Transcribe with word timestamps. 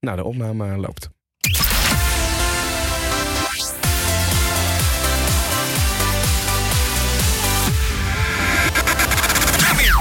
Nou, 0.00 0.16
de 0.16 0.24
opname 0.24 0.76
loopt. 0.76 1.08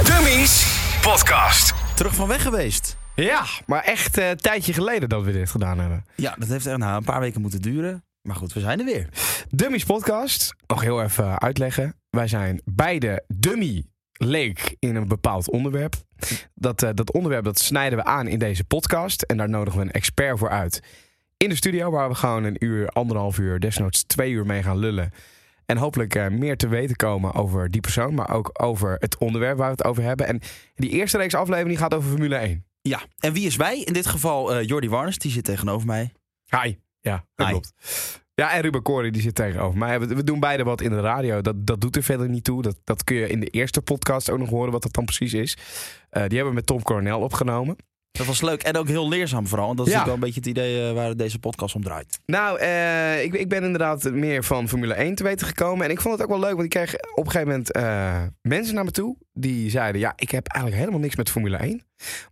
Dummies 0.04 0.77
Podcast. 1.01 1.73
Terug 1.96 2.15
van 2.15 2.27
weg 2.27 2.41
geweest. 2.41 2.97
Ja, 3.15 3.46
maar 3.65 3.83
echt 3.83 4.17
eh, 4.17 4.29
een 4.29 4.38
tijdje 4.38 4.73
geleden 4.73 5.09
dat 5.09 5.23
we 5.23 5.31
dit 5.31 5.49
gedaan 5.49 5.79
hebben. 5.79 6.06
Ja, 6.16 6.36
dat 6.38 6.47
heeft 6.47 6.66
echt 6.66 6.78
nou, 6.78 6.97
een 6.97 7.04
paar 7.04 7.20
weken 7.20 7.42
moeten 7.42 7.62
duren. 7.62 8.04
Maar 8.22 8.36
goed, 8.36 8.54
we 8.54 8.60
zijn 8.60 8.79
er 8.79 8.86
weer. 8.86 9.10
Dummies 9.50 9.84
podcast. 9.84 10.56
Nog 10.68 10.81
heel 10.81 11.02
even 11.02 11.40
uitleggen. 11.40 11.96
Wij 12.10 12.28
zijn 12.28 12.62
beide 12.66 13.24
dummy 13.28 13.86
leek 14.22 14.76
in 14.79 14.96
een 14.96 15.08
bepaald 15.08 15.49
onderwerp. 15.49 15.96
Dat, 16.55 16.84
eh, 16.84 16.90
dat 16.94 17.13
onderwerp 17.13 17.44
dat 17.44 17.59
snijden 17.59 17.98
we 17.98 18.04
aan 18.05 18.27
in 18.27 18.40
deze 18.40 18.63
podcast. 18.63 19.22
En 19.22 19.38
daar 19.38 19.49
nodigen 19.49 19.80
we 19.80 19.85
een 19.85 19.91
expert 19.91 20.40
voor 20.40 20.49
uit. 20.49 20.84
In 21.38 21.49
de 21.49 21.55
studio 21.55 21.91
waar 21.91 22.09
we 22.09 22.16
gewoon 22.16 22.43
een 22.43 22.55
uur, 22.59 22.90
anderhalf 22.90 23.38
uur, 23.38 23.59
desnoods 23.59 24.03
twee 24.03 24.31
uur 24.31 24.45
mee 24.45 24.63
gaan 24.63 24.77
lullen. 24.77 25.12
En 25.66 25.77
hopelijk 25.77 26.16
eh, 26.16 26.27
meer 26.27 26.57
te 26.57 26.67
weten 26.67 26.95
komen 26.95 27.34
over 27.34 27.71
die 27.71 27.81
persoon. 27.81 28.13
Maar 28.13 28.29
ook 28.29 28.49
over 28.53 28.95
het 28.99 29.17
onderwerp 29.17 29.57
waar 29.57 29.70
we 29.70 29.76
het 29.77 29.84
over 29.84 30.03
hebben. 30.03 30.27
En 30.27 30.40
die 30.76 30.90
eerste 30.90 31.17
reeks 31.17 31.35
aflevering 31.35 31.70
die 31.70 31.77
gaat 31.77 31.93
over 31.93 32.09
Formule 32.09 32.35
1. 32.35 32.65
Ja, 32.81 33.01
en 33.20 33.34
wie 33.34 33.45
is 33.45 33.55
wij? 33.55 33.79
In 33.79 33.93
dit 33.93 34.05
geval 34.05 34.54
eh 34.54 34.67
Jordi 34.67 34.90
Warnes, 34.90 35.17
die 35.17 35.31
zit 35.31 35.43
tegenover 35.43 35.88
mij. 35.88 36.12
Hi. 36.62 36.76
Ja, 37.01 37.26
dat 37.35 37.45
Hi. 37.45 37.51
klopt. 37.51 37.73
Ja, 38.39 38.52
en 38.52 38.61
Ruben 38.61 38.81
Corey 38.81 39.11
die 39.11 39.21
zit 39.21 39.35
tegenover 39.35 39.77
mij. 39.77 39.99
We, 39.99 40.23
doen 40.23 40.39
beide 40.39 40.63
wat 40.63 40.81
in 40.81 40.89
de 40.89 40.99
radio. 40.99 41.41
Dat, 41.41 41.67
dat 41.67 41.81
doet 41.81 41.95
er 41.95 42.03
verder 42.03 42.29
niet 42.29 42.43
toe. 42.43 42.62
Dat, 42.62 42.75
dat 42.84 43.03
kun 43.03 43.15
je 43.15 43.27
in 43.27 43.39
de 43.39 43.48
eerste 43.48 43.81
podcast 43.81 44.29
ook 44.29 44.38
nog 44.38 44.49
horen 44.49 44.71
wat 44.71 44.81
dat 44.81 44.93
dan 44.93 45.05
precies 45.05 45.34
is. 45.34 45.57
Eh, 46.09 46.21
die 46.27 46.35
hebben 46.35 46.48
we 46.48 46.53
met 46.53 46.65
Tom 46.65 46.81
Coronel 46.81 47.20
opgenomen. 47.21 47.75
Dat 48.12 48.26
was 48.26 48.41
leuk 48.41 48.63
en 48.63 48.77
ook 48.77 48.88
heel 48.88 49.09
leerzaam 49.09 49.48
vooral. 49.48 49.66
Want 49.66 49.77
dat 49.77 49.88
is 49.88 49.94
Ja. 49.94 49.99
natuurlijk 49.99 50.22
wel 50.22 50.30
een 50.30 50.34
beetje 50.36 50.49
het 50.52 50.59
idee 50.59 50.88
eh, 50.90 50.95
waar 50.95 51.16
deze 51.18 51.40
podcast 51.40 51.76
om 51.76 51.84
draait. 51.84 52.20
Nou, 52.26 52.59
eh, 52.59 53.23
ik, 53.23 53.34
ik 53.34 53.49
ben 53.49 53.63
inderdaad 53.63 54.12
meer 54.12 54.43
van 54.43 54.68
Formule 54.68 54.93
1 54.93 55.16
te 55.16 55.24
weten 55.24 55.48
gekomen. 55.48 55.85
En 55.85 55.91
ik 55.91 56.01
vond 56.01 56.13
het 56.13 56.24
ook 56.24 56.29
wel 56.29 56.40
leuk, 56.40 56.51
want 56.51 56.63
ik 56.63 56.70
kreeg 56.70 56.93
op 57.16 57.26
een 57.26 57.32
gegeven 57.32 57.48
moment 57.48 57.71
eh, 57.71 58.21
mensen 58.41 58.76
naar 58.76 58.84
me 58.84 58.91
toe. 58.91 59.18
Die 59.34 59.70
zeiden, 59.70 60.01
ja, 60.01 60.13
ik 60.16 60.32
heb 60.32 60.48
eigenlijk 60.48 60.82
helemaal 60.82 61.04
niks 61.04 61.16
met 61.16 61.29
Formule 61.29 61.57
1. 61.57 61.84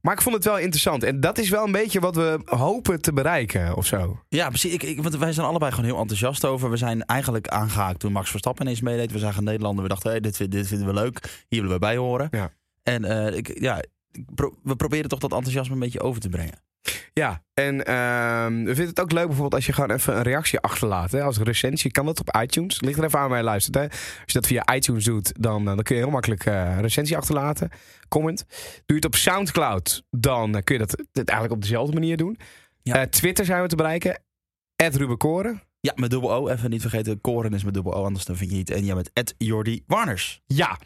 Maar 0.02 0.14
ik 0.14 0.22
vond 0.22 0.36
het 0.36 0.44
wel 0.46 0.58
interessant. 0.58 1.04
En 1.04 1.20
dat 1.20 1.38
is 1.38 1.50
wel 1.50 1.66
een 1.66 1.72
beetje 1.72 2.00
wat 2.00 2.16
we 2.16 2.40
hopen 2.46 3.02
te 3.02 3.14
bereiken 3.14 3.76
of 3.76 3.86
zo. 3.86 4.20
Ja, 4.30 4.48
precies. 4.50 4.74
Ik, 4.74 4.84
ik, 4.84 5.02
want 5.02 5.18
wij 5.18 5.32
zijn 5.32 5.48
allebei 5.48 5.72
gewoon 5.72 5.86
heel 5.90 6.00
enthousiast 6.00 6.46
over. 6.46 6.70
We 6.70 6.78
zijn 6.78 7.06
eigenlijk 7.06 7.48
aangehaakt 7.48 8.00
toen 8.00 8.12
Max 8.12 8.30
Verstappen 8.30 8.64
ineens 8.66 8.82
meedeed. 8.82 9.12
We 9.12 9.20
zagen 9.20 9.44
Nederlander. 9.44 9.84
We 9.84 9.90
dachten, 9.90 10.12
hey, 10.12 10.20
dit, 10.20 10.52
dit 10.52 10.68
vinden 10.68 10.88
we 10.88 10.94
leuk. 10.94 11.46
Hier 11.48 11.62
willen 11.62 11.76
we 11.76 11.80
bij 11.80 11.98
horen. 11.98 12.28
Ja. 12.32 12.52
En 12.84 13.34
ik, 13.36 13.60
ja, 13.60 13.78
ik 13.78 13.88
pro- 14.36 14.58
we 14.64 14.76
proberen 14.76 15.10
toch 15.10 15.20
dat 15.20 15.32
enthousiasme 15.32 15.74
een 15.74 15.80
beetje 15.80 16.02
over 16.02 16.22
te 16.22 16.30
brengen. 16.30 16.66
Ja, 17.14 17.44
en 17.54 17.86
ehm, 17.86 18.54
we 18.58 18.66
vinden 18.66 18.88
het 18.88 19.00
ook 19.00 19.12
leuk 19.12 19.26
bijvoorbeeld 19.26 19.54
als 19.54 19.66
je 19.66 19.74
gewoon 19.74 19.92
even 19.92 20.16
een 20.16 20.22
reactie 20.22 20.60
achterlaat. 20.60 21.12
Hè? 21.12 21.22
Als 21.22 21.38
recensie 21.38 21.92
kan 21.92 22.06
dat 22.06 22.20
op 22.20 22.38
iTunes. 22.42 22.82
Ligt 22.82 22.98
er 22.98 23.04
even 23.04 23.20
aan 23.20 23.30
waar 23.30 23.38
je 23.38 23.44
luistert. 23.44 23.76
Hè? 23.76 23.82
Als 23.84 24.24
je 24.26 24.34
dat 24.34 24.48
via 24.48 24.76
iTunes 24.76 25.04
doet, 25.04 25.34
dan, 25.40 25.60
eh, 25.60 25.66
dan 25.66 25.84
kun 25.84 25.96
je 25.96 26.02
heel 26.02 26.12
makkelijk 26.12 26.46
een 26.46 26.82
recensie 26.82 27.18
achterlaten. 27.18 27.70
Comment. 28.08 28.46
Doe 28.48 28.82
je 28.86 28.94
het 28.94 29.06
op 29.06 29.16
Soundcloud, 29.16 30.04
dan 30.10 30.56
eh, 30.56 30.64
kun 30.64 30.76
je 30.76 30.86
dat, 30.86 31.06
dat 31.12 31.28
eigenlijk 31.28 31.52
op 31.52 31.62
dezelfde 31.62 31.94
manier 31.94 32.18
doen. 32.18 32.40
Ja. 32.82 33.08
Twitter 33.08 33.46
zijn 33.46 33.62
we 33.62 33.68
te 33.68 33.76
bereiken. 33.76 34.22
Ruben 34.76 35.18
Koren. 35.18 35.62
Ja, 35.80 35.94
met 35.96 36.10
dubbel 36.10 36.34
O. 36.34 36.48
Even 36.48 36.70
niet 36.70 36.82
vergeten, 36.82 37.22
Koren 37.22 37.54
is 37.54 37.64
met 37.64 37.74
dubbel 37.74 37.94
O, 37.94 38.04
anders 38.04 38.26
dan 38.26 38.36
vind 38.36 38.52
je 38.52 38.58
het. 38.58 38.70
En 38.70 38.86
ja, 38.86 38.96
met 38.96 39.10
Ed 39.14 39.36
Jordi 39.38 39.84
Warners. 39.88 40.42
Ja. 40.46 40.78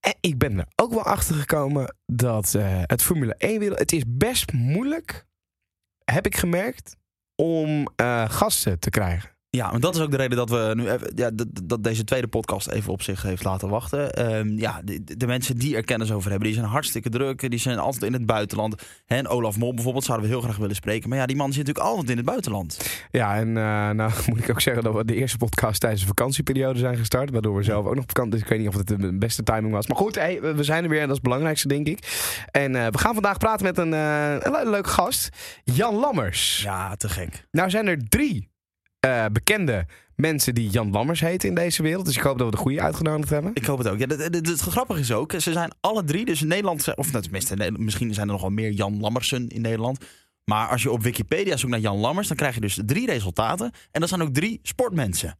En 0.00 0.14
ik 0.20 0.38
ben 0.38 0.58
er 0.58 0.66
ook 0.76 0.90
wel 0.90 1.02
achter 1.02 1.34
gekomen 1.34 1.96
dat 2.06 2.54
eh, 2.54 2.82
het 2.82 3.02
Formule 3.02 3.34
1 3.34 3.58
wereld... 3.58 3.78
Het 3.78 3.92
is 3.92 4.02
best 4.06 4.52
moeilijk, 4.52 5.26
heb 6.04 6.26
ik 6.26 6.36
gemerkt, 6.36 6.96
om 7.34 7.88
eh, 7.96 8.30
gasten 8.30 8.78
te 8.78 8.90
krijgen. 8.90 9.37
Ja, 9.50 9.70
maar 9.70 9.80
dat 9.80 9.94
is 9.94 10.00
ook 10.00 10.10
de 10.10 10.16
reden 10.16 10.36
dat 10.36 10.50
we 10.50 10.72
nu 10.76 10.90
even, 10.90 11.12
ja, 11.14 11.30
dat, 11.30 11.46
dat 11.64 11.84
deze 11.84 12.04
tweede 12.04 12.26
podcast 12.28 12.68
even 12.68 12.92
op 12.92 13.02
zich 13.02 13.22
heeft 13.22 13.44
laten 13.44 13.68
wachten. 13.68 14.12
Ehm, 14.12 14.58
ja, 14.58 14.80
de, 14.84 15.16
de 15.16 15.26
mensen 15.26 15.56
die 15.58 15.76
er 15.76 15.84
kennis 15.84 16.12
over 16.12 16.30
hebben, 16.30 16.48
die 16.48 16.56
zijn 16.56 16.68
hartstikke 16.70 17.08
druk. 17.08 17.50
Die 17.50 17.58
zijn 17.58 17.78
altijd 17.78 18.02
in 18.02 18.12
het 18.12 18.26
buitenland. 18.26 18.82
En 19.06 19.28
Olaf 19.28 19.58
Mol 19.58 19.74
bijvoorbeeld 19.74 20.04
zouden 20.04 20.28
we 20.28 20.32
heel 20.34 20.42
graag 20.42 20.56
willen 20.56 20.74
spreken. 20.74 21.08
Maar 21.08 21.18
ja, 21.18 21.26
die 21.26 21.36
man 21.36 21.52
zit 21.52 21.66
natuurlijk 21.66 21.86
altijd 21.92 22.10
in 22.10 22.16
het 22.16 22.26
buitenland. 22.26 23.00
Ja, 23.10 23.36
en 23.36 23.48
eh, 23.48 23.90
nou 23.90 24.12
moet 24.26 24.38
ik 24.38 24.50
ook 24.50 24.60
zeggen 24.60 24.82
dat 24.82 24.94
we 24.94 25.04
de 25.04 25.14
eerste 25.14 25.38
podcast 25.38 25.80
tijdens 25.80 26.00
de 26.02 26.08
vakantieperiode 26.08 26.78
zijn 26.78 26.96
gestart. 26.96 27.30
Waardoor 27.30 27.56
we 27.56 27.62
zelf 27.62 27.86
ook 27.86 27.94
nog 27.94 28.02
op 28.02 28.08
vakantie. 28.08 28.32
Dus 28.32 28.42
ik 28.42 28.48
weet 28.48 28.58
niet 28.58 28.68
of 28.68 28.76
het 28.76 28.86
de 28.86 29.18
beste 29.18 29.42
timing 29.42 29.72
was. 29.72 29.86
Maar 29.86 29.96
goed, 29.96 30.14
hey, 30.14 30.40
we 30.40 30.62
zijn 30.64 30.84
er 30.84 30.90
weer 30.90 31.00
en 31.00 31.06
dat 31.08 31.16
is 31.16 31.22
het 31.22 31.28
belangrijkste, 31.28 31.68
denk 31.68 31.86
ik. 31.86 31.98
En 32.50 32.76
eh, 32.76 32.86
we 32.86 32.98
gaan 32.98 33.14
vandaag 33.14 33.38
praten 33.38 33.66
met 33.66 33.78
een, 33.78 33.94
eh, 33.94 34.32
een 34.38 34.50
le- 34.52 34.70
leuke 34.70 34.88
gast, 34.88 35.28
Jan 35.64 35.94
Lammers. 35.94 36.62
Ja, 36.62 36.96
te 36.96 37.08
gek. 37.08 37.46
Nou 37.50 37.70
zijn 37.70 37.86
er 37.86 38.08
drie 38.08 38.56
eh, 39.00 39.24
bekende 39.32 39.86
mensen 40.14 40.54
die 40.54 40.70
Jan 40.70 40.90
Lammers 40.90 41.20
heten 41.20 41.48
in 41.48 41.54
deze 41.54 41.82
wereld. 41.82 42.04
Dus 42.06 42.16
ik 42.16 42.22
hoop 42.22 42.38
dat 42.38 42.46
we 42.46 42.56
de 42.56 42.62
goede 42.62 42.82
uitgenodigd 42.82 43.30
hebben. 43.30 43.50
Ik 43.54 43.64
hoop 43.64 43.78
het 43.78 43.88
ook. 43.88 43.98
Ja, 43.98 44.06
het, 44.06 44.34
het, 44.34 44.46
het 44.46 44.60
grappige 44.60 45.00
is 45.00 45.12
ook, 45.12 45.32
ze 45.32 45.52
zijn 45.52 45.72
alle 45.80 46.04
drie, 46.04 46.24
dus 46.24 46.42
in 46.42 46.48
Nederland, 46.48 46.96
of 46.96 47.10
nou, 47.12 47.22
tenminste, 47.22 47.72
misschien 47.76 48.14
zijn 48.14 48.26
er 48.26 48.32
nog 48.32 48.40
wel 48.40 48.50
meer 48.50 48.70
Jan 48.70 49.00
Lammersen 49.00 49.48
in 49.48 49.60
Nederland. 49.60 50.04
Maar 50.44 50.68
als 50.68 50.82
je 50.82 50.90
op 50.90 51.02
Wikipedia 51.02 51.56
zoekt 51.56 51.72
naar 51.72 51.80
Jan 51.80 51.96
Lammers, 51.96 52.28
dan 52.28 52.36
krijg 52.36 52.54
je 52.54 52.60
dus 52.60 52.80
drie 52.86 53.06
resultaten. 53.06 53.72
En 53.90 54.00
dat 54.00 54.08
zijn 54.08 54.22
ook 54.22 54.34
drie 54.34 54.60
sportmensen. 54.62 55.38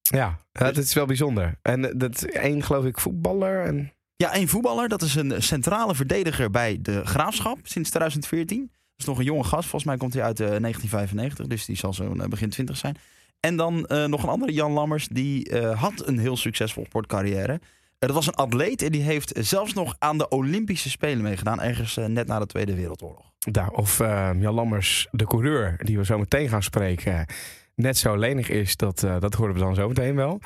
Ja, 0.00 0.38
dat 0.52 0.76
is 0.76 0.94
wel 0.94 1.06
bijzonder. 1.06 1.58
En 1.62 1.88
eh, 1.88 1.94
dat 1.96 2.14
is 2.14 2.24
één, 2.24 2.62
geloof 2.62 2.84
ik, 2.84 2.98
voetballer. 2.98 3.64
En... 3.64 3.92
Ja, 4.16 4.32
één 4.32 4.48
voetballer. 4.48 4.88
Dat 4.88 5.02
is 5.02 5.14
een 5.14 5.42
centrale 5.42 5.94
verdediger 5.94 6.50
bij 6.50 6.78
de 6.82 7.04
Graafschap 7.04 7.58
sinds 7.62 7.88
2014. 7.88 8.72
Is 8.96 9.04
nog 9.04 9.18
een 9.18 9.24
jonge 9.24 9.44
gast. 9.44 9.68
Volgens 9.68 9.84
mij 9.84 9.96
komt 9.96 10.14
hij 10.14 10.22
uit 10.22 10.40
eh, 10.40 10.46
1995. 10.46 11.46
Dus 11.46 11.64
die 11.64 11.76
zal 11.76 11.94
zo 11.94 12.14
begin 12.28 12.50
20 12.50 12.76
zijn. 12.76 12.96
En 13.40 13.56
dan 13.56 13.86
eh, 13.86 14.04
nog 14.04 14.22
een 14.22 14.28
andere, 14.28 14.52
Jan 14.52 14.72
Lammers. 14.72 15.08
Die 15.08 15.48
eh, 15.50 15.80
had 15.80 16.06
een 16.06 16.18
heel 16.18 16.36
succesvol 16.36 16.84
sportcarrière. 16.84 17.52
Eh, 17.52 17.60
dat 17.98 18.16
was 18.16 18.26
een 18.26 18.34
atleet 18.34 18.82
en 18.82 18.92
die 18.92 19.02
heeft 19.02 19.32
zelfs 19.40 19.72
nog 19.72 19.96
aan 19.98 20.18
de 20.18 20.28
Olympische 20.28 20.90
Spelen 20.90 21.22
meegedaan. 21.22 21.60
Ergens 21.60 21.96
eh, 21.96 22.04
net 22.04 22.26
na 22.26 22.38
de 22.38 22.46
Tweede 22.46 22.74
Wereldoorlog. 22.74 23.32
Nou, 23.52 23.74
of 23.74 24.00
eh, 24.00 24.30
Jan 24.38 24.54
Lammers, 24.54 25.08
de 25.10 25.26
coureur, 25.26 25.76
die 25.82 25.98
we 25.98 26.04
zo 26.04 26.18
meteen 26.18 26.48
gaan 26.48 26.62
spreken, 26.62 27.26
net 27.74 27.98
zo 27.98 28.16
lenig 28.16 28.48
is, 28.48 28.76
dat, 28.76 29.02
eh, 29.02 29.20
dat 29.20 29.34
horen 29.34 29.54
we 29.54 29.60
dan 29.60 29.74
zo 29.74 29.88
meteen 29.88 30.14
wel. 30.14 30.40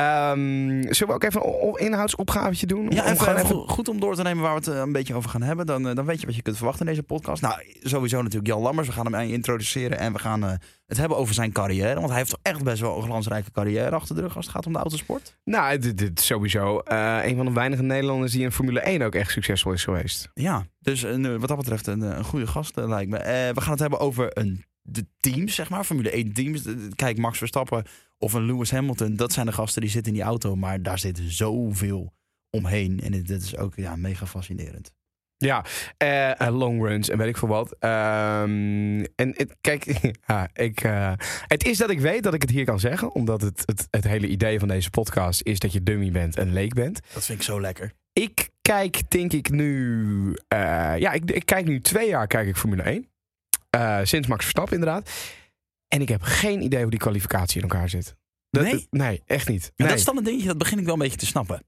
Ehm, 0.00 0.92
zullen 0.92 1.08
we 1.08 1.12
ook 1.12 1.24
even 1.24 1.46
een 1.46 1.86
inhoudsopgavetje 1.86 2.66
doen? 2.66 2.90
Ja, 2.90 3.04
Om 3.04 3.10
even, 3.12 3.36
even 3.36 3.68
goed 3.68 3.88
om 3.88 4.00
door 4.00 4.14
te 4.14 4.22
nemen 4.22 4.42
waar 4.42 4.54
we 4.54 4.58
het 4.58 4.68
eh, 4.68 4.80
een 4.80 4.92
beetje 4.92 5.14
over 5.14 5.30
gaan 5.30 5.42
hebben. 5.42 5.66
Dan, 5.66 5.88
eh, 5.88 5.94
dan 5.94 6.04
weet 6.04 6.20
je 6.20 6.26
wat 6.26 6.36
je 6.36 6.42
kunt 6.42 6.56
verwachten 6.56 6.86
in 6.86 6.92
deze 6.92 7.06
podcast. 7.06 7.42
Nou, 7.42 7.54
sowieso 7.82 8.16
natuurlijk 8.16 8.46
Jan 8.46 8.60
Lammers. 8.60 8.86
We 8.86 8.92
gaan 8.92 9.12
hem 9.12 9.14
eh, 9.14 9.32
introduceren 9.32 9.98
en 9.98 10.12
we 10.12 10.18
gaan 10.18 10.42
het 10.86 10.96
hebben 10.96 11.18
over 11.18 11.34
zijn 11.34 11.52
carrière. 11.52 11.94
Want 11.94 12.08
hij 12.08 12.18
heeft 12.18 12.30
toch 12.30 12.40
echt 12.42 12.64
best 12.64 12.80
wel 12.80 12.96
een 12.96 13.02
glansrijke 13.02 13.50
carrière 13.50 13.90
achter 13.90 14.14
de 14.14 14.20
rug 14.20 14.36
als 14.36 14.44
het 14.44 14.54
gaat 14.54 14.66
om 14.66 14.72
de 14.72 14.78
autosport. 14.78 15.36
Nou, 15.44 15.78
dit, 15.78 16.20
sowieso 16.20 16.80
een 16.84 17.36
van 17.36 17.46
de 17.46 17.52
weinige 17.52 17.82
Nederlanders 17.82 18.32
die 18.32 18.42
in 18.42 18.52
Formule 18.52 18.80
1 18.80 19.02
ook 19.02 19.14
echt 19.14 19.30
succesvol 19.30 19.72
is 19.72 19.84
geweest. 19.84 20.28
Ja, 20.34 20.66
dus 20.78 21.02
wat 21.38 21.48
dat 21.48 21.56
betreft 21.56 21.86
een, 21.86 22.00
een 22.00 22.24
goede 22.24 22.46
gast 22.46 22.76
lijkt 22.76 23.10
me. 23.10 23.18
We 23.54 23.60
gaan 23.60 23.70
het 23.70 23.80
hebben 23.80 23.98
over 24.00 24.38
een, 24.38 24.64
de 24.82 25.06
teams, 25.20 25.54
zeg 25.54 25.70
maar, 25.70 25.84
Formule 25.84 26.10
1 26.10 26.32
teams. 26.32 26.62
Kijk, 26.94 27.18
Max 27.18 27.38
Verstappen 27.38 27.84
of 28.20 28.32
een 28.32 28.44
Lewis 28.44 28.70
Hamilton, 28.70 29.16
dat 29.16 29.32
zijn 29.32 29.46
de 29.46 29.52
gasten 29.52 29.80
die 29.80 29.90
zitten 29.90 30.12
in 30.12 30.18
die 30.18 30.26
auto. 30.26 30.56
Maar 30.56 30.82
daar 30.82 30.98
zit 30.98 31.20
zoveel 31.26 32.12
omheen 32.50 33.00
en 33.00 33.12
dit, 33.12 33.26
dit 33.26 33.42
is 33.42 33.56
ook 33.56 33.74
ja, 33.76 33.96
mega 33.96 34.26
fascinerend. 34.26 34.92
Ja, 35.36 35.64
eh, 35.96 36.48
long 36.50 36.82
runs 36.82 37.08
en 37.08 37.18
weet 37.18 37.28
ik 37.28 37.36
veel 37.36 37.48
wat. 37.48 37.76
Ehm, 37.78 39.04
en 39.14 39.34
het, 39.36 39.56
kijk, 39.60 39.84
ja, 40.26 40.48
ik, 40.52 40.80
eh, 40.80 41.12
het 41.46 41.64
is 41.64 41.78
dat 41.78 41.90
ik 41.90 42.00
weet 42.00 42.22
dat 42.22 42.34
ik 42.34 42.42
het 42.42 42.50
hier 42.50 42.64
kan 42.64 42.80
zeggen. 42.80 43.14
Omdat 43.14 43.40
het, 43.40 43.62
het, 43.66 43.88
het 43.90 44.04
hele 44.04 44.26
idee 44.26 44.58
van 44.58 44.68
deze 44.68 44.90
podcast 44.90 45.42
is 45.42 45.58
dat 45.58 45.72
je 45.72 45.82
dummy 45.82 46.10
bent 46.10 46.36
en 46.36 46.52
leek 46.52 46.74
bent. 46.74 47.00
Dat 47.12 47.24
vind 47.24 47.38
ik 47.38 47.44
zo 47.44 47.60
lekker. 47.60 47.92
Ik 48.12 48.50
kijk, 48.62 49.10
denk 49.10 49.32
ik 49.32 49.50
nu. 49.50 50.36
ja, 50.48 51.12
ik, 51.12 51.30
ik 51.30 51.46
kijk 51.46 51.66
nu 51.66 51.80
twee 51.80 52.08
jaar 52.08 52.26
kijk 52.26 52.48
ik 52.48 52.56
Formule 52.56 52.82
1. 52.82 53.10
Eh, 53.70 53.98
sinds 54.02 54.28
Max 54.28 54.40
Verstappen, 54.42 54.74
inderdaad. 54.74 55.10
En 55.90 56.00
ik 56.00 56.08
heb 56.08 56.22
geen 56.22 56.62
idee 56.62 56.80
hoe 56.82 56.90
die 56.90 56.98
kwalificatie 57.00 57.62
in 57.62 57.68
elkaar 57.68 57.88
zit. 57.88 58.14
Dat- 58.50 58.62
Nee? 58.62 58.86
nee, 58.90 59.22
echt 59.26 59.48
niet. 59.48 59.60
Maar 59.60 59.72
Nee. 59.76 59.88
dat 59.88 59.98
is 59.98 60.04
dan 60.04 60.16
een 60.16 60.24
dingetje, 60.24 60.46
dat 60.48 60.58
begin 60.58 60.78
ik 60.78 60.84
wel 60.84 60.94
een 60.94 61.00
beetje 61.00 61.16
te 61.16 61.26
snappen. 61.26 61.62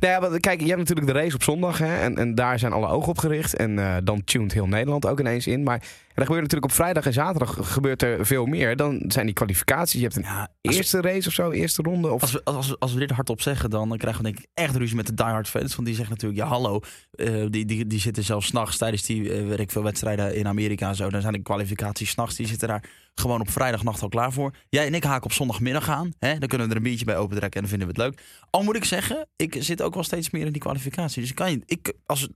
Nou 0.00 0.12
ja, 0.12 0.20
want 0.20 0.40
kijk, 0.40 0.60
je 0.60 0.66
hebt 0.66 0.78
natuurlijk 0.78 1.06
de 1.06 1.12
race 1.12 1.34
op 1.34 1.42
zondag. 1.42 1.78
Hè, 1.78 1.96
en, 2.00 2.16
en 2.18 2.34
daar 2.34 2.58
zijn 2.58 2.72
alle 2.72 2.86
ogen 2.88 3.08
op 3.08 3.18
gericht. 3.18 3.56
En 3.56 3.78
eh, 3.78 3.96
dan 4.04 4.24
tuned 4.24 4.52
heel 4.52 4.66
Nederland 4.66 5.06
ook 5.06 5.20
ineens 5.20 5.46
in. 5.46 5.62
Maar 5.62 5.82
er 6.14 6.22
gebeurt 6.22 6.42
natuurlijk 6.42 6.64
op 6.64 6.72
vrijdag 6.72 7.06
en 7.06 7.12
zaterdag 7.12 7.72
gebeurt 7.72 8.02
er 8.02 8.26
veel 8.26 8.46
meer. 8.46 8.76
Dan 8.76 9.04
zijn 9.08 9.26
die 9.26 9.34
kwalificaties. 9.34 10.00
Je 10.00 10.06
hebt 10.06 10.16
een 10.16 10.22
Ja, 10.22 10.48
eerste 10.60 11.00
race 11.00 11.28
of 11.28 11.34
zo, 11.34 11.50
eerste 11.50 11.82
ronde. 11.82 12.12
Of... 12.12 12.20
als, 12.20 12.32
we, 12.32 12.44
als, 12.44 12.78
als 12.78 12.92
we 12.92 12.98
dit 12.98 13.10
hardop 13.10 13.40
zeggen, 13.40 13.70
dan 13.70 13.96
krijgen 13.96 14.22
we 14.22 14.30
denk 14.30 14.38
ik 14.38 14.50
echt 14.54 14.76
ruzie 14.76 14.96
met 14.96 15.06
de 15.06 15.14
diehard 15.14 15.48
fans. 15.48 15.74
Want 15.74 15.86
die 15.86 15.96
zeggen 15.96 16.14
natuurlijk, 16.14 16.42
ja 16.42 16.48
hallo, 16.48 16.80
eh, 17.10 17.44
die, 17.48 17.64
die, 17.64 17.86
die 17.86 18.00
zitten 18.00 18.24
zelfs 18.24 18.46
s'nachts 18.46 18.76
tijdens 18.76 19.02
die, 19.02 19.32
eh, 19.32 19.46
weet 19.46 19.58
ik 19.58 19.70
veel, 19.70 19.82
wedstrijden 19.82 20.34
in 20.36 20.46
Amerika 20.46 20.88
en 20.88 20.96
zo. 20.96 21.10
Dan 21.10 21.20
zijn 21.20 21.32
de 21.32 21.42
kwalificaties 21.42 22.10
s'nachts, 22.10 22.36
die 22.36 22.46
zitten 22.46 22.68
daar 22.68 22.84
gewoon 23.14 23.40
op 23.40 23.50
vrijdagnacht 23.50 24.02
al 24.02 24.08
klaar 24.08 24.32
voor. 24.32 24.54
Jij 24.68 24.86
en 24.86 24.94
ik 24.94 25.04
haken 25.04 25.24
op 25.24 25.32
zondagmiddag 25.32 25.88
aan. 25.88 26.12
Hè? 26.18 26.38
Dan 26.38 26.48
kunnen 26.48 26.66
we 26.66 26.72
er 26.72 26.78
een 26.78 26.86
biertje 26.86 27.04
bij 27.04 27.16
opentrekken 27.16 27.62
en 27.62 27.68
dan 27.68 27.78
vinden 27.78 27.96
we 27.96 28.02
het 28.02 28.12
leuk. 28.12 28.26
Al 28.50 28.62
moet 28.62 28.76
ik 28.76 28.84
zeggen, 28.84 29.26
ik 29.36 29.56
zit 29.58 29.82
ook 29.82 29.94
wel 29.94 30.02
steeds 30.02 30.30
meer 30.30 30.46
in 30.46 30.52
die 30.52 30.62
kwalificatie. 30.62 31.20
Dus 31.20 31.30
ik 31.30 31.36
kan 31.36 31.50
je, 31.50 31.62
ik, 31.66 31.92
als, 32.06 32.28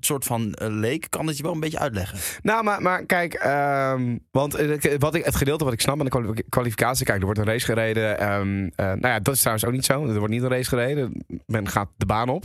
soort 0.00 0.24
van 0.24 0.52
eh, 0.54 0.68
leek, 0.70 1.06
kan 1.10 1.26
het 1.26 1.36
je 1.36 1.42
wel 1.42 1.52
een 1.52 1.60
beetje 1.60 1.78
uitleggen. 1.78 2.18
Nou, 2.42 2.64
maar, 2.64 2.82
maar 2.82 3.04
kijk, 3.06 3.34
ehm, 3.34 4.16
want 4.30 4.54
eh, 4.54 4.98
wat 4.98 5.14
ik, 5.14 5.24
het 5.24 5.36
gedeelte 5.36 5.64
wat 5.64 5.72
ik 5.72 5.80
snap 5.80 5.98
aan 5.98 6.04
de 6.04 6.10
kwali- 6.10 6.42
kwalificatie, 6.48 7.04
kijk, 7.06 7.18
er 7.18 7.24
wordt 7.24 7.38
een 7.40 7.46
race 7.46 7.64
gereden. 7.64 8.18
ehm, 8.18 8.68
eh, 8.76 8.86
nou 8.86 9.06
ja, 9.06 9.18
dat 9.20 9.34
is 9.34 9.40
trouwens 9.40 9.66
ook 9.66 9.72
niet 9.72 9.84
zo. 9.84 10.06
Er 10.06 10.18
wordt 10.18 10.32
niet 10.32 10.42
een 10.42 10.48
race 10.48 10.68
gereden. 10.68 11.24
Men 11.46 11.68
gaat 11.68 11.88
de 11.96 12.06
baan 12.06 12.28
op. 12.28 12.44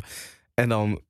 En 0.53 0.69
dan, 0.69 1.01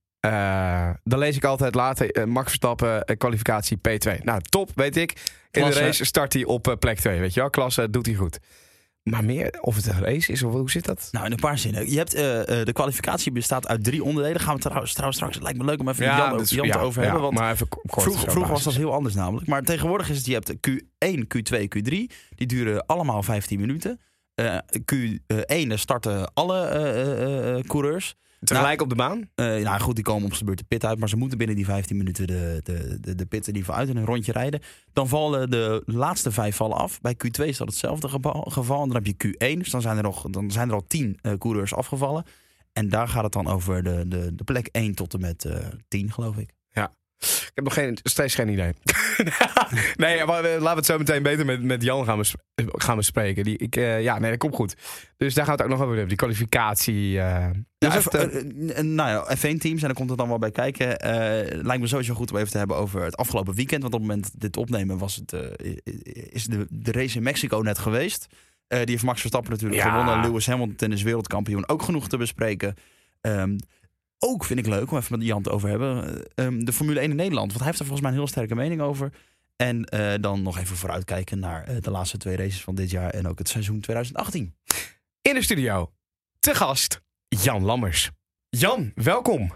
dan 1.03 1.19
lees 1.19 1.35
ik 1.35 1.43
altijd 1.43 1.75
later 1.75 2.27
Max 2.27 2.45
Verstappen, 2.45 3.17
kwalificatie 3.17 3.77
P2. 3.77 4.23
Nou, 4.23 4.41
top, 4.41 4.69
weet 4.75 4.97
ik. 4.97 5.11
In 5.11 5.61
Klasse. 5.61 5.79
de 5.79 5.85
race 5.85 6.05
start 6.05 6.33
hij 6.33 6.43
op 6.45 6.75
plek 6.79 6.97
2, 6.99 7.19
weet 7.19 7.33
je 7.33 7.39
wel. 7.39 7.49
Klasse, 7.49 7.89
doet 7.89 8.05
hij 8.05 8.15
goed. 8.15 8.39
Maar 9.09 9.25
meer, 9.25 9.57
of 9.61 9.75
het 9.75 9.87
een 9.87 9.99
race 9.99 10.31
is, 10.31 10.43
of 10.43 10.53
hoe 10.53 10.71
zit 10.71 10.85
dat? 10.85 11.09
Nou, 11.11 11.25
in 11.25 11.31
een 11.31 11.37
paar 11.37 11.57
zinnen. 11.57 11.91
Je 11.91 11.97
hebt, 11.97 12.13
eh, 12.13 12.59
eh, 12.59 12.65
de 12.65 12.73
kwalificatie 12.73 13.31
bestaat 13.31 13.67
uit 13.67 13.83
drie 13.83 14.03
onderdelen. 14.03 14.41
Gaan 14.41 14.55
we 14.55 14.61
trouwens, 14.61 14.91
trouwens 14.91 15.17
straks, 15.17 15.35
het 15.35 15.43
lijkt 15.43 15.59
me 15.59 15.65
leuk 15.65 15.79
om 15.79 15.89
even 15.89 16.05
met 16.05 16.15
Jan, 16.49 16.65
ja, 16.65 16.73
te 16.73 16.79
over 16.79 17.01
ja, 17.01 17.07
hebben. 17.07 17.23
Want 17.23 17.39
maar 17.39 17.51
even 17.53 17.67
ko- 17.67 17.81
kort. 17.87 18.01
Vroeger, 18.01 18.23
zo 18.23 18.31
vroeger 18.31 18.53
was 18.53 18.63
dat 18.63 18.75
heel 18.75 18.93
anders 18.93 19.15
namelijk. 19.15 19.47
Maar 19.47 19.63
tegenwoordig 19.63 20.09
is 20.09 20.17
het, 20.17 20.25
je 20.25 20.33
hebt 20.33 20.53
Q1, 20.53 21.27
Q2, 21.27 21.67
Q3. 21.67 21.89
Die 22.35 22.47
duren 22.47 22.85
allemaal 22.85 23.23
15 23.23 23.59
minuten. 23.59 23.99
Eh, 24.35 24.57
Q1 24.81 25.73
starten 25.73 26.33
alle 26.33 27.63
coureurs. 27.67 28.15
Tegelijk 28.39 28.81
op 28.81 28.89
de 28.89 28.95
baan? 28.95 29.29
Eh, 29.35 29.45
nou 29.45 29.79
goed, 29.79 29.95
die 29.95 30.03
komen 30.03 30.25
op 30.25 30.33
zijn 30.33 30.45
beurt 30.45 30.57
de 30.57 30.65
pit 30.67 30.85
uit. 30.85 30.99
Maar 30.99 31.09
ze 31.09 31.17
moeten 31.17 31.37
binnen 31.37 31.55
die 31.55 31.65
15 31.65 31.97
minuten 31.97 32.27
de, 32.27 32.59
de, 32.63 32.97
de, 33.01 33.15
de 33.15 33.25
pitten 33.25 33.53
die 33.53 33.71
uit 33.71 33.89
en 33.89 33.97
een 33.97 34.05
rondje 34.05 34.31
rijden. 34.31 34.61
Dan 34.93 35.07
vallen 35.07 35.49
de 35.49 35.83
laatste 35.85 36.31
vijf 36.31 36.55
vallen 36.55 36.77
af. 36.77 37.01
Bij 37.01 37.13
Q2 37.13 37.45
is 37.45 37.57
dat 37.57 37.67
hetzelfde 37.67 38.09
geval. 38.09 38.81
En 38.81 38.89
dan 38.89 39.03
heb 39.03 39.05
je 39.05 39.27
Q1. 39.27 39.57
Dus 39.57 39.69
dan 39.69 39.81
zijn 39.81 39.97
er, 39.97 40.03
nog, 40.03 40.29
dan 40.29 40.51
zijn 40.51 40.69
er 40.69 40.75
al 40.75 40.87
10 40.87 41.19
eh, 41.21 41.33
coureurs 41.37 41.73
afgevallen. 41.73 42.25
En 42.73 42.89
daar 42.89 43.07
gaat 43.07 43.23
het 43.23 43.33
dan 43.33 43.47
over 43.47 43.83
de, 43.83 44.07
de, 44.07 44.35
de 44.35 44.43
plek 44.43 44.67
1 44.67 44.95
tot 44.95 45.13
en 45.13 45.19
met 45.19 45.45
eh 45.45 45.65
10, 45.87 46.11
geloof 46.11 46.37
ik. 46.37 46.56
Ik 47.19 47.51
heb 47.53 47.63
nog 47.63 47.73
geen, 47.73 47.97
steeds 48.03 48.35
geen 48.35 48.49
idee. 48.49 48.73
nee, 49.95 50.25
maar 50.25 50.41
we- 50.41 50.47
laten 50.49 50.61
we 50.61 50.67
het 50.75 50.85
zo 50.85 50.97
meteen 50.97 51.23
beter 51.23 51.45
met, 51.45 51.63
met 51.63 51.83
Jan 51.83 52.05
gaan, 52.05 52.21
gaan 52.55 52.95
bespreken. 52.97 53.43
Die, 53.43 53.57
ik, 53.57 53.75
eh, 53.75 54.01
ja, 54.01 54.19
nee, 54.19 54.29
dat 54.29 54.39
komt 54.39 54.55
goed. 54.55 54.75
Dus 55.17 55.33
daar 55.33 55.45
gaan 55.45 55.55
we 55.55 55.61
het 55.63 55.71
ook 55.71 55.77
nog 55.77 55.85
over 55.87 55.97
hebben. 55.97 56.07
Die 56.07 56.17
kwalificatie. 56.17 57.19
eh 57.19 57.49
Ja, 57.77 57.89
dus 57.89 58.03
het, 58.03 58.13
even, 58.13 58.31
eh, 58.31 58.69
eh, 58.69 58.77
eh, 58.79 58.85
nou 58.85 59.09
ja, 59.09 59.35
F1-teams, 59.37 59.81
en 59.81 59.87
daar 59.87 59.93
komt 59.93 60.09
het 60.09 60.17
dan 60.17 60.27
wel 60.27 60.37
bij 60.39 60.51
kijken. 60.51 60.97
Eh, 60.99 61.61
lijkt 61.63 61.81
me 61.81 61.87
sowieso 61.87 62.13
goed 62.13 62.31
om 62.31 62.37
even 62.37 62.51
te 62.51 62.57
hebben 62.57 62.77
over 62.77 63.03
het 63.03 63.17
afgelopen 63.17 63.53
weekend. 63.55 63.81
Want 63.81 63.93
op 63.93 63.99
het 63.99 64.09
moment 64.09 64.31
dit 64.39 64.57
opnemen 64.57 64.97
was 64.97 65.15
het, 65.15 65.33
eh, 65.33 65.41
is 66.29 66.45
de, 66.45 66.65
de 66.69 66.91
race 66.91 67.17
in 67.17 67.23
Mexico 67.23 67.57
net 67.59 67.77
geweest. 67.77 68.27
Eh, 68.67 68.79
die 68.79 68.89
heeft 68.89 69.03
Max 69.03 69.19
Verstappen 69.19 69.51
natuurlijk 69.51 69.81
Ja. 69.81 69.89
gewonnen. 69.89 70.25
Lewis 70.25 70.47
Hamilton 70.47 70.91
is 70.91 71.01
wereldkampioen. 71.03 71.69
Ook 71.69 71.81
genoeg 71.81 72.07
te 72.09 72.17
bespreken. 72.17 72.75
Ehm, 73.21 73.57
ook 74.19 74.43
vind 74.43 74.59
ik 74.59 74.65
leuk 74.67 74.91
om 74.91 74.97
even 74.97 75.17
met 75.17 75.27
Jan 75.27 75.41
te 75.41 75.49
over 75.49 75.69
hebben. 75.69 76.23
eh, 76.35 76.45
ehm, 76.45 76.59
de 76.59 76.73
Formule 76.73 76.99
1 76.99 77.09
in 77.09 77.15
Nederland. 77.15 77.47
Want 77.47 77.57
hij 77.57 77.65
heeft 77.67 77.79
er 77.79 77.85
volgens 77.85 78.01
mij 78.07 78.11
een 78.11 78.17
heel 78.23 78.27
sterke 78.33 78.55
mening 78.55 78.81
over. 78.81 79.11
En 79.55 79.85
eh, 79.85 80.13
dan 80.21 80.41
nog 80.41 80.57
even 80.57 80.75
vooruitkijken 80.75 81.39
naar 81.39 81.63
eh, 81.63 81.75
de 81.79 81.91
laatste 81.91 82.17
twee 82.17 82.35
races 82.35 82.61
van 82.63 82.75
dit 82.75 82.89
jaar. 82.89 83.09
En 83.09 83.27
ook 83.27 83.37
het 83.37 83.49
seizoen 83.49 83.79
2018. 83.79 84.55
in 85.21 85.33
de 85.33 85.41
studio. 85.41 85.91
Te 86.39 86.55
gast. 86.55 87.01
Jan 87.27 87.63
Lammers. 87.63 88.11
Jan, 88.49 88.91
welkom. 88.95 89.51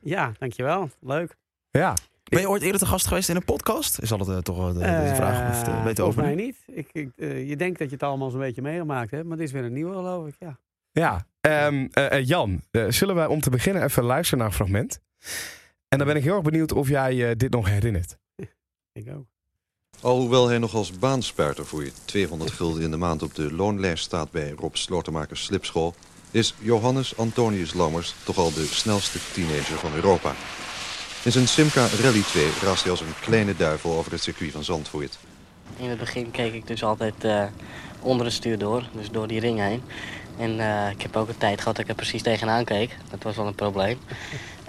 Ja, 0.00 0.32
dankjewel. 0.38 0.90
Leuk. 1.00 1.36
Ja. 1.70 1.94
Ben 2.24 2.40
je 2.40 2.48
ooit 2.48 2.62
eerder 2.62 2.80
te 2.80 2.86
gast 2.86 3.06
geweest 3.06 3.28
in 3.28 3.36
een 3.36 3.44
podcast? 3.44 4.00
Is 4.02 4.12
altijd 4.12 4.44
toch 4.44 4.72
de, 4.72 4.78
de 4.78 5.12
vraag 5.16 5.50
of 5.50 5.56
weten 5.66 5.74
volgens 5.84 5.98
over. 6.00 6.22
mij 6.22 6.34
niet. 6.34 6.56
Ik, 6.66 6.88
ik, 6.92 7.10
je 7.48 7.56
denkt 7.56 7.78
dat 7.78 7.88
je 7.88 7.94
het 7.94 8.02
allemaal 8.02 8.30
zo'n 8.30 8.40
beetje 8.40 8.62
meegemaakt 8.62 9.10
hebt, 9.10 9.24
maar 9.26 9.36
dit 9.36 9.46
is 9.46 9.52
weer 9.52 9.64
een 9.64 9.72
nieuwe, 9.72 9.92
geloof 9.94 10.26
ik. 10.26 10.34
Ja. 10.38 10.58
Ja. 10.92 11.26
Ehm, 11.46 11.86
eh, 11.92 12.12
eh, 12.12 12.26
Jan, 12.26 12.62
eh, 12.70 12.84
zullen 12.88 13.14
wij 13.14 13.26
om 13.26 13.40
te 13.40 13.50
beginnen 13.50 13.82
even 13.82 14.02
luisteren 14.02 14.38
naar 14.38 14.48
een 14.48 14.54
fragment? 14.54 15.00
En 15.88 15.98
dan 15.98 16.06
ben 16.06 16.16
ik 16.16 16.22
heel 16.22 16.34
erg 16.34 16.42
benieuwd 16.42 16.72
of 16.72 16.88
jij 16.88 17.36
dit 17.36 17.50
nog 17.50 17.68
herinnert. 17.68 18.16
Ik 18.92 19.14
ook. 19.14 19.24
Alhoewel 20.00 20.48
hij 20.48 20.58
nog 20.58 20.74
als 20.74 20.98
baanspuiter 20.98 21.66
voor 21.66 21.84
je 21.84 21.92
200 22.04 22.50
gulden 22.50 22.82
in 22.82 22.90
de 22.90 22.96
maand 22.96 23.22
op 23.22 23.34
de 23.34 23.52
loonlijst 23.52 24.04
staat 24.04 24.30
bij 24.30 24.50
Rob 24.50 24.74
Slotermakers 24.74 25.44
slipschool, 25.44 25.94
is 26.30 26.54
Johannes 26.58 27.16
Antonius 27.16 27.74
Lammers 27.74 28.14
toch 28.24 28.36
al 28.36 28.52
de 28.52 28.66
snelste 28.66 29.18
teenager 29.32 29.78
van 29.78 29.94
Europa. 29.94 30.34
In 31.24 31.32
zijn 31.32 31.48
Simca 31.48 31.86
Rally 31.86 32.22
2 32.22 32.48
raast 32.62 32.82
hij 32.82 32.90
als 32.90 33.00
een 33.00 33.20
kleine 33.20 33.56
duivel 33.56 33.98
over 33.98 34.12
het 34.12 34.22
circuit 34.22 34.52
van 34.52 34.64
Zandvoort. 34.64 35.18
In 35.76 35.88
het 35.88 35.98
begin 35.98 36.30
keek 36.30 36.54
ik 36.54 36.66
dus 36.66 36.84
altijd 36.84 37.24
eh, 37.24 37.44
onder 38.00 38.26
het 38.26 38.34
stuur 38.34 38.58
door, 38.58 38.88
dus 38.92 39.10
door 39.10 39.26
die 39.26 39.40
ring 39.40 39.58
heen. 39.58 39.82
En 40.38 40.60
eh, 40.60 40.90
ik 40.90 41.02
heb 41.02 41.16
ook 41.16 41.28
een 41.28 41.38
tijd 41.38 41.58
gehad 41.58 41.76
dat 41.76 41.84
ik 41.84 41.90
er 41.90 41.96
precies 41.96 42.22
tegenaan 42.22 42.64
keek. 42.64 42.96
Dat 43.10 43.22
was 43.22 43.36
wel 43.36 43.46
een 43.46 43.54
probleem. 43.54 43.98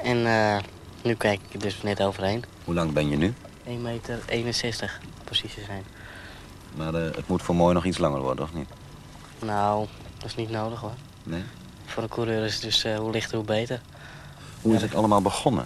En 0.03 0.25
eh, 0.25 0.57
nu 1.03 1.13
kijk 1.15 1.39
ik 1.47 1.53
er 1.53 1.59
dus 1.59 1.81
net 1.81 2.01
overheen. 2.01 2.43
Hoe 2.63 2.73
lang 2.73 2.93
ben 2.93 3.09
je 3.09 3.17
nu? 3.17 3.33
1 3.65 3.81
meter 3.81 4.19
61 4.27 4.99
precies 5.23 5.53
te 5.53 5.61
zijn. 5.65 5.83
Maar 6.75 6.93
eh, 6.93 7.15
het 7.15 7.27
moet 7.27 7.41
voor 7.41 7.55
mooi 7.55 7.73
nog 7.73 7.85
iets 7.85 7.97
langer 7.97 8.21
worden, 8.21 8.43
of 8.45 8.53
niet? 8.53 8.67
Nou, 9.39 9.87
dat 10.17 10.25
is 10.25 10.35
niet 10.35 10.49
nodig 10.49 10.79
hoor. 10.79 10.93
Nee? 11.23 11.43
Voor 11.85 12.03
een 12.03 12.09
coureur 12.09 12.45
is 12.45 12.53
het 12.53 12.61
dus 12.61 12.83
eh, 12.83 12.97
hoe 12.97 13.11
lichter 13.11 13.37
hoe 13.37 13.45
beter. 13.45 13.81
Hoe 14.61 14.75
is 14.75 14.81
het 14.81 14.95
allemaal 14.95 15.21
begonnen? 15.21 15.65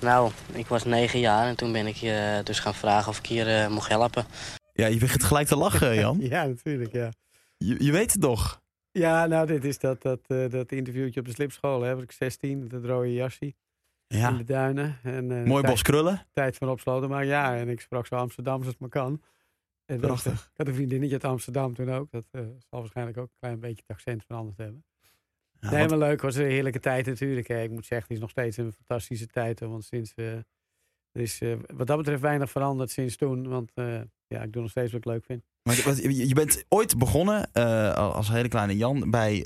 Nou, 0.00 0.30
ik 0.52 0.66
was 0.66 0.84
9 0.84 1.18
jaar 1.20 1.46
en 1.46 1.56
toen 1.56 1.72
ben 1.72 1.86
ik 1.86 1.96
je 1.96 2.40
dus 2.44 2.60
gaan 2.60 2.74
vragen 2.74 3.08
of 3.08 3.18
ik 3.18 3.26
hier 3.26 3.70
mocht 3.70 3.88
helpen. 3.88 4.26
Ja, 4.72 4.86
je 4.86 4.98
begint 4.98 5.24
gelijk 5.24 5.46
te 5.46 5.56
lachen, 5.56 5.94
Jan. 5.94 6.18
Ja, 6.30 6.44
natuurlijk, 6.44 6.92
ja. 6.92 7.10
Je, 7.56 7.84
je 7.84 7.92
weet 7.92 8.12
het 8.12 8.20
toch? 8.20 8.60
Ja, 8.98 9.26
nou, 9.26 9.46
dit 9.46 9.64
is 9.64 9.78
dat, 9.78 10.02
dat, 10.02 10.20
eh, 10.26 10.48
dat 10.48 10.72
interviewtje 10.72 11.20
op 11.20 11.26
de 11.26 11.32
slipschool, 11.32 11.82
hè. 11.82 11.94
Was 11.94 12.02
ik 12.02 12.12
16, 12.12 12.68
dat 12.68 12.84
rode 12.84 13.12
jasje 13.12 13.44
in 13.44 13.54
Ja. 14.18 14.32
de 14.32 14.44
duinen. 14.44 14.98
En, 15.02 15.32
eh, 15.32 15.44
Mooi 15.44 15.62
bos 15.66 15.82
krullen. 15.82 16.26
Tijd 16.32 16.56
van 16.56 16.68
opsloten, 16.68 17.08
maar 17.08 17.24
ja, 17.24 17.56
en 17.56 17.68
ik 17.68 17.80
sprak 17.80 18.06
zo 18.06 18.14
Amsterdams 18.14 18.58
als 18.62 18.70
het 18.70 18.80
maar 18.80 18.88
kan. 18.88 19.22
En 19.84 20.00
Prachtig. 20.00 20.32
ik 20.52 20.56
had 20.56 20.66
een 20.68 20.74
vriendinnetje 20.74 21.14
uit 21.14 21.24
Amsterdam 21.24 21.74
toen 21.74 21.90
ook. 21.90 22.10
Dat 22.10 22.24
eh, 22.30 22.40
zal 22.40 22.80
waarschijnlijk 22.80 23.18
ook 23.18 23.24
een 23.28 23.38
klein 23.38 23.60
beetje 23.60 23.82
het 23.86 23.96
accent 23.96 24.24
veranderd 24.24 24.58
hebben. 24.58 24.84
Ja, 25.60 25.70
nee, 25.70 25.88
maar 25.88 25.98
leuk. 25.98 26.10
Het 26.10 26.20
was 26.20 26.34
een 26.36 26.46
heerlijke 26.46 26.80
tijd 26.80 27.06
natuurlijk. 27.06 27.46
Hè. 27.48 27.62
Ik 27.62 27.70
moet 27.70 27.86
zeggen, 27.86 28.06
het 28.06 28.16
is 28.16 28.20
nog 28.22 28.30
steeds 28.30 28.56
een 28.56 28.72
fantastische 28.72 29.26
tijd. 29.26 29.60
Hoor, 29.60 29.68
want 29.68 29.84
sinds, 29.84 30.14
er 31.18 31.24
is 31.24 31.40
eh, 31.40 31.52
wat 31.76 31.86
dat 31.86 31.96
betreft 31.96 32.22
weinig 32.22 32.50
veranderd 32.50 32.90
sinds 32.90 33.16
toen. 33.16 33.48
Want 33.48 33.70
eh, 33.74 34.00
ja, 34.26 34.42
ik 34.42 34.52
doe 34.52 34.62
nog 34.62 34.70
steeds 34.70 34.92
wat 34.92 35.00
ik 35.00 35.06
leuk 35.06 35.24
vind. 35.24 35.42
Maar 35.62 35.76
je 36.10 36.34
bent 36.34 36.64
ooit 36.68 36.98
begonnen 36.98 37.48
eh, 37.52 37.94
als 37.94 38.28
hele 38.28 38.48
kleine 38.48 38.76
Jan 38.76 39.10
bij 39.10 39.42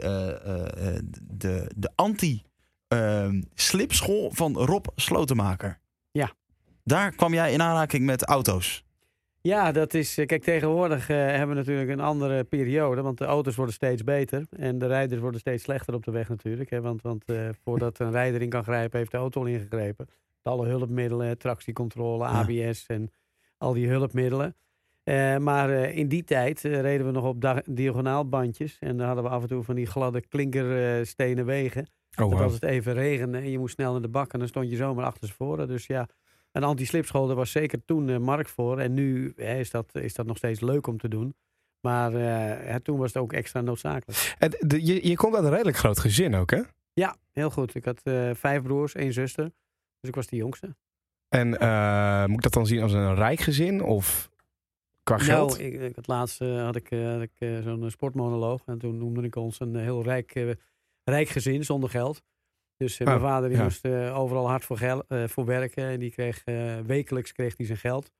de, 1.22 1.70
de 1.76 1.90
anti-slipschool 1.94 4.30
van 4.30 4.56
Rob 4.56 4.86
Slotenmaker. 4.94 5.78
Ja. 6.10 6.32
Daar 6.84 7.14
kwam 7.14 7.34
jij 7.34 7.52
in 7.52 7.62
aanraking 7.62 8.04
met 8.04 8.24
auto's. 8.24 8.84
Ja, 9.40 9.72
dat 9.72 9.94
is. 9.94 10.14
Kijk, 10.14 10.42
tegenwoordig 10.42 11.06
hebben 11.06 11.48
we 11.48 11.54
natuurlijk 11.54 11.90
een 11.90 12.00
andere 12.00 12.44
periode. 12.44 13.02
Want 13.02 13.18
de 13.18 13.24
auto's 13.24 13.56
worden 13.56 13.74
steeds 13.74 14.04
beter. 14.04 14.46
En 14.50 14.78
de 14.78 14.86
rijders 14.86 15.20
worden 15.20 15.40
steeds 15.40 15.62
slechter 15.62 15.94
op 15.94 16.04
de 16.04 16.10
weg 16.10 16.28
natuurlijk. 16.28 16.70
Hè, 16.70 16.80
want 16.80 17.02
want 17.02 17.24
voordat 17.64 17.98
een 17.98 18.10
rijder 18.10 18.42
in 18.42 18.48
kan 18.48 18.64
grijpen, 18.64 18.98
heeft 18.98 19.10
de 19.10 19.16
auto 19.16 19.40
al 19.40 19.46
ingegrepen. 19.46 20.06
Alle 20.42 20.66
hulpmiddelen, 20.68 21.38
tractiecontrole, 21.38 22.24
Ja. 22.24 22.30
ABS 22.30 22.86
en 22.86 23.10
al 23.58 23.72
die 23.72 23.88
hulpmiddelen. 23.88 24.56
Eh, 25.04 25.36
maar 25.36 25.70
eh, 25.70 25.96
in 25.96 26.08
die 26.08 26.24
tijd 26.24 26.64
eh, 26.64 26.80
reden 26.80 27.06
we 27.06 27.12
nog 27.12 27.24
op 27.24 27.62
diagonaalbandjes. 27.64 28.76
En 28.80 28.96
dan 28.96 29.06
hadden 29.06 29.24
we 29.24 29.30
af 29.30 29.42
en 29.42 29.48
toe 29.48 29.62
van 29.62 29.74
die 29.74 29.86
gladde 29.86 30.20
klinkerstenen 30.20 31.44
wegen. 31.44 31.86
Oh, 32.20 32.30
wow. 32.30 32.40
als 32.40 32.52
het 32.52 32.62
even 32.62 32.92
regende 32.94 33.38
en 33.38 33.50
je 33.50 33.58
moest 33.58 33.74
snel 33.74 33.92
naar 33.92 34.00
de 34.02 34.08
bak 34.08 34.32
en 34.32 34.38
dan 34.38 34.48
stond 34.48 34.70
je 34.70 34.76
zomaar 34.76 35.04
achter 35.04 35.28
ze 35.28 35.34
voren. 35.34 35.68
Dus 35.68 35.86
ja, 35.86 36.08
een 36.52 36.64
anti-slipschool, 36.64 37.26
daar 37.26 37.36
was 37.36 37.50
zeker 37.50 37.84
toen 37.84 38.22
markt 38.22 38.50
voor. 38.50 38.78
En 38.78 38.94
nu 38.94 39.30
is, 39.30 39.70
dat, 39.70 39.94
is 39.94 40.14
dat 40.14 40.26
nog 40.26 40.36
steeds 40.36 40.60
leuk 40.60 40.86
om 40.86 40.98
te 40.98 41.08
doen. 41.08 41.34
Maar 41.80 42.12
hè, 42.12 42.80
toen 42.80 42.98
was 42.98 43.12
het 43.12 43.22
ook 43.22 43.32
extra 43.32 43.60
noodzakelijk. 43.60 44.34
En 44.38 44.50
de- 44.58 44.86
je, 44.86 45.08
je 45.08 45.16
komt 45.16 45.34
uit 45.34 45.44
een 45.44 45.50
redelijk 45.50 45.76
groot 45.76 45.98
gezin 45.98 46.34
ook, 46.34 46.50
hè? 46.50 46.60
Ja, 46.92 47.16
heel 47.32 47.50
goed. 47.50 47.74
Ik 47.74 47.84
had 47.84 48.00
vijf 48.32 48.62
broers, 48.62 48.94
één 48.94 49.12
zuster. 49.12 49.52
Dus 50.02 50.10
ik 50.10 50.14
was 50.16 50.26
de 50.26 50.36
jongste. 50.36 50.76
En 51.28 51.58
eh, 51.58 52.24
moet 52.26 52.36
ik 52.36 52.42
dat 52.42 52.52
dan 52.52 52.66
zien 52.66 52.82
als 52.82 52.92
een 52.92 53.14
rijk 53.14 53.40
gezin 53.40 53.82
of 53.82 54.30
qua 55.02 55.18
geld? 55.18 55.58
Nou, 55.58 55.62
ik, 55.70 55.96
het 55.96 56.06
laatste 56.06 56.44
had 56.46 56.76
ik, 56.76 56.90
eh, 56.90 57.12
had 57.12 57.22
ik 57.22 57.32
eh, 57.38 57.62
zo'n 57.62 57.90
sportmonoloog. 57.90 58.62
En 58.66 58.78
toen 58.78 58.98
noemde 58.98 59.22
ik 59.22 59.36
ons 59.36 59.60
een 59.60 59.76
heel 59.76 60.02
rijk, 60.02 60.56
rijk 61.04 61.28
gezin 61.28 61.64
zonder 61.64 61.90
geld. 61.90 62.22
Dus 62.76 62.98
eh, 62.98 63.06
Oh, 63.06 63.12
mijn 63.12 63.20
vader 63.24 63.48
die 63.48 63.58
ja. 63.58 63.64
moest 63.64 63.86
overal 63.86 64.48
hard 64.48 64.64
voor, 64.64 64.76
gel- 64.76 65.04
voor 65.08 65.44
werken. 65.44 65.84
En 65.84 65.98
die 65.98 66.10
kreeg 66.10 66.42
wekelijks 66.86 67.32
kreeg 67.32 67.56
hij 67.56 67.66
zijn 67.66 67.78
geld. 67.78 68.12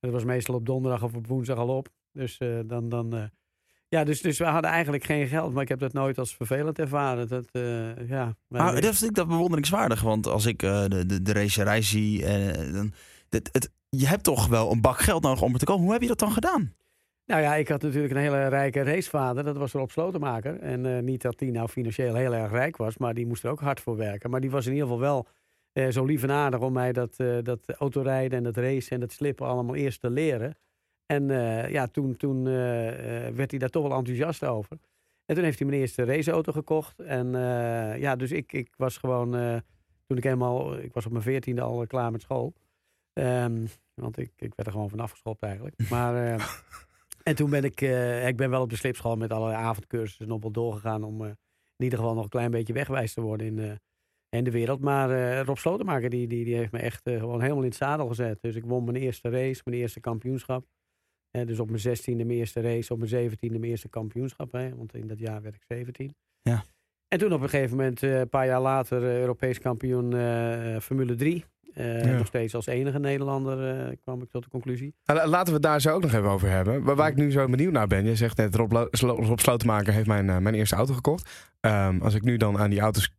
Dat 0.00 0.10
was 0.12 0.24
meestal 0.24 0.54
op 0.54 0.66
donderdag 0.66 1.02
of 1.02 1.14
op 1.14 1.26
woensdag 1.26 1.58
al 1.58 1.76
op. 1.76 1.88
Dus 2.12 2.38
dan. 2.66 2.88
dan 2.88 3.30
ja, 3.94 4.04
dus, 4.04 4.20
dus 4.20 4.38
we 4.38 4.44
hadden 4.44 4.70
eigenlijk 4.70 5.04
geen 5.04 5.26
geld. 5.26 5.52
Maar 5.52 5.62
ik 5.62 5.68
heb 5.68 5.78
dat 5.78 5.92
nooit 5.92 6.18
als 6.18 6.34
vervelend 6.34 6.78
ervaren. 6.78 7.28
Dat, 7.28 7.48
eh, 7.52 8.08
ja, 8.08 8.36
Maar 8.48 8.80
dat 8.80 8.96
vind 8.96 9.10
ik 9.10 9.16
dat 9.16 9.28
bewonderingswaardig. 9.28 10.00
Want 10.00 10.26
als 10.26 10.46
ik 10.46 10.62
eh, 10.62 10.84
de, 10.84 11.06
de, 11.06 11.22
de 11.22 11.32
racerij 11.32 11.82
zie, 11.82 12.24
eh, 12.24 12.72
dan, 12.72 12.92
het, 13.28 13.48
het, 13.52 13.70
je 13.88 14.06
hebt 14.06 14.24
toch 14.24 14.46
wel 14.46 14.72
een 14.72 14.80
bak 14.80 14.98
geld 14.98 15.22
nodig 15.22 15.42
om 15.42 15.52
er 15.52 15.58
te 15.58 15.64
komen. 15.64 15.82
Hoe 15.82 15.92
heb 15.92 16.02
je 16.02 16.08
dat 16.08 16.18
dan 16.18 16.32
gedaan? 16.32 16.74
Nou 17.26 17.42
ja, 17.42 17.54
ik 17.54 17.68
had 17.68 17.82
natuurlijk 17.82 18.14
een 18.14 18.20
hele 18.20 18.48
rijke 18.48 18.82
racevader. 18.82 19.44
Dat 19.44 19.56
was 19.56 19.72
Rob 19.72 19.90
Slotenmaker. 19.90 20.60
En 20.60 21.04
niet 21.04 21.22
dat 21.22 21.38
die 21.38 21.50
nou 21.50 21.68
financieel 21.68 22.14
heel 22.14 22.34
erg 22.34 22.50
rijk 22.50 22.76
was, 22.76 22.96
maar 22.96 23.14
die 23.14 23.26
moest 23.26 23.44
er 23.44 23.50
ook 23.50 23.60
hard 23.60 23.80
voor 23.80 23.96
werken. 23.96 24.30
Maar 24.30 24.40
die 24.40 24.50
was 24.50 24.66
in 24.66 24.72
ieder 24.72 24.88
geval 24.88 25.02
wel 25.02 25.26
zo 25.90 26.04
lief 26.04 26.22
en 26.22 26.30
aardig 26.30 26.60
om 26.60 26.72
mij 26.72 26.92
dat, 26.92 27.16
dat 27.42 27.70
autorijden 27.78 28.38
en 28.38 28.44
dat 28.44 28.56
racen 28.56 28.90
en 28.90 29.00
dat 29.00 29.12
slippen 29.12 29.46
allemaal 29.46 29.74
eerst 29.74 30.00
te 30.00 30.10
leren. 30.10 30.56
En 31.06 31.30
eh, 31.30 31.70
ja, 31.70 31.86
toen, 31.86 32.16
toen 32.16 32.46
eh, 32.46 33.26
eh, 33.26 33.34
werd 33.34 33.50
hij 33.50 33.58
daar 33.60 33.68
toch 33.68 33.88
wel 33.88 33.98
enthousiast 33.98 34.44
over. 34.44 34.78
En 35.24 35.34
toen 35.34 35.44
heeft 35.44 35.58
hij 35.58 35.68
mijn 35.68 35.80
eerste 35.80 36.04
raceauto 36.04 36.52
gekocht. 36.52 37.00
En 37.00 37.32
ja, 37.98 38.16
dus 38.16 38.32
ik, 38.32 38.52
ik 38.52 38.74
was 38.76 38.96
gewoon, 38.96 39.30
toen 40.06 40.16
ik 40.16 40.22
helemaal, 40.22 40.78
ik 40.78 40.92
was 40.92 41.06
op 41.06 41.12
mijn 41.12 41.24
veertiende 41.24 41.60
al 41.60 41.86
klaar 41.86 42.10
met 42.10 42.22
school. 42.22 42.52
Ehm, 43.12 43.66
want 43.94 44.18
ik, 44.18 44.32
ik 44.36 44.52
werd 44.54 44.66
er 44.68 44.72
gewoon 44.72 44.90
van 44.90 45.00
afgeschopt 45.00 45.42
eigenlijk. 45.42 45.88
Maar, 45.90 46.14
en 47.22 47.34
toen 47.34 47.50
ben 47.50 47.64
ik, 47.64 47.80
ik 48.26 48.36
ben 48.36 48.50
wel 48.50 48.62
op 48.62 48.70
de 48.70 48.76
slipschool 48.76 49.16
met 49.16 49.32
allerlei 49.32 49.62
avondcursussen 49.62 50.28
nog 50.28 50.42
wel 50.42 50.50
doorgegaan 50.50 51.02
om 51.02 51.24
in 51.24 51.36
ieder 51.84 51.98
geval 51.98 52.14
nog 52.14 52.24
een 52.24 52.30
klein 52.30 52.50
beetje 52.50 52.72
wegwijs 52.72 53.14
te 53.14 53.20
worden 53.20 53.46
in, 53.46 53.80
in 54.28 54.44
de 54.44 54.50
wereld. 54.50 54.80
Maar 54.80 55.40
Rob 55.40 55.56
Slotenmaker 55.56 56.10
die, 56.10 56.26
die, 56.26 56.44
die 56.44 56.56
heeft 56.56 56.72
me 56.72 56.78
echt 56.78 57.00
gewoon 57.02 57.40
helemaal 57.40 57.62
in 57.62 57.68
het 57.68 57.78
zadel 57.78 58.06
gezet. 58.06 58.38
Dus 58.40 58.54
ik 58.54 58.64
won 58.64 58.84
mijn 58.84 58.96
eerste 58.96 59.28
race, 59.28 59.60
mijn 59.64 59.76
eerste 59.76 60.00
kampioenschap. 60.00 60.66
Dus 61.46 61.58
op 61.60 61.68
mijn 61.68 61.80
zestiende 61.80 62.24
mijn 62.24 62.38
eerste 62.38 62.60
race, 62.60 62.92
op 62.92 62.98
mijn 62.98 63.10
zeventiende 63.10 63.58
mijn 63.58 63.70
eerste 63.70 63.88
kampioenschap. 63.88 64.52
Hè, 64.52 64.74
want 64.76 64.94
in 64.94 65.06
dat 65.06 65.18
jaar 65.18 65.42
werd 65.42 65.54
ik 65.54 65.62
17. 65.68 66.14
Ja. 66.42 66.64
En 67.08 67.18
toen 67.18 67.32
op 67.32 67.40
een 67.42 67.48
gegeven 67.48 67.76
moment, 67.76 68.02
eh, 68.02 68.18
een 68.18 68.28
paar 68.28 68.46
jaar 68.46 68.60
later, 68.60 69.02
eh, 69.04 69.18
Europees 69.20 69.58
kampioen 69.58 70.16
eh, 70.16 70.78
Formule 70.80 71.14
3. 71.14 71.44
Eh, 71.74 72.04
Ja. 72.04 72.16
Nog 72.16 72.26
steeds 72.26 72.54
als 72.54 72.66
enige 72.66 72.98
Nederlander 72.98 73.96
kwam 74.02 74.22
ik 74.22 74.30
tot 74.30 74.42
de 74.42 74.48
conclusie. 74.50 74.94
Nou, 75.04 75.18
la- 75.18 75.26
Laten 75.28 75.46
we 75.46 75.52
het 75.52 75.62
daar 75.62 75.80
zo 75.80 75.94
ook 75.94 76.02
nog 76.02 76.12
even 76.12 76.28
over 76.28 76.48
hebben. 76.50 76.82
Waar, 76.82 76.96
waar 76.96 77.08
ik 77.10 77.16
nu 77.16 77.30
zo 77.30 77.48
benieuwd 77.48 77.72
naar 77.72 77.86
ben. 77.86 78.04
Je 78.04 78.16
zegt 78.16 78.36
net, 78.36 78.54
Rob, 78.54 78.72
Rob 79.00 79.38
Slotenmaker 79.38 79.92
heeft 79.92 80.06
mijn, 80.06 80.24
mijn 80.42 80.54
eerste 80.54 80.74
auto 80.76 80.94
gekocht. 80.94 81.50
Ehm, 81.60 82.00
als 82.00 82.14
ik 82.14 82.22
nu 82.22 82.36
dan 82.36 82.58
aan 82.58 82.70
die 82.70 82.80
auto's 82.80 83.12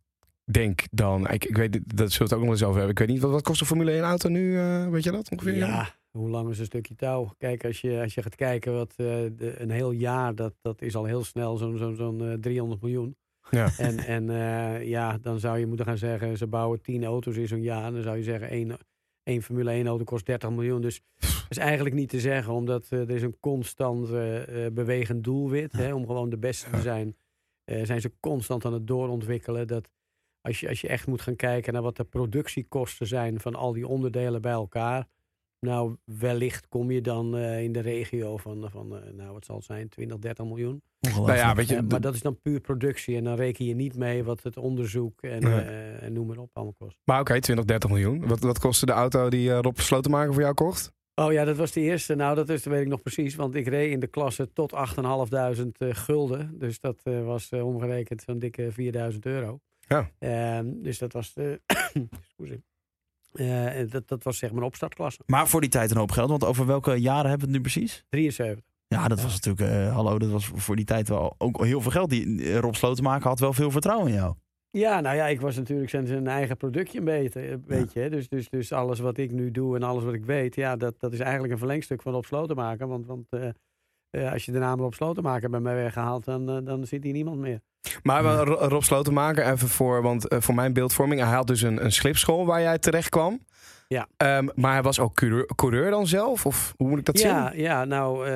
denk, 0.52 0.82
dan... 0.92 1.30
Ik, 1.30 1.46
ik 1.46 1.58
weet, 1.58 1.72
dat 1.98 2.12
zullen 2.12 2.18
we 2.18 2.24
het 2.24 2.34
ook 2.34 2.42
nog 2.42 2.50
eens 2.50 2.64
over 2.64 2.76
hebben. 2.78 2.92
Ik 2.92 3.00
weet 3.00 3.08
niet, 3.08 3.20
wat, 3.22 3.32
wat 3.32 3.44
kost 3.44 3.62
een 3.62 3.68
Formule 3.68 3.92
1 3.92 4.02
auto 4.04 4.30
nu? 4.30 4.58
weet 4.90 5.04
je 5.04 5.12
dat 5.12 5.32
ongeveer? 5.32 5.56
Ja, 5.56 5.90
hoe 6.16 6.30
lang 6.30 6.50
is 6.50 6.60
een 6.60 6.66
stukje 6.66 6.96
touw? 6.96 7.34
Kijk, 7.38 7.66
als 7.66 7.82
je, 7.82 8.02
als 8.02 8.14
je 8.14 8.22
gaat 8.22 8.36
kijken, 8.36 8.74
wat, 8.74 8.90
eh, 8.90 9.06
de, 9.36 9.54
een 9.58 9.70
heel 9.70 9.92
jaar, 9.92 10.36
dat, 10.36 10.54
dat 10.62 10.82
is 10.82 10.96
al 10.96 11.06
heel 11.06 11.24
snel 11.24 11.58
zo'n 11.58 11.78
zo'n 11.78 11.96
zo'n 11.96 12.32
eh, 12.32 12.34
300 12.34 12.82
miljoen. 12.82 13.16
Ja. 13.50 13.70
En, 13.78 13.98
en 13.98 14.30
eh, 14.30 14.88
ja, 14.88 15.18
dan 15.18 15.40
zou 15.40 15.58
je 15.58 15.66
moeten 15.66 15.86
gaan 15.86 15.98
zeggen, 15.98 16.38
ze 16.38 16.48
bouwen 16.48 16.82
10 16.82 17.04
auto's 17.04 17.36
in 17.36 17.48
zo'n 17.48 17.62
jaar. 17.62 17.92
Dan 17.92 18.02
zou 18.02 18.18
je 18.18 18.24
zeggen, 18.24 18.50
één, 18.50 18.78
één 19.24 19.42
Formule 19.42 19.72
1 19.72 19.88
auto 19.88 20.04
kost 20.04 20.26
30 20.26 20.50
miljoen. 20.50 20.82
Dus 20.82 21.02
dat 21.20 21.58
is 21.58 21.58
eigenlijk 21.58 21.96
niet 21.96 22.10
te 22.10 22.20
zeggen, 22.20 22.54
omdat 22.54 22.88
eh, 22.90 23.00
er 23.00 23.10
is 23.10 23.22
een 23.22 23.40
constant 23.40 24.10
eh, 24.10 24.66
eh, 24.66 24.74
bewegend 24.74 25.24
doelwit. 25.24 25.72
Hè, 25.72 25.94
om 25.94 26.06
gewoon 26.06 26.30
de 26.30 26.38
beste 26.38 26.70
te 26.70 26.82
zijn, 26.82 27.16
eh, 27.64 27.86
zijn 27.86 28.02
ze 28.02 28.12
constant 28.20 28.66
aan 28.66 28.74
het 28.74 28.88
doorontwikkelen. 28.88 29.68
Dat 29.68 29.90
als 30.42 30.60
je, 30.60 30.70
als 30.70 30.82
je 30.82 30.88
echt 30.88 31.08
moet 31.08 31.22
gaan 31.22 31.36
kijken 31.36 31.74
naar 31.74 31.82
wat 31.82 31.98
de 31.98 32.04
productiekosten 32.04 33.08
zijn 33.08 33.40
van 33.40 33.56
al 33.56 33.74
die 33.74 33.88
onderdelen 33.88 34.42
bij 34.42 34.52
elkaar. 34.52 35.08
Nou, 35.66 35.96
wellicht 36.04 36.68
kom 36.68 36.92
je 36.92 37.02
dan 37.02 37.38
eh, 37.38 37.64
in 37.64 37.72
de 37.72 37.80
regio 37.80 38.38
van, 38.38 38.68
van 38.72 38.98
eh, 38.98 39.14
nou, 39.14 39.34
wat 39.34 39.46
zal 39.46 39.56
het 39.56 39.66
zijn, 39.66 39.90
20, 39.90 40.18
30 40.20 40.46
miljoen. 40.46 40.82
Nou 41.00 41.34
ja, 41.34 41.56
weet 41.56 41.68
je, 41.68 41.82
maar 41.82 42.02
dat 42.02 42.14
is 42.14 42.22
dan 42.22 42.40
puur 42.42 42.60
productie. 42.60 43.16
En 43.18 43.24
dan 43.24 43.36
reken 43.36 43.66
je 43.66 43.76
niet 43.76 43.96
mee 43.98 44.24
wat 44.24 44.44
het 44.44 44.58
onderzoek 44.58 45.22
en, 45.22 45.44
Nee. 45.44 45.60
eh, 45.60 46.04
en 46.04 46.14
noem 46.14 46.28
maar 46.28 46.38
op 46.38 46.50
allemaal 46.54 46.76
kost. 46.80 46.98
maar 47.04 47.20
oké, 47.20 47.40
20, 47.40 47.66
30 47.66 47.90
miljoen. 47.90 48.28
Wat, 48.28 48.40
wat 48.40 48.60
kostte 48.60 48.86
de 48.86 48.92
auto 48.92 49.30
die 49.30 49.52
Rob 49.52 49.78
Slotenmaker 49.78 50.34
voor 50.34 50.42
jou 50.42 50.54
kocht? 50.54 50.94
Oh 51.16 51.32
ja, 51.32 51.46
dat 51.46 51.58
was 51.58 51.72
de 51.72 51.82
eerste. 51.82 52.16
Nou, 52.16 52.36
dat, 52.36 52.50
is, 52.50 52.64
dat 52.64 52.74
weet 52.74 52.82
ik 52.82 52.88
nog 52.88 53.02
precies. 53.02 53.36
Want 53.36 53.56
ik 53.56 53.68
reed 53.68 53.92
in 53.92 54.00
de 54.00 54.08
klasse 54.08 54.54
tot 54.54 54.74
8.500 54.74 55.72
eh, 55.78 55.90
gulden. 55.92 56.60
Dus 56.60 56.80
dat 56.80 57.00
eh, 57.04 57.26
was 57.26 57.50
omgerekend 57.50 58.22
zo'n 58.22 58.40
dikke 58.40 58.72
4000 58.72 59.26
euro. 59.26 59.60
Ja. 59.88 60.12
Ehm, 60.20 60.66
dus 60.82 60.98
dat 60.98 61.14
was 61.14 61.34
de... 61.34 61.62
Eh, 63.36 63.90
dat, 63.90 64.08
dat 64.08 64.24
was 64.24 64.38
zeg 64.38 64.52
maar 64.52 64.60
een 64.60 64.68
opstartklasse. 64.68 65.22
Maar 65.26 65.48
voor 65.48 65.62
die 65.62 65.70
tijd 65.70 65.92
een 65.92 65.98
hoop 65.98 66.12
geld. 66.12 66.30
Want 66.30 66.44
over 66.44 66.66
welke 66.66 66.96
jaren 66.96 67.30
hebben 67.30 67.48
we 67.48 67.54
het 67.54 67.64
nu 67.64 67.72
precies? 67.72 68.06
73. 68.10 68.66
Ja, 68.88 69.08
dat 69.08 69.22
was 69.22 69.34
natuurlijk, 69.34 69.72
eh, 69.72 69.94
hallo, 69.94 70.20
dat 70.20 70.30
was 70.30 70.52
voor 70.56 70.76
die 70.76 70.86
tijd 70.86 71.08
wel 71.08 71.36
ook 71.38 71.66
heel 71.66 71.82
veel 71.82 71.92
geld. 71.92 72.10
Die, 72.10 72.44
eh, 72.44 72.58
Rob 72.58 72.74
Slotenmaker 72.74 73.28
had 73.28 73.40
wel 73.40 73.54
veel 73.54 73.72
vertrouwen 73.72 74.08
in 74.08 74.14
jou. 74.14 74.34
Ja, 74.70 75.00
nou 75.00 75.16
ja, 75.16 75.28
ik 75.28 75.42
was 75.42 75.56
natuurlijk 75.56 75.90
zijn, 75.90 76.28
eigen 76.28 76.58
productje 76.58 76.98
een 77.00 77.06
beetje. 77.06 77.52
Een 77.52 77.64
beetje. 77.68 78.10
Dus, 78.10 78.28
dus, 78.28 78.50
dus 78.50 78.72
alles 78.72 79.00
wat 79.00 79.18
ik 79.18 79.32
nu 79.32 79.52
doe 79.52 79.76
en 79.76 79.84
alles 79.84 80.04
wat 80.04 80.14
ik 80.14 80.26
weet, 80.26 80.56
ja, 80.56 80.76
dat, 80.76 81.00
dat 81.00 81.14
is 81.14 81.20
eigenlijk 81.20 81.54
een 81.54 81.60
verlengstuk 81.60 82.02
van 82.02 82.16
op 82.16 82.26
sloten 82.26 82.56
maken. 82.56 82.88
Want, 82.88 83.06
want 83.06 83.26
eh, 84.10 84.32
als 84.32 84.46
je 84.46 84.52
de 84.52 84.60
naam 84.60 84.80
op 84.80 84.94
sloten 84.94 85.24
maken 85.24 85.52
bij 85.52 85.60
mij 85.60 85.76
weggehaald, 85.76 86.26
dan, 86.26 86.50
eh, 86.50 86.58
dan 86.64 86.86
zit 86.86 87.04
hier 87.04 87.14
niemand 87.14 87.40
meer. 87.40 87.60
Maar 88.04 88.24
wel, 88.24 88.44
Ro- 88.46 88.68
Rob 88.68 88.82
Slotenmaker, 88.82 89.52
even 89.52 89.68
voor, 89.68 90.02
want, 90.02 90.28
eh, 90.28 90.42
voor 90.42 90.56
mijn 90.56 90.74
beeldvorming. 90.74 91.22
Hij 91.22 91.34
had 91.34 91.48
dus 91.48 91.62
een, 91.62 91.84
een 91.84 91.92
slipschool 91.92 92.46
waar 92.46 92.62
jij 92.62 92.80
terecht 92.80 93.10
kwam. 93.10 93.40
Ja. 93.88 94.08
Ehm, 94.18 94.48
maar 94.56 94.72
hij 94.72 94.82
was 94.82 95.00
ook 95.00 95.14
coureur, 95.14 95.50
coureur 95.56 95.90
dan 95.90 96.08
zelf? 96.08 96.46
Of 96.46 96.74
hoe 96.78 96.90
moet 96.90 97.00
ik 97.00 97.06
dat 97.06 97.20
ja, 97.20 97.52
zien? 97.52 97.62
ja, 97.62 97.86
nou, 97.86 98.30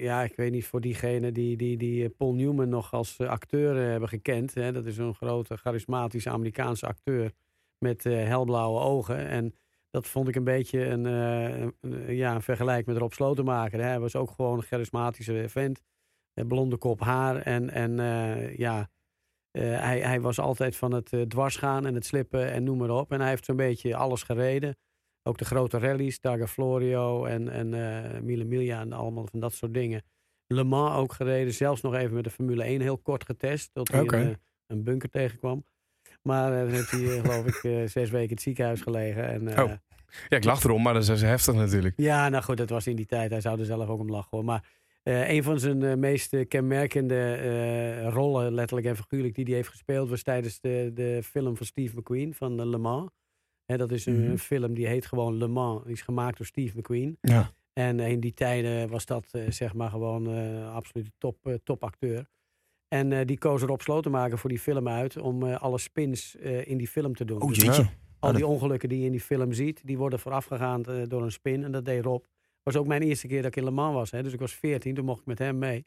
ja, 0.00 0.22
ik 0.22 0.36
weet 0.36 0.50
niet 0.52 0.66
voor 0.66 0.80
diegenen 0.80 1.34
die, 1.34 1.56
die, 1.56 1.76
die 1.76 2.08
Paul 2.08 2.34
Newman 2.34 2.68
nog 2.68 2.92
als 2.92 3.20
acteur 3.20 3.90
hebben 3.90 4.08
gekend. 4.08 4.54
Hè, 4.54 4.72
dat 4.72 4.86
is 4.86 4.98
een 4.98 5.14
grote, 5.14 5.56
charismatische 5.56 6.30
Amerikaanse 6.30 6.86
acteur 6.86 7.32
met 7.78 8.04
helblauwe 8.04 8.80
ogen. 8.80 9.28
En 9.28 9.54
dat 9.90 10.06
vond 10.06 10.28
ik 10.28 10.34
een 10.36 10.44
beetje 10.44 10.84
een, 10.86 11.06
eh, 11.06 11.58
een- 11.60 11.74
een- 11.80 12.14
ja, 12.16 12.34
een 12.34 12.42
vergelijk 12.42 12.86
met 12.86 12.96
Rob 12.96 13.12
Slotenmaker. 13.12 13.78
Hè. 13.80 13.84
Hij 13.86 14.00
was 14.00 14.16
ook 14.16 14.30
gewoon 14.30 14.56
een 14.56 14.62
charismatische 14.64 15.44
vent. 15.48 15.82
eh, 16.34 16.46
blonde 16.46 16.76
kop 16.76 17.00
haar. 17.00 17.36
En, 17.36 17.70
en 17.70 18.00
eh, 18.00 18.56
ja, 18.56 18.90
eh, 19.50 19.62
hij, 19.80 20.00
hij 20.00 20.20
was 20.20 20.38
altijd 20.40 20.76
van 20.76 20.92
het 20.92 21.12
eh, 21.12 21.20
dwarsgaan 21.22 21.86
en 21.86 21.94
het 21.94 22.06
slippen 22.06 22.52
en 22.52 22.64
noem 22.64 22.78
maar 22.78 22.90
op. 22.90 23.12
En 23.12 23.20
hij 23.20 23.28
heeft 23.28 23.44
zo'n 23.44 23.56
beetje 23.56 23.96
alles 23.96 24.22
gereden. 24.22 24.76
Ook 25.22 25.38
de 25.38 25.44
grote 25.44 25.78
rallies, 25.78 26.18
Targa 26.18 26.46
Florio 26.46 27.24
en, 27.24 27.48
en 27.48 27.74
eh 27.74 28.20
Mille 28.20 28.44
Miglia 28.44 28.80
en 28.80 28.92
allemaal 28.92 29.26
van 29.26 29.40
dat 29.40 29.52
soort 29.52 29.74
dingen. 29.74 30.02
Le 30.46 30.64
Mans 30.64 30.96
ook 30.96 31.12
gereden, 31.12 31.54
zelfs 31.54 31.80
nog 31.80 31.94
even 31.94 32.14
met 32.14 32.24
de 32.24 32.30
Formule 32.30 32.64
1 32.64 32.80
heel 32.80 32.98
kort 32.98 33.24
getest. 33.24 33.70
Tot 33.72 33.88
hij 33.88 34.00
eh, 34.30 34.34
een 34.66 34.82
bunker 34.84 35.10
tegenkwam. 35.10 35.64
Maar 36.22 36.50
dan 36.50 36.68
heeft 36.68 36.90
hij, 36.90 37.16
eh, 37.16 37.20
geloof 37.20 37.46
ik, 37.46 37.54
eh, 37.64 37.72
zes 37.86 38.10
weken 38.10 38.28
in 38.28 38.34
het 38.34 38.42
ziekenhuis 38.42 38.80
gelegen. 38.80 39.28
En, 39.28 39.48
Oh. 39.64 39.72
Ja, 40.28 40.36
ik 40.36 40.44
lach 40.44 40.64
erom, 40.64 40.82
maar 40.82 40.94
dat 40.94 41.08
is 41.08 41.22
heftig 41.22 41.54
natuurlijk. 41.54 41.94
ja, 41.96 42.28
nou 42.28 42.44
goed, 42.44 42.56
dat 42.56 42.70
was 42.70 42.86
in 42.86 42.96
die 42.96 43.06
tijd. 43.06 43.30
Hij 43.30 43.40
zou 43.40 43.58
er 43.60 43.64
zelf 43.64 43.88
ook 43.88 44.00
om 44.00 44.10
lachen 44.10 44.28
hoor. 44.30 44.44
Maar 44.44 44.64
een 45.02 45.42
van 45.42 45.58
zijn 45.60 45.98
meest 45.98 46.36
kenmerkende 46.48 48.02
rollen, 48.10 48.54
letterlijk 48.54 48.86
en 48.88 48.96
figuurlijk, 48.96 49.34
die 49.34 49.44
hij 49.44 49.54
heeft 49.54 49.68
gespeeld, 49.68 50.08
was 50.08 50.22
tijdens 50.22 50.60
de, 50.60 50.90
de 50.94 51.20
film 51.24 51.56
van 51.56 51.66
Steve 51.66 51.96
McQueen 51.96 52.34
van 52.34 52.68
Le 52.70 52.78
Mans. 52.78 53.10
Hè, 53.66 53.76
dat 53.76 53.90
is 53.92 54.06
een, 54.06 54.20
Mhm. 54.20 54.30
een 54.30 54.38
film 54.38 54.74
die 54.74 54.86
heet 54.86 55.06
gewoon 55.06 55.36
Le 55.36 55.46
Mans. 55.46 55.82
Die 55.84 55.92
is 55.92 56.02
gemaakt 56.02 56.36
door 56.36 56.46
Steve 56.46 56.78
McQueen. 56.78 57.18
Ja. 57.20 57.50
En 57.72 58.00
in 58.00 58.20
die 58.20 58.34
tijden 58.34 58.88
was 58.88 59.06
dat 59.06 59.30
zeg 59.48 59.74
maar 59.74 59.90
gewoon 59.90 60.30
eh 60.34 60.74
absoluut 60.74 61.10
top, 61.18 61.46
eh, 61.46 61.54
topacteur. 61.64 62.26
En 62.88 63.12
eh, 63.12 63.26
die 63.26 63.38
koos 63.38 63.62
Rob 63.62 63.80
Slotenmaker 63.80 64.38
voor 64.38 64.50
die 64.50 64.58
film 64.58 64.88
uit 64.88 65.16
om 65.16 65.42
eh, 65.46 65.60
alle 65.60 65.78
spins 65.78 66.36
eh, 66.36 66.66
in 66.66 66.76
die 66.78 66.88
film 66.88 67.14
te 67.14 67.24
doen. 67.24 67.42
Oh 67.42 67.48
Dus 67.52 67.80
al 68.18 68.32
die 68.32 68.46
ongelukken 68.46 68.88
die 68.88 68.98
je 68.98 69.04
in 69.04 69.10
die 69.10 69.20
film 69.20 69.52
ziet, 69.52 69.80
die 69.84 69.98
worden 69.98 70.18
voorafgegaan 70.18 70.82
door 70.82 71.22
een 71.22 71.32
spin. 71.32 71.64
En 71.64 71.72
dat 71.72 71.84
deed 71.84 72.04
Rob. 72.04 72.24
was 72.62 72.76
ook 72.76 72.86
mijn 72.86 73.02
eerste 73.02 73.26
keer 73.26 73.42
dat 73.42 73.50
ik 73.50 73.56
in 73.56 73.64
Le 73.64 73.70
Mans 73.70 73.94
was. 73.94 74.10
Hè. 74.10 74.22
Dus 74.22 74.32
ik 74.32 74.40
was 74.40 74.52
14, 74.54 74.94
toen 74.94 75.04
mocht 75.04 75.20
ik 75.20 75.26
met 75.26 75.38
hem 75.38 75.58
mee. 75.58 75.86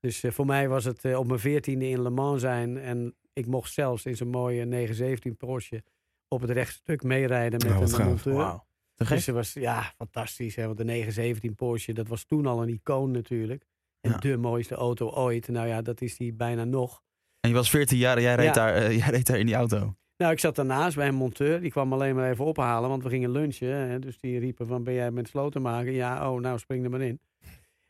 Dus 0.00 0.24
voor 0.28 0.46
mij 0.46 0.68
was 0.68 0.84
het 0.84 1.14
op 1.16 1.26
mijn 1.26 1.40
14e 1.40 1.62
in 1.82 2.02
Le 2.02 2.10
Mans 2.10 2.40
zijn. 2.40 2.78
En 2.78 3.14
ik 3.32 3.46
mocht 3.46 3.72
zelfs 3.72 4.06
in 4.06 4.16
zo'n 4.16 4.28
mooie 4.28 4.64
917 4.64 5.36
Porsche 5.36 5.82
op 6.28 6.40
het 6.40 6.50
rechtstuk 6.50 7.02
meerijden 7.02 7.60
met 7.68 7.76
Oh, 7.76 7.80
een 7.82 7.88
gaaf. 7.88 8.06
monteur. 8.06 8.60
Gek. 8.96 9.08
Dus 9.16 9.26
was 9.26 9.52
ja, 9.52 9.92
fantastisch. 9.96 10.56
Hè? 10.56 10.64
Want 10.66 10.78
de 10.78 10.84
917 10.84 11.54
Porsche, 11.54 11.92
dat 11.92 12.08
was 12.08 12.24
toen 12.24 12.46
al 12.46 12.62
een 12.62 12.68
icoon 12.68 13.10
natuurlijk. 13.10 13.64
En 14.00 14.10
Ja. 14.10 14.16
de 14.16 14.36
mooiste 14.36 14.74
auto 14.74 15.08
ooit. 15.10 15.48
Nou 15.48 15.66
ja, 15.68 15.82
dat 15.82 16.00
is 16.00 16.16
die 16.16 16.32
bijna 16.32 16.64
nog. 16.64 17.02
En 17.40 17.48
je 17.50 17.54
was 17.56 17.70
14 17.70 17.98
jaar 17.98 18.16
en 18.16 18.22
jij 18.22 18.34
reed, 18.34 18.44
Ja. 18.46 18.52
daar, 18.52 18.74
eh, 18.74 18.96
jij 18.98 19.08
reed 19.10 19.26
daar 19.26 19.38
in 19.38 19.46
die 19.46 19.54
auto. 19.54 19.94
Nou, 20.16 20.32
ik 20.32 20.38
zat 20.38 20.54
daarnaast 20.56 20.96
bij 20.96 21.08
een 21.08 21.14
monteur. 21.14 21.60
Die 21.60 21.70
kwam 21.70 21.92
alleen 21.92 22.14
maar 22.14 22.30
even 22.30 22.44
ophalen, 22.44 22.88
want 22.88 23.02
we 23.02 23.08
gingen 23.08 23.30
lunchen. 23.30 23.68
Hè? 23.88 23.98
Dus 23.98 24.18
die 24.18 24.38
riepen 24.38 24.66
van, 24.66 24.84
ben 24.84 24.94
jij 24.94 25.10
met 25.10 25.28
sloten 25.28 25.62
maken? 25.62 25.92
Ja, 25.92 26.30
oh, 26.32 26.40
nou 26.40 26.58
spring 26.58 26.84
er 26.84 26.90
maar 26.90 27.00
in. 27.00 27.20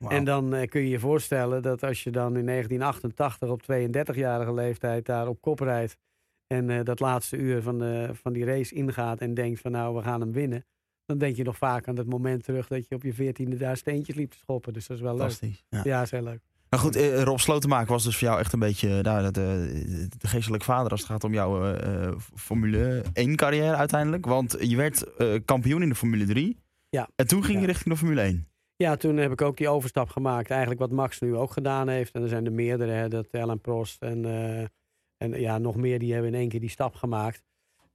En 0.08 0.24
dan 0.24 0.54
eh, 0.54 0.68
kun 0.68 0.80
je 0.80 0.88
je 0.88 0.98
voorstellen 0.98 1.62
dat 1.62 1.82
als 1.82 2.02
je 2.04 2.10
dan 2.10 2.36
in 2.36 2.46
1988 2.46 3.48
op 3.48 3.62
32-jarige 3.62 4.52
leeftijd 4.54 5.06
daar 5.06 5.28
op 5.28 5.40
kop 5.40 5.60
rijdt. 5.60 5.96
En 6.46 6.70
eh, 6.70 6.84
dat 6.84 7.00
laatste 7.00 7.36
uur 7.36 7.62
van, 7.62 7.78
de, 7.78 8.08
van 8.12 8.32
die 8.32 8.44
race 8.44 8.74
ingaat 8.74 9.20
en 9.20 9.34
denkt 9.34 9.60
van 9.60 9.70
nou, 9.70 9.96
we 9.96 10.02
gaan 10.02 10.20
hem 10.20 10.32
winnen. 10.32 10.64
Dan 11.10 11.18
denk 11.18 11.36
je 11.36 11.44
nog 11.44 11.56
vaak 11.56 11.88
aan 11.88 11.94
dat 11.94 12.06
moment 12.06 12.44
terug 12.44 12.68
dat 12.68 12.88
je 12.88 12.94
op 12.94 13.02
je 13.02 13.14
veertiende 13.14 13.56
daar 13.56 13.76
steentjes 13.76 14.16
liep 14.16 14.30
te 14.30 14.38
schoppen. 14.38 14.72
Dus 14.72 14.86
dat 14.86 14.96
is 14.96 15.02
wel 15.02 15.16
leuk. 15.16 15.38
Ja. 15.68 15.80
Ja, 15.84 16.02
is 16.02 16.10
heel 16.10 16.22
leuk. 16.22 16.40
Nou 16.70 16.82
goed, 16.82 16.96
eh, 16.96 17.22
Rob 17.22 17.38
Slotenmaker 17.38 17.92
was 17.92 18.04
dus 18.04 18.16
voor 18.16 18.28
jou 18.28 18.40
echt 18.40 18.52
een 18.52 18.58
beetje 18.58 19.02
nou, 19.02 19.30
de, 19.30 20.08
de 20.18 20.28
geestelijk 20.28 20.62
vader 20.62 20.90
als 20.90 21.00
het 21.00 21.10
gaat 21.10 21.24
om 21.24 21.32
jouw 21.32 21.64
eh, 21.64 22.06
eh, 22.06 22.14
Formule 22.34 23.02
1 23.12 23.36
carrière 23.36 23.76
uiteindelijk. 23.76 24.26
Want 24.26 24.56
je 24.60 24.76
werd 24.76 25.14
eh, 25.16 25.34
kampioen 25.44 25.82
in 25.82 25.88
de 25.88 25.94
Formule 25.94 26.24
3. 26.24 26.56
Ja. 26.88 27.08
En 27.16 27.26
toen 27.26 27.44
ging 27.44 27.60
je 27.60 27.66
richting 27.66 27.88
de 27.94 27.96
Formule 27.96 28.20
1. 28.20 28.50
Ja, 28.80 28.96
toen 28.96 29.16
heb 29.16 29.32
ik 29.32 29.42
ook 29.42 29.56
die 29.56 29.68
overstap 29.68 30.08
gemaakt. 30.08 30.50
Eigenlijk 30.50 30.80
wat 30.80 30.90
Max 30.90 31.20
nu 31.20 31.36
ook 31.36 31.52
gedaan 31.52 31.88
heeft. 31.88 32.14
En 32.14 32.22
er 32.22 32.28
zijn 32.28 32.46
er 32.46 32.52
meerdere, 32.52 32.92
hè, 32.92 33.08
dat 33.08 33.32
Alan 33.32 33.60
Prost 33.60 34.02
en, 34.02 34.24
eh, 34.24 34.66
en 35.16 35.40
ja, 35.40 35.58
nog 35.58 35.76
meer 35.76 35.98
die 35.98 36.12
hebben 36.12 36.32
in 36.32 36.38
één 36.38 36.48
keer 36.48 36.60
die 36.60 36.68
stap 36.68 36.94
gemaakt. 36.94 37.42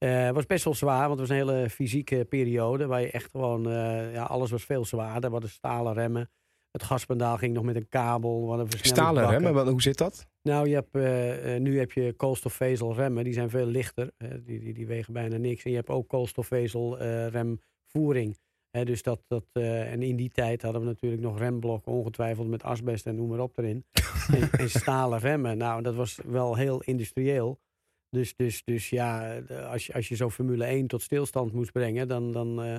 Het 0.08 0.34
was 0.34 0.46
best 0.46 0.64
wel 0.64 0.74
zwaar, 0.74 1.08
want 1.08 1.20
het 1.20 1.28
was 1.28 1.38
een 1.38 1.48
hele 1.48 1.70
fysieke 1.70 2.24
periode. 2.28 2.86
Waar 2.86 3.00
je 3.00 3.10
echt 3.10 3.30
gewoon, 3.30 3.70
eh, 3.70 4.12
ja, 4.12 4.22
alles 4.22 4.50
was 4.50 4.64
veel 4.64 4.84
zwaarder. 4.84 5.24
We 5.24 5.30
hadden 5.30 5.50
stalen 5.50 5.92
remmen. 5.92 6.30
Het 6.70 6.82
gaspedaal 6.82 7.36
ging 7.36 7.54
nog 7.54 7.64
met 7.64 7.76
een 7.76 7.88
kabel. 7.88 8.56
we 8.56 8.76
Stalen 8.80 9.28
remmen, 9.28 9.68
hoe 9.68 9.82
zit 9.82 9.98
dat? 9.98 10.26
Nou, 10.42 10.68
je 10.68 10.74
hebt, 10.74 10.94
eh, 10.94 11.54
eh, 11.54 11.62
nu 11.62 11.78
heb 11.78 11.92
je 11.92 12.12
koolstofvezel 12.12 12.94
remmen. 12.94 13.24
Die 13.24 13.32
zijn 13.32 13.50
veel 13.50 13.66
lichter. 13.66 14.10
die, 14.44 14.60
die, 14.60 14.74
die 14.74 14.86
wegen 14.86 15.12
bijna 15.12 15.36
niks. 15.36 15.64
En 15.64 15.70
je 15.70 15.76
hebt 15.76 15.88
ook 15.88 16.08
koolstofvezel 16.08 16.98
eh, 16.98 17.26
remvoering. 17.26 18.36
Hè, 18.76 18.84
dus 18.84 19.02
dat, 19.02 19.20
dat, 19.26 19.44
eh, 19.52 19.92
en 19.92 20.02
in 20.02 20.16
die 20.16 20.30
tijd 20.30 20.62
hadden 20.62 20.80
we 20.80 20.86
natuurlijk 20.86 21.22
nog 21.22 21.38
remblokken, 21.38 21.92
ongetwijfeld 21.92 22.48
met 22.48 22.62
asbest 22.62 23.06
en 23.06 23.14
noem 23.14 23.28
maar 23.28 23.38
op 23.38 23.58
erin. 23.58 23.84
en, 24.34 24.50
en 24.50 24.70
stalen 24.70 25.18
remmen. 25.18 25.56
Nou, 25.56 25.82
dat 25.82 25.94
was 25.94 26.18
wel 26.24 26.54
heel 26.54 26.82
industrieel. 26.82 27.60
Dus, 28.10 28.36
dus, 28.36 28.62
dus 28.64 28.90
ja, 28.90 29.38
als 29.70 29.86
je, 29.86 29.94
als 29.94 30.08
je 30.08 30.16
zo 30.16 30.30
Formule 30.30 30.64
1 30.64 30.86
tot 30.86 31.02
stilstand 31.02 31.52
moest 31.52 31.72
brengen, 31.72 32.08
dan, 32.08 32.32
dan, 32.32 32.62
eh, 32.62 32.76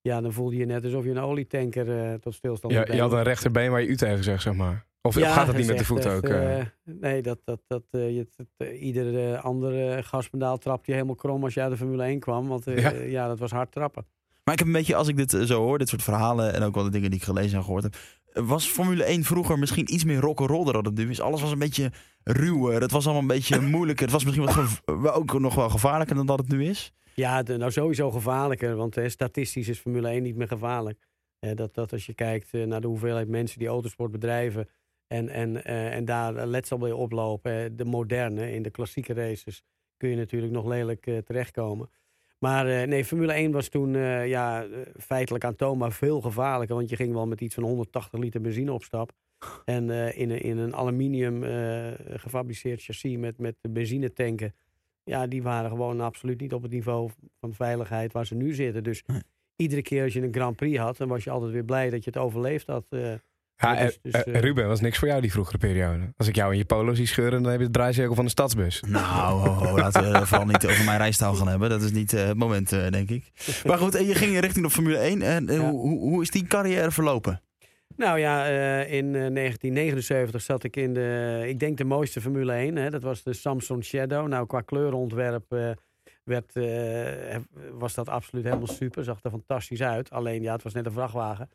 ja, 0.00 0.20
dan 0.20 0.32
voelde 0.32 0.56
je 0.56 0.64
net 0.64 0.84
alsof 0.84 1.04
je 1.04 1.10
een 1.10 1.18
olietanker 1.18 1.98
eh, 2.04 2.14
tot 2.14 2.34
stilstand 2.34 2.72
Ja, 2.74 2.80
moest 2.80 2.92
je 2.92 3.00
had 3.00 3.12
een 3.12 3.22
rechterbeen 3.22 3.70
waar 3.70 3.80
je 3.80 3.86
u 3.88 3.96
tegen 3.96 4.24
zegt, 4.24 4.42
zeg 4.42 4.54
maar. 4.54 4.86
Of 5.02 5.14
Ja, 5.18 5.32
gaat 5.32 5.46
dat 5.46 5.56
niet 5.56 5.66
met 5.66 5.78
de 5.78 5.84
voet 5.84 6.06
ook? 6.06 6.22
eh? 6.22 6.64
nee, 6.84 7.22
dat, 7.22 7.38
dat, 7.44 7.60
dat, 7.66 7.82
eh, 7.90 8.10
je, 8.16 8.26
het- 8.36 8.78
ieder 8.80 9.36
andere 9.38 10.02
gaspedaal 10.02 10.58
trapte 10.58 10.84
je 10.90 10.92
helemaal 10.92 11.14
krom 11.16 11.44
als 11.44 11.54
je 11.54 11.60
uit 11.60 11.70
de 11.70 11.76
Formule 11.76 12.02
1 12.04 12.18
kwam. 12.20 12.48
Want 12.48 12.66
eh, 12.66 12.78
Ja. 12.78 12.90
ja. 12.90 13.28
dat 13.28 13.38
was 13.38 13.50
hard 13.50 13.72
trappen. 13.72 14.06
Maar 14.44 14.54
ik 14.54 14.58
heb 14.60 14.68
een 14.68 14.80
beetje, 14.80 14.94
als 14.96 15.08
ik 15.08 15.16
dit 15.16 15.30
zo 15.30 15.62
hoor, 15.62 15.78
dit 15.78 15.88
soort 15.88 16.02
verhalen 16.02 16.54
en 16.54 16.62
ook 16.62 16.74
wel 16.74 16.84
de 16.84 16.90
dingen 16.90 17.10
die 17.10 17.18
ik 17.18 17.24
gelezen 17.24 17.58
en 17.58 17.64
gehoord 17.64 17.82
heb. 17.82 17.96
Eh, 18.32 18.42
Was 18.48 18.66
Formule 18.66 19.04
1 19.04 19.24
vroeger 19.24 19.58
misschien 19.58 19.92
iets 19.94 20.04
meer 20.04 20.20
rock'n'roll 20.20 20.72
dan 20.72 20.84
het 20.84 20.94
nu 20.94 21.10
is? 21.10 21.20
Alles 21.20 21.40
was 21.40 21.50
een 21.52 21.58
beetje 21.58 21.90
ruwer. 22.24 22.80
Het 22.80 22.90
was 22.90 23.04
allemaal 23.04 23.22
een 23.22 23.28
beetje 23.28 23.60
moeilijker. 23.76 24.02
Het 24.04 24.12
was 24.12 24.24
misschien 24.24 24.46
wat 24.84 25.12
ook 25.14 25.38
nog 25.40 25.54
wel 25.54 25.68
gevaarlijker 25.70 26.16
dan 26.16 26.26
dat 26.26 26.38
het 26.38 26.48
nu 26.48 26.64
is. 26.64 26.92
Ja, 27.14 27.42
de- 27.42 27.56
nou 27.56 27.70
sowieso 27.70 28.10
gevaarlijker. 28.10 28.76
Want 28.76 28.96
eh, 28.96 29.08
statistisch 29.08 29.68
is 29.68 29.78
Formule 29.78 30.08
1 30.08 30.22
niet 30.22 30.36
meer 30.36 30.48
gevaarlijk. 30.48 30.98
Eh, 31.38 31.54
dat, 31.56 31.74
dat 31.74 31.92
als 31.92 32.06
je 32.06 32.14
kijkt 32.14 32.54
eh, 32.54 32.64
naar 32.64 32.80
de 32.80 32.86
hoeveelheid 32.86 33.28
mensen 33.28 33.58
die 33.58 33.68
autosport 33.68 34.10
bedrijven. 34.10 34.68
En, 35.06 35.28
en, 35.28 35.64
eh, 35.64 35.94
en 35.94 36.04
daar 36.04 36.36
eh, 36.36 36.46
letsel 36.46 36.78
bij 36.78 36.92
oplopen. 36.92 37.52
eh, 37.64 37.70
de 37.72 37.84
moderne, 37.84 38.52
in 38.52 38.62
de 38.62 38.70
klassieke 38.70 39.12
races. 39.12 39.62
Kun 39.96 40.08
je 40.10 40.16
natuurlijk 40.16 40.52
nog 40.52 40.66
lelijk 40.66 41.06
eh, 41.06 41.18
terechtkomen. 41.18 41.90
Maar 42.40 42.68
eh, 42.68 42.88
nee, 42.88 43.04
Formule 43.04 43.32
1 43.32 43.52
was 43.52 43.68
toen 43.68 43.94
eh, 43.94 44.28
ja, 44.28 44.64
eh, 44.64 44.78
feitelijk 44.98 45.44
aantoonbaar 45.44 45.92
veel 45.92 46.20
gevaarlijker. 46.20 46.76
Want 46.76 46.90
je 46.90 46.96
ging 46.96 47.12
wel 47.12 47.26
met 47.26 47.40
iets 47.40 47.54
van 47.54 47.64
180 47.64 48.20
liter 48.20 48.40
benzine 48.40 48.72
op 48.72 48.82
stap. 48.82 49.12
En 49.64 49.90
in, 50.14 50.30
een, 50.30 50.40
in 50.40 50.58
een 50.58 50.74
aluminium 50.74 51.42
gefabriceerd 52.18 52.82
chassis 52.82 53.16
met, 53.16 53.38
met 53.38 53.56
benzinetanken. 53.68 54.54
Ja, 55.04 55.26
die 55.26 55.42
waren 55.42 55.70
gewoon 55.70 56.00
absoluut 56.00 56.40
niet 56.40 56.52
op 56.52 56.62
het 56.62 56.70
niveau 56.70 57.10
van 57.40 57.54
veiligheid 57.54 58.12
waar 58.12 58.26
ze 58.26 58.34
nu 58.34 58.54
zitten. 58.54 58.82
Dus 58.82 59.02
iedere 59.56 59.82
keer 59.82 60.02
als 60.02 60.12
je 60.12 60.22
een 60.22 60.34
Grand 60.34 60.56
Prix 60.56 60.78
had, 60.78 60.96
dan 60.96 61.08
was 61.08 61.24
je 61.24 61.30
altijd 61.30 61.52
weer 61.52 61.64
blij 61.64 61.90
dat 61.90 62.04
je 62.04 62.10
het 62.10 62.18
overleefd 62.18 62.66
had. 62.66 62.86
Eh. 63.60 63.74
Ja, 63.78 63.84
dus- 63.84 63.94
eh, 64.02 64.12
dus, 64.12 64.22
eh, 64.24 64.34
eh, 64.34 64.40
Ruben, 64.40 64.68
was 64.68 64.80
niks 64.80 64.98
voor 64.98 65.08
jou 65.08 65.20
die 65.20 65.32
vroegere 65.32 65.58
periode. 65.58 66.12
Als 66.16 66.28
ik 66.28 66.34
jou 66.36 66.52
in 66.52 66.58
je 66.58 66.64
polo 66.64 66.94
zie 66.94 67.06
scheuren, 67.06 67.42
dan 67.42 67.50
heb 67.50 67.60
je 67.60 67.66
de 67.66 67.72
draaicirkel 67.72 68.14
van 68.14 68.24
de 68.24 68.30
stadsbus. 68.30 68.82
Nou, 68.86 69.40
ho, 69.40 69.50
ho, 69.52 69.76
laten 69.78 70.12
we 70.12 70.26
vooral 70.26 70.46
niet 70.46 70.66
over 70.66 70.84
mijn 70.84 70.98
rijstijl 70.98 71.34
gaan 71.34 71.48
hebben. 71.48 71.68
Dat 71.70 71.82
is 71.82 71.92
niet 71.92 72.12
eh, 72.12 72.26
het 72.26 72.36
moment, 72.36 72.72
eh, 72.72 72.88
denk 72.90 73.10
ik. 73.10 73.30
Maar 73.66 73.78
goed, 73.78 73.94
en 73.94 74.06
je 74.06 74.14
ging 74.14 74.38
richting 74.38 74.64
de 74.64 74.70
Formule 74.70 74.98
1. 74.98 75.22
En 75.22 75.48
eh, 75.48 75.56
Ja. 75.56 75.70
hoe, 75.70 75.80
hoe, 75.80 75.98
hoe 75.98 76.22
is 76.22 76.30
die 76.30 76.44
carrière 76.46 76.90
verlopen? 76.90 77.40
Nou 77.96 78.18
ja, 78.18 78.46
eh, 78.46 78.92
in 78.92 79.14
eh, 79.14 79.30
1979 79.32 80.42
zat 80.42 80.64
ik 80.64 80.76
in 80.76 80.94
de, 80.94 81.42
ik 81.46 81.58
denk 81.58 81.76
de 81.78 81.84
mooiste 81.84 82.20
Formule 82.20 82.52
1. 82.52 82.76
Hè. 82.76 82.90
Dat 82.90 83.02
was 83.02 83.22
de 83.22 83.32
Samsung 83.32 83.84
Shadow. 83.84 84.28
Nou, 84.28 84.46
qua 84.46 84.60
kleurenontwerp 84.60 85.52
eh, 85.52 85.70
werd, 86.24 86.56
eh, 86.56 87.36
was 87.72 87.94
dat 87.94 88.08
absoluut 88.08 88.44
helemaal 88.44 88.66
super. 88.66 89.04
Zag 89.04 89.18
er 89.22 89.30
fantastisch 89.30 89.82
uit. 89.82 90.10
Alleen, 90.10 90.42
ja, 90.42 90.52
het 90.52 90.62
was 90.62 90.72
net 90.74 90.86
een 90.86 90.92
vrachtwagen. 90.92 91.48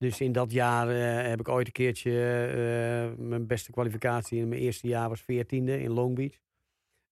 Dus 0.00 0.20
in 0.20 0.32
dat 0.32 0.52
jaar 0.52 0.88
eh, 0.88 1.28
heb 1.28 1.40
ik 1.40 1.48
ooit 1.48 1.66
een 1.66 1.72
keertje 1.72 2.10
eh, 2.10 3.24
mijn 3.26 3.46
beste 3.46 3.70
kwalificatie 3.70 4.38
in 4.38 4.48
mijn 4.48 4.60
eerste 4.60 4.86
jaar 4.86 5.08
was 5.08 5.22
14e 5.22 5.46
in 5.48 5.90
Long 5.90 6.14
Beach. 6.14 6.38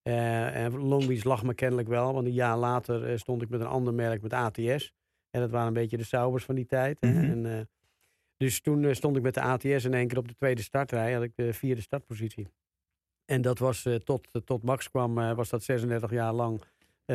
Eh, 0.03 0.65
en 0.65 0.79
Long 0.79 1.07
Beach 1.07 1.25
lag 1.25 1.43
me 1.43 1.55
kennelijk 1.55 1.89
wel, 1.89 2.13
want 2.13 2.27
een 2.27 2.33
jaar 2.33 2.57
later 2.57 3.19
stond 3.19 3.43
ik 3.43 3.49
met 3.49 3.61
een 3.61 3.67
ander 3.67 3.95
merk, 3.95 4.23
met 4.23 4.33
ATS. 4.33 4.95
En 5.31 5.41
dat 5.41 5.51
waren 5.51 5.67
een 5.67 5.73
beetje 5.73 5.97
de 5.97 6.05
saubers 6.05 6.45
van 6.45 6.55
die 6.55 6.67
tijd. 6.67 7.01
Mhm. 7.01 7.17
En, 7.17 7.69
dus 8.37 8.61
toen 8.61 8.95
stond 8.95 9.17
ik 9.17 9.23
met 9.23 9.35
de 9.35 9.41
ATS 9.41 9.85
in 9.85 9.95
één 9.95 10.09
keer 10.09 10.19
op 10.19 10.29
de 10.29 10.35
tweede 10.35 10.63
startrij. 10.63 11.13
Had 11.13 11.23
ik 11.23 11.33
de 11.35 11.53
vierde 11.53 11.81
startpositie. 11.81 12.49
En 13.25 13.43
dat 13.43 13.59
was 13.59 13.87
tot, 14.05 14.29
tot 14.45 14.63
Max 14.63 14.91
kwam, 14.91 15.15
was 15.15 15.49
dat 15.49 15.63
36 15.63 16.11
jaar 16.11 16.33
lang 16.33 16.63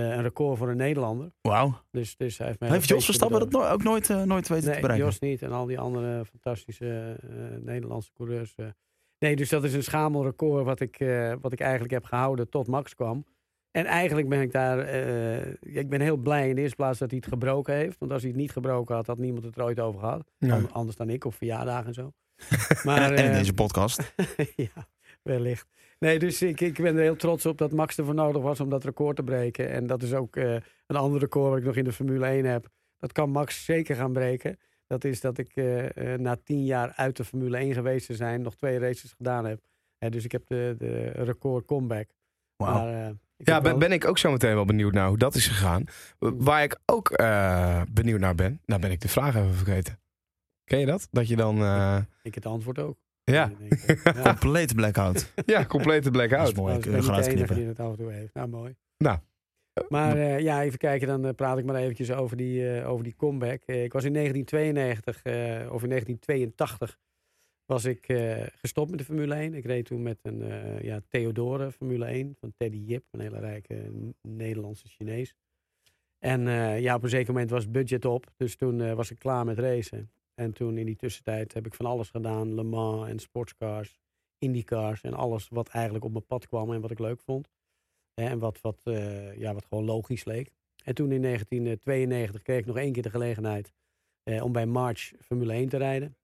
een 0.01 0.21
record 0.21 0.57
voor 0.57 0.69
een 0.69 0.77
Nederlander. 0.77 1.31
Wauw. 1.41 1.81
Dus, 1.91 2.17
dus 2.17 2.37
hij 2.37 2.47
heeft, 2.47 2.59
mij 2.59 2.69
Heeft 2.69 2.87
Jos 2.87 3.05
Verstappen 3.05 3.39
dat 3.39 3.51
no- 3.51 3.67
ook 3.69 3.83
nooit, 3.83 4.09
eh, 4.09 4.21
nooit 4.21 4.47
weten 4.47 4.65
Nee, 4.65 4.75
te 4.75 4.81
bereiken? 4.81 5.05
Jos 5.07 5.19
niet 5.19 5.41
en 5.41 5.51
al 5.51 5.65
die 5.65 5.79
andere 5.79 6.25
fantastische 6.25 7.15
eh, 7.21 7.29
Nederlandse 7.61 8.11
coureurs. 8.13 8.55
eh. 8.55 8.65
Nee, 9.19 9.35
dus 9.35 9.49
dat 9.49 9.63
is 9.63 9.73
een 9.73 9.83
schamel 9.83 10.23
record 10.23 10.65
wat 10.65 10.79
ik, 10.79 10.99
eh, 10.99 11.33
wat 11.41 11.51
ik 11.53 11.59
eigenlijk 11.59 11.91
heb 11.93 12.03
gehouden 12.03 12.49
tot 12.49 12.67
Max 12.67 12.95
kwam. 12.95 13.25
En 13.71 13.85
eigenlijk 13.85 14.29
ben 14.29 14.41
ik 14.41 14.51
daar, 14.51 14.79
eh, 14.79 15.45
ja, 15.45 15.79
ik 15.79 15.89
ben 15.89 16.01
heel 16.01 16.17
blij 16.17 16.49
in 16.49 16.55
de 16.55 16.61
eerste 16.61 16.75
plaats 16.75 16.99
dat 16.99 17.09
hij 17.09 17.19
het 17.23 17.29
gebroken 17.33 17.73
heeft. 17.73 17.99
Want 17.99 18.11
als 18.11 18.21
hij 18.21 18.31
het 18.31 18.39
niet 18.39 18.51
gebroken 18.51 18.95
had, 18.95 19.07
had 19.07 19.17
niemand 19.17 19.43
het 19.45 19.55
er 19.57 19.63
ooit 19.63 19.79
over 19.79 19.99
gehad. 19.99 20.31
Anders 20.71 20.97
dan 20.97 21.09
ik 21.09 21.25
op 21.25 21.33
verjaardagen 21.33 21.87
en 21.87 21.93
zo. 21.93 22.11
Maar, 22.83 23.11
En, 23.13 23.29
eh, 23.31 23.37
deze 23.37 23.53
podcast. 23.53 24.13
ja, 24.55 24.87
wellicht. 25.23 25.67
Nee, 25.99 26.19
dus 26.19 26.41
ik, 26.41 26.61
ik 26.61 26.81
ben 26.81 26.95
er 26.95 27.01
heel 27.01 27.15
trots 27.15 27.45
op 27.45 27.57
dat 27.57 27.71
Max 27.71 27.97
ervoor 27.97 28.13
nodig 28.13 28.41
was 28.41 28.59
om 28.59 28.69
dat 28.69 28.83
record 28.83 29.15
te 29.15 29.23
breken. 29.23 29.69
En 29.69 29.87
dat 29.87 30.01
is 30.01 30.13
ook 30.13 30.35
eh, 30.35 30.53
een 30.87 30.95
ander 30.95 31.19
record 31.19 31.49
wat 31.49 31.57
ik 31.57 31.63
nog 31.63 31.75
in 31.75 31.83
de 31.83 31.91
Formule 31.93 32.25
1 32.25 32.45
heb. 32.45 32.67
Dat 32.99 33.11
kan 33.11 33.29
Max 33.29 33.65
zeker 33.65 33.95
gaan 33.95 34.13
breken. 34.13 34.59
Dat 34.87 35.03
is 35.03 35.21
dat 35.21 35.37
ik 35.37 35.51
eh, 35.55 36.13
eh, 36.13 36.19
na 36.19 36.37
tien 36.43 36.65
jaar 36.65 36.93
uit 36.95 37.17
de 37.17 37.25
Formule 37.25 37.57
1 37.57 37.73
geweest 37.73 38.05
te 38.05 38.15
zijn, 38.15 38.41
nog 38.41 38.55
twee 38.55 38.79
races 38.79 39.13
gedaan 39.17 39.45
heb. 39.45 39.61
Dus 40.09 40.23
ik 40.23 40.31
heb 40.31 40.47
de, 40.47 40.75
de 40.77 41.05
record 41.09 41.65
comeback. 41.65 42.07
Ik 43.37 43.47
Ja, 43.47 43.61
ben, 43.61 43.79
ben 43.79 43.91
ik 43.91 44.05
ook 44.05 44.17
zo 44.17 44.31
meteen 44.31 44.55
wel 44.55 44.65
benieuwd 44.65 44.93
naar 44.93 45.07
hoe 45.07 45.17
dat 45.17 45.35
is 45.35 45.47
gegaan. 45.47 45.85
Waar 46.19 46.63
ik 46.63 46.79
ook 46.85 47.17
benieuwd 47.91 48.19
naar 48.19 48.35
ben, 48.35 48.61
nou 48.65 48.81
ben 48.81 48.91
ik 48.91 49.01
de 49.01 49.07
vraag 49.07 49.35
even 49.35 49.53
vergeten. 49.53 49.99
Ken 50.63 50.79
je 50.79 50.85
dat? 50.85 51.07
Dat 51.11 51.27
je 51.27 51.35
dan, 51.35 51.57
eh, 51.61 51.97
ik 52.21 52.35
het 52.35 52.45
antwoord 52.45 52.79
ook. 52.79 52.97
Ja, 53.23 53.51
eh, 53.69 53.95
ja. 54.03 54.23
Compleet 54.23 54.75
blackout. 54.75 55.33
ja, 55.45 55.65
complete 55.65 56.11
Dat 56.11 56.21
is 56.21 56.27
blackout. 56.27 56.55
mooi. 56.55 56.79
Kunnen 56.79 57.01
we 57.01 57.11
uitknippen. 57.11 57.55
die 57.55 57.65
het 57.65 57.79
af 57.79 57.89
en 57.91 57.97
toe 57.97 58.11
heeft. 58.11 58.33
Nou, 58.33 58.47
mooi. 58.47 58.75
Nou. 58.97 59.19
Maar 59.89 60.17
eh, 60.17 60.39
ja, 60.39 60.63
even 60.63 60.77
kijken, 60.77 61.07
dan 61.07 61.25
eh, 61.25 61.33
praat 61.33 61.57
ik 61.57 61.65
maar 61.65 61.75
eventjes 61.75 62.11
over 62.11 62.37
die, 62.37 62.69
eh, 62.77 62.89
over 62.89 63.03
die 63.03 63.15
comeback. 63.15 63.61
Eh, 63.65 63.83
ik 63.83 63.93
was 63.93 64.03
in 64.03 64.13
1992, 64.13 65.23
eh, 65.23 65.33
of 65.73 65.83
in 65.83 65.89
1982, 65.89 66.97
was 67.65 67.85
ik 67.85 68.07
eh, 68.07 68.43
gestopt 68.55 68.89
met 68.89 68.99
de 68.99 69.05
Formule 69.05 69.35
1. 69.35 69.53
Ik 69.53 69.65
reed 69.65 69.85
toen 69.85 70.01
met 70.01 70.19
een 70.21 70.41
eh, 70.41 70.81
ja, 70.81 71.01
Theodore 71.09 71.71
Formule 71.71 72.05
1 72.05 72.35
van 72.39 72.53
Teddy 72.57 72.77
Yip, 72.85 73.03
een 73.11 73.19
hele 73.19 73.39
rijke 73.39 73.91
Nederlandse 74.21 74.87
Chinees. 74.87 75.35
En 76.19 76.47
eh, 76.47 76.79
ja, 76.79 76.95
op 76.95 77.03
een 77.03 77.09
zeker 77.09 77.33
moment 77.33 77.51
was 77.51 77.63
het 77.63 77.71
budget 77.71 78.05
op, 78.05 78.31
dus 78.37 78.55
toen 78.55 78.81
eh, 78.81 78.93
was 78.93 79.11
ik 79.11 79.19
klaar 79.19 79.45
met 79.45 79.59
racen. 79.59 80.11
En 80.33 80.53
toen 80.53 80.77
in 80.77 80.85
die 80.85 80.95
tussentijd 80.95 81.53
heb 81.53 81.65
ik 81.65 81.73
van 81.73 81.85
alles 81.85 82.09
gedaan, 82.09 82.53
Le 82.53 82.63
Mans 82.63 83.09
en 83.09 83.19
sportscars, 83.19 83.99
IndyCars 84.37 85.01
en 85.01 85.13
alles 85.13 85.49
wat 85.49 85.67
eigenlijk 85.67 86.05
op 86.05 86.11
mijn 86.11 86.25
pad 86.25 86.47
kwam 86.47 86.73
en 86.73 86.81
wat 86.81 86.91
ik 86.91 86.99
leuk 86.99 87.21
vond. 87.21 87.49
En 88.13 88.39
wat, 88.39 88.61
wat, 88.61 88.81
eh, 88.83 89.37
ja, 89.37 89.53
wat 89.53 89.65
gewoon 89.65 89.85
logisch 89.85 90.25
leek. 90.25 90.51
En 90.83 90.95
toen 90.95 91.11
in 91.11 91.21
1992 91.21 92.41
kreeg 92.41 92.59
ik 92.59 92.65
nog 92.65 92.77
één 92.77 92.91
keer 92.91 93.03
de 93.03 93.09
gelegenheid 93.09 93.73
eh, 94.23 94.43
om 94.43 94.51
bij 94.51 94.65
March 94.65 95.13
Formule 95.19 95.53
1 95.53 95.69
te 95.69 95.77
rijden. 95.77 96.17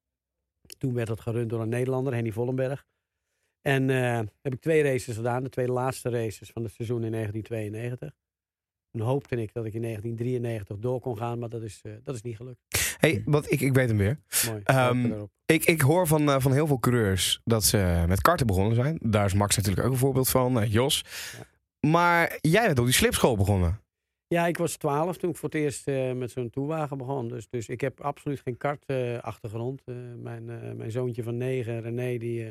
Toen 0.77 0.93
werd 0.93 1.07
dat 1.07 1.19
gerund 1.19 1.49
door 1.49 1.61
een 1.61 1.69
Nederlander, 1.69 2.13
Henny 2.13 2.31
Vollenberg. 2.31 2.87
En 3.61 3.89
eh, 3.89 4.21
heb 4.41 4.53
ik 4.53 4.59
twee 4.59 4.83
races 4.83 5.15
gedaan, 5.15 5.43
de 5.43 5.49
twee 5.49 5.67
laatste 5.67 6.09
races 6.09 6.49
van 6.49 6.63
het 6.63 6.71
seizoen 6.71 7.03
in 7.03 7.11
1992. 7.11 8.15
Toen 8.91 9.01
hoopte 9.01 9.35
ik 9.35 9.53
dat 9.53 9.65
ik 9.65 9.73
in 9.73 9.81
1993 9.81 10.77
door 10.77 10.99
kon 10.99 11.17
gaan, 11.17 11.39
maar 11.39 11.49
dat 11.49 11.61
is, 11.61 11.81
dat 12.03 12.15
is 12.15 12.21
niet 12.21 12.35
gelukt. 12.35 12.68
Hey, 12.99 13.21
wat, 13.25 13.51
ik, 13.51 13.61
ik 13.61 13.73
weet 13.73 13.87
hem 13.87 13.97
weer. 13.97 14.19
Mooi. 14.47 14.61
Ehm. 14.63 15.11
Ik, 15.45 15.65
ik 15.65 15.81
hoor 15.81 16.07
van, 16.07 16.29
eh, 16.29 16.39
van 16.39 16.51
heel 16.51 16.67
veel 16.67 16.79
coureurs 16.79 17.41
dat 17.43 17.63
ze 17.63 18.03
met 18.07 18.21
karten 18.21 18.47
begonnen 18.47 18.75
zijn. 18.75 18.97
Daar 19.01 19.25
is 19.25 19.33
Max 19.33 19.55
natuurlijk 19.55 19.85
ook 19.85 19.91
een 19.91 19.99
voorbeeld 19.99 20.29
van, 20.29 20.61
eh, 20.61 20.71
Jos. 20.71 21.05
Maar 21.87 22.37
jij 22.41 22.65
bent 22.65 22.79
op 22.79 22.85
die 22.85 22.93
slipschool 22.93 23.35
begonnen. 23.35 23.81
Ja, 24.27 24.47
ik 24.47 24.57
was 24.57 24.75
12 24.75 25.17
toen 25.17 25.29
ik 25.29 25.35
voor 25.35 25.49
het 25.49 25.57
eerst 25.57 25.87
eh, 25.87 26.13
met 26.13 26.31
zo'n 26.31 26.49
toewagen 26.49 26.97
begon. 26.97 27.27
Dus, 27.27 27.49
dus 27.49 27.69
ik 27.69 27.81
heb 27.81 28.01
absoluut 28.01 28.39
geen 28.39 28.57
kartachtergrond. 28.57 29.81
Mijn, 30.17 30.45
mijn 30.77 30.91
zoontje 30.91 31.23
van 31.23 31.37
9, 31.37 31.81
René, 31.81 32.17
die, 32.17 32.43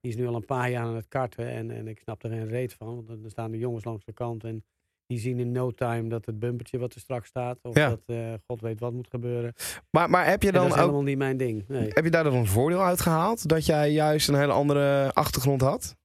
die 0.00 0.10
is 0.10 0.16
nu 0.16 0.26
al 0.26 0.34
een 0.34 0.44
paar 0.44 0.70
jaar 0.70 0.84
aan 0.84 0.96
het 0.96 1.08
karten. 1.08 1.50
En, 1.50 1.70
en 1.70 1.88
ik 1.88 1.98
snap 1.98 2.22
er 2.22 2.30
geen 2.30 2.48
reet 2.48 2.74
van. 2.74 3.04
Want 3.06 3.22
dan 3.22 3.30
staan 3.30 3.50
de 3.50 3.58
jongens 3.58 3.84
langs 3.84 4.04
de 4.04 4.12
kant. 4.12 4.44
En 4.44 4.64
die 5.06 5.18
zien 5.18 5.38
in 5.38 5.52
no 5.52 5.70
time 5.70 6.08
dat 6.08 6.26
het 6.26 6.38
bumpertje 6.38 6.78
wat 6.78 6.94
er 6.94 7.00
straks 7.00 7.28
staat. 7.28 7.58
Of 7.62 7.76
Ja. 7.76 7.88
dat 7.88 8.02
eh, 8.06 8.34
god 8.46 8.60
weet 8.60 8.80
wat 8.80 8.92
moet 8.92 9.08
gebeuren. 9.08 9.52
Maar, 9.90 10.10
maar 10.10 10.26
heb 10.26 10.42
je 10.42 10.48
En 10.48 10.54
dat 10.54 10.62
dan 10.62 10.70
is 10.70 10.76
ook 10.76 10.80
helemaal 10.84 11.02
niet 11.02 11.18
mijn 11.18 11.36
ding. 11.36 11.68
Nee. 11.68 11.88
Heb 11.88 12.04
je 12.04 12.10
daar 12.10 12.24
dan 12.24 12.34
een 12.34 12.46
voordeel 12.46 12.82
uit 12.82 13.00
gehaald? 13.00 13.48
Dat 13.48 13.66
jij 13.66 13.92
juist 13.92 14.28
een 14.28 14.34
hele 14.34 14.52
andere 14.52 15.12
achtergrond 15.12 15.60
had? 15.60 15.96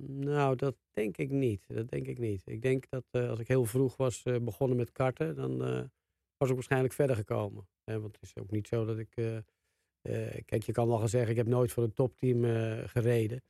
Nou, 0.00 0.56
dat 0.56 0.74
denk 0.90 1.16
ik 1.16 1.30
niet. 1.30 1.64
Dat 1.68 1.88
denk 1.88 2.06
ik 2.06 2.18
niet. 2.18 2.42
Ik 2.44 2.62
denk 2.62 2.84
dat 2.88 3.04
eh, 3.10 3.28
als 3.30 3.38
ik 3.38 3.48
heel 3.48 3.64
vroeg 3.64 3.96
was 3.96 4.22
eh, 4.22 4.36
begonnen 4.40 4.76
met 4.76 4.92
karten, 4.92 5.34
dan 5.36 5.58
was 6.36 6.48
ik 6.48 6.54
waarschijnlijk 6.54 6.94
verder 6.94 7.16
gekomen. 7.16 7.68
Hè, 7.84 8.00
want 8.00 8.14
het 8.14 8.22
is 8.22 8.42
ook 8.42 8.50
niet 8.50 8.68
zo 8.68 8.84
dat 8.84 8.98
ik. 8.98 9.10
kijk, 10.44 10.62
je 10.62 10.72
kan 10.72 10.88
wel 10.88 10.98
gaan 10.98 11.08
zeggen, 11.08 11.30
ik 11.30 11.36
heb 11.36 11.46
nooit 11.46 11.72
voor 11.72 11.82
een 11.82 11.92
topteam 11.92 12.44
gereden. 12.86 13.42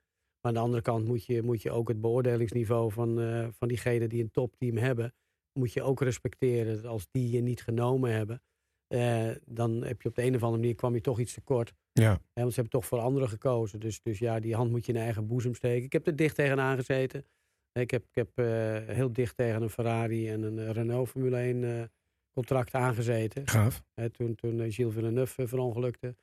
Maar 0.45 0.53
aan 0.53 0.59
de 0.59 0.65
andere 0.65 0.83
kant 0.83 1.07
moet 1.07 1.25
je, 1.25 1.43
moet 1.43 1.63
je 1.63 1.71
ook 1.71 1.89
het 1.89 2.01
beoordelingsniveau 2.01 2.93
van, 2.93 3.21
eh, 3.21 3.49
van 3.51 3.69
diegenen 3.69 4.09
die 4.09 4.23
een 4.23 4.31
topteam 4.31 4.77
hebben, 4.77 5.15
moet 5.53 5.73
je 5.73 5.83
ook 5.83 6.01
respecteren. 6.01 6.85
Als 6.85 7.09
die 7.11 7.31
je 7.31 7.41
niet 7.41 7.63
genomen 7.63 8.13
hebben, 8.13 8.43
eh, 8.87 9.31
dan 9.45 9.85
heb 9.85 10.03
je 10.03 10.09
op 10.09 10.15
de 10.15 10.23
een 10.23 10.35
of 10.35 10.43
andere 10.43 10.61
manier 10.61 10.75
kwam 10.75 10.95
je 10.95 11.01
toch 11.01 11.21
iets 11.21 11.35
tekort. 11.35 11.73
Ja. 11.93 12.11
Ja, 12.11 12.21
want 12.33 12.53
ze 12.53 12.61
hebben 12.61 12.81
toch 12.81 12.87
voor 12.87 12.99
anderen 12.99 13.29
gekozen. 13.29 13.81
Dus, 13.81 14.03
dus 14.03 14.19
ja, 14.19 14.41
die 14.41 14.55
hand 14.55 14.71
moet 14.71 14.87
je 14.87 14.93
in 14.93 14.99
eigen 14.99 15.27
boezem 15.27 15.55
steken. 15.55 15.85
Ik 15.85 15.93
heb 15.93 16.07
er 16.07 16.17
dicht 16.17 16.35
tegenaan 16.35 16.77
gezeten. 16.77 17.25
Ik 17.73 17.91
heb, 17.91 18.03
ik 18.03 18.15
heb 18.15 18.29
eh, 18.35 18.95
heel 18.95 19.13
dicht 19.13 19.37
tegen 19.37 19.63
een 19.63 19.71
Ferrari 19.71 20.29
en 20.29 20.43
een 20.43 20.73
Renault 20.73 21.09
Formule 21.09 21.37
1 21.37 21.65
eh, 21.65 21.85
contract 22.33 22.75
aangezeten. 22.75 23.49
Gaaf. 23.49 23.85
Hè, 23.95 24.11
toen, 24.11 24.35
toen 24.35 24.73
Gilles 24.73 24.95
Villeneuve 24.95 25.49
verongelukte. 25.49 26.17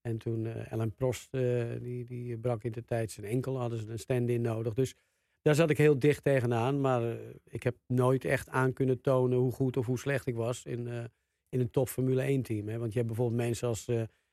En 0.00 0.18
toen 0.18 0.46
eh 0.46 0.72
Alain 0.72 0.94
Prost, 0.94 1.34
eh, 1.34 1.64
die, 1.80 2.04
die 2.04 2.38
brak 2.38 2.64
in 2.64 2.72
de 2.72 2.84
tijd 2.84 3.10
zijn 3.10 3.26
enkel. 3.26 3.58
Hadden 3.58 3.78
ze 3.78 3.90
een 3.90 3.98
stand-in 3.98 4.40
nodig. 4.40 4.74
Dus 4.74 4.94
daar 5.42 5.54
zat 5.54 5.70
ik 5.70 5.78
heel 5.78 5.98
dicht 5.98 6.24
tegenaan. 6.24 6.80
Maar 6.80 7.10
eh, 7.10 7.16
ik 7.44 7.62
heb 7.62 7.76
nooit 7.86 8.24
echt 8.24 8.48
aan 8.48 8.72
kunnen 8.72 9.00
tonen 9.00 9.38
hoe 9.38 9.52
goed 9.52 9.76
of 9.76 9.86
hoe 9.86 9.98
slecht 9.98 10.26
ik 10.26 10.34
was 10.34 10.64
in, 10.64 10.86
in 11.48 11.60
een 11.60 11.70
top 11.70 11.88
Formule 11.88 12.22
1 12.22 12.42
team. 12.42 12.68
Hè. 12.68 12.78
Want 12.78 12.92
je 12.92 12.98
hebt 12.98 13.10
bijvoorbeeld 13.10 13.40
mensen 13.40 13.68
als 13.68 13.86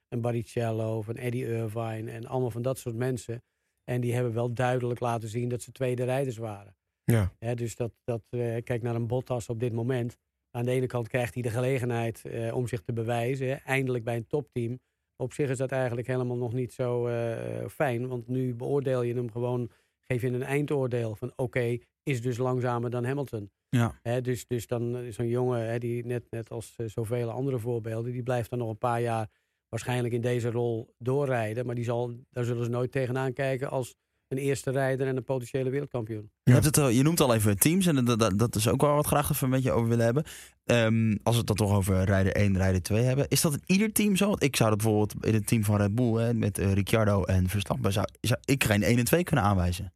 een 0.08 0.22
Barrichello 0.22 0.98
of 0.98 1.08
een 1.08 1.18
Eddie 1.18 1.46
Irvine. 1.46 2.12
En 2.12 2.26
allemaal 2.26 2.52
van 2.52 2.62
dat 2.62 2.78
soort 2.78 2.96
mensen. 2.96 3.44
En 3.84 4.02
die 4.02 4.14
hebben 4.14 4.34
wel 4.34 4.54
duidelijk 4.54 5.00
laten 5.00 5.30
zien 5.30 5.50
dat 5.50 5.62
ze 5.62 5.72
tweede 5.72 6.04
rijders 6.04 6.38
waren. 6.38 6.76
Ja. 7.04 7.34
Hè, 7.40 7.56
dus 7.56 7.76
dat, 7.76 7.92
dat 8.04 8.24
kijk 8.64 8.82
naar 8.82 8.96
een 8.96 9.08
Bottas 9.08 9.50
op 9.50 9.60
dit 9.60 9.74
moment. 9.74 10.18
Aan 10.52 10.66
de 10.66 10.72
ene 10.72 10.86
kant 10.86 11.08
krijgt 11.08 11.34
hij 11.34 11.44
de 11.44 11.50
gelegenheid 11.50 12.24
om 12.52 12.68
zich 12.68 12.82
te 12.82 12.94
bewijzen. 12.94 13.48
hè, 13.48 13.54
Eindelijk 13.54 14.04
bij 14.04 14.16
een 14.16 14.28
topteam. 14.28 14.80
Op 15.18 15.34
zich 15.34 15.50
is 15.50 15.58
dat 15.58 15.72
eigenlijk 15.72 16.08
helemaal 16.08 16.38
nog 16.38 16.54
niet 16.54 16.74
zo 16.74 17.08
eh, 17.08 17.68
fijn. 17.68 18.08
Want 18.08 18.28
nu 18.28 18.56
beoordeel 18.56 19.02
je 19.02 19.14
hem 19.14 19.32
gewoon, 19.32 19.72
geef 20.02 20.22
je 20.22 20.28
een 20.28 20.44
eindoordeel 20.44 21.16
van 21.16 21.34
oké, 21.36 21.78
is 22.04 22.22
dus 22.22 22.38
langzamer 22.38 22.90
dan 22.90 23.06
Hamilton. 23.06 23.52
Ja. 23.70 24.20
Dus, 24.22 24.48
dus 24.48 24.68
dan 24.68 24.98
is 24.98 25.16
zo'n 25.16 25.28
jongen, 25.28 25.80
die 25.80 26.06
net, 26.06 26.32
net 26.32 26.50
als 26.50 26.74
eh, 26.76 26.88
zoveel 26.88 27.30
andere 27.30 27.60
voorbeelden, 27.60 28.12
die 28.12 28.24
blijft 28.24 28.50
dan 28.50 28.60
nog 28.60 28.70
een 28.70 28.78
paar 28.78 29.02
jaar 29.02 29.30
waarschijnlijk 29.70 30.14
in 30.14 30.22
deze 30.22 30.52
rol 30.52 30.94
doorrijden. 30.98 31.66
Maar 31.66 31.76
die 31.76 31.84
zal, 31.84 32.14
daar 32.30 32.44
zullen 32.44 32.64
ze 32.64 32.70
nooit 32.70 32.92
tegenaan 32.92 33.34
kijken 33.34 33.70
als 33.70 33.96
een 34.28 34.38
eerste 34.38 34.72
rijder 34.72 35.08
en 35.08 35.18
een 35.18 35.24
potentiële 35.24 35.70
wereldkampioen. 35.70 36.32
Je, 36.44 36.52
hebt 36.52 36.66
het, 36.66 36.96
je 36.96 37.04
noemt 37.04 37.20
al 37.20 37.34
even 37.34 37.58
teams 37.58 37.86
en 37.86 38.06
dat, 38.06 38.20
dat, 38.20 38.40
dat 38.40 38.56
is 38.56 38.68
ook 38.68 38.82
wel 38.82 38.96
wat 38.96 39.06
graag 39.06 39.32
even 39.32 39.50
met 39.50 39.64
je 39.64 39.72
over 39.72 39.90
willen 39.90 40.06
hebben. 40.06 40.24
Ehm, 40.66 41.16
als 41.24 41.34
we 41.34 41.38
het 41.38 41.48
dan 41.48 41.56
toch 41.56 41.76
over 41.76 42.04
rijder 42.04 42.36
1, 42.36 42.58
rijder 42.58 42.82
2 42.82 43.04
hebben. 43.04 43.28
Is 43.28 43.42
dat 43.42 43.54
in 43.54 43.64
ieder 43.66 43.92
team 43.92 44.16
zo? 44.16 44.28
Want 44.28 44.44
ik 44.44 44.56
zou 44.56 44.70
dat 44.70 44.78
bijvoorbeeld 44.78 45.26
in 45.26 45.34
het 45.34 45.48
team 45.48 45.64
van 45.64 45.78
Red 45.78 45.96
Bull 45.96 46.14
hè, 46.14 46.34
met 46.34 46.58
eh, 46.58 46.74
Ricciardo 46.74 47.24
en 47.24 47.50
Verstappen, 47.50 47.94
zou, 47.94 48.08
zou 48.22 48.40
ik 48.46 48.64
geen 48.64 48.84
1 48.84 48.98
en 48.98 49.06
2 49.06 49.24
kunnen 49.24 49.46
aanwijzen. 49.46 49.94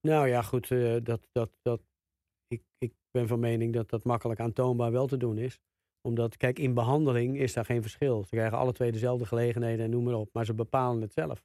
Nou 0.00 0.28
ja, 0.28 0.42
goed, 0.42 0.70
eh, 0.70 0.96
dat, 1.02 1.28
dat, 1.32 1.50
dat, 1.62 1.80
ik, 2.46 2.62
ik 2.78 2.92
ben 3.10 3.28
van 3.28 3.40
mening 3.40 3.72
dat 3.72 3.90
dat 3.90 4.04
makkelijk 4.04 4.40
aantoonbaar 4.40 4.92
wel 4.92 5.06
te 5.06 5.16
doen 5.16 5.38
is. 5.38 5.58
Omdat, 6.00 6.36
kijk, 6.36 6.58
in 6.58 6.74
behandeling 6.74 7.38
is 7.38 7.52
daar 7.52 7.64
geen 7.64 7.82
verschil. 7.82 8.22
Ze 8.22 8.30
krijgen 8.30 8.58
alle 8.58 8.72
twee 8.72 8.92
dezelfde 8.92 9.26
gelegenheden 9.26 9.84
en 9.84 9.90
noem 9.90 10.04
maar 10.04 10.14
op. 10.14 10.28
Maar 10.32 10.44
ze 10.44 10.54
bepalen 10.54 11.00
het 11.00 11.12
zelf. 11.12 11.44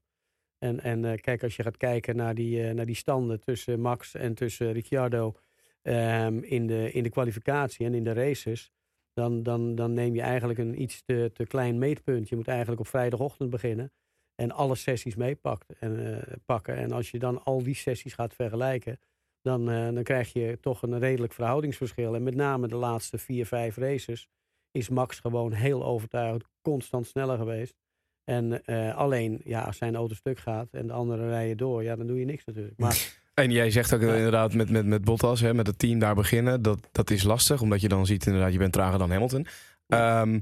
En, 0.63 0.79
en 0.79 1.05
eh, 1.05 1.17
kijk, 1.17 1.43
als 1.43 1.55
je 1.55 1.63
gaat 1.63 1.77
kijken 1.77 2.15
naar 2.15 2.35
die, 2.35 2.67
eh, 2.67 2.73
naar 2.73 2.85
die 2.85 2.95
standen 2.95 3.39
tussen 3.39 3.79
Max 3.79 4.13
en 4.13 4.33
tussen 4.33 4.71
Ricciardo 4.71 5.35
ehm, 5.81 6.37
in, 6.37 6.67
de, 6.67 6.91
in 6.91 7.03
de 7.03 7.09
kwalificatie 7.09 7.85
en 7.85 7.93
in 7.93 8.03
de 8.03 8.13
races. 8.13 8.71
Dan, 9.13 9.43
dan, 9.43 9.75
dan 9.75 9.93
neem 9.93 10.15
je 10.15 10.21
eigenlijk 10.21 10.59
een 10.59 10.81
iets 10.81 11.01
te, 11.01 11.31
te 11.33 11.45
klein 11.45 11.77
meetpunt. 11.77 12.29
Je 12.29 12.35
moet 12.35 12.47
eigenlijk 12.47 12.79
op 12.79 12.87
vrijdagochtend 12.87 13.49
beginnen. 13.49 13.91
En 14.35 14.51
alle 14.51 14.75
sessies 14.75 15.15
meepakt 15.15 15.73
en, 15.79 16.21
eh. 16.45 16.77
En 16.77 16.91
als 16.91 17.11
je 17.11 17.19
dan 17.19 17.43
al 17.43 17.63
die 17.63 17.75
sessies 17.75 18.13
gaat 18.13 18.33
vergelijken. 18.33 18.99
Dan, 19.41 19.65
dan 19.65 20.03
krijg 20.03 20.33
je 20.33 20.57
toch 20.61 20.81
een 20.81 20.99
redelijk 20.99 21.33
verhoudingsverschil. 21.33 22.15
En 22.15 22.23
met 22.23 22.35
name 22.35 22.67
de 22.67 22.75
laatste 22.75 23.17
vier, 23.17 23.45
vijf 23.45 23.77
races 23.77 24.27
is 24.71 24.89
Max 24.89 25.19
gewoon 25.19 25.51
heel 25.51 25.85
overtuigend 25.85 26.43
constant 26.61 27.07
sneller 27.07 27.37
geweest. 27.37 27.82
En 28.25 28.65
eh, 28.65 28.95
alleen, 28.95 29.41
ja, 29.43 29.61
als 29.61 29.77
zijn 29.77 29.95
auto 29.95 30.13
stuk 30.15 30.39
gaat 30.39 30.67
en 30.71 30.87
de 30.87 30.93
anderen 30.93 31.29
rijden 31.29 31.57
door, 31.57 31.83
ja, 31.83 31.95
dan 31.95 32.07
doe 32.07 32.19
je 32.19 32.25
niks 32.25 32.45
natuurlijk. 32.45 32.73
Maar 32.77 32.97
En 33.33 33.51
jij 33.51 33.71
zegt 33.71 33.93
ook 33.93 34.01
Ja. 34.01 34.15
inderdaad 34.15 34.53
met, 34.53 34.69
met, 34.69 34.85
met 34.85 35.03
Bottas, 35.03 35.39
hè, 35.41 35.53
met 35.53 35.67
het 35.67 35.79
team 35.79 35.99
daar 35.99 36.15
beginnen, 36.15 36.61
dat, 36.61 36.79
dat 36.91 37.09
is 37.09 37.23
lastig. 37.23 37.61
Omdat 37.61 37.81
je 37.81 37.87
dan 37.87 38.05
ziet 38.05 38.25
inderdaad, 38.25 38.51
je 38.51 38.57
bent 38.57 38.73
trager 38.73 38.99
dan 38.99 39.11
Hamilton. 39.11 39.47
Ehm, 39.87 40.39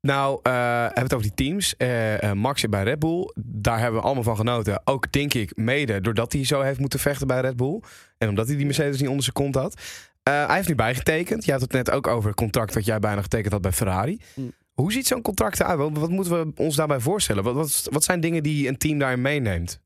nou, 0.00 0.40
eh, 0.42 0.52
hebben 0.82 0.94
we 0.94 1.02
het 1.02 1.14
over 1.14 1.26
die 1.26 1.46
teams. 1.46 1.76
Eh, 1.76 2.32
Max 2.32 2.60
zit 2.60 2.70
bij 2.70 2.82
Red 2.82 2.98
Bull. 2.98 3.32
Daar 3.34 3.78
hebben 3.78 4.00
we 4.00 4.06
allemaal 4.06 4.22
van 4.24 4.36
genoten. 4.36 4.80
Ook 4.84 5.12
denk 5.12 5.34
ik 5.34 5.56
mede 5.56 6.00
doordat 6.00 6.32
hij 6.32 6.44
zo 6.44 6.60
heeft 6.60 6.78
moeten 6.80 6.98
vechten 6.98 7.26
bij 7.26 7.40
Red 7.40 7.56
Bull. 7.56 7.80
En 8.18 8.28
omdat 8.28 8.46
hij 8.46 8.56
die 8.56 8.64
Mercedes 8.66 8.98
niet 9.00 9.08
onder 9.08 9.22
zijn 9.22 9.34
kont 9.34 9.54
had. 9.54 9.80
Hij 10.22 10.54
heeft 10.56 10.68
nu 10.68 10.74
bijgetekend. 10.74 11.44
Je 11.44 11.52
had 11.52 11.60
het 11.60 11.72
net 11.72 11.90
ook 11.90 12.06
over 12.06 12.28
het 12.28 12.38
contract 12.38 12.74
dat 12.74 12.84
jij 12.84 12.98
bijna 12.98 13.22
getekend 13.22 13.52
had 13.52 13.62
bij 13.62 13.72
Ferrari. 13.72 14.20
Hm. 14.34 14.40
Hoe 14.80 14.92
ziet 14.92 15.06
zo'n 15.06 15.22
contract 15.22 15.60
eruit? 15.60 15.98
Wat, 15.98 16.10
moeten 16.10 16.46
we 16.46 16.62
ons 16.62 16.76
daarbij 16.76 17.00
voorstellen? 17.00 17.44
Wat, 17.44 17.88
wat, 17.90 18.04
zijn 18.04 18.20
dingen 18.20 18.42
die 18.42 18.68
een 18.68 18.76
team 18.76 18.98
daarin 18.98 19.20
meeneemt? 19.20 19.80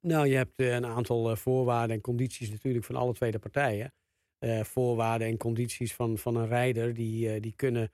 Nou, 0.00 0.26
je 0.28 0.36
hebt 0.36 0.52
eh, 0.56 0.74
een 0.74 0.86
aantal 0.86 1.30
eh, 1.30 1.36
voorwaarden 1.36 1.96
en 1.96 2.02
condities 2.02 2.50
natuurlijk 2.50 2.84
van 2.84 2.96
alle 2.96 3.12
tweede 3.12 3.38
partijen. 3.38 3.92
Eh, 4.38 4.60
voorwaarden 4.60 5.28
en 5.28 5.36
condities 5.36 5.94
van, 5.94 6.18
van 6.18 6.36
een 6.36 6.46
rijder, 6.46 6.94
die, 6.94 7.40
die 7.40 7.52
kunnen 7.56 7.92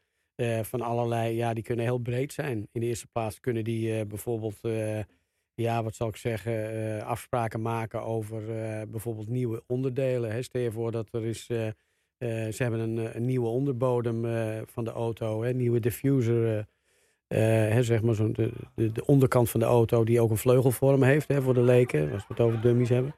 van 0.62 0.80
allerlei, 0.80 1.36
ja, 1.36 1.54
die 1.54 1.62
kunnen 1.62 1.84
heel 1.84 1.98
breed 1.98 2.32
zijn. 2.32 2.68
In 2.72 2.80
de 2.80 2.86
eerste 2.86 3.06
plaats 3.06 3.40
kunnen 3.40 3.64
die 3.64 4.06
bijvoorbeeld, 4.06 4.58
ja, 5.54 5.82
wat 5.82 5.94
zal 5.94 6.08
ik 6.08 6.16
zeggen, 6.16 7.04
afspraken 7.04 7.62
maken 7.62 8.02
over 8.02 8.42
bijvoorbeeld 8.88 9.28
nieuwe 9.28 9.62
onderdelen. 9.66 10.32
Hè. 10.32 10.42
Stel 10.42 10.60
je 10.60 10.72
voor 10.72 10.90
dat 10.90 11.08
er 11.12 11.24
is, 11.24 11.48
ze 12.28 12.62
hebben 12.62 12.80
een, 12.80 12.98
eh, 12.98 13.14
een 13.14 13.24
nieuwe 13.24 13.48
onderbodem 13.48 14.24
eh, 14.24 14.58
van 14.66 14.84
de 14.84 14.90
auto, 14.90 15.42
hè, 15.42 15.52
nieuwe 15.52 15.80
diffuser. 15.80 16.46
eh, 16.56 16.58
eh, 17.66 17.72
hè, 17.72 17.82
zeg 17.82 18.02
maar 18.02 18.14
zo'n 18.14 18.32
de, 18.32 18.50
de, 18.74 18.92
de 18.92 19.06
onderkant 19.06 19.50
van 19.50 19.60
de 19.60 19.66
auto 19.66 20.04
die 20.04 20.20
ook 20.20 20.30
een 20.30 20.36
vleugelvorm 20.36 21.02
heeft 21.02 21.28
hè, 21.28 21.42
voor 21.42 21.54
de 21.54 21.62
leken, 21.62 22.12
als 22.12 22.20
we 22.28 22.34
het 22.34 22.40
over 22.40 22.60
dummies 22.60 22.88
hebben. 22.88 23.14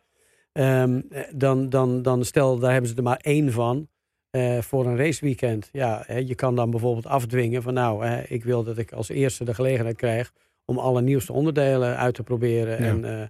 Ehm, 0.52 1.00
eh, 1.10 1.22
dan, 1.34 1.68
dan, 1.68 2.02
dan 2.02 2.24
stel, 2.24 2.58
daar 2.58 2.72
hebben 2.72 2.90
ze 2.90 2.96
er 2.96 3.02
maar 3.02 3.20
één 3.22 3.52
van 3.52 3.88
eh, 4.30 4.58
voor 4.58 4.86
een 4.86 4.96
raceweekend. 4.96 5.68
Ja, 5.72 6.02
hè, 6.06 6.16
je 6.18 6.34
kan 6.34 6.56
dan 6.56 6.70
bijvoorbeeld 6.70 7.06
afdwingen 7.06 7.62
van 7.62 7.74
nou, 7.74 8.06
hè, 8.06 8.22
ik 8.22 8.44
wil 8.44 8.62
dat 8.64 8.78
ik 8.78 8.92
als 8.92 9.08
eerste 9.08 9.44
de 9.44 9.54
gelegenheid 9.54 9.96
krijg 9.96 10.32
om 10.64 10.78
alle 10.78 11.02
nieuwste 11.02 11.32
onderdelen 11.32 11.96
uit 11.96 12.14
te 12.14 12.22
proberen. 12.22 12.82
Ja. 12.82 12.88
En, 12.88 13.04
eh, 13.04 13.26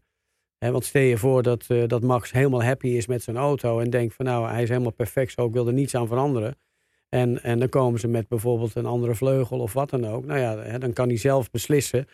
want 0.71 0.85
stel 0.85 1.03
je 1.03 1.19
voor 1.19 1.43
dat, 1.43 1.65
eh, 1.69 1.83
dat 1.87 2.03
Max 2.03 2.33
helemaal 2.33 2.63
happy 2.63 2.89
is 2.89 3.07
met 3.07 3.23
zijn 3.23 3.37
auto 3.37 3.81
en 3.81 3.91
denkt 3.91 4.15
van 4.15 4.25
nou, 4.25 4.49
hij 4.49 4.63
is 4.63 4.69
helemaal 4.69 4.93
perfect 4.93 5.33
zo, 5.33 5.47
ik 5.47 5.53
wil 5.53 5.67
er 5.67 5.73
niets 5.73 5.95
aan 5.95 6.07
veranderen. 6.07 6.57
En, 7.09 7.43
en 7.43 7.59
dan 7.59 7.69
komen 7.69 8.01
ze 8.01 8.09
met 8.09 8.29
bijvoorbeeld 8.29 8.75
een 8.75 8.87
andere 8.87 9.15
vleugel 9.15 9.59
of 9.59 9.73
wat 9.73 9.91
dan 9.91 10.07
ook. 10.07 10.25
Nou 10.25 10.41
ja, 10.41 10.79
dan 10.79 10.93
kan 10.93 11.09
hij 11.09 11.17
zelf 11.17 11.51
beslissen 11.51 12.07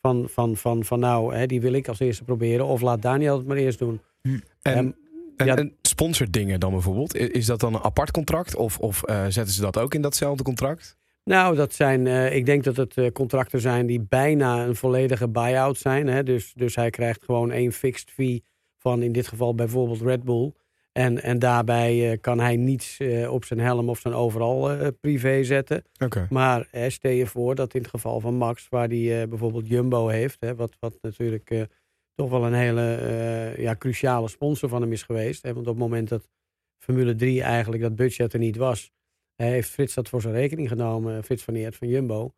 van, 0.00 0.28
van, 0.28 0.56
van, 0.56 0.84
van 0.84 1.00
nou, 1.00 1.46
die 1.46 1.60
wil 1.60 1.72
ik 1.72 1.88
als 1.88 2.00
eerste 2.00 2.24
proberen. 2.24 2.66
Of 2.66 2.80
laat 2.80 3.02
Daniel 3.02 3.36
het 3.36 3.46
maar 3.46 3.56
eerst 3.56 3.78
doen. 3.78 4.00
En, 4.22 4.42
Ehm, 4.62 4.90
en, 5.36 5.46
ja. 5.46 5.56
en 5.56 5.72
sponsordingen 5.82 6.60
dan 6.60 6.70
bijvoorbeeld? 6.70 7.16
Is 7.16 7.46
dat 7.46 7.60
dan 7.60 7.74
een 7.74 7.82
apart 7.82 8.10
contract? 8.10 8.56
Of, 8.56 8.78
of 8.78 9.02
eh, 9.02 9.24
zetten 9.28 9.54
ze 9.54 9.60
dat 9.60 9.78
ook 9.78 9.94
in 9.94 10.02
datzelfde 10.02 10.42
contract? 10.42 10.96
Nou, 11.30 11.56
dat 11.56 11.74
zijn, 11.74 12.06
eh, 12.06 12.34
ik 12.34 12.46
denk 12.46 12.64
dat 12.64 12.76
het 12.76 12.96
eh, 12.96 13.10
contracten 13.10 13.60
zijn 13.60 13.86
die 13.86 14.00
bijna 14.00 14.66
een 14.66 14.76
volledige 14.76 15.28
buy-out 15.28 15.78
zijn. 15.78 16.06
Hè? 16.06 16.22
Dus, 16.22 16.52
dus 16.54 16.76
hij 16.76 16.90
krijgt 16.90 17.24
gewoon 17.24 17.50
één 17.50 17.72
fixed 17.72 18.10
fee 18.10 18.44
van 18.76 19.02
in 19.02 19.12
dit 19.12 19.26
geval 19.26 19.54
bijvoorbeeld 19.54 20.00
Red 20.00 20.24
Bull. 20.24 20.52
En, 20.92 21.22
en 21.22 21.38
daarbij 21.38 22.10
eh, 22.10 22.20
kan 22.20 22.40
hij 22.40 22.56
niets 22.56 22.98
op 23.28 23.44
zijn 23.44 23.60
helm 23.60 23.88
of 23.88 23.98
zijn 23.98 24.14
overal 24.14 24.92
privé 25.00 25.44
zetten. 25.44 25.84
Oké. 26.04 26.26
Maar 26.30 26.68
stel 26.88 27.10
je 27.10 27.26
voor 27.26 27.54
dat 27.54 27.74
in 27.74 27.80
het 27.80 27.90
geval 27.90 28.20
van 28.20 28.34
Max, 28.34 28.68
waar 28.68 28.88
hij 28.88 29.28
bijvoorbeeld 29.28 29.68
Jumbo 29.68 30.08
heeft, 30.08 30.36
hè, 30.40 30.54
wat, 30.54 30.76
wat 30.80 30.98
natuurlijk 31.00 31.66
toch 32.14 32.30
wel 32.30 32.46
een 32.46 32.54
hele 32.54 33.54
ja, 33.56 33.76
cruciale 33.76 34.28
sponsor 34.28 34.68
van 34.68 34.80
hem 34.80 34.92
is 34.92 35.02
geweest. 35.02 35.42
Hè, 35.42 35.54
want 35.54 35.66
op 35.66 35.72
het 35.72 35.82
moment 35.82 36.08
dat 36.08 36.28
Formule 36.78 37.14
3 37.14 37.42
eigenlijk 37.42 37.82
dat 37.82 37.96
budget 37.96 38.32
er 38.32 38.38
niet 38.38 38.56
was, 38.56 38.92
heeft 39.36 39.70
Frits 39.70 39.94
dat 39.94 40.08
voor 40.08 40.20
zijn 40.20 40.34
rekening 40.34 40.68
genomen, 40.68 41.24
Frits 41.24 41.42
van 41.42 41.54
Eert 41.54 41.76
van 41.76 41.88
Jumbo. 41.88 42.32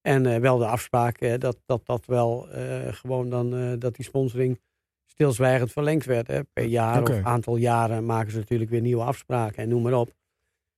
En 0.00 0.26
eh, 0.26 0.40
wel 0.40 0.58
de 0.58 0.66
afspraak 0.66 1.18
eh, 1.20 1.38
dat, 1.38 1.58
dat 1.66 1.86
dat 1.86 2.06
wel 2.06 2.50
eh, 2.50 2.92
gewoon 2.92 3.30
dan 3.30 3.54
eh, 3.56 3.72
dat 3.78 3.94
die 3.94 4.04
sponsoring 4.04 4.60
stilzwijgend 5.06 5.72
verlengd 5.72 6.04
werd. 6.04 6.26
Hè. 6.26 6.44
Per 6.44 6.64
jaar 6.64 7.02
of 7.02 7.22
aantal 7.22 7.56
jaren 7.56 8.06
maken 8.06 8.30
ze 8.30 8.38
natuurlijk 8.38 8.70
weer 8.70 8.80
nieuwe 8.80 9.02
afspraken 9.02 9.62
en 9.62 9.68
noem 9.68 9.82
maar 9.82 9.92
op. 9.92 10.12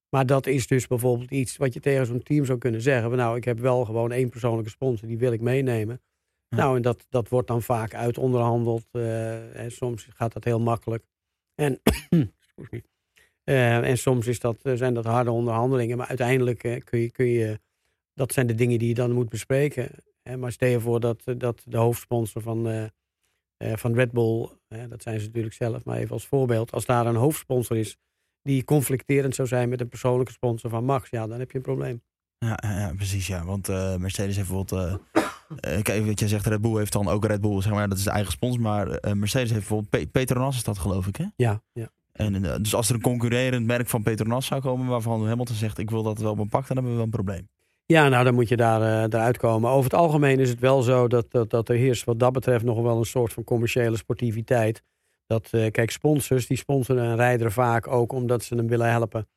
Maar 0.08 0.26
dat 0.26 0.46
is 0.46 0.66
dus 0.66 0.86
bijvoorbeeld 0.86 1.30
iets 1.30 1.56
wat 1.56 1.74
je 1.74 1.80
tegen 1.80 2.06
zo'n 2.06 2.22
team 2.22 2.44
zou 2.44 2.58
kunnen 2.58 2.80
zeggen. 2.80 3.08
van, 3.08 3.18
Nou, 3.18 3.36
ik 3.36 3.44
heb 3.44 3.58
wel 3.58 3.84
gewoon 3.84 4.12
één 4.12 4.28
persoonlijke 4.28 4.70
sponsor, 4.70 5.08
die 5.08 5.18
wil 5.18 5.32
ik 5.32 5.40
meenemen. 5.40 6.00
Nou, 6.48 6.76
en 6.76 6.82
dat, 6.82 7.06
dat 7.08 7.28
wordt 7.28 7.48
dan 7.48 7.62
vaak 7.62 7.94
uitonderhandeld. 7.94 8.86
eh, 8.92 9.60
en 9.64 9.70
soms 9.72 10.08
gaat 10.14 10.32
dat 10.32 10.44
heel 10.44 10.60
makkelijk. 10.60 11.04
En, 11.54 11.80
Eh, 13.46 13.88
en 13.88 13.98
soms 13.98 14.26
is 14.26 14.40
dat, 14.40 14.56
eh, 14.62 14.74
zijn 14.74 14.94
dat 14.94 15.04
harde 15.04 15.30
onderhandelingen. 15.30 15.96
Maar 15.96 16.06
uiteindelijk 16.06 16.64
eh, 16.64 16.80
kun, 16.84 16.98
je, 16.98 17.10
kun 17.10 17.26
je... 17.26 17.60
Dat 18.14 18.32
zijn 18.32 18.46
de 18.46 18.54
dingen 18.54 18.78
die 18.78 18.88
je 18.88 18.94
dan 18.94 19.12
moet 19.12 19.28
bespreken. 19.28 19.90
Hè, 20.22 20.36
maar 20.36 20.52
stel 20.52 20.68
je 20.68 20.80
voor 20.80 21.00
dat, 21.00 21.22
dat 21.36 21.62
de 21.64 21.76
hoofdsponsor 21.76 22.42
van, 22.42 22.90
van 23.58 23.94
Red 23.94 24.12
Bull... 24.12 24.48
dat 24.88 25.02
zijn 25.02 25.20
ze 25.20 25.26
natuurlijk 25.26 25.54
zelf, 25.54 25.84
maar 25.84 25.98
even 25.98 26.10
als 26.10 26.26
voorbeeld... 26.26 26.72
als 26.72 26.84
daar 26.84 27.06
een 27.06 27.16
hoofdsponsor 27.16 27.76
is 27.76 27.96
die 28.42 28.64
conflicterend 28.64 29.34
zou 29.34 29.48
zijn... 29.48 29.68
met 29.68 29.80
een 29.80 29.88
persoonlijke 29.88 30.32
sponsor 30.32 30.70
van 30.70 30.84
Max... 30.84 31.10
ja, 31.10 31.26
dan 31.26 31.38
heb 31.38 31.50
je 31.50 31.56
een 31.56 31.62
probleem. 31.62 32.02
Ja, 32.38 32.58
ja, 32.62 32.92
precies. 32.96 33.26
Ja. 33.26 33.44
Want 33.44 33.68
Mercedes 33.98 34.36
heeft 34.36 34.48
bijvoorbeeld. 34.48 35.00
kijk, 35.82 36.06
wat 36.06 36.18
jij 36.18 36.28
zegt, 36.28 36.46
Red 36.46 36.60
Bull 36.60 36.78
heeft 36.78 36.92
dan 36.92 37.08
ook 37.08 37.24
Red 37.24 37.40
Bull, 37.40 37.62
zeg 37.62 37.72
maar, 37.72 37.88
dat 37.88 37.98
is 37.98 38.04
de 38.04 38.10
eigen 38.10 38.32
sponsor. 38.32 38.62
Maar 38.62 38.86
Mercedes 39.16 39.50
heeft 39.50 39.68
bijvoorbeeld 39.68 39.90
Pe- 39.90 40.10
Petronas, 40.10 40.56
is 40.56 40.64
dat 40.64 40.78
geloof 40.78 41.06
ik, 41.06 41.16
hè? 41.16 41.26
Ja, 41.36 41.62
ja. 41.72 41.90
En, 42.16 42.44
eh, 42.44 42.56
dus 42.60 42.74
als 42.74 42.88
er 42.88 42.94
een 42.94 43.00
concurrerend 43.00 43.66
merk 43.66 43.88
van 43.88 44.02
Petronas 44.02 44.46
zou 44.46 44.60
komen, 44.60 44.86
waarvan 44.86 45.26
Hamilton 45.26 45.56
zegt: 45.56 45.78
Ik 45.78 45.90
wil 45.90 46.02
dat 46.02 46.18
wel 46.18 46.34
pak, 46.34 46.50
dan 46.50 46.76
hebben 46.76 46.84
we 46.84 46.94
wel 46.94 47.04
een 47.04 47.10
probleem. 47.10 47.48
Ja, 47.86 48.08
nou 48.08 48.24
dan 48.24 48.34
moet 48.34 48.48
je 48.48 48.56
daar, 48.56 48.82
eh 48.82 49.02
eruit 49.02 49.38
komen. 49.38 49.70
Over 49.70 49.90
het 49.90 50.00
algemeen 50.00 50.40
is 50.40 50.48
het 50.48 50.60
wel 50.60 50.82
zo 50.82 51.08
dat, 51.08 51.30
dat, 51.30 51.50
dat 51.50 51.68
er 51.68 51.76
heerst 51.76 52.04
wat 52.04 52.18
dat 52.18 52.32
betreft 52.32 52.64
nog 52.64 52.80
wel 52.82 52.98
een 52.98 53.04
soort 53.04 53.32
van 53.32 53.44
commerciële 53.44 53.96
sportiviteit. 53.96 54.82
Dat, 55.26 55.48
eh, 55.50 55.70
kijk, 55.70 55.90
sponsors 55.90 56.46
die 56.46 56.56
sponsoren 56.56 57.04
een 57.04 57.16
rijder 57.16 57.52
vaak 57.52 57.86
ook 57.86 58.12
omdat 58.12 58.44
ze 58.44 58.54
hem 58.54 58.68
willen 58.68 58.90
helpen. 58.90 59.28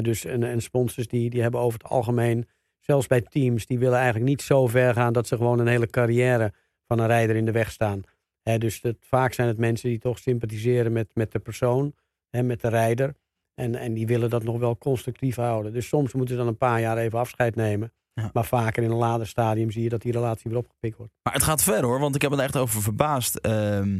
Dus 0.00 0.24
en, 0.24 0.42
en 0.42 0.62
sponsors 0.62 1.08
die, 1.08 1.30
die 1.30 1.42
hebben 1.42 1.60
over 1.60 1.78
het 1.78 1.90
algemeen, 1.90 2.48
zelfs 2.80 3.06
bij 3.06 3.20
teams, 3.20 3.66
die 3.66 3.78
willen 3.78 3.98
eigenlijk 3.98 4.26
niet 4.26 4.42
zo 4.42 4.66
ver 4.66 4.94
gaan 4.94 5.12
dat 5.12 5.26
ze 5.26 5.36
gewoon 5.36 5.58
een 5.58 5.66
hele 5.66 5.86
carrière 5.86 6.52
van 6.86 6.98
een 6.98 7.06
rijder 7.06 7.36
in 7.36 7.44
de 7.44 7.52
weg 7.52 7.70
staan. 7.70 8.02
Dus 8.42 8.82
vaak 9.00 9.32
zijn 9.32 9.48
het 9.48 9.58
mensen 9.58 9.88
die 9.88 9.98
toch 9.98 10.18
sympathiseren 10.18 10.92
met, 10.92 11.10
met 11.14 11.32
de 11.32 11.38
persoon, 11.38 11.94
hè, 12.34 12.42
met 12.42 12.60
de 12.60 12.68
rijder. 12.68 13.14
En, 13.54 13.74
en 13.74 13.94
die 13.94 14.06
willen 14.06 14.30
dat 14.30 14.42
nog 14.42 14.58
wel 14.58 14.78
constructief 14.78 15.36
houden. 15.36 15.72
Dus 15.72 15.88
soms 15.88 16.12
moeten 16.12 16.34
ze 16.34 16.40
dan 16.40 16.50
een 16.50 16.56
paar 16.56 16.80
jaar 16.80 16.98
even 16.98 17.18
afscheid 17.18 17.54
nemen. 17.54 17.92
Ja. 18.14 18.30
Maar 18.32 18.44
vaker 18.44 18.82
in 18.82 18.90
een 18.90 18.96
later 18.96 19.26
stadium 19.26 19.70
zie 19.70 19.82
je 19.82 19.88
dat 19.88 20.02
die 20.02 20.12
relatie 20.12 20.50
weer 20.50 20.58
opgepikt 20.60 20.96
wordt. 20.96 21.12
Maar 21.22 21.32
het 21.32 21.42
gaat 21.42 21.62
ver 21.62 21.82
hoor, 21.82 22.00
want 22.00 22.14
ik 22.14 22.22
heb 22.22 22.30
me 22.30 22.36
er 22.36 22.42
echt 22.42 22.56
over 22.56 22.82
verbaasd. 22.82 23.36
Ehm, 23.36 23.98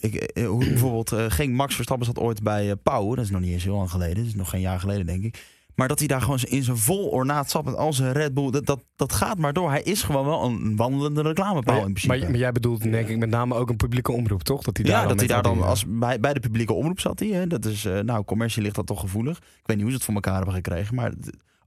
ik, 0.00 0.14
eh, 0.14 0.46
hoe 0.46 0.64
bijvoorbeeld 0.64 1.12
eh, 1.12 1.24
geen 1.28 1.52
Max 1.52 1.74
Verstappen 1.74 2.06
zat 2.06 2.18
ooit 2.18 2.42
bij 2.42 2.70
eh 2.70 2.76
Pauw. 2.82 3.14
Dat 3.14 3.24
is 3.24 3.30
nog 3.30 3.40
niet 3.40 3.52
eens 3.52 3.64
heel 3.64 3.76
lang 3.76 3.90
geleden. 3.90 4.16
Dat 4.16 4.26
is 4.26 4.34
nog 4.34 4.50
geen 4.50 4.60
jaar 4.60 4.80
geleden, 4.80 5.06
denk 5.06 5.24
ik. 5.24 5.44
Maar 5.76 5.88
dat 5.88 5.98
hij 5.98 6.08
daar 6.08 6.20
gewoon 6.20 6.38
in 6.38 6.62
zijn 6.62 6.76
vol 6.76 7.08
ornaat 7.08 7.50
zat 7.50 7.64
met 7.64 7.76
al 7.76 7.92
zijn 7.92 8.12
Red 8.12 8.34
Bull. 8.34 8.50
Dat, 8.50 8.66
dat, 8.66 8.84
dat 8.96 9.12
gaat 9.12 9.38
maar 9.38 9.52
door. 9.52 9.70
Hij 9.70 9.82
is 9.82 10.02
gewoon 10.02 10.26
wel 10.26 10.44
een 10.44 10.76
wandelende 10.76 11.22
reclamepaal 11.22 11.76
in 11.76 11.82
principe. 11.82 12.18
Maar, 12.18 12.30
maar 12.30 12.38
jij 12.38 12.52
bedoelt 12.52 12.82
denk 12.82 13.08
ik 13.08 13.18
met 13.18 13.28
name 13.28 13.54
ook 13.54 13.68
een 13.70 13.76
publieke 13.76 14.12
omroep, 14.12 14.42
toch? 14.42 14.62
Dat 14.62 14.76
hij 14.76 14.86
daar 14.86 14.94
ja, 14.94 15.00
dan 15.00 15.08
dat 15.08 15.18
hij 15.18 15.28
daar 15.28 15.42
dan 15.42 15.62
als 15.62 15.84
bij, 15.88 16.20
bij 16.20 16.34
de 16.34 16.40
publieke 16.40 16.72
omroep 16.72 17.00
zat. 17.00 17.18
Hij, 17.18 17.28
hè. 17.28 17.46
Dat 17.46 17.64
is, 17.64 17.84
eh, 17.84 17.98
nou, 17.98 18.24
commercie 18.24 18.62
ligt 18.62 18.74
dat 18.74 18.86
toch 18.86 19.00
gevoelig. 19.00 19.36
Ik 19.36 19.66
weet 19.66 19.76
niet 19.76 19.80
hoe 19.80 19.90
ze 19.90 19.96
het 19.96 20.04
voor 20.04 20.14
elkaar 20.14 20.36
hebben 20.36 20.54
gekregen. 20.54 20.94
Maar 20.94 21.12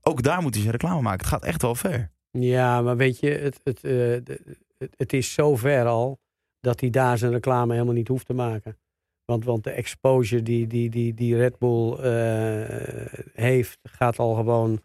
ook 0.02 0.22
daar 0.22 0.42
moet 0.42 0.54
hij 0.54 0.62
zijn 0.62 0.74
reclame 0.74 1.00
maken. 1.00 1.20
Het 1.20 1.28
gaat 1.28 1.44
echt 1.44 1.62
wel 1.62 1.74
ver. 1.74 2.10
Ja, 2.30 2.82
maar 2.82 2.96
weet 2.96 3.20
je, 3.20 3.30
het, 3.30 3.60
het, 3.64 3.84
eh, 3.84 4.10
het, 4.78 4.94
het 4.96 5.12
is 5.12 5.32
zo 5.32 5.56
ver 5.56 5.86
al 5.86 6.20
dat 6.60 6.80
hij 6.80 6.90
daar 6.90 7.18
zijn 7.18 7.32
reclame 7.32 7.72
helemaal 7.72 7.94
niet 7.94 8.08
hoeft 8.08 8.26
te 8.26 8.34
maken. 8.34 8.78
Want, 9.30 9.44
want 9.44 9.64
de 9.64 9.70
exposure 9.70 10.42
die, 10.42 10.66
die, 10.66 10.90
die, 10.90 11.14
die 11.14 11.36
Red 11.36 11.58
Bull 11.58 11.92
eh, 11.92 13.22
heeft, 13.34 13.78
gaat 13.82 14.18
al 14.18 14.34
gewoon, 14.34 14.80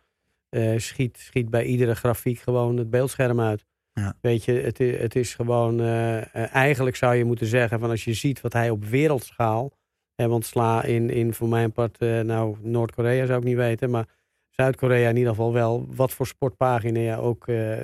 eh, 0.50 0.78
schiet, 0.78 1.18
schiet 1.18 1.50
bij 1.50 1.66
iedere 1.66 1.96
grafiek 1.96 2.40
gewoon 2.40 2.78
het 2.78 2.90
beeldscherm 2.90 3.40
uit. 3.42 3.66
Ja. 3.94 4.18
Weet 4.22 4.44
je, 4.44 4.52
het, 4.52 4.78
het 4.78 5.16
is 5.16 5.34
gewoon, 5.34 5.80
eh, 5.80 6.54
eigenlijk 6.54 6.96
zou 6.96 7.16
je 7.16 7.26
moeten 7.26 7.48
zeggen 7.48 7.80
van 7.80 7.90
als 7.90 8.04
je 8.04 8.14
ziet 8.14 8.42
wat 8.42 8.54
hij 8.54 8.70
op 8.70 8.86
wereldschaal, 8.86 9.72
hè, 10.16 10.28
want 10.28 10.46
sla 10.46 10.84
in, 10.84 11.10
in 11.10 11.34
voor 11.34 11.48
mijn 11.48 11.72
part, 11.72 12.00
nou 12.00 12.58
Noord-Korea 12.62 13.26
zou 13.26 13.40
ik 13.40 13.46
niet 13.46 13.56
weten, 13.56 13.90
maar 13.90 14.08
Zuid-Korea 14.56 15.10
in 15.10 15.16
ieder 15.18 15.32
geval 15.32 15.54
wel, 15.54 15.86
wat 15.90 16.12
voor 16.12 16.28
sportpagina 16.28 17.00
je 17.00 17.18
ook 17.18 17.48
eh, 17.48 17.78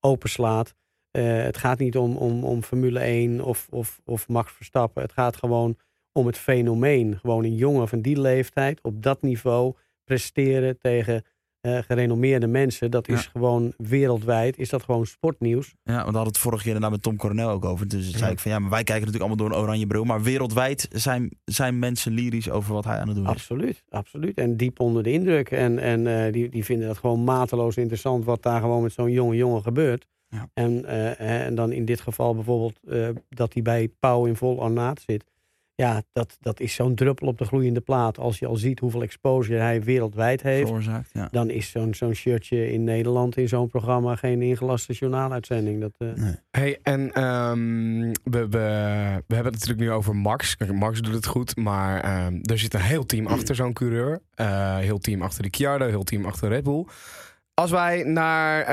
openslaat. 0.00 0.74
Eh, 1.14 1.42
het 1.42 1.56
gaat 1.56 1.78
niet 1.78 1.96
om, 1.96 2.16
om, 2.16 2.44
om 2.44 2.62
Formule 2.62 2.98
1 3.00 3.40
of, 3.40 3.66
of, 3.70 4.00
of 4.04 4.28
Max 4.28 4.52
Verstappen. 4.52 5.02
Het 5.02 5.12
gaat 5.12 5.36
gewoon 5.36 5.76
om 6.12 6.26
het 6.26 6.38
fenomeen. 6.38 7.18
Gewoon 7.20 7.44
een 7.44 7.54
jongen 7.54 7.88
van 7.88 8.00
die 8.00 8.20
leeftijd 8.20 8.80
op 8.82 9.02
dat 9.02 9.22
niveau 9.22 9.74
presteren 10.04 10.78
tegen 10.78 11.22
eh, 11.60 11.78
gerenommeerde 11.78 12.46
mensen. 12.46 12.90
Dat 12.90 13.08
is 13.08 13.22
Ja. 13.24 13.30
gewoon 13.30 13.72
wereldwijd, 13.76 14.58
is 14.58 14.68
dat 14.68 14.82
gewoon 14.82 15.06
sportnieuws. 15.06 15.74
Ja, 15.82 15.92
want 15.94 16.08
we 16.10 16.14
hadden 16.14 16.32
het 16.32 16.38
vorige 16.38 16.62
keer 16.62 16.74
inderdaad 16.74 16.96
met 16.96 17.02
Tom 17.02 17.16
Coronel 17.16 17.50
ook 17.50 17.64
over. 17.64 17.88
Dus 17.88 18.10
zei 18.10 18.32
ik 18.32 18.38
van 18.38 18.50
ja, 18.50 18.58
maar 18.58 18.70
wij 18.70 18.84
kijken 18.84 19.04
natuurlijk 19.06 19.30
allemaal 19.30 19.48
door 19.48 19.56
een 19.58 19.64
oranje 19.64 19.86
bril. 19.86 20.04
Maar 20.04 20.22
wereldwijd 20.22 20.88
zijn, 20.92 21.30
zijn 21.44 21.78
mensen 21.78 22.12
lyrisch 22.12 22.50
over 22.50 22.72
wat 22.74 22.84
hij 22.84 22.98
aan 22.98 23.06
het 23.08 23.16
doen 23.16 23.24
is. 23.24 23.30
Absoluut, 23.30 23.82
absoluut. 23.88 24.38
En 24.38 24.56
diep 24.56 24.80
onder 24.80 25.02
de 25.02 25.12
indruk. 25.12 25.50
En, 25.50 25.78
en 25.78 26.06
eh, 26.06 26.32
die, 26.32 26.48
die 26.48 26.64
vinden 26.64 26.86
dat 26.86 26.98
gewoon 26.98 27.24
mateloos 27.24 27.76
interessant 27.76 28.24
wat 28.24 28.42
daar 28.42 28.60
gewoon 28.60 28.82
met 28.82 28.92
zo'n 28.92 29.10
jonge 29.10 29.36
jongen 29.36 29.62
gebeurt. 29.62 30.06
Ja. 30.28 30.48
En, 30.54 30.84
eh, 30.84 30.94
hè, 31.16 31.44
en 31.44 31.54
dan 31.54 31.72
in 31.72 31.84
dit 31.84 32.00
geval 32.00 32.34
bijvoorbeeld 32.34 32.80
eh, 32.88 33.08
dat 33.28 33.52
hij 33.52 33.62
bij 33.62 33.88
Pauw 34.00 34.24
in 34.24 34.36
vol 34.36 34.56
ornaat 34.56 35.00
zit. 35.06 35.24
Ja, 35.76 36.02
dat, 36.12 36.36
dat 36.40 36.60
is 36.60 36.74
zo'n 36.74 36.94
druppel 36.94 37.26
op 37.26 37.38
de 37.38 37.44
gloeiende 37.44 37.80
plaat. 37.80 38.18
Als 38.18 38.38
je 38.38 38.46
al 38.46 38.56
ziet 38.56 38.78
hoeveel 38.78 39.02
exposure 39.02 39.58
hij 39.58 39.82
wereldwijd 39.82 40.42
heeft. 40.42 40.66
Veroorzaakt, 40.66 41.10
ja. 41.12 41.28
Dan 41.30 41.50
is 41.50 41.70
zo'n 41.70 41.94
zo'n 41.94 42.14
shirtje 42.14 42.72
in 42.72 42.84
Nederland 42.84 43.36
in 43.36 43.48
zo'n 43.48 43.68
programma 43.68 44.16
geen 44.16 44.42
ingelaste 44.42 44.92
journaaluitzending. 44.92 45.80
Dat, 45.80 45.92
eh, 45.98 46.08
Nee. 46.14 46.34
Hey, 46.50 46.78
en 46.82 47.12
ehm, 47.12 48.00
we, 48.22 48.48
we, 48.48 48.58
we 49.26 49.34
hebben 49.34 49.52
het 49.52 49.52
natuurlijk 49.52 49.80
nu 49.80 49.90
over 49.90 50.16
Max. 50.16 50.56
Max 50.72 51.00
doet 51.00 51.14
het 51.14 51.26
goed, 51.26 51.56
maar 51.56 52.00
ehm, 52.00 52.38
er 52.42 52.58
zit 52.58 52.74
een 52.74 52.80
heel 52.80 53.06
team 53.06 53.26
achter 53.26 53.54
zo'n 53.60 53.72
coureur. 53.72 54.20
Eh, 54.34 54.76
heel 54.76 54.98
team 54.98 55.22
achter 55.22 55.42
Ricciardo, 55.42 55.86
heel 55.86 56.04
team 56.04 56.24
achter 56.24 56.48
Red 56.48 56.62
Bull. 56.62 56.86
Als 57.54 57.70
wij 57.70 58.02
naar 58.02 58.66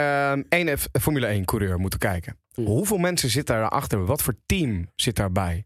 één 0.49 0.77
F- 0.77 0.87
Formule 1.01 1.25
1 1.25 1.45
coureur 1.45 1.79
moeten 1.79 1.99
kijken. 1.99 2.37
Hmm. 2.53 2.65
Hoeveel 2.65 2.97
mensen 2.97 3.29
zitten 3.29 3.55
daarachter? 3.55 4.05
Wat 4.05 4.21
voor 4.21 4.35
team 4.45 4.87
zit 4.95 5.15
daarbij? 5.15 5.65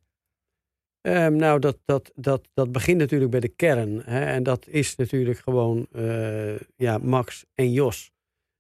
Ehm, 1.01 1.35
nou, 1.35 1.59
dat, 1.59 1.77
dat, 1.85 2.11
dat, 2.15 2.49
dat 2.53 2.71
begint 2.71 2.97
natuurlijk 2.97 3.31
bij 3.31 3.39
de 3.39 3.47
kern. 3.47 4.01
Hè? 4.05 4.25
En 4.25 4.43
dat 4.43 4.67
is 4.67 4.95
natuurlijk 4.95 5.39
gewoon 5.39 5.87
eh, 5.91 6.59
ja, 6.75 6.97
Max 6.97 7.45
en 7.53 7.71
Jos. 7.71 8.11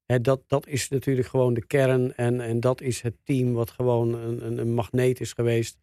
Hè, 0.05 0.21
dat, 0.21 0.43
dat 0.47 0.67
is 0.67 0.89
natuurlijk 0.89 1.27
gewoon 1.27 1.53
de 1.53 1.65
kern. 1.65 2.15
En, 2.15 2.41
en 2.41 2.59
dat 2.59 2.81
is 2.81 3.01
het 3.01 3.15
team 3.23 3.53
wat 3.53 3.69
gewoon 3.71 4.13
een, 4.13 4.45
een, 4.45 4.57
een 4.57 4.73
magneet 4.73 5.19
is 5.19 5.33
geweest. 5.33 5.77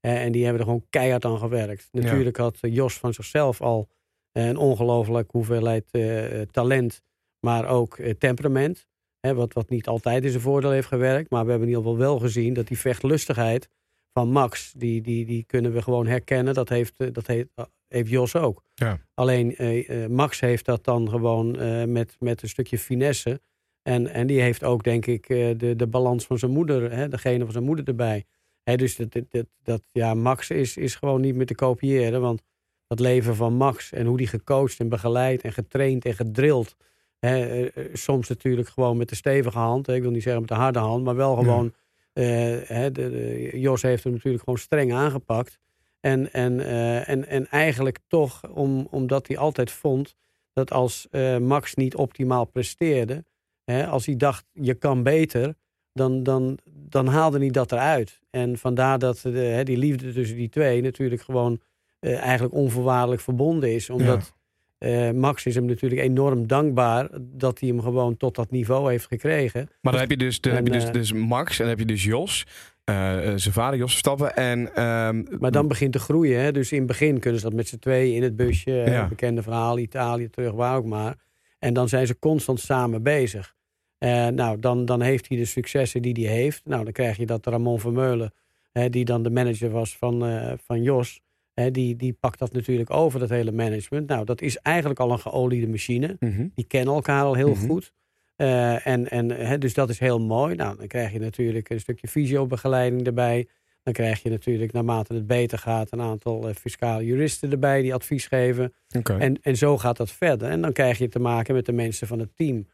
En 0.00 0.32
die 0.32 0.42
hebben 0.42 0.60
er 0.60 0.66
gewoon 0.66 0.86
keihard 0.90 1.24
aan 1.24 1.38
gewerkt. 1.38 1.88
Ja. 1.92 2.02
Natuurlijk 2.02 2.36
had 2.36 2.58
Jos 2.60 2.98
van 2.98 3.14
zichzelf 3.14 3.60
al 3.60 3.88
een 4.32 4.56
ongelooflijk 4.56 5.30
hoeveelheid 5.30 5.90
eh, 5.90 6.40
talent. 6.40 7.02
Maar 7.40 7.68
ook 7.68 7.98
eh, 7.98 8.14
temperament. 8.14 8.86
Hè, 9.20 9.34
wat, 9.34 9.52
wat 9.52 9.68
niet 9.68 9.86
altijd 9.86 10.24
in 10.24 10.30
zijn 10.30 10.42
voordeel 10.42 10.70
heeft 10.70 10.88
gewerkt. 10.88 11.30
Maar 11.30 11.44
we 11.44 11.50
hebben 11.50 11.68
in 11.68 11.74
ieder 11.74 11.90
geval 11.90 12.06
wel 12.06 12.18
gezien 12.18 12.54
dat 12.54 12.66
die 12.66 12.78
vechtlustigheid 12.78 13.68
van 14.12 14.30
Max, 14.30 14.72
die, 14.72 15.00
die, 15.00 15.26
die 15.26 15.44
kunnen 15.44 15.72
we 15.72 15.82
gewoon 15.82 16.06
herkennen. 16.06 16.54
Dat 16.54 16.68
heeft, 16.68 17.00
eh, 17.00 17.08
dat 17.12 17.26
heeft, 17.26 17.48
heeft 17.88 18.10
Jos 18.10 18.36
ook. 18.36 18.62
Ja. 18.74 18.98
Alleen 19.14 19.56
eh, 19.56 20.04
eh, 20.04 20.10
Max 20.10 20.40
heeft 20.40 20.64
dat 20.64 20.84
dan 20.84 21.08
gewoon 21.08 21.58
eh, 21.58 21.84
met, 21.84 22.16
met 22.18 22.42
een 22.42 22.48
stukje 22.48 22.78
finesse. 22.78 23.40
En, 23.82 24.06
en 24.06 24.26
die 24.26 24.40
heeft 24.40 24.64
ook, 24.64 24.84
denk 24.84 25.06
ik, 25.06 25.28
eh, 25.28 25.50
de, 25.56 25.76
de 25.76 25.86
balans 25.86 26.26
van 26.26 26.38
zijn 26.38 26.50
moeder, 26.50 26.92
hè, 26.92 27.08
degene 27.08 27.44
van 27.44 27.52
zijn 27.52 27.64
moeder 27.64 27.84
erbij. 27.84 28.24
Hè, 28.62 28.76
dus 28.76 28.96
dat, 28.96 29.12
dat, 29.12 29.24
dat, 29.28 29.46
dat, 29.62 29.82
ja, 29.92 30.14
Max 30.14 30.50
is, 30.50 30.76
is 30.76 30.94
gewoon 30.94 31.20
niet 31.20 31.34
meer 31.34 31.46
te 31.46 31.54
kopiëren. 31.54 32.20
Want 32.20 32.42
dat 32.86 33.00
leven 33.00 33.36
van 33.36 33.54
Max 33.54 33.92
en 33.92 34.06
hoe 34.06 34.16
die 34.16 34.26
gecoacht 34.26 34.80
en 34.80 34.88
begeleid 34.88 35.42
en 35.42 35.52
getraind 35.52 36.04
en 36.04 36.14
gedrild. 36.14 36.76
Eh, 37.18 37.62
eh, 37.64 37.68
soms 37.92 38.28
natuurlijk 38.28 38.68
gewoon 38.68 38.96
met 38.96 39.08
de 39.08 39.14
stevige 39.14 39.58
hand. 39.58 39.88
Ik 39.88 40.02
wil 40.02 40.10
niet 40.10 40.22
zeggen 40.22 40.40
met 40.40 40.50
de 40.50 40.56
harde 40.56 40.78
hand, 40.78 41.04
maar 41.04 41.16
wel 41.16 41.36
gewoon. 41.36 41.72
eh, 42.12 42.24
hè, 42.64 42.92
de, 42.92 43.10
de- 43.10 43.58
Jos 43.60 43.82
heeft 43.82 44.04
hem 44.04 44.12
natuurlijk 44.12 44.44
gewoon 44.44 44.58
streng 44.58 44.92
aangepakt. 44.92 45.58
En, 46.00 46.32
en, 46.32 46.60
en, 47.06 47.26
en 47.26 47.46
eigenlijk 47.48 47.98
toch, 48.08 48.48
om, 48.50 48.86
omdat 48.90 49.26
hij 49.28 49.38
altijd 49.38 49.70
vond 49.70 50.14
dat 50.52 50.72
als 50.72 51.08
Max 51.40 51.74
niet 51.74 51.94
optimaal 51.94 52.44
presteerde, 52.44 53.24
hè, 53.64 53.86
als 53.86 54.06
hij 54.06 54.16
dacht 54.16 54.44
je 54.52 54.74
kan 54.74 55.02
beter, 55.02 55.54
dan, 55.92 56.22
dan, 56.22 56.58
dan 56.70 57.06
haalde 57.06 57.38
hij 57.38 57.50
dat 57.50 57.72
eruit. 57.72 58.20
En 58.30 58.58
vandaar 58.58 58.98
dat 58.98 59.18
de, 59.22 59.60
die 59.64 59.76
liefde 59.78 60.12
tussen 60.12 60.36
die 60.36 60.48
twee 60.48 60.82
natuurlijk 60.82 61.22
gewoon 61.22 61.60
eigenlijk 62.00 62.54
onvoorwaardelijk 62.54 63.20
verbonden 63.22 63.74
is. 63.74 63.90
Omdat 63.90 64.32
eh, 64.78 65.10
Max 65.10 65.46
is 65.46 65.54
hem 65.54 65.64
natuurlijk 65.64 66.00
enorm 66.00 66.46
dankbaar 66.46 67.08
dat 67.20 67.60
hij 67.60 67.68
hem 67.68 67.80
gewoon 67.82 68.16
tot 68.16 68.34
dat 68.34 68.50
niveau 68.50 68.90
heeft 68.90 69.06
gekregen. 69.06 69.68
Maar 69.80 69.92
dan 69.92 70.00
heb 70.00 70.10
je 70.10 70.16
dus, 70.16 70.40
dan 70.40 70.52
En, 70.52 70.56
heb 70.58 70.66
je 70.66 70.72
dus, 70.72 70.84
eh, 70.84 70.92
dus 70.92 71.12
Max 71.12 71.50
en 71.52 71.58
dan 71.58 71.68
heb 71.68 71.78
je 71.78 71.84
dus 71.94 72.04
Jos. 72.04 72.46
eh, 72.84 73.28
eh, 73.28 73.32
zijn 73.36 73.54
vader 73.54 73.78
Jos 73.78 73.90
Verstappen. 73.90 74.36
En, 74.36 74.74
ehm, 74.74 75.24
Maar 75.40 75.50
dan 75.50 75.68
begint 75.68 75.92
te 75.92 75.98
groeien. 75.98 76.40
Hè? 76.40 76.52
Dus 76.52 76.72
in 76.72 76.78
het 76.78 76.86
begin 76.86 77.18
kunnen 77.18 77.40
ze 77.40 77.46
dat 77.46 77.54
met 77.56 77.68
z'n 77.68 77.78
tweeën 77.78 78.14
in 78.14 78.22
het 78.22 78.36
busje. 78.36 78.70
Ja. 78.70 79.08
Bekende 79.08 79.42
verhaal, 79.42 79.78
Italië 79.78 80.30
terug, 80.30 80.52
waar 80.52 80.76
ook 80.76 80.84
maar. 80.84 81.16
En 81.58 81.74
dan 81.74 81.88
zijn 81.88 82.06
ze 82.06 82.18
constant 82.18 82.60
samen 82.60 83.02
bezig. 83.02 83.56
Eh, 83.98 84.26
nou, 84.26 84.58
dan, 84.60 84.84
dan 84.84 85.00
heeft 85.00 85.28
hij 85.28 85.36
de 85.38 85.44
successen 85.44 86.02
die 86.02 86.26
hij 86.26 86.34
heeft. 86.36 86.60
Nou, 86.64 86.84
dan 86.84 86.92
krijg 86.92 87.16
je 87.16 87.26
dat 87.26 87.46
Ramon 87.46 87.80
Vermeulen, 87.80 88.32
hè, 88.72 88.90
die 88.90 89.04
dan 89.04 89.22
de 89.22 89.30
manager 89.30 89.70
was 89.70 89.96
van, 89.96 90.26
eh, 90.26 90.52
van 90.66 90.82
Jos, 90.82 91.20
die, 91.66 91.96
die 91.96 92.12
pakt 92.12 92.38
dat 92.38 92.52
natuurlijk 92.52 92.90
over, 92.90 93.20
dat 93.20 93.28
hele 93.28 93.52
management. 93.52 94.08
Nou, 94.08 94.24
dat 94.24 94.40
is 94.40 94.56
eigenlijk 94.56 95.00
al 95.00 95.12
een 95.12 95.18
geoliede 95.18 95.68
machine. 95.68 96.16
Mhm. 96.20 96.46
Die 96.54 96.64
kennen 96.64 96.94
elkaar 96.94 97.24
al 97.24 97.34
heel 97.34 97.54
Mhm. 97.54 97.66
goed. 97.66 97.92
Eh, 98.36 98.86
en, 98.86 99.10
en, 99.10 99.60
dus 99.60 99.74
dat 99.74 99.88
is 99.88 99.98
heel 99.98 100.20
mooi. 100.20 100.54
Nou, 100.54 100.76
dan 100.76 100.86
krijg 100.86 101.12
je 101.12 101.18
natuurlijk 101.18 101.70
een 101.70 101.80
stukje 101.80 102.08
fysiobegeleiding 102.08 103.06
erbij. 103.06 103.48
Dan 103.82 103.92
krijg 103.92 104.22
je 104.22 104.30
natuurlijk, 104.30 104.72
naarmate 104.72 105.14
het 105.14 105.26
beter 105.26 105.58
gaat, 105.58 105.92
een 105.92 106.00
aantal 106.00 106.48
eh, 106.48 106.54
fiscale 106.54 107.04
juristen 107.04 107.50
erbij 107.50 107.82
die 107.82 107.94
advies 107.94 108.26
geven. 108.26 108.74
Oké. 108.96 109.16
En, 109.16 109.42
en 109.42 109.56
zo 109.56 109.78
gaat 109.78 109.96
dat 109.96 110.10
verder. 110.10 110.48
En 110.48 110.60
dan 110.60 110.72
krijg 110.72 110.98
je 110.98 111.08
te 111.08 111.18
maken 111.18 111.54
met 111.54 111.66
de 111.66 111.72
mensen 111.72 112.06
van 112.06 112.18
het 112.18 112.36
team. 112.36 112.66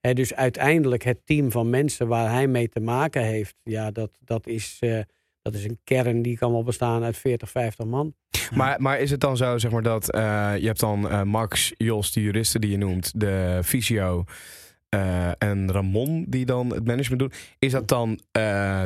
Hè, 0.00 0.12
dus 0.14 0.34
uiteindelijk 0.34 1.02
het 1.02 1.20
team 1.26 1.50
van 1.50 1.70
mensen 1.70 2.08
waar 2.08 2.30
hij 2.30 2.46
mee 2.46 2.68
te 2.68 2.80
maken 2.80 3.22
heeft, 3.22 3.56
ja, 3.62 3.90
dat, 3.90 4.10
dat, 4.24 4.46
is, 4.46 4.76
eh, 4.80 4.98
dat 5.50 5.60
is 5.60 5.66
een 5.66 5.78
kern 5.84 6.22
die 6.22 6.38
kan 6.38 6.52
wel 6.52 6.62
bestaan 6.62 7.02
uit 7.02 7.16
40, 7.16 7.50
50 7.50 7.86
man. 7.86 8.14
Maar, 8.54 8.80
maar 8.82 9.00
is 9.00 9.10
het 9.10 9.20
dan 9.20 9.36
zo, 9.36 9.58
zeg 9.58 9.70
maar, 9.70 9.82
dat 9.82 10.10
eh, 10.10 10.20
je 10.58 10.66
hebt 10.66 10.80
dan 10.80 11.08
eh, 11.10 11.22
Max, 11.22 11.72
Jos, 11.76 12.12
de 12.12 12.22
juristen 12.22 12.60
die 12.60 12.70
je 12.70 12.76
noemt, 12.76 13.20
de 13.20 13.60
fysio 13.64 14.24
eh, 14.88 15.30
en 15.42 15.72
Ramon 15.72 16.24
die 16.28 16.44
dan 16.46 16.74
het 16.74 16.86
management 16.86 17.20
doen. 17.20 17.32
Is 17.58 17.72
dat 17.72 17.88
dan 17.88 18.20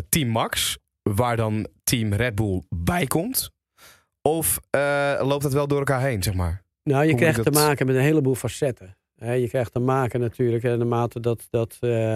Team 0.09 0.29
Max, 0.29 0.79
waar 1.03 1.37
dan 1.37 1.67
Team 1.85 2.13
Red 2.13 2.35
Bull 2.35 2.63
bij 2.69 3.07
komt? 3.07 3.51
Of 4.23 4.61
loopt 5.21 5.43
dat 5.43 5.53
wel 5.53 5.67
door 5.69 5.79
elkaar 5.79 6.01
heen, 6.03 6.23
zeg 6.23 6.35
maar? 6.35 6.63
Nou, 6.83 7.03
je 7.03 7.11
Hoe 7.11 7.19
krijgt 7.19 7.37
te 7.43 7.51
dat- 7.51 7.63
maken 7.63 7.87
met 7.87 7.97
een 7.97 8.03
heleboel 8.03 8.35
facetten. 8.35 8.97
Je 9.15 9.49
krijgt 9.49 9.73
te 9.73 9.79
maken 9.79 10.21
natuurlijk, 10.21 10.63
hè, 10.63 10.77
naarmate 10.77 11.21
dat. 11.21 11.47
dat 11.51 11.77
eh, 11.81 12.15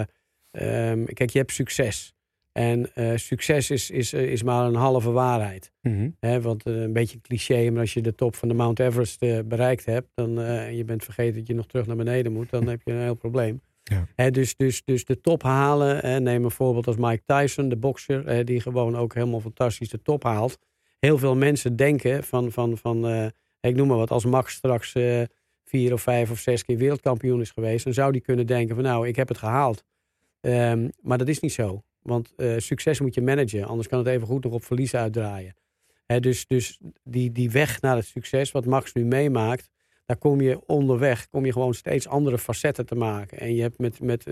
ehm, 0.51 1.03
kijk, 1.05 1.29
je 1.29 1.37
hebt 1.39 1.51
succes. 1.51 2.13
En 2.57 2.93
eh, 2.93 3.11
succes 3.15 3.69
is, 3.69 3.89
is, 3.89 4.13
is 4.13 4.43
maar 4.43 4.65
een 4.65 4.75
halve 4.75 5.11
waarheid. 5.11 5.71
Hè, 6.19 6.41
want 6.41 6.65
eh, 6.65 6.81
een 6.81 6.93
beetje 6.93 7.15
een 7.15 7.21
cliché, 7.21 7.69
maar 7.69 7.81
als 7.81 7.93
je 7.93 8.01
de 8.01 8.15
top 8.15 8.35
van 8.35 8.47
de 8.47 8.53
Mount 8.53 8.79
Everest 8.79 9.21
eh, 9.21 9.39
bereikt 9.45 9.85
hebt, 9.85 10.07
dan 10.13 10.39
eh, 10.39 10.65
en 10.65 10.75
je 10.75 10.83
bent 10.83 11.03
vergeten 11.03 11.35
dat 11.35 11.47
je 11.47 11.53
nog 11.53 11.67
terug 11.67 11.85
naar 11.85 11.95
beneden 11.95 12.31
moet, 12.31 12.49
dan 12.49 12.67
heb 12.67 12.81
je 12.83 12.91
een 12.91 13.01
heel 13.01 13.15
probleem. 13.15 13.61
Ja. 13.83 14.29
Dus, 14.29 14.55
dus, 14.55 14.83
dus 14.85 15.05
de 15.05 15.21
top 15.21 15.43
halen, 15.43 15.97
hè, 15.97 16.19
neem 16.19 16.43
een 16.43 16.51
voorbeeld 16.51 16.87
als 16.87 16.97
Mike 16.97 17.23
Tyson, 17.25 17.69
de 17.69 17.75
bokser, 17.75 18.45
die 18.45 18.61
gewoon 18.61 18.97
ook 18.97 19.13
helemaal 19.13 19.39
fantastisch 19.39 19.89
de 19.89 20.01
top 20.01 20.23
haalt. 20.23 20.57
Heel 20.99 21.17
veel 21.17 21.35
mensen 21.35 21.75
denken 21.75 22.23
van, 22.23 22.51
van, 22.51 22.77
van 22.77 23.07
eh, 23.07 23.25
ik 23.69 23.75
noem 23.75 23.87
maar 23.87 23.97
wat, 23.97 24.11
als 24.11 24.25
Max 24.25 24.53
straks 24.53 24.93
eh, 24.93 25.21
vier 25.63 25.93
of 25.93 26.01
vijf 26.01 26.31
of 26.31 26.39
zes 26.39 26.63
keer 26.63 26.77
wereldkampioen 26.77 27.41
is 27.41 27.51
geweest, 27.51 27.83
dan 27.83 27.93
zou 27.93 28.11
die 28.11 28.21
kunnen 28.21 28.47
denken 28.47 28.75
van 28.75 28.83
nou, 28.83 29.07
ik 29.07 29.15
heb 29.15 29.27
het 29.27 29.37
gehaald. 29.37 29.83
Ehm, 30.39 30.89
maar 31.01 31.17
dat 31.17 31.27
is 31.27 31.39
niet 31.39 31.53
zo. 31.53 31.83
Want 32.07 32.33
eh, 32.35 32.53
succes 32.57 32.99
moet 32.99 33.13
je 33.13 33.21
managen, 33.21 33.63
anders 33.63 33.87
kan 33.87 33.99
het 33.99 34.07
even 34.07 34.27
goed 34.27 34.43
nog 34.43 34.53
op 34.53 34.63
verlies 34.63 34.95
uitdraaien. 34.95 35.55
Dus 36.19 36.47
dus 36.47 36.79
die, 37.03 37.31
die 37.31 37.51
weg 37.51 37.81
naar 37.81 37.95
het 37.95 38.05
succes, 38.05 38.51
wat 38.51 38.65
Max 38.65 38.93
nu 38.93 39.05
meemaakt, 39.05 39.69
daar 40.05 40.17
kom 40.17 40.41
je 40.41 40.59
onderweg, 40.65 41.29
kom 41.29 41.45
je 41.45 41.51
gewoon 41.51 41.73
steeds 41.73 42.07
andere 42.07 42.37
facetten 42.37 42.85
te 42.85 42.95
maken. 42.95 43.39
En 43.39 43.55
je 43.55 43.61
hebt 43.61 43.77
met, 43.77 44.01
met 44.01 44.25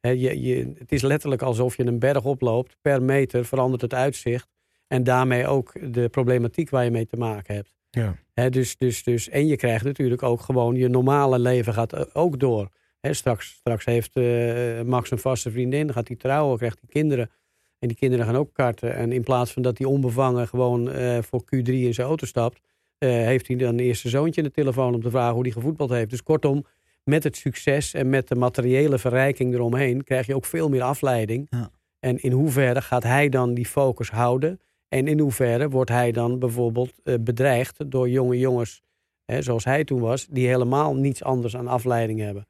eh, 0.00 0.14
je, 0.14 0.42
je, 0.42 0.72
het 0.78 0.92
is 0.92 1.02
letterlijk 1.02 1.42
alsof 1.42 1.76
je 1.76 1.86
een 1.86 1.98
berg 1.98 2.24
oploopt. 2.24 2.76
Per 2.80 3.02
meter 3.02 3.44
verandert 3.44 3.82
het 3.82 3.94
uitzicht. 3.94 4.48
En 4.86 5.04
daarmee 5.04 5.46
ook 5.46 5.92
de 5.92 6.08
problematiek 6.08 6.70
waar 6.70 6.84
je 6.84 6.90
mee 6.90 7.06
te 7.06 7.16
maken 7.16 7.54
hebt. 7.54 7.72
Ja. 7.90 8.16
Dus, 8.50 8.76
dus, 8.76 9.02
dus, 9.02 9.28
en 9.28 9.46
je 9.46 9.56
krijgt 9.56 9.84
natuurlijk 9.84 10.22
ook 10.22 10.40
gewoon 10.40 10.74
je 10.74 10.88
normale 10.88 11.38
leven 11.38 11.74
gaat 11.74 11.92
eh, 11.92 12.02
ook 12.12 12.40
door. 12.40 12.68
Straks, 13.00 13.46
straks 13.46 13.84
heeft 13.84 14.16
eh, 14.16 14.82
Max 14.82 15.10
een 15.10 15.18
vaste 15.18 15.50
vriendin, 15.50 15.92
gaat 15.92 16.08
hij 16.08 16.16
trouwen, 16.16 16.56
krijgt 16.56 16.78
hij 16.80 16.88
kinderen. 16.88 17.30
En 17.78 17.88
die 17.88 17.96
kinderen 17.96 18.26
gaan 18.26 18.36
ook 18.36 18.54
karten. 18.54 18.94
En 18.94 19.12
in 19.12 19.22
plaats 19.22 19.52
van 19.52 19.62
dat 19.62 19.78
hij 19.78 19.86
onbevangen 19.86 20.48
gewoon 20.48 20.90
eh, 20.90 21.18
voor 21.22 21.42
Q3 21.42 21.64
in 21.64 21.94
zijn 21.94 22.06
auto 22.06 22.26
stapt, 22.26 22.60
eh, 22.98 23.10
heeft 23.10 23.46
hij 23.46 23.56
dan 23.56 23.68
een 23.68 23.80
eerste 23.80 24.08
zoontje 24.08 24.40
in 24.40 24.46
de 24.46 24.54
telefoon 24.54 24.94
om 24.94 25.02
te 25.02 25.10
vragen 25.10 25.34
hoe 25.34 25.42
hij 25.42 25.52
gevoetbald 25.52 25.90
heeft. 25.90 26.10
Dus 26.10 26.22
kortom, 26.22 26.64
met 27.04 27.24
het 27.24 27.36
succes 27.36 27.94
en 27.94 28.08
met 28.08 28.28
de 28.28 28.34
materiële 28.34 28.98
verrijking 28.98 29.54
eromheen 29.54 30.04
krijg 30.04 30.26
je 30.26 30.34
ook 30.34 30.44
veel 30.44 30.68
meer 30.68 30.82
afleiding. 30.82 31.46
Ja. 31.50 31.70
En 32.00 32.22
in 32.22 32.32
hoeverre 32.32 32.82
gaat 32.82 33.02
hij 33.02 33.28
dan 33.28 33.54
die 33.54 33.66
focus 33.66 34.10
houden? 34.10 34.60
En 34.88 35.06
in 35.06 35.18
hoeverre 35.18 35.68
wordt 35.68 35.90
hij 35.90 36.12
dan 36.12 36.38
bijvoorbeeld 36.38 36.92
bedreigd 37.20 37.90
door 37.90 38.08
jonge 38.08 38.38
jongens, 38.38 38.82
hè, 39.24 39.42
zoals 39.42 39.64
hij 39.64 39.84
toen 39.84 40.00
was, 40.00 40.26
die 40.26 40.48
helemaal 40.48 40.94
niets 40.94 41.22
anders 41.22 41.56
aan 41.56 41.68
afleiding 41.68 42.20
hebben. 42.20 42.46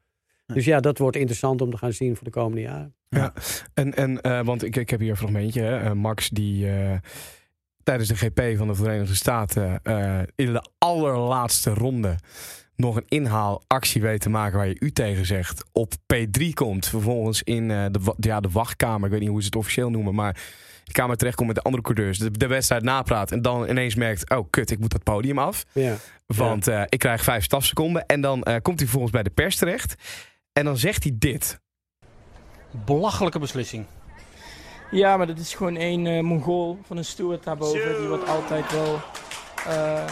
Dus 0.53 0.65
ja, 0.65 0.79
dat 0.79 0.97
wordt 0.97 1.17
interessant 1.17 1.61
om 1.61 1.71
te 1.71 1.77
gaan 1.77 1.93
zien 1.93 2.15
voor 2.15 2.23
de 2.23 2.31
komende 2.31 2.61
jaren. 2.61 2.93
En, 3.73 3.95
en 3.95 4.21
eh, 4.21 4.41
want 4.45 4.63
ik, 4.63 4.75
ik 4.75 4.89
heb 4.89 4.99
hier 4.99 5.09
een 5.09 5.17
fragmentje. 5.17 5.61
Hè. 5.61 5.79
Eh, 5.79 5.91
Max 5.91 6.29
die 6.29 6.69
eh, 6.71 6.97
tijdens 7.83 8.09
de 8.09 8.15
GP 8.15 8.57
van 8.57 8.67
de 8.67 8.75
Verenigde 8.75 9.15
Staten 9.15 9.81
in 10.35 10.53
de 10.53 10.69
allerlaatste 10.77 11.73
ronde 11.73 12.15
nog 12.75 12.95
een 12.95 13.07
inhaalactie 13.07 14.01
weet 14.01 14.21
te 14.21 14.29
maken 14.29 14.57
waar 14.57 14.67
je 14.67 14.79
u 14.79 14.91
tegen 14.91 15.25
zegt. 15.25 15.63
Op 15.71 15.93
P3 16.13 16.49
komt. 16.53 16.87
Vervolgens 16.87 17.43
in 17.43 17.67
de, 17.67 18.15
ja, 18.17 18.39
de 18.39 18.49
wachtkamer. 18.49 19.05
Ik 19.05 19.11
weet 19.11 19.19
niet 19.19 19.29
hoe 19.29 19.39
ze 19.39 19.45
het 19.45 19.55
officieel 19.55 19.89
noemen. 19.89 20.15
Maar 20.15 20.33
de 20.83 20.91
kamer 20.91 21.17
terechtkomt 21.17 21.47
met 21.47 21.57
de 21.57 21.63
andere 21.63 21.83
coureurs. 21.83 22.17
De, 22.17 22.31
de 22.31 22.47
wedstrijd 22.47 22.83
napraat. 22.83 23.31
En 23.31 23.41
dan 23.41 23.69
ineens 23.69 23.95
merkt. 23.95 24.29
Oh 24.29 24.49
kut, 24.49 24.71
ik 24.71 24.79
moet 24.79 24.91
dat 24.91 25.03
podium 25.03 25.39
af. 25.39 25.65
Ja. 25.71 25.95
Want 26.25 26.67
ik 26.67 26.99
krijg 26.99 27.23
vijf 27.23 27.43
stafseconden. 27.43 28.05
En 28.05 28.21
dan 28.21 28.43
komt 28.43 28.79
hij 28.79 28.87
vervolgens 28.87 29.11
bij 29.11 29.23
de 29.23 29.29
pers 29.29 29.55
terecht. 29.55 29.95
En 30.59 30.65
dan 30.65 30.77
zegt 30.77 31.03
hij 31.03 31.15
dit. 31.19 31.59
Belachelijke 32.85 33.39
beslissing. 33.39 33.85
Ja, 34.91 35.17
maar 35.17 35.27
dat 35.27 35.37
is 35.37 35.53
gewoon 35.53 35.75
één 35.75 36.07
eh 36.07 36.21
Mongool 36.23 36.79
van 36.85 36.97
een 36.97 37.05
steward 37.05 37.43
daarboven. 37.43 37.97
Die 37.99 38.07
wordt 38.07 38.27
altijd 38.27 38.71
wel 38.71 38.99
eh, 39.67 40.03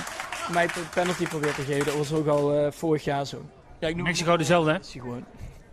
mij 0.52 0.68
de 0.68 0.84
penalty 0.94 1.26
probeert 1.28 1.56
te 1.56 1.62
geven. 1.62 1.86
Dat 1.86 1.96
was 1.98 2.14
ook 2.14 2.28
al 2.28 2.54
eh, 2.54 2.72
vorig 2.72 3.04
jaar 3.04 3.26
zo. 3.26 3.46
Ja, 3.80 3.88
ik 3.88 3.96
noem 3.96 4.04
Mexico 4.06 4.38
dezelfde, 4.38 4.72
hè? 4.72 4.80
Is 4.80 4.92
gewoon 4.92 5.26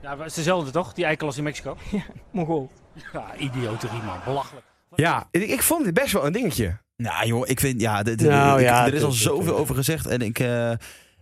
Ja, 0.03 0.17
het 0.19 0.27
is 0.27 0.35
dezelfde 0.35 0.71
toch? 0.71 0.93
Die 0.93 1.05
eikel 1.05 1.27
als 1.27 1.37
in 1.37 1.43
Mexico. 1.45 1.77
Mongool. 2.31 2.71
Ja, 3.13 3.37
idioterie 3.37 4.03
man. 4.03 4.19
Belachelijk. 4.25 4.67
Ja, 4.95 5.29
ik, 5.31 5.43
ik 5.43 5.63
vond 5.63 5.85
dit 5.85 5.95
best 5.95 6.13
wel 6.13 6.27
een 6.27 6.33
dingetje. 6.33 6.77
Nou 6.97 7.27
joh, 7.27 7.49
ik 7.49 7.61
vind, 7.61 7.81
ja, 7.81 8.03
dit- 8.03 8.21
Nou, 8.21 8.59
ik- 8.61 8.67
ja, 8.67 8.87
er 8.87 8.95
is 8.95 9.03
al 9.03 9.13
zoveel 9.13 9.57
over 9.57 9.75
gezegd. 9.75 10.07
En 10.07 10.21
ik, 10.21 10.39
eh, 10.39 10.73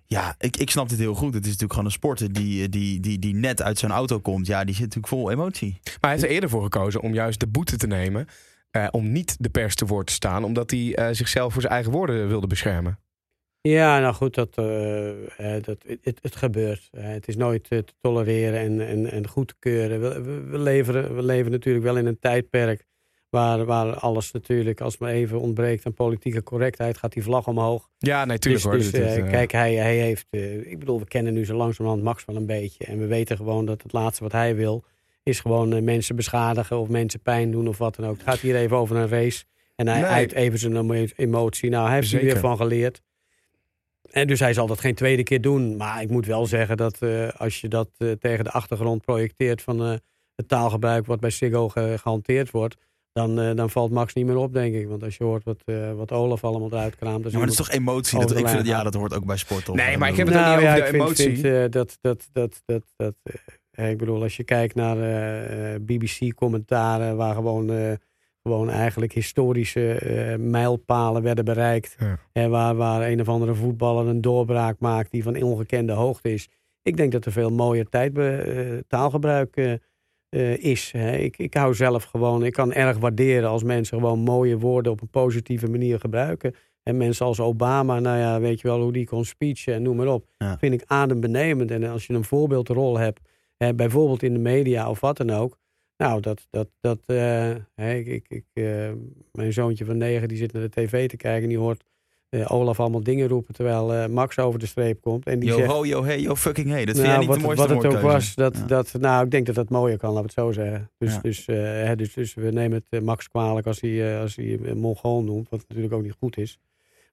ja, 0.06 0.34
ik, 0.38 0.56
ik 0.56 0.70
snap 0.70 0.88
dit 0.88 0.98
heel 0.98 1.14
goed. 1.14 1.34
Het 1.34 1.42
is 1.42 1.46
natuurlijk 1.50 1.72
gewoon 1.72 1.86
een 1.86 1.92
sporter 1.94 2.32
die, 2.32 2.68
die, 2.68 3.00
die, 3.00 3.18
die 3.18 3.34
net 3.34 3.62
uit 3.62 3.78
zijn 3.78 3.92
auto 3.92 4.20
komt. 4.20 4.46
Ja, 4.46 4.64
die 4.64 4.74
zit 4.74 4.82
natuurlijk 4.84 5.12
vol 5.12 5.30
emotie. 5.30 5.78
Maar 5.82 5.94
hij 6.00 6.10
heeft 6.10 6.22
er 6.22 6.30
eerder 6.30 6.48
voor 6.48 6.62
gekozen 6.62 7.00
om 7.00 7.14
juist 7.14 7.40
de 7.40 7.46
boete 7.46 7.76
te 7.76 7.86
nemen. 7.86 8.26
eh, 8.70 8.88
om 8.90 9.12
niet 9.12 9.36
de 9.40 9.48
pers 9.50 9.74
te 9.74 9.86
woord 9.86 10.06
te 10.06 10.12
staan. 10.12 10.44
Omdat 10.44 10.70
hij 10.70 10.94
eh, 10.94 11.08
zichzelf 11.14 11.52
voor 11.52 11.62
zijn 11.62 11.74
eigen 11.74 11.92
woorden 11.92 12.28
wilde 12.28 12.46
beschermen. 12.46 12.98
Ja, 13.60 14.00
nou 14.00 14.14
goed, 14.14 14.34
dat, 14.34 14.56
eh, 14.58 15.56
eh, 15.56 15.62
dat, 15.62 15.84
het, 16.02 16.18
het 16.22 16.36
gebeurt. 16.36 16.88
Eh, 16.92 17.04
het 17.04 17.28
is 17.28 17.36
nooit 17.36 17.68
eh, 17.68 17.78
te 17.78 17.92
tolereren 18.00 18.60
en, 18.60 18.86
en, 18.88 19.10
en 19.10 19.28
goed 19.28 19.48
te 19.48 19.54
keuren. 19.58 20.00
We, 20.00 20.20
we, 20.22 20.40
we, 20.40 20.58
leven, 20.58 21.14
we 21.14 21.22
leven 21.22 21.50
natuurlijk 21.52 21.84
wel 21.84 21.96
in 21.96 22.06
een 22.06 22.18
tijdperk 22.18 22.84
waar, 23.32 23.64
waar 23.64 23.94
alles 23.94 24.30
natuurlijk, 24.32 24.80
als 24.80 24.98
maar 24.98 25.10
even 25.10 25.40
ontbreekt 25.40 25.86
aan 25.86 25.94
politieke 25.94 26.42
correctheid, 26.42 26.96
gaat 26.98 27.12
die 27.12 27.22
vlag 27.22 27.46
omhoog. 27.46 27.88
Ja, 27.98 28.24
nee, 28.24 28.38
tuurlijk 28.38 28.64
dus 28.64 28.72
hoor. 28.72 28.80
dus, 28.82 28.92
eh, 28.92 29.16
eh, 29.18 29.30
kijk, 29.30 29.52
hij, 29.52 29.74
hij 29.74 29.96
heeft, 29.96 30.26
eh, 30.30 30.70
ik 30.70 30.78
bedoel, 30.78 30.98
we 30.98 31.04
kennen 31.06 31.32
nu 31.34 31.44
zo 31.44 31.54
langzamerhand 31.56 32.02
Max 32.04 32.24
wel 32.24 32.36
een 32.36 32.46
beetje. 32.46 32.84
En 32.84 32.98
we 32.98 33.06
weten 33.06 33.36
gewoon 33.36 33.64
dat 33.66 33.82
het 33.82 33.92
laatste 33.92 34.22
wat 34.22 34.32
hij 34.32 34.54
wil, 34.56 34.84
is 35.22 35.40
gewoon 35.40 35.84
mensen 35.84 36.16
beschadigen 36.16 36.78
of 36.78 36.88
mensen 36.88 37.20
pijn 37.20 37.50
doen 37.50 37.68
of 37.68 37.78
wat 37.78 37.94
dan 37.94 38.06
ook. 38.06 38.14
Het 38.16 38.22
gaat 38.28 38.38
hier 38.38 38.56
even 38.56 38.76
over 38.76 38.96
een 38.96 39.08
race. 39.08 39.44
En 39.76 39.88
hij 39.88 40.00
Nee. 40.00 40.10
uit 40.10 40.32
even 40.32 40.58
zijn 40.58 40.76
emo- 40.76 41.06
emotie. 41.16 41.70
Nou, 41.70 41.84
hij 41.86 41.94
heeft 41.94 42.12
er 42.12 42.18
Zeker. 42.18 42.32
weer 42.32 42.40
van 42.42 42.56
geleerd. 42.56 43.02
En 44.10 44.26
dus 44.26 44.40
hij 44.40 44.52
zal 44.52 44.66
dat 44.66 44.80
geen 44.80 44.94
tweede 44.94 45.22
keer 45.22 45.40
doen. 45.40 45.76
Maar 45.76 46.02
ik 46.02 46.10
moet 46.10 46.26
wel 46.26 46.46
zeggen 46.46 46.76
dat 46.76 46.98
als 47.36 47.60
je 47.60 47.68
dat 47.68 47.88
tegen 48.20 48.44
de 48.44 48.50
achtergrond 48.50 49.02
projecteert 49.04 49.62
van 49.62 49.80
het 50.34 50.48
taalgebruik 50.48 51.06
wat 51.06 51.20
bij 51.20 51.30
Siggo 51.30 51.68
ge- 51.68 51.94
gehanteerd 52.00 52.50
wordt, 52.50 52.76
dan, 53.12 53.40
eh, 53.40 53.54
dan 53.54 53.70
valt 53.70 53.90
Max 53.90 54.14
niet 54.14 54.26
meer 54.26 54.36
op, 54.36 54.52
denk 54.52 54.74
ik. 54.74 54.88
Want 54.88 55.02
als 55.02 55.16
je 55.16 55.24
hoort 55.24 55.44
wat, 55.44 55.62
eh, 55.64 55.92
wat 55.92 56.12
Olaf 56.12 56.44
allemaal 56.44 56.70
eruit 56.72 56.96
kraamt. 56.96 57.24
Ja, 57.24 57.30
maar 57.38 57.40
dat 57.40 57.50
is 57.50 57.66
toch 57.66 57.70
emotie? 57.70 58.18
Dat, 58.18 58.30
ik 58.30 58.36
vind, 58.36 58.52
lijn 58.52 58.64
ja, 58.64 58.82
dat 58.82 58.94
hoort 58.94 59.14
ook 59.14 59.26
bij 59.26 59.36
sport. 59.36 59.74
Nee, 59.74 59.98
maar 59.98 60.08
ik 60.08 60.16
heb 60.16 60.26
het 60.26 60.36
ook 60.36 60.44
niet 60.44 60.52
over 60.52 60.62
ja, 60.62 60.74
de 60.74 60.80
ik 60.80 60.92
emotie. 60.92 61.24
Vind, 61.24 61.40
vind, 61.40 61.54
eh, 61.54 61.70
dat, 61.70 61.98
dat, 62.00 62.28
dat, 62.32 62.62
dat, 62.64 62.84
dat, 62.96 63.14
eh, 63.72 63.90
ik 63.90 63.98
bedoel, 63.98 64.22
als 64.22 64.36
je 64.36 64.44
kijkt 64.44 64.74
naar 64.74 64.98
eh, 64.98 65.80
BBC-commentaren 65.80 67.16
waar 67.16 67.34
gewoon, 67.34 67.70
eh, 67.70 67.92
gewoon 68.42 68.70
eigenlijk 68.70 69.12
historische 69.12 69.94
eh, 69.94 70.38
mijlpalen 70.38 71.22
werden 71.22 71.44
bereikt. 71.44 71.96
Ja. 71.98 72.18
En 72.32 72.50
waar, 72.50 72.74
waar 72.74 73.10
een 73.10 73.20
of 73.20 73.28
andere 73.28 73.54
voetballer 73.54 74.06
een 74.06 74.20
doorbraak 74.20 74.78
maakt 74.78 75.10
die 75.10 75.22
van 75.22 75.42
ongekende 75.42 75.92
hoogte 75.92 76.32
is. 76.32 76.48
Ik 76.82 76.96
denk 76.96 77.12
dat 77.12 77.24
er 77.24 77.32
veel 77.32 77.50
mooier 77.50 77.88
tijd, 77.88 78.12
taalgebruik 78.88 79.80
eh, 80.32 80.56
is. 80.56 80.92
Hè. 80.92 81.16
Ik, 81.16 81.38
ik 81.38 81.54
hou 81.54 81.74
zelf 81.74 82.04
gewoon, 82.04 82.44
ik 82.44 82.52
kan 82.52 82.72
erg 82.72 82.98
waarderen 82.98 83.48
als 83.48 83.62
mensen 83.62 83.98
gewoon 83.98 84.18
mooie 84.18 84.58
woorden 84.58 84.92
op 84.92 85.00
een 85.00 85.10
positieve 85.10 85.70
manier 85.70 86.00
gebruiken. 86.00 86.54
En 86.82 86.96
mensen 86.96 87.26
als 87.26 87.40
Obama, 87.40 88.00
nou 88.00 88.18
ja, 88.18 88.40
weet 88.40 88.60
je 88.60 88.68
wel 88.68 88.80
hoe 88.80 88.92
die 88.92 89.06
kon 89.06 89.24
speechen 89.24 89.74
en 89.74 89.82
noem 89.82 89.96
maar 89.96 90.06
op. 90.06 90.26
Ja. 90.38 90.58
Vind 90.58 90.74
ik 90.74 90.82
adembenemend. 90.86 91.70
En 91.70 91.84
als 91.84 92.06
je 92.06 92.14
een 92.14 92.24
voorbeeldrol 92.24 92.98
hebt 92.98 93.20
hè, 93.56 93.74
bijvoorbeeld 93.74 94.22
in 94.22 94.32
de 94.32 94.38
media 94.38 94.90
of 94.90 95.00
wat 95.00 95.16
dan 95.16 95.30
ook. 95.30 95.58
Nou, 95.96 96.20
dat, 96.20 96.46
dat, 96.50 96.68
dat, 96.80 96.98
hè, 97.74 97.94
ik, 97.94 98.06
ik, 98.06 98.24
ik, 98.28 98.44
eh, 98.52 98.92
mijn 99.32 99.52
zoontje 99.52 99.84
van 99.84 99.96
negen 99.96 100.28
die 100.28 100.36
zit 100.36 100.52
naar 100.52 100.62
de 100.62 100.68
tv 100.68 101.08
te 101.08 101.16
kijken 101.16 101.42
en 101.42 101.48
die 101.48 101.58
hoort 101.58 101.84
Olaf 102.46 102.80
allemaal 102.80 103.02
dingen 103.02 103.28
roepen 103.28 103.54
terwijl 103.54 103.94
eh, 103.94 104.06
Max 104.06 104.38
over 104.38 104.58
de 104.58 104.66
streep 104.66 105.00
komt. 105.00 105.26
En 105.26 105.38
die 105.38 105.48
Yo 105.48 105.56
zegt, 105.56 105.70
ho, 105.70 105.84
yo 105.84 106.04
hey, 106.04 106.20
yo 106.20 106.36
fucking 106.36 106.68
hey. 106.68 106.84
Dat 106.84 106.96
vind 106.96 107.06
nou, 107.06 107.08
jij 107.08 107.18
niet 107.18 107.28
wat, 107.28 107.36
de 107.36 107.42
mooiste 107.44 107.74
wat 107.74 107.82
het 107.82 107.94
ook 107.94 108.00
was, 108.00 108.34
dat, 108.34 108.56
Ja. 108.56 108.66
dat, 108.66 108.94
nou, 108.98 109.24
ik 109.24 109.30
denk 109.30 109.46
dat 109.46 109.54
dat 109.54 109.68
mooier 109.70 109.98
kan, 109.98 110.10
laat 110.10 110.18
ik 110.24 110.30
het 110.30 110.38
zo 110.38 110.52
zeggen. 110.52 110.90
Dus, 110.98 111.12
Ja. 111.14 111.20
dus, 111.20 111.46
eh, 111.46 111.56
hè, 111.56 111.96
dus, 111.96 112.14
dus 112.14 112.34
we 112.34 112.50
nemen 112.50 112.72
het 112.78 112.86
eh, 112.88 113.00
Max 113.00 113.28
kwalijk 113.28 113.66
als 113.66 113.80
hij, 113.80 114.14
eh, 114.14 114.20
als 114.20 114.36
hij 114.36 114.58
Mongool 114.74 115.22
noemt, 115.22 115.48
wat 115.48 115.64
natuurlijk 115.68 115.94
ook 115.94 116.02
niet 116.02 116.14
goed 116.18 116.36
is. 116.38 116.58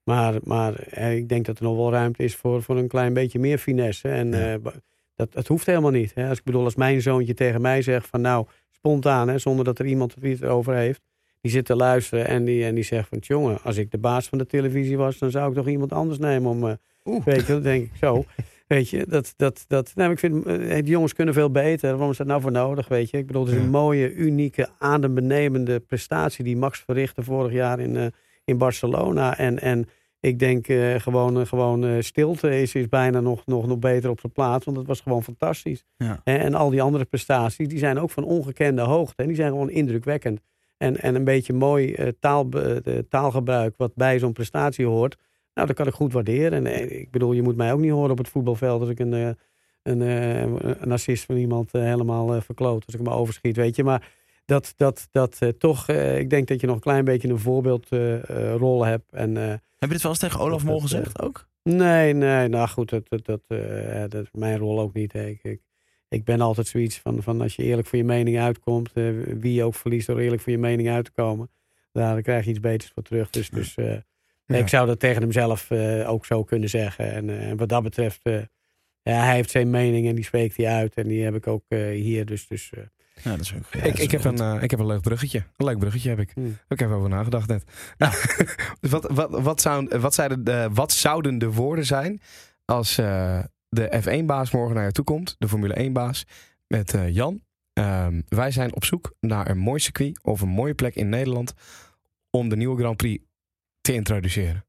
Maar, 0.04 0.34
maar 0.44 0.74
eh, 0.76 1.16
ik 1.16 1.30
denk 1.30 1.46
dat 1.46 1.58
er 1.58 1.64
nog 1.64 1.76
wel 1.76 1.92
ruimte 1.92 2.24
is 2.24 2.36
voor, 2.36 2.64
voor 2.64 2.78
een 2.78 2.88
klein 2.88 3.14
beetje 3.14 3.40
meer 3.40 3.58
finesse. 3.58 4.08
En 4.10 4.32
Ja. 4.32 4.54
eh, 4.54 4.60
dat, 5.16 5.34
dat 5.34 5.48
hoeft 5.48 5.66
helemaal 5.66 5.92
niet. 5.92 6.12
Hè. 6.16 6.30
Als 6.30 6.38
ik 6.38 6.44
bedoel, 6.44 6.64
als 6.64 6.76
mijn 6.76 7.02
zoontje 7.02 7.34
tegen 7.34 7.62
mij 7.62 7.82
zegt 7.82 8.08
van 8.08 8.22
nou, 8.22 8.46
spontaan, 8.72 9.28
hè, 9.28 9.38
zonder 9.38 9.66
dat 9.66 9.80
er 9.80 9.86
iemand 9.86 10.16
het 10.22 10.42
erover 10.42 10.76
heeft. 10.76 11.02
Die 11.42 11.52
zit 11.52 11.66
te 11.66 11.76
luisteren 11.76 12.28
en 12.28 12.46
die, 12.46 12.66
en 12.66 12.76
die 12.76 12.84
zegt 12.84 13.08
van 13.10 13.18
jongen, 13.22 13.62
als 13.64 13.78
ik 13.78 13.92
de 13.92 13.98
baas 13.98 14.28
van 14.28 14.38
de 14.38 14.46
televisie 14.46 14.98
was, 14.98 15.18
dan 15.18 15.32
zou 15.32 15.50
ik 15.50 15.56
toch 15.56 15.68
iemand 15.68 15.94
anders 15.94 16.20
nemen 16.20 16.52
om. 16.52 16.68
eh, 16.68 16.74
weet 17.26 17.46
je, 17.46 17.54
dan 17.54 17.62
denk 17.62 17.84
ik 17.84 17.92
zo. 18.00 18.24
Weet 18.68 18.90
je, 18.90 19.06
dat, 19.08 19.34
dat, 19.38 19.64
dat, 19.68 19.92
nou, 19.96 20.12
ik 20.12 20.20
vind, 20.20 20.46
eh, 20.46 20.74
die 20.76 20.84
jongens 20.84 21.14
kunnen 21.14 21.34
veel 21.34 21.52
beter. 21.52 21.90
Waarom 21.92 22.10
is 22.12 22.18
dat 22.18 22.28
nou 22.28 22.42
voor 22.42 22.52
nodig, 22.52 22.88
weet 22.88 23.10
je? 23.10 23.18
Ik 23.18 23.26
bedoel, 23.28 23.42
het 23.46 23.52
is 23.52 23.58
een 23.58 23.64
Ja. 23.64 23.70
mooie, 23.70 24.14
unieke, 24.14 24.70
adembenemende 24.80 25.80
prestatie 25.80 26.44
die 26.44 26.58
Max 26.58 26.80
verrichtte 26.86 27.24
vorig 27.24 27.52
jaar 27.54 27.80
in, 27.80 27.98
eh, 27.98 28.06
in 28.46 28.58
Barcelona. 28.58 29.38
En, 29.38 29.60
en 29.60 29.88
ik 30.20 30.40
denk 30.40 30.68
eh, 30.68 30.96
gewoon, 30.96 31.48
gewoon 31.48 32.04
stilte 32.04 32.62
is, 32.62 32.76
is 32.76 32.90
bijna 32.90 33.20
nog, 33.20 33.46
nog, 33.46 33.68
nog 33.68 33.80
beter 33.80 34.10
op 34.10 34.22
de 34.22 34.28
plaats. 34.28 34.66
Want 34.66 34.78
het 34.78 34.88
was 34.88 35.02
gewoon 35.02 35.24
fantastisch. 35.24 35.84
Ja. 35.98 36.22
En, 36.24 36.40
en 36.40 36.54
al 36.54 36.70
die 36.70 36.82
andere 36.82 37.06
prestaties, 37.06 37.68
die 37.68 37.78
zijn 37.80 38.00
ook 38.00 38.10
van 38.10 38.24
ongekende 38.24 38.82
hoogte. 38.82 39.22
En 39.22 39.28
die 39.28 39.36
zijn 39.36 39.50
gewoon 39.52 39.70
indrukwekkend. 39.70 40.40
En, 40.80 40.98
en 41.02 41.16
een 41.16 41.24
beetje 41.24 41.54
mooi 41.54 41.94
eh, 41.94 42.08
taal, 42.20 42.50
taalgebruik 43.10 43.74
wat 43.78 43.92
bij 43.96 44.20
zo'n 44.20 44.34
prestatie 44.34 44.86
hoort. 44.86 45.18
Nou, 45.54 45.68
dat 45.68 45.76
kan 45.76 45.88
ik 45.88 45.94
goed 45.94 46.14
waarderen. 46.14 46.52
En 46.66 46.66
eh, 46.74 47.00
ik 47.00 47.12
bedoel, 47.12 47.34
je 47.34 47.42
moet 47.42 47.56
mij 47.56 47.74
ook 47.74 47.80
niet 47.80 47.92
horen 47.92 48.12
op 48.12 48.18
het 48.18 48.30
voetbalveld 48.30 48.82
als 48.82 48.90
ik 48.90 49.00
een, 49.00 49.14
eh, 49.14 49.30
een, 49.84 50.02
eh, 50.02 50.42
een 50.82 50.92
assist 50.92 51.26
van 51.26 51.36
iemand 51.36 51.72
eh, 51.72 51.82
helemaal 51.82 52.34
eh, 52.36 52.42
verkloot. 52.42 52.86
Als 52.86 52.96
ik 52.96 53.02
me 53.02 53.10
overschiet, 53.10 53.56
weet 53.56 53.76
je. 53.76 53.84
Maar 53.84 54.08
dat, 54.46 54.74
dat, 54.76 55.08
dat 55.12 55.36
eh, 55.40 55.50
toch, 55.50 55.88
eh, 55.88 56.20
ik 56.20 56.30
denk 56.30 56.48
dat 56.48 56.62
je 56.62 56.68
nog 56.68 56.76
een 56.76 56.82
klein 56.82 57.06
beetje 57.06 57.30
een 57.30 57.40
voorbeeldrol 57.40 58.86
hebt. 58.86 59.12
En, 59.12 59.38
eh, 59.38 59.48
Heb 59.50 59.60
je 59.80 59.88
dit 59.88 60.02
wel 60.02 60.12
eens 60.12 60.20
tegen 60.22 60.40
Olaf 60.40 60.64
Mol 60.66 60.80
gezegd 60.80 61.22
ook? 61.22 61.48
Nee, 61.64 62.14
nee, 62.14 62.48
nou 62.48 62.68
goed, 62.68 62.90
dat, 62.90 63.10
dat, 63.10 63.26
dat, 63.26 63.42
eh, 63.48 64.00
dat 64.08 64.22
is 64.24 64.30
mijn 64.32 64.58
rol 64.58 64.80
ook 64.80 64.94
niet. 64.94 65.14
hè. 65.14 65.26
Ik, 65.28 65.40
ik, 65.44 65.62
ik 66.10 66.24
ben 66.24 66.42
altijd 66.42 66.68
zoiets 66.68 66.98
van, 66.98 67.24
van 67.24 67.42
als 67.42 67.56
je 67.56 67.64
eerlijk 67.64 67.88
voor 67.88 67.98
je 67.98 68.04
mening 68.04 68.40
uitkomt, 68.40 68.92
eh, 68.94 69.10
wie 69.40 69.54
je 69.54 69.64
ook 69.64 69.76
verliest 69.76 70.08
door 70.08 70.20
eerlijk 70.20 70.42
voor 70.42 70.52
je 70.52 70.58
mening 70.58 70.90
uit 70.90 71.06
te 71.06 71.12
komen, 71.12 71.50
daar 71.92 72.22
krijg 72.22 72.44
je 72.44 72.50
iets 72.50 72.60
beters 72.60 72.92
voor 72.94 73.04
terug. 73.04 73.30
Dus, 73.30 73.50
dus 73.50 73.76
eh, 73.76 73.98
nee, 74.46 74.62
ik 74.62 74.68
zou 74.68 74.88
dat 74.88 75.00
tegen 75.00 75.22
hem 75.22 75.32
zelf 75.32 75.72
eh, 75.72 76.10
ook 76.10 76.26
zo 76.26 76.44
kunnen 76.44 76.70
zeggen. 76.70 77.12
En, 77.12 77.30
eh, 77.30 77.50
en 77.50 77.58
wat 77.58 77.70
dat 77.70 77.84
betreft, 77.84 78.20
eh, 78.24 78.42
ja, 79.02 79.24
hij 79.24 79.36
heeft 79.36 79.50
zijn 79.50 79.70
mening 79.70 80.08
en 80.08 80.16
die 80.16 80.24
spreekt 80.24 80.58
hij 80.58 80.68
uit. 80.68 80.94
En 80.96 81.08
die 81.08 81.24
heb 81.24 81.36
ik 81.36 81.48
ook 81.48 81.64
eh, 81.68 81.80
hier. 81.90 82.26
Dus, 82.26 82.48
dus 82.48 82.70
eh, 82.74 82.84
Ja, 83.24 83.32
dat 83.32 83.40
is 83.40 83.54
ook. 83.56 83.64
ja, 83.72 83.80
ik, 83.80 83.84
dat 83.86 83.98
is 83.98 84.04
ik, 84.04 84.12
heb 84.12 84.24
een, 84.24 84.62
ik 84.62 84.72
heb 84.72 84.80
een 84.80 84.86
leuk 84.86 85.02
bruggetje. 85.02 85.44
Een 85.58 85.66
leuk 85.66 85.80
bruggetje 85.80 86.10
heb 86.10 86.20
ik. 86.20 86.32
Hmm. 86.34 86.58
Ik 86.68 86.80
heb 86.80 86.92
over 86.92 87.10
nagedacht 87.10 87.48
net. 87.48 87.64
Nou, 87.98 88.14
wat, 88.94 89.08
wat, 89.12 89.30
wat, 89.30 89.62
zou, 89.62 90.00
wat, 90.00 90.14
zouden 90.14 90.44
de, 90.44 90.70
wat 90.74 90.92
zouden 90.92 91.38
de 91.38 91.52
woorden 91.52 91.86
zijn 91.86 92.22
als 92.66 92.98
eh, 92.98 93.44
de 93.70 94.02
F1-baas 94.04 94.52
morgen 94.52 94.76
naar 94.76 94.86
je 94.86 94.92
toe 94.92 95.04
komt, 95.06 95.36
de 95.40 95.48
Formule 95.48 95.88
1-baas, 95.90 96.26
met 96.68 96.94
eh, 96.94 97.10
Jan. 97.10 97.42
Ehm, 97.74 98.22
wij 98.28 98.52
zijn 98.52 98.76
op 98.76 98.84
zoek 98.86 99.14
naar 99.20 99.50
een 99.50 99.58
mooi 99.58 99.80
circuit 99.80 100.20
of 100.24 100.42
een 100.42 100.50
mooie 100.50 100.74
plek 100.74 100.96
in 100.96 101.10
Nederland 101.10 101.54
om 102.30 102.50
de 102.50 102.56
nieuwe 102.56 102.78
Grand 102.80 102.98
Prix 102.98 103.24
te 103.82 103.94
introduceren. 103.94 104.64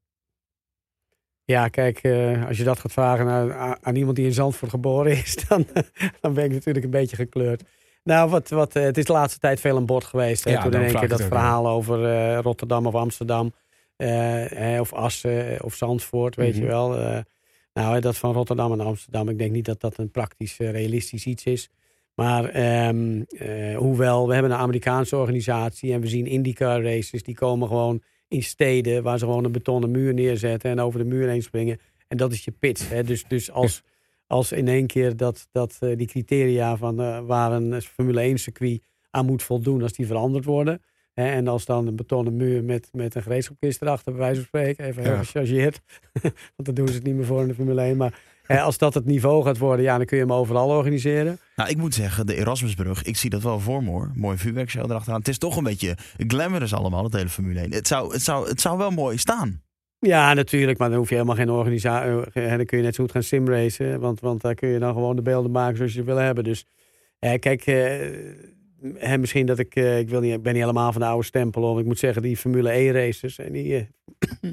Ja, 1.45 1.69
kijk, 1.69 1.99
eh, 1.99 2.47
als 2.47 2.57
je 2.59 2.65
dat 2.65 2.79
gaat 2.79 2.93
vragen 2.93 3.29
aan, 3.29 3.79
aan- 3.83 3.97
iemand 3.97 4.17
die 4.17 4.27
in 4.27 4.33
Zandvoort 4.33 4.71
geboren 4.71 5.13
is, 5.13 5.37
dan, 5.49 5.67
dan 6.21 6.35
ben 6.35 6.45
ik 6.45 6.51
natuurlijk 6.53 6.85
een 6.85 6.91
beetje 6.91 7.17
gekleurd. 7.17 7.63
Nou, 8.05 8.31
wat, 8.31 8.49
wat, 8.49 8.77
eh, 8.77 8.83
het 8.83 8.99
is 8.99 9.05
de 9.05 9.13
laatste 9.13 9.39
tijd 9.41 9.61
veel 9.61 9.77
aan 9.77 9.87
bod 9.87 10.05
geweest. 10.05 10.45
Hè? 10.45 10.51
Ja, 10.51 10.63
Toen 10.63 10.73
in 10.73 10.81
één 10.83 10.99
keer 10.99 11.09
dat 11.09 11.23
verhaal 11.23 11.69
over 11.69 12.35
Rotterdam 12.37 12.87
of 12.87 12.95
Amsterdam. 12.95 13.53
of 14.81 14.93
Assen 14.93 15.63
of 15.65 15.75
Zandvoort, 15.75 16.37
weet 16.37 16.55
Mhm. 16.55 16.63
je 16.63 16.69
wel. 16.69 17.23
Nou, 17.73 18.01
dat 18.01 18.17
van 18.17 18.33
Rotterdam 18.33 18.73
en 18.73 18.81
Amsterdam. 18.81 19.29
Ik 19.29 19.39
denk 19.39 19.53
niet 19.53 19.65
dat 19.65 19.81
dat 19.81 19.99
een 19.99 20.11
praktisch, 20.11 20.59
eh, 20.59 20.71
realistisch 20.71 21.27
iets 21.27 21.45
is. 21.45 21.71
Maar 22.15 22.45
ehm, 22.45 23.23
eh, 23.29 23.77
hoewel, 23.77 24.27
we 24.27 24.33
hebben 24.33 24.53
een 24.53 24.59
Amerikaanse 24.59 25.17
organisatie 25.17 25.93
en 25.93 26.01
we 26.01 26.07
zien 26.07 26.27
IndyCar 26.27 26.83
races. 26.83 27.23
Die 27.23 27.35
komen 27.35 27.69
gewoon 27.69 28.03
in 28.29 28.43
steden 28.43 29.03
waar 29.03 29.19
ze 29.19 29.25
gewoon 29.25 29.45
een 29.45 29.53
betonnen 29.53 29.91
muur 29.91 30.15
neerzetten 30.15 30.71
en 30.71 30.81
over 30.81 30.99
de 30.99 31.05
muur 31.05 31.29
heen 31.29 31.43
springen. 31.43 31.79
En 32.09 32.17
dat 32.17 32.33
is 32.33 32.45
je 32.45 32.51
pitch. 32.51 32.89
Hè? 32.89 33.03
Dus, 33.05 33.25
dus 33.29 33.51
als, 33.51 33.83
als 34.27 34.53
in 34.53 34.69
één 34.69 34.87
keer 34.87 35.17
dat, 35.17 35.49
dat 35.53 35.77
eh, 35.81 35.97
die 35.97 36.07
criteria 36.07 36.77
van 36.77 37.27
waar 37.27 37.53
een 37.53 37.83
Formule 37.83 38.21
1 38.21 38.39
circuit 38.39 38.83
aan 39.11 39.27
moet 39.27 39.43
voldoen, 39.43 39.83
als 39.83 39.93
die 39.93 40.07
veranderd 40.07 40.45
worden. 40.45 40.83
En 41.27 41.49
als 41.49 41.65
dan 41.65 41.87
een 41.87 41.97
betonnen 41.97 42.37
muur 42.37 42.65
met, 42.65 42.89
met 42.93 43.15
een 43.15 43.23
gereedschapkist 43.23 43.83
erachter, 43.83 44.13
bij 44.13 44.21
wijze 44.21 44.37
van 44.37 44.45
spreken, 44.47 44.85
even 44.85 45.03
heel 45.03 45.13
Ja. 45.13 45.19
gechargeerd. 45.23 45.81
Want 46.23 46.65
dan 46.65 46.75
doen 46.75 46.89
ze 46.89 46.95
het 46.95 47.03
niet 47.03 47.15
meer 47.15 47.25
voor 47.25 47.41
in 47.43 47.49
de 47.49 47.55
Formule 47.55 47.81
1. 47.81 47.97
Maar 47.97 48.21
als 48.47 48.79
dat 48.79 48.95
het 48.95 49.05
niveau 49.05 49.45
gaat 49.45 49.59
worden, 49.59 49.85
ja, 49.85 49.97
dan 49.97 50.07
kun 50.07 50.17
je 50.17 50.23
hem 50.23 50.33
overal 50.33 50.69
organiseren. 50.69 51.39
Nou, 51.57 51.71
ik 51.71 51.77
moet 51.77 51.95
zeggen, 51.95 52.27
de 52.27 52.35
Erasmusbrug, 52.35 53.03
ik 53.03 53.17
zie 53.17 53.31
dat 53.31 53.43
wel 53.43 53.61
voor 53.61 53.83
me 53.83 53.91
hoor. 53.91 54.11
Mooi 54.15 54.39
vuurwerkshow 54.39 54.91
erachteraan. 54.91 55.19
Het 55.19 55.29
is 55.29 55.39
toch 55.39 55.57
een 55.57 55.65
beetje 55.65 55.97
glamorous 56.17 56.75
allemaal, 56.75 57.05
het 57.05 57.13
hele 57.13 57.29
Formule 57.29 57.61
1. 57.61 57.73
Het 57.73 57.87
zou, 57.87 58.13
het 58.13 58.23
zou, 58.23 58.49
het 58.49 58.61
zou 58.61 58.79
wel 58.79 58.91
mooi 58.91 59.19
staan. 59.19 59.63
Ja, 59.99 60.35
natuurlijk, 60.35 60.79
maar 60.79 60.89
dan 60.89 60.99
hoef 60.99 61.09
je 61.09 61.15
helemaal 61.15 61.37
geen 61.37 61.51
organisatie. 61.51 62.11
Dan 62.57 62.65
kun 62.65 62.79
je 62.79 62.85
net 62.85 62.95
zo 62.95 63.03
goed 63.03 63.13
gaan 63.13 63.23
simracen. 63.23 64.01
Want, 64.01 64.21
want 64.21 64.41
daar 64.41 64.55
kun 64.55 64.69
je 64.69 64.79
dan 64.79 64.93
gewoon 64.93 65.17
de 65.17 65.23
beelden 65.23 65.51
maken 65.51 65.77
zoals 65.77 65.93
je 65.95 66.05
wil 66.05 66.17
hebben. 66.17 66.45
Dus 66.45 66.67
eh, 67.19 67.39
kijk, 67.39 67.67
eh, 67.67 68.09
hè, 68.95 69.19
misschien 69.19 69.47
dat 69.47 69.59
ik. 69.59 69.75
eh, 69.75 69.99
ik, 69.99 70.09
wil 70.09 70.21
niet, 70.21 70.35
ik 70.35 70.43
ben 70.43 70.53
niet 70.53 70.63
helemaal 70.63 70.93
van 70.93 71.01
de 71.01 71.07
oude 71.07 71.25
stempel. 71.27 71.63
Of 71.63 71.79
ik 71.79 71.85
moet 71.85 71.99
zeggen, 71.99 72.23
die 72.23 72.37
Formule 72.37 72.71
E 72.73 72.91
races. 72.93 73.39
En 73.39 73.53
die. 73.53 73.77
eh, 73.77 74.51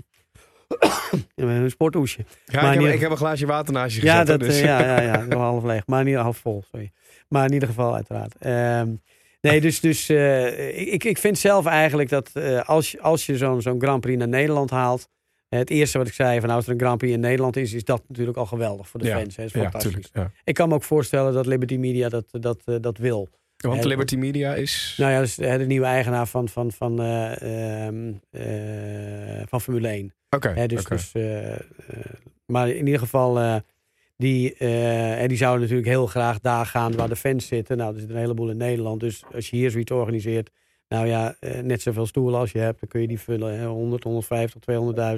een 1.36 1.70
sporthoesje. 1.70 2.26
Ja, 2.46 2.62
Maar 2.62 2.74
ik, 2.74 2.82
heb, 2.82 2.94
ik 2.94 3.10
een 3.10 3.18
glaasje 3.18 3.46
water 3.46 3.74
naast 3.74 3.96
je 3.96 4.02
Ja, 4.04 4.12
gezet. 4.20 4.28
dat, 4.28 4.40
hoor, 4.40 4.50
dus. 4.50 4.58
eh, 4.60 4.66
ja, 4.66 4.80
ja, 4.80 5.02
ja, 5.02 5.26
nog 5.30 5.42
half 5.42 5.64
leeg. 5.64 5.88
Maar 5.88 6.04
niet 6.04 6.16
half 6.16 6.38
vol, 6.38 6.64
sorry. 6.72 6.92
Maar 7.28 7.46
in 7.46 7.54
ieder 7.54 7.68
geval, 7.68 7.96
uiteraard. 7.96 8.36
Ehm, 8.40 8.94
nee, 9.42 9.62
dus, 9.62 9.80
dus 9.80 10.10
ik, 10.10 11.04
ik 11.04 11.18
vind 11.18 11.38
zelf 11.38 11.66
eigenlijk 11.66 12.10
dat 12.10 12.30
eh, 12.34 12.62
als, 12.70 12.92
je- 12.92 13.02
als 13.02 13.26
je 13.26 13.38
zo'n 13.38 13.62
zo'n 13.62 13.82
Grand 13.82 14.02
Prix 14.02 14.18
naar 14.18 14.28
Nederland 14.28 14.70
haalt. 14.70 15.08
Het 15.50 15.70
eerste 15.70 15.98
wat 15.98 16.08
ik 16.08 16.14
zei, 16.14 16.34
van 16.38 16.44
nou, 16.46 16.54
als 16.56 16.66
er 16.68 16.74
een 16.74 16.80
Grand 16.80 16.98
Prix 16.98 17.14
in 17.14 17.20
Nederland 17.20 17.56
is, 17.58 17.74
is 17.74 17.84
dat 17.84 18.04
natuurlijk 18.08 18.38
al 18.38 18.46
geweldig 18.46 18.90
voor 18.90 19.00
de 19.00 19.06
Ja, 19.06 19.18
fans. 19.20 19.36
Hè. 19.36 19.44
is 19.44 19.52
ja, 19.52 19.62
fantastisch. 19.62 19.92
tuurlijk. 19.92 20.14
Ja. 20.16 20.32
Ik 20.44 20.54
kan 20.54 20.70
me 20.70 20.76
ook 20.76 20.84
voorstellen 20.84 21.34
dat 21.34 21.46
Liberty 21.46 21.76
Media 21.78 22.10
dat, 22.10 22.26
dat, 22.32 22.62
dat 22.82 22.98
wil. 22.98 23.30
Want 23.58 23.84
Liberty 23.84 24.16
Media 24.16 24.56
is... 24.56 24.96
Nou 24.98 25.12
ja, 25.12 25.18
dat 25.18 25.28
is 25.28 25.40
eh, 25.40 25.58
de 25.58 25.66
nieuwe 25.66 25.86
eigenaar 25.86 26.28
van, 26.28 26.50
van, 26.50 26.72
van, 26.72 27.02
eh, 27.02 27.86
ehm, 27.88 28.14
eh, 28.32 29.48
van 29.48 29.62
Formule 29.62 29.88
1. 29.88 30.14
Oké, 30.30 30.50
Hè, 30.50 30.68
dus, 30.68 30.84
dus, 30.84 31.12
eh, 31.14 31.56
maar 32.46 32.70
in 32.70 32.86
ieder 32.86 33.00
geval, 33.00 33.62
die, 34.18 34.56
en 34.56 35.28
die 35.28 35.38
zouden 35.38 35.62
natuurlijk 35.62 35.88
heel 35.88 36.08
graag 36.08 36.40
daar 36.40 36.66
gaan 36.66 36.96
waar 36.96 37.10
de 37.10 37.16
fans 37.16 37.48
zitten. 37.48 37.78
Nou, 37.78 37.94
er 37.94 38.00
zitten 38.00 38.16
een 38.16 38.22
heleboel 38.22 38.50
in 38.50 38.58
Nederland. 38.58 39.00
Dus 39.00 39.24
als 39.34 39.50
je 39.50 39.56
hier 39.56 39.72
zoiets 39.72 39.92
organiseert, 39.92 40.50
nou 40.88 41.08
ja, 41.08 41.36
net 41.62 41.82
zoveel 41.82 42.06
stoelen 42.06 42.40
als 42.40 42.52
je 42.52 42.60
hebt, 42.60 42.80
dan 42.80 42.90
kun 42.90 43.02
je 43.02 43.08
die 43.08 43.20
vullen. 43.20 43.60
Hè, 43.60 43.66
100, 43.66 44.04
150, 44.04 44.62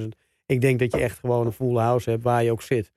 200.000. 0.02 0.08
Ik 0.46 0.62
denk 0.62 0.80
dat 0.80 0.92
je 0.92 1.00
echt 1.00 1.20
gewoon 1.20 1.46
een 1.46 1.52
full 1.52 1.76
house 1.76 2.10
hebt 2.10 2.24
waar 2.24 2.44
je 2.44 2.52
ook 2.52 2.62
zit. 2.62 2.92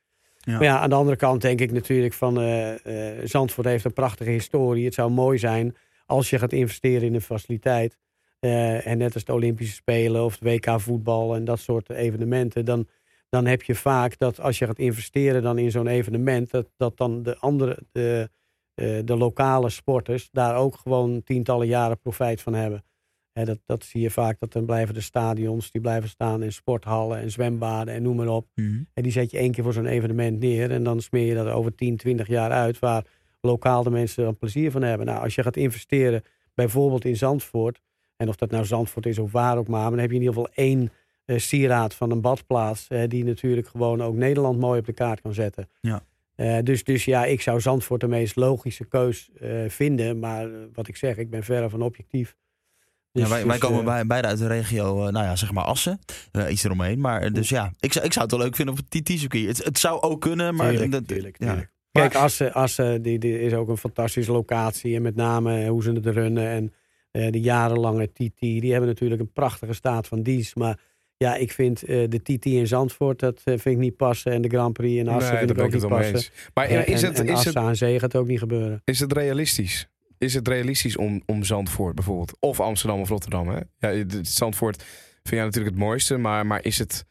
Ja. 0.44 0.78
Aan 0.78 0.88
de 0.88 0.94
andere 0.94 1.16
kant 1.16 1.40
denk 1.40 1.60
ik 1.60 1.72
natuurlijk 1.72 2.14
van 2.14 2.40
eh, 2.40 3.18
eh, 3.18 3.26
Zandvoort 3.26 3.66
heeft 3.66 3.84
een 3.84 3.92
prachtige 3.92 4.30
historie. 4.30 4.84
Het 4.84 4.94
zou 4.94 5.10
mooi 5.10 5.38
zijn 5.38 5.76
als 6.06 6.30
je 6.30 6.38
gaat 6.38 6.52
investeren 6.52 7.02
in 7.02 7.14
een 7.14 7.20
faciliteit. 7.20 7.98
eh, 8.38 8.86
en 8.86 8.98
net 8.98 9.14
als 9.14 9.24
de 9.24 9.32
Olympische 9.32 9.74
Spelen 9.74 10.24
of 10.24 10.38
het 10.38 10.42
WK 10.42 10.80
voetbal 10.80 11.34
en 11.34 11.44
dat 11.44 11.58
soort 11.58 11.90
evenementen. 11.90 12.64
Dan, 12.64 12.88
dan 13.28 13.46
heb 13.46 13.62
je 13.62 13.74
vaak 13.74 14.18
dat 14.18 14.40
als 14.40 14.58
je 14.58 14.66
gaat 14.66 14.78
investeren 14.78 15.42
dan 15.42 15.58
in 15.58 15.70
zo'n 15.70 15.86
evenement, 15.86 16.50
dat, 16.50 16.68
dat 16.76 16.96
dan 16.96 17.22
de 17.22 17.38
andere, 17.38 17.78
de, 17.92 18.30
de 19.04 19.16
lokale 19.16 19.68
sporters 19.68 20.28
daar 20.32 20.56
ook 20.56 20.76
gewoon 20.76 21.22
tientallen 21.22 21.66
jaren 21.66 21.98
profijt 21.98 22.40
van 22.40 22.54
hebben. 22.54 22.84
Dat, 23.32 23.58
dat 23.66 23.84
zie 23.84 24.00
je 24.00 24.10
vaak, 24.10 24.40
dat 24.40 24.52
dan 24.52 24.64
blijven 24.64 24.94
de 24.94 25.00
stadions, 25.00 25.70
die 25.70 25.80
blijven 25.80 26.08
staan 26.08 26.42
in 26.42 26.52
sporthallen 26.52 27.18
en 27.18 27.30
zwembaden 27.30 27.94
en 27.94 28.02
noem 28.02 28.16
maar 28.16 28.28
op. 28.28 28.46
En 28.94 29.02
die 29.02 29.12
zet 29.12 29.30
je 29.30 29.38
één 29.38 29.52
keer 29.52 29.64
voor 29.64 29.72
zo'n 29.72 29.86
evenement 29.86 30.40
neer. 30.40 30.70
En 30.70 30.82
dan 30.82 31.00
smeer 31.00 31.26
je 31.26 31.34
dat 31.34 31.46
over 31.46 31.74
10, 31.74 31.96
20 31.96 32.26
jaar 32.26 32.50
uit. 32.50 32.78
Waar 32.78 33.04
lokaal 33.40 33.82
de 33.82 33.90
mensen 33.90 34.26
er 34.26 34.34
plezier 34.34 34.70
van 34.70 34.82
hebben. 34.82 35.06
Nou, 35.06 35.22
als 35.22 35.34
je 35.34 35.42
gaat 35.42 35.56
investeren 35.56 36.22
bijvoorbeeld 36.54 37.04
in 37.04 37.16
Zandvoort. 37.16 37.80
En 38.16 38.28
of 38.28 38.36
dat 38.36 38.50
nou 38.50 38.64
Zandvoort 38.64 39.06
is 39.06 39.18
of 39.18 39.32
waar 39.32 39.58
ook 39.58 39.68
maar. 39.68 39.80
Maar 39.80 39.90
dan 39.90 39.98
heb 39.98 40.10
je 40.10 40.16
in 40.16 40.22
ieder 40.22 40.34
geval 40.34 40.52
één 40.54 40.92
eh, 41.24 41.38
sieraad 41.38 41.94
van 41.94 42.10
een 42.10 42.20
badplaats. 42.20 42.88
die 43.06 43.24
natuurlijk 43.24 43.68
gewoon 43.68 44.02
ook 44.02 44.14
Nederland 44.14 44.60
mooi 44.60 44.78
op 44.78 44.86
de 44.86 44.92
kaart 44.92 45.20
kan 45.20 45.34
zetten. 45.34 45.68
Ja. 45.80 46.02
Eh, 46.34 46.58
dus, 46.62 46.84
dus 46.84 47.04
ja, 47.04 47.24
ik 47.24 47.40
zou 47.40 47.60
Zandvoort 47.60 48.00
de 48.00 48.08
meest 48.08 48.36
logische 48.36 48.84
keus 48.84 49.30
eh, 49.40 49.68
vinden. 49.68 50.18
Maar 50.18 50.48
wat 50.72 50.88
ik 50.88 50.96
zeg, 50.96 51.16
ik 51.16 51.30
ben 51.30 51.42
verre 51.42 51.70
van 51.70 51.82
objectief. 51.82 52.36
Dus- 53.12 53.22
ja, 53.22 53.28
wij, 53.28 53.46
wij 53.46 53.58
dus, 53.58 53.68
komen 53.68 53.78
eh, 53.80 53.84
bij, 53.84 54.06
beide 54.06 54.28
uit 54.28 54.38
de 54.38 54.46
regio, 54.46 55.06
eh, 55.06 55.12
nou 55.12 55.24
ja, 55.26 55.36
zeg 55.36 55.52
maar 55.52 55.64
Assen. 55.64 55.98
Eh, 56.32 56.50
iets 56.50 56.64
eromheen. 56.64 57.00
Maar 57.00 57.32
dus 57.32 57.48
ja, 57.48 57.72
ik 57.80 57.92
zou, 57.92 58.04
ik 58.04 58.12
zou 58.12 58.24
het 58.24 58.34
wel 58.34 58.44
leuk 58.44 58.56
vinden 58.56 58.74
op 58.74 58.80
het 58.90 59.04
TT-circuit. 59.04 59.46
Het, 59.46 59.64
het 59.64 59.78
zou 59.78 60.00
ook 60.00 60.20
kunnen, 60.20 60.54
maar... 60.54 60.70
Tuurlijk, 60.70 60.92
dat- 60.92 61.08
tuurlijk, 61.08 61.36
ja. 61.38 61.46
tuurlijk. 61.46 61.70
Maar- 61.92 62.08
Kijk, 62.08 62.14
Assen, 62.14 62.52
Assen 62.52 63.02
die, 63.02 63.18
die 63.18 63.40
is 63.40 63.52
ook 63.52 63.68
een 63.68 63.76
fantastische 63.76 64.32
locatie. 64.32 64.96
En 64.96 65.02
met 65.02 65.14
name 65.16 65.66
hoe 65.68 65.82
ze 65.82 65.92
het 65.92 66.06
runnen. 66.06 66.48
En 66.48 66.72
eh, 67.10 67.30
de 67.32 67.40
jarenlange 67.40 68.06
TT. 68.12 68.40
Die 68.40 68.70
hebben 68.70 68.88
natuurlijk 68.88 69.20
een 69.20 69.32
prachtige 69.32 69.72
staat 69.72 70.08
van 70.08 70.22
dienst. 70.22 70.56
Maar 70.56 70.78
ja, 71.16 71.34
ik 71.36 71.52
vind 71.52 71.82
eh, 71.82 72.08
de 72.08 72.22
TT 72.22 72.44
in 72.44 72.66
Zandvoort, 72.66 73.18
dat 73.18 73.36
eh, 73.36 73.42
vind 73.44 73.66
ik 73.66 73.78
niet 73.78 73.96
passen. 73.96 74.32
En 74.32 74.42
de 74.42 74.48
Grand 74.48 74.72
Prix 74.72 74.98
in 75.00 75.08
Assen 75.08 75.30
Nee, 75.30 75.38
vind 75.38 75.50
ik 75.58 75.64
ook 75.64 75.72
niet 75.72 75.88
passen. 75.88 76.32
Maar 76.54 76.64
is 76.64 76.70
en, 76.72 76.78
het, 76.78 77.18
en 77.18 77.26
is 77.26 77.32
Assen 77.32 77.52
het, 77.54 77.62
aan 77.62 77.76
zee 77.76 77.98
gaat 77.98 78.16
ook 78.16 78.26
niet 78.26 78.38
gebeuren. 78.38 78.82
is 78.84 79.00
het 79.00 79.12
realistisch? 79.12 79.88
Is 80.22 80.34
het 80.34 80.48
realistisch 80.48 80.96
om, 80.96 81.22
om 81.26 81.44
Zandvoort 81.44 81.94
bijvoorbeeld, 81.94 82.36
of 82.40 82.60
Amsterdam 82.60 83.00
of 83.00 83.08
Rotterdam? 83.08 83.48
Hè? 83.48 83.60
Ja, 83.78 84.04
Zandvoort 84.22 84.82
vind 85.22 85.34
jij 85.34 85.44
natuurlijk 85.44 85.74
het 85.74 85.84
mooiste, 85.84 86.16
maar, 86.16 86.46
maar 86.46 86.64
is 86.64 86.78
het... 86.78 87.04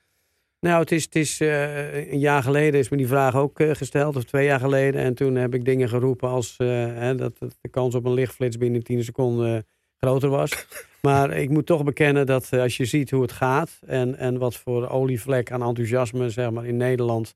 Nou, 0.60 0.80
het 0.80 0.92
is, 0.92 1.04
het 1.04 1.16
is 1.16 1.42
eh, 1.42 2.12
een 2.12 2.20
jaar 2.20 2.44
geleden 2.44 2.80
is 2.80 2.90
me 2.90 2.98
die 2.98 3.08
vraag 3.08 3.36
ook 3.36 3.60
eh, 3.60 3.72
gesteld, 3.76 4.16
of 4.16 4.24
twee 4.24 4.46
jaar 4.46 4.60
geleden. 4.60 5.02
En 5.02 5.14
toen 5.14 5.36
heb 5.36 5.54
ik 5.54 5.66
dingen 5.66 5.90
geroepen 5.90 6.30
als 6.30 6.56
eh, 6.58 6.68
hè, 6.86 7.16
dat, 7.16 7.40
dat 7.40 7.58
de 7.62 7.70
kans 7.70 7.96
op 7.96 8.06
een 8.06 8.14
lichtflits 8.14 8.58
binnen 8.58 8.84
10 8.84 9.04
seconden 9.04 9.68
groter 9.98 10.30
was. 10.30 10.68
maar 11.02 11.38
ik 11.38 11.50
moet 11.50 11.66
toch 11.66 11.84
bekennen 11.84 12.26
dat 12.26 12.54
als 12.54 12.78
je 12.78 12.86
ziet 12.86 13.12
hoe 13.12 13.22
het 13.22 13.32
gaat 13.32 13.80
en, 13.86 14.18
en 14.18 14.38
wat 14.38 14.56
voor 14.56 14.90
olievlek 14.90 15.52
aan 15.52 15.64
enthousiasme 15.64 16.30
zeg 16.30 16.52
maar, 16.52 16.66
in 16.66 16.78
Nederland 16.78 17.36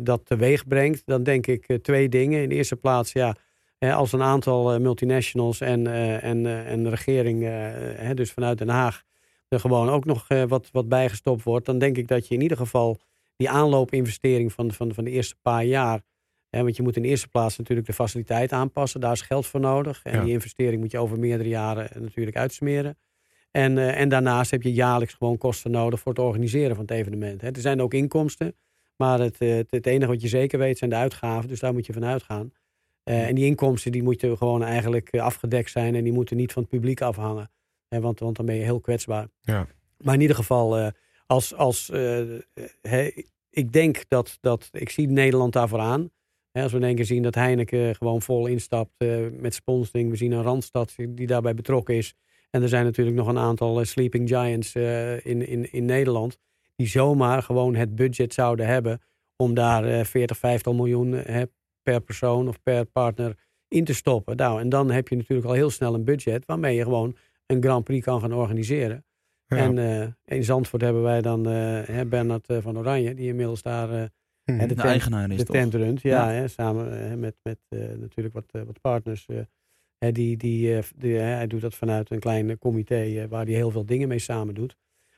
dat 0.00 0.20
teweeg 0.24 0.66
brengt, 0.66 1.02
dan 1.04 1.22
denk 1.22 1.46
ik 1.46 1.78
twee 1.82 2.08
dingen. 2.08 2.42
In 2.42 2.48
de 2.48 2.54
eerste 2.54 2.76
plaats, 2.76 3.12
ja, 3.12 3.36
als 3.78 4.12
een 4.12 4.22
aantal 4.22 4.72
eh, 4.72 4.80
multinationals 4.80 5.60
en, 5.60 5.86
eh, 5.86 6.24
en, 6.24 6.46
eh, 6.46 6.70
en 6.70 6.82
de 6.82 6.88
regering, 6.90 7.42
hè, 7.96 8.14
dus 8.14 8.32
vanuit 8.32 8.58
Den 8.58 8.68
Haag, 8.68 9.02
er 9.48 9.60
gewoon 9.60 9.88
ook 9.88 10.04
nog 10.04 10.28
wat, 10.48 10.68
wat 10.72 10.88
bijgestopt 10.88 11.42
wordt, 11.42 11.66
dan 11.66 11.78
denk 11.78 11.96
ik 11.96 12.08
dat 12.08 12.28
je 12.28 12.34
in 12.34 12.40
ieder 12.40 12.56
geval 12.56 13.00
die 13.36 13.50
aanloopinvestering 13.50 14.52
van, 14.52 14.72
van, 14.72 14.94
van 14.94 15.04
de 15.04 15.10
eerste 15.10 15.34
paar 15.42 15.64
jaar. 15.64 16.00
Hè, 16.50 16.62
want 16.62 16.76
je 16.76 16.82
moet 16.82 16.96
in 16.96 17.02
de 17.02 17.08
eerste 17.08 17.28
plaats 17.28 17.56
natuurlijk 17.58 17.86
de 17.86 17.92
faciliteit 17.92 18.52
aanpassen. 18.52 19.00
Daar 19.00 19.12
is 19.12 19.20
geld 19.20 19.46
voor 19.46 19.60
nodig. 19.60 20.00
En 20.02 20.12
Ja. 20.12 20.24
die 20.24 20.32
investering 20.32 20.80
moet 20.80 20.90
je 20.90 20.98
over 20.98 21.18
meerdere 21.18 21.48
jaren 21.48 21.88
natuurlijk 22.00 22.36
uitsmeren. 22.36 22.98
En, 23.50 23.78
en 23.78 24.08
daarnaast 24.08 24.50
heb 24.50 24.62
je 24.62 24.72
jaarlijks 24.72 25.14
gewoon 25.14 25.38
kosten 25.38 25.70
nodig 25.70 26.00
voor 26.00 26.12
het 26.12 26.22
organiseren 26.22 26.76
van 26.76 26.84
het 26.84 26.94
evenement. 26.94 27.40
Hè. 27.40 27.48
Er 27.50 27.60
zijn 27.60 27.80
ook 27.82 27.94
inkomsten. 27.94 28.56
Maar 28.96 29.20
het, 29.20 29.38
het, 29.38 29.70
het 29.70 29.86
enige 29.86 30.10
wat 30.10 30.20
je 30.20 30.28
zeker 30.28 30.58
weet 30.58 30.78
zijn 30.78 30.90
de 30.90 30.96
uitgaven. 30.96 31.48
Dus 31.48 31.60
daar 31.60 31.72
moet 31.72 31.86
je 31.86 31.92
van 31.92 32.04
uitgaan. 32.04 32.52
Eh, 33.08 33.28
en 33.28 33.34
die 33.34 33.44
inkomsten 33.44 33.92
die 33.92 34.02
moeten 34.02 34.36
gewoon 34.36 34.62
eigenlijk 34.62 35.08
eh, 35.08 35.22
afgedekt 35.22 35.70
zijn. 35.70 35.94
En 35.94 36.04
die 36.04 36.12
moeten 36.12 36.36
niet 36.36 36.52
van 36.52 36.62
het 36.62 36.70
publiek 36.70 37.00
afhangen. 37.00 37.50
Hè, 37.88 38.00
want, 38.00 38.20
want 38.20 38.36
dan 38.36 38.46
ben 38.46 38.54
je 38.54 38.62
heel 38.62 38.80
kwetsbaar. 38.80 39.28
Ja. 39.40 39.66
Maar 39.96 40.14
in 40.14 40.20
ieder 40.20 40.36
geval, 40.36 40.78
eh, 40.78 40.88
als, 41.26 41.54
als, 41.54 41.90
eh, 41.90 43.16
ik 43.50 43.72
denk 43.72 44.04
dat, 44.08 44.38
dat 44.40 44.68
ik 44.72 44.90
zie 44.90 45.08
Nederland 45.08 45.52
daarvoor 45.52 45.80
aan. 45.80 46.10
Als 46.52 46.72
we 46.72 46.78
in 46.78 46.84
één 46.84 46.94
keer 46.94 47.04
zien 47.04 47.22
dat 47.22 47.34
Heineken 47.34 47.94
gewoon 47.94 48.22
vol 48.22 48.46
instapt 48.46 48.94
eh, 48.96 49.26
met 49.32 49.54
sponsoring. 49.54 50.10
We 50.10 50.16
zien 50.16 50.32
een 50.32 50.42
Randstad 50.42 50.94
die 51.08 51.26
daarbij 51.26 51.54
betrokken 51.54 51.94
is. 51.94 52.14
En 52.50 52.62
er 52.62 52.68
zijn 52.68 52.84
natuurlijk 52.84 53.16
nog 53.16 53.26
een 53.26 53.38
aantal 53.38 53.80
eh, 53.80 53.86
sleeping 53.86 54.28
giants 54.28 54.74
eh, 54.74 55.26
in, 55.26 55.46
in, 55.46 55.72
in 55.72 55.84
Nederland. 55.84 56.38
Die 56.76 56.86
zomaar 56.86 57.42
gewoon 57.42 57.74
het 57.74 57.94
budget 57.94 58.34
zouden 58.34 58.66
hebben 58.66 59.00
om 59.36 59.54
daar 59.54 59.84
eh 59.84 60.04
40, 60.04 60.38
50 60.38 60.72
miljoen 60.72 61.14
eh, 61.14 61.42
per 61.90 62.00
persoon 62.00 62.48
of 62.48 62.62
per 62.62 62.84
partner 62.84 63.36
in 63.68 63.84
te 63.84 63.94
stoppen. 63.94 64.36
Nou, 64.36 64.60
en 64.60 64.68
dan 64.68 64.90
heb 64.90 65.08
je 65.08 65.16
natuurlijk 65.16 65.48
al 65.48 65.54
heel 65.54 65.70
snel 65.70 65.94
een 65.94 66.04
budget 66.04 66.46
waarmee 66.46 66.76
je 66.76 66.82
gewoon 66.82 67.16
een 67.46 67.62
Grand 67.62 67.84
Prix 67.84 68.04
kan 68.04 68.20
gaan 68.20 68.32
organiseren. 68.32 69.04
Ja. 69.46 69.56
En 69.56 69.78
eh, 69.78 70.36
in 70.36 70.44
Zandvoort 70.44 70.82
hebben 70.82 71.02
wij 71.02 71.20
dan 71.20 71.46
hè, 71.46 72.06
Bernard 72.06 72.46
eh, 72.46 72.58
van 72.60 72.78
Oranje, 72.78 73.14
die 73.14 73.28
inmiddels 73.28 73.62
daar 73.62 73.88
hè, 73.88 74.06
de, 74.44 74.56
De 74.56 74.66
tent, 74.66 74.80
eigenaar 74.80 75.30
is 75.30 75.38
de 75.38 75.44
tent 75.44 75.74
runt. 75.74 76.02
Ja, 76.02 76.30
Ja. 76.30 76.36
Hè, 76.36 76.48
samen 76.48 77.18
met, 77.18 77.36
met 77.42 77.58
natuurlijk 77.98 78.34
wat, 78.34 78.64
wat 78.66 78.80
partners. 78.80 79.26
hè, 79.98 80.12
die, 80.12 80.36
die, 80.36 80.82
hij 81.16 81.46
doet 81.46 81.60
dat 81.60 81.74
vanuit 81.74 82.10
een 82.10 82.20
klein 82.20 82.58
comité 82.58 83.28
waar 83.28 83.44
hij 83.44 83.54
heel 83.54 83.70
veel 83.70 83.86
dingen 83.86 84.08
mee 84.08 84.18
samen 84.18 84.54
doet. 84.54 84.76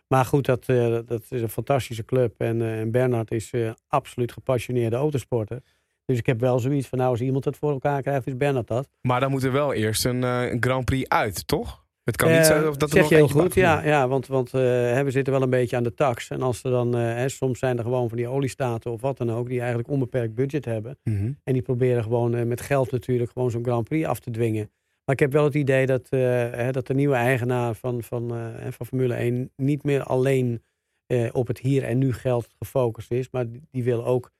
Maar 0.08 0.24
goed, 0.24 0.46
dat, 0.46 0.66
dat 1.06 1.22
is 1.28 1.42
een 1.42 1.48
fantastische 1.48 2.04
club. 2.04 2.40
En, 2.40 2.62
en 2.62 2.90
Bernard 2.90 3.30
is 3.30 3.52
absoluut 3.88 4.32
gepassioneerde 4.32 4.96
autosporter. 4.96 5.62
Dus 6.10 6.18
ik 6.18 6.26
heb 6.26 6.40
wel 6.40 6.58
zoiets 6.58 6.88
van, 6.88 6.98
nou, 6.98 7.10
als 7.10 7.20
iemand 7.20 7.44
het 7.44 7.56
voor 7.56 7.70
elkaar 7.70 8.02
krijgt, 8.02 8.26
is 8.26 8.36
Bernard 8.36 8.66
dat. 8.66 8.88
Maar 9.00 9.20
dan 9.20 9.30
moet 9.30 9.42
er 9.42 9.52
wel 9.52 9.72
eerst 9.72 10.04
een, 10.04 10.24
eh, 10.24 10.50
een 10.50 10.62
Grand 10.62 10.84
Prix 10.84 11.08
uit, 11.08 11.46
toch? 11.46 11.84
Het 12.04 12.16
kan 12.16 12.28
Eh, 12.28 12.36
niet 12.36 12.46
zijn 12.46 12.68
of 12.68 12.76
dat 12.76 12.88
er 12.88 12.94
zeg 12.94 13.02
nog 13.02 13.10
je 13.10 13.16
heel 13.16 13.28
goed, 13.28 13.54
ja, 13.54 13.84
ja 13.84 14.08
want, 14.08 14.26
want 14.26 14.46
eh, 14.46 14.60
we 15.00 15.10
zitten 15.10 15.32
wel 15.32 15.42
een 15.42 15.50
beetje 15.50 15.76
aan 15.76 15.82
de 15.82 15.94
tax. 15.94 16.30
En 16.30 16.42
als 16.42 16.64
er 16.64 16.70
dan, 16.70 16.96
eh, 16.96 17.00
hè, 17.00 17.28
soms 17.28 17.58
zijn 17.58 17.78
er 17.78 17.84
gewoon 17.84 18.08
van 18.08 18.16
die 18.16 18.28
oliestaten 18.28 18.90
of 18.90 19.00
wat 19.00 19.18
dan 19.18 19.30
ook, 19.32 19.48
die 19.48 19.58
eigenlijk 19.58 19.88
onbeperkt 19.88 20.34
budget 20.34 20.64
hebben. 20.64 20.98
Mhm. 21.04 21.32
En 21.44 21.52
die 21.52 21.62
proberen 21.62 22.02
gewoon 22.02 22.34
eh, 22.34 22.44
met 22.44 22.60
geld 22.60 22.90
natuurlijk 22.90 23.30
gewoon 23.30 23.50
zo'n 23.50 23.64
Grand 23.64 23.88
Prix 23.88 24.06
af 24.06 24.20
te 24.20 24.30
dwingen. 24.30 24.70
Maar 25.04 25.14
ik 25.14 25.20
heb 25.20 25.32
wel 25.32 25.44
het 25.44 25.54
idee 25.54 25.86
dat, 25.86 26.08
eh, 26.08 26.20
hè, 26.50 26.70
dat 26.70 26.86
de 26.86 26.94
nieuwe 26.94 27.14
eigenaar 27.14 27.74
van, 27.74 28.02
van, 28.02 28.34
eh, 28.34 28.70
van 28.70 28.86
Formule 28.86 29.14
1 29.14 29.50
niet 29.56 29.82
meer 29.82 30.02
alleen 30.02 30.62
eh, 31.06 31.28
op 31.32 31.46
het 31.46 31.58
hier 31.58 31.84
en 31.84 31.98
nu 31.98 32.12
geld 32.12 32.48
gefocust 32.58 33.10
is. 33.10 33.30
Maar 33.30 33.50
die, 33.50 33.62
die 33.70 33.84
wil 33.84 34.06
ook 34.06 34.30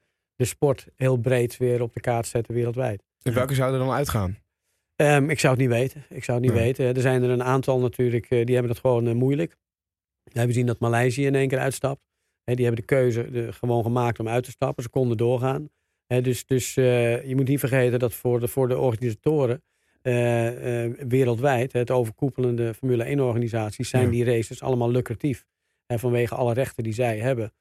de 0.40 0.46
sport 0.46 0.86
heel 0.96 1.16
breed 1.16 1.56
weer 1.56 1.82
op 1.82 1.92
de 1.94 2.00
kaart 2.00 2.26
zetten 2.26 2.54
wereldwijd. 2.54 3.02
En 3.22 3.34
welke 3.34 3.54
zou 3.54 3.72
er 3.72 3.78
dan 3.78 3.90
uitgaan? 3.90 4.38
Ehm, 4.96 5.30
ik 5.30 5.38
zou 5.38 5.52
het 5.52 5.62
niet 5.62 5.70
weten. 5.72 6.04
Ik 6.08 6.24
zou 6.24 6.38
het 6.38 6.46
niet 6.46 6.56
Nee. 6.56 6.64
weten. 6.66 6.94
Er 6.94 7.00
zijn 7.00 7.22
er 7.22 7.30
een 7.30 7.42
aantal 7.42 7.80
natuurlijk, 7.80 8.24
eh, 8.30 8.44
die 8.44 8.54
hebben 8.54 8.72
het 8.72 8.80
gewoon 8.80 9.06
eh, 9.06 9.14
moeilijk. 9.14 9.56
We 10.22 10.38
hebben 10.38 10.54
zien 10.54 10.66
dat 10.66 10.78
Maleisië 10.78 11.26
in 11.26 11.34
één 11.34 11.48
keer 11.48 11.58
uitstapt. 11.58 12.00
Die 12.44 12.64
hebben 12.64 12.80
de 12.80 12.86
keuze 12.94 13.30
de, 13.30 13.52
gewoon 13.52 13.82
gemaakt 13.82 14.18
om 14.20 14.28
uit 14.28 14.44
te 14.44 14.50
stappen. 14.50 14.82
Ze 14.82 14.88
konden 14.88 15.16
doorgaan. 15.16 15.68
Dus 16.06 16.46
dus 16.46 16.76
eh, 16.76 17.24
je 17.28 17.36
moet 17.36 17.48
niet 17.48 17.58
vergeten 17.58 17.98
dat 17.98 18.14
voor 18.14 18.40
de, 18.40 18.48
voor 18.48 18.68
de 18.68 18.78
organisatoren 18.78 19.62
wereldwijd, 21.08 21.72
het 21.72 21.90
overkoepelende 21.90 22.74
Formule 22.74 23.04
1-organisaties, 23.16 23.88
zijn 23.88 24.04
Ja. 24.04 24.10
die 24.10 24.24
races 24.24 24.62
allemaal 24.62 24.90
lucratief. 24.90 25.46
Hè, 25.86 25.98
vanwege 25.98 26.34
alle 26.34 26.52
rechten 26.52 26.82
die 26.84 26.92
zij 26.92 27.18
hebben. 27.18 27.52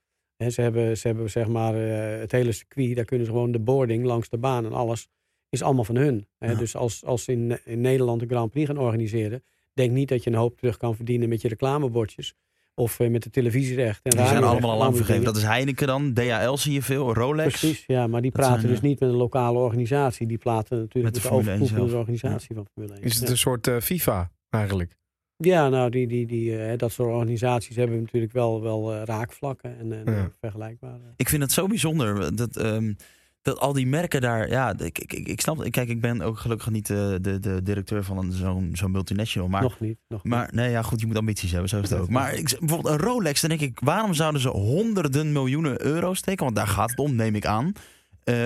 Hè, 0.44 0.50
ze 0.50 0.62
hebben, 0.62 0.98
ze 0.98 1.08
hebben 1.08 1.30
zeg 1.30 1.48
maar 1.48 1.76
eh, 1.76 2.20
het 2.20 2.32
hele 2.32 2.52
circuit, 2.52 2.96
daar 2.96 3.06
kunnen 3.06 3.26
ze 3.26 3.32
gewoon 3.32 3.52
de 3.52 3.60
boarding 3.60 4.06
langs 4.06 4.30
de 4.30 4.38
baan 4.38 4.66
en 4.66 4.74
alles 4.74 5.08
is 5.50 5.62
allemaal 5.62 5.84
van 5.84 5.96
hun. 5.96 6.28
Hè. 6.38 6.52
Ja. 6.52 6.58
Dus 6.58 6.76
als, 6.76 7.06
als 7.06 7.24
ze 7.24 7.32
in, 7.32 7.60
in 7.66 7.82
Nederland 7.82 8.22
een 8.22 8.30
Grand 8.30 8.52
Prix 8.52 8.68
gaan 8.68 8.78
organiseren, 8.78 9.44
denk 9.74 9.92
niet 9.92 10.10
dat 10.10 10.24
je 10.24 10.30
een 10.30 10.36
hoop 10.36 10.58
terug 10.58 10.78
kan 10.78 10.96
verdienen 10.96 11.30
met 11.30 11.42
je 11.42 11.48
reclamebordjes. 11.48 12.36
Of 12.76 13.00
eh, 13.00 13.10
met 13.10 13.24
de 13.24 13.30
televisierecht. 13.30 14.04
En 14.04 14.18
Die 14.18 14.28
zijn 14.28 14.44
allemaal 14.44 14.70
en 14.70 14.76
al 14.76 14.78
lang 14.78 14.96
vergeven. 14.96 15.24
Dat 15.24 15.38
is 15.38 15.44
Heineken 15.44 15.88
dan, 15.88 16.14
DHL 16.14 16.56
zie 16.56 16.74
je 16.74 16.82
veel, 16.82 17.14
Rolex. 17.14 17.60
Precies, 17.60 17.84
ja, 17.88 18.08
maar 18.08 18.22
die 18.22 18.32
Dat 18.32 18.40
praten 18.40 18.60
zijn, 18.60 18.72
dus 18.72 18.82
eh, 18.82 18.88
niet 18.90 19.00
met 19.00 19.10
een 19.10 19.16
lokale 19.16 19.60
organisatie. 19.60 20.28
Die 20.28 20.38
praten 20.38 20.78
natuurlijk 20.78 21.06
Met 21.06 21.14
met 21.14 21.14
de 21.14 21.22
de, 21.22 21.28
Formule 21.28 21.52
1 21.52 21.62
overkoepelende 21.62 21.98
organisatie 21.98 22.56
van 22.56 22.66
Formule 22.74 22.94
1. 22.94 23.04
Is 23.04 23.14
het 23.14 23.24
ja. 23.24 23.30
een 23.30 23.38
soort 23.38 23.68
eh, 23.68 23.80
FIFA 23.80 24.32
eigenlijk? 24.50 24.98
Ja, 25.44 25.70
nou, 25.70 25.90
die, 25.90 26.08
die, 26.08 26.26
die, 26.28 26.58
eh, 26.58 26.78
dat 26.78 26.92
soort 26.92 27.10
organisaties 27.10 27.76
hebben 27.76 28.02
natuurlijk 28.02 28.34
wel, 28.34 28.62
wel 28.62 28.94
eh, 28.94 29.02
raakvlakken 29.04 29.78
en, 29.80 29.92
en 29.94 30.14
Ja. 30.14 30.20
eh, 30.20 30.26
vergelijkbare. 30.40 31.14
Ik 31.16 31.30
vind 31.30 31.42
het 31.42 31.52
zo 31.52 31.68
bijzonder 31.68 32.36
dat, 32.36 32.58
ehm, 32.58 32.94
dat 33.42 33.60
al 33.60 33.74
die 33.74 33.88
merken 33.88 34.22
daar. 34.22 34.50
Ja, 34.50 34.78
ik, 34.78 35.00
ik, 35.00 35.14
ik, 35.14 35.42
snap. 35.42 35.70
Kijk, 35.70 35.90
ik 35.90 36.02
ben 36.02 36.22
ook 36.22 36.40
gelukkig 36.40 36.70
niet 36.70 36.90
eh, 36.90 37.14
de, 37.22 37.40
de 37.40 37.62
directeur 37.64 38.04
van 38.04 38.32
zo'n 38.32 38.70
zo'n 38.74 38.92
multinational. 38.92 39.48
Maar, 39.50 39.62
nog 39.62 39.80
niet. 39.80 39.98
Nog 40.08 40.24
niet. 40.24 40.34
maar 40.34 40.50
nee, 40.52 40.70
ja, 40.70 40.82
goed, 40.82 41.00
je 41.00 41.08
moet 41.08 41.18
ambities 41.18 41.52
hebben, 41.52 41.70
zo 41.70 41.80
is 41.80 41.90
het 41.90 42.00
ook. 42.00 42.10
Maar 42.20 42.34
ik, 42.34 42.56
bijvoorbeeld 42.60 42.94
een 42.94 43.06
Rolex, 43.06 43.42
dan 43.42 43.50
denk 43.50 43.62
ik, 43.62 43.80
waarom 43.80 44.14
zouden 44.14 44.42
ze 44.42 44.50
honderden 44.50 45.32
miljoenen 45.32 45.86
euro 45.86 46.14
steken? 46.14 46.44
Want 46.44 46.56
daar 46.56 46.68
gaat 46.68 46.90
het 46.90 47.00
om, 47.00 47.16
neem 47.16 47.36
ik 47.36 47.46
aan. 47.46 47.72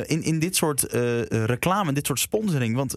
in, 0.06 0.24
in 0.24 0.40
dit 0.40 0.56
soort 0.56 0.82
reclame, 1.30 1.94
dit 1.94 2.06
soort 2.06 2.20
sponsoring. 2.20 2.76
Want 2.76 2.96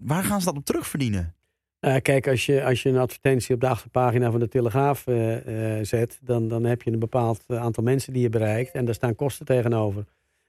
waar 0.00 0.24
gaan 0.24 0.38
ze 0.40 0.46
dat 0.46 0.56
op 0.56 0.64
terugverdienen? 0.64 1.34
Uh, 1.80 1.96
kijk, 2.02 2.28
als 2.28 2.46
je, 2.46 2.64
als 2.64 2.82
je 2.82 2.88
een 2.88 2.96
advertentie 2.96 3.54
op 3.54 3.60
de 3.60 3.68
achterpagina 3.68 4.30
van 4.30 4.40
de 4.40 4.48
Telegraaf 4.48 5.06
uh, 5.06 5.46
uh, 5.46 5.84
zet, 5.84 6.18
dan, 6.22 6.48
dan 6.48 6.64
heb 6.64 6.82
je 6.82 6.90
een 6.92 6.98
bepaald 6.98 7.44
aantal 7.48 7.82
mensen 7.82 8.12
die 8.12 8.22
je 8.22 8.28
bereikt 8.28 8.72
en 8.72 8.84
daar 8.84 8.94
staan 8.94 9.14
kosten 9.14 9.46
tegenover. 9.46 10.04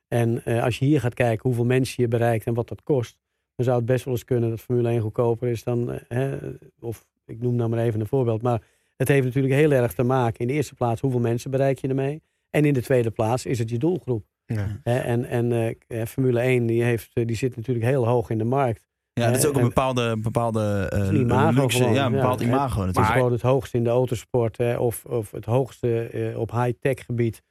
En 0.08 0.44
als 0.44 0.80
je 0.80 0.86
hier 0.86 1.00
gaat 1.00 1.14
kijken 1.14 1.42
hoeveel 1.44 1.66
mensen 1.66 2.04
je 2.04 2.10
bereikt 2.10 2.46
en 2.46 2.54
wat 2.54 2.68
dat 2.68 2.84
kost, 2.84 3.18
dan 3.56 3.66
zou 3.66 3.78
het 3.78 3.86
best 3.86 4.06
wel 4.06 4.14
eens 4.14 4.24
kunnen 4.24 4.50
dat 4.50 4.60
Formule 4.60 4.90
1 4.90 5.02
goedkoper 5.02 5.48
is 5.48 5.64
dan, 5.64 6.00
hè, 6.08 6.38
of 6.80 7.06
ik 7.26 7.42
noem 7.42 7.56
nou 7.56 7.70
maar 7.70 7.80
even 7.80 8.00
een 8.00 8.08
voorbeeld, 8.08 8.42
maar 8.42 8.62
het 8.98 9.08
heeft 9.08 9.26
natuurlijk 9.26 9.54
heel 9.54 9.72
erg 9.72 9.94
te 9.94 10.04
maken 10.04 10.40
in 10.40 10.48
de 10.48 10.54
eerste 10.54 10.76
plaats 10.76 11.02
hoeveel 11.02 11.20
mensen 11.20 11.52
bereik 11.52 11.80
je 11.80 11.88
ermee 11.88 12.22
en 12.50 12.66
in 12.66 12.74
de 12.74 12.82
tweede 12.82 13.12
plaats 13.12 13.46
is 13.46 13.60
het 13.60 13.70
je 13.70 13.78
doelgroep. 13.78 14.26
Ja. 14.46 14.80
En, 14.84 15.26
en 15.26 15.78
Formule 16.08 16.40
1 16.40 16.66
die, 16.66 16.84
heeft, 16.84 17.12
die 17.14 17.36
zit 17.36 17.56
natuurlijk 17.56 17.86
heel 17.86 18.08
hoog 18.08 18.30
in 18.30 18.38
de 18.38 18.44
markt. 18.44 18.90
Ja, 19.14 19.28
dat 19.28 19.38
is 19.38 19.46
ook 19.46 19.56
een 19.56 19.62
bepaalde, 19.62 20.18
bepaalde 20.18 20.92
uh, 20.94 21.20
imago 21.20 21.62
luxe, 21.62 21.78
gewoon, 21.78 21.94
ja, 21.94 22.06
een 22.06 22.12
bepaald 22.12 22.40
ja. 22.40 22.46
imago 22.46 22.78
Het 22.78 22.78
natuurlijk. 22.78 23.08
is 23.08 23.14
gewoon 23.14 23.32
het 23.32 23.42
hoogste 23.42 23.78
in 23.78 23.84
de 23.84 23.90
autosport 23.90 24.58
hè, 24.58 24.78
of, 24.78 25.06
of 25.06 25.32
het 25.32 25.46
hoogste 25.46 26.10
uh, 26.14 26.40
op 26.40 26.52
high-tech 26.52 27.06
gebied 27.06 27.42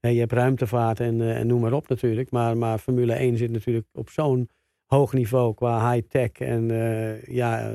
Hè, 0.00 0.08
je 0.08 0.18
hebt 0.18 0.32
ruimtevaart 0.32 1.00
en, 1.00 1.20
eh, 1.20 1.38
en 1.38 1.46
noem 1.46 1.60
maar 1.60 1.72
op 1.72 1.88
natuurlijk. 1.88 2.30
Maar, 2.30 2.56
maar 2.56 2.78
Formule 2.78 3.12
1 3.12 3.36
zit 3.36 3.50
natuurlijk 3.50 3.86
op 3.92 4.10
zo'n 4.10 4.50
hoog 4.86 5.12
niveau 5.12 5.54
qua 5.54 5.92
high-tech. 5.92 6.30
En 6.32 6.70
eh, 6.70 7.22
ja, 7.22 7.70
eh, 7.70 7.74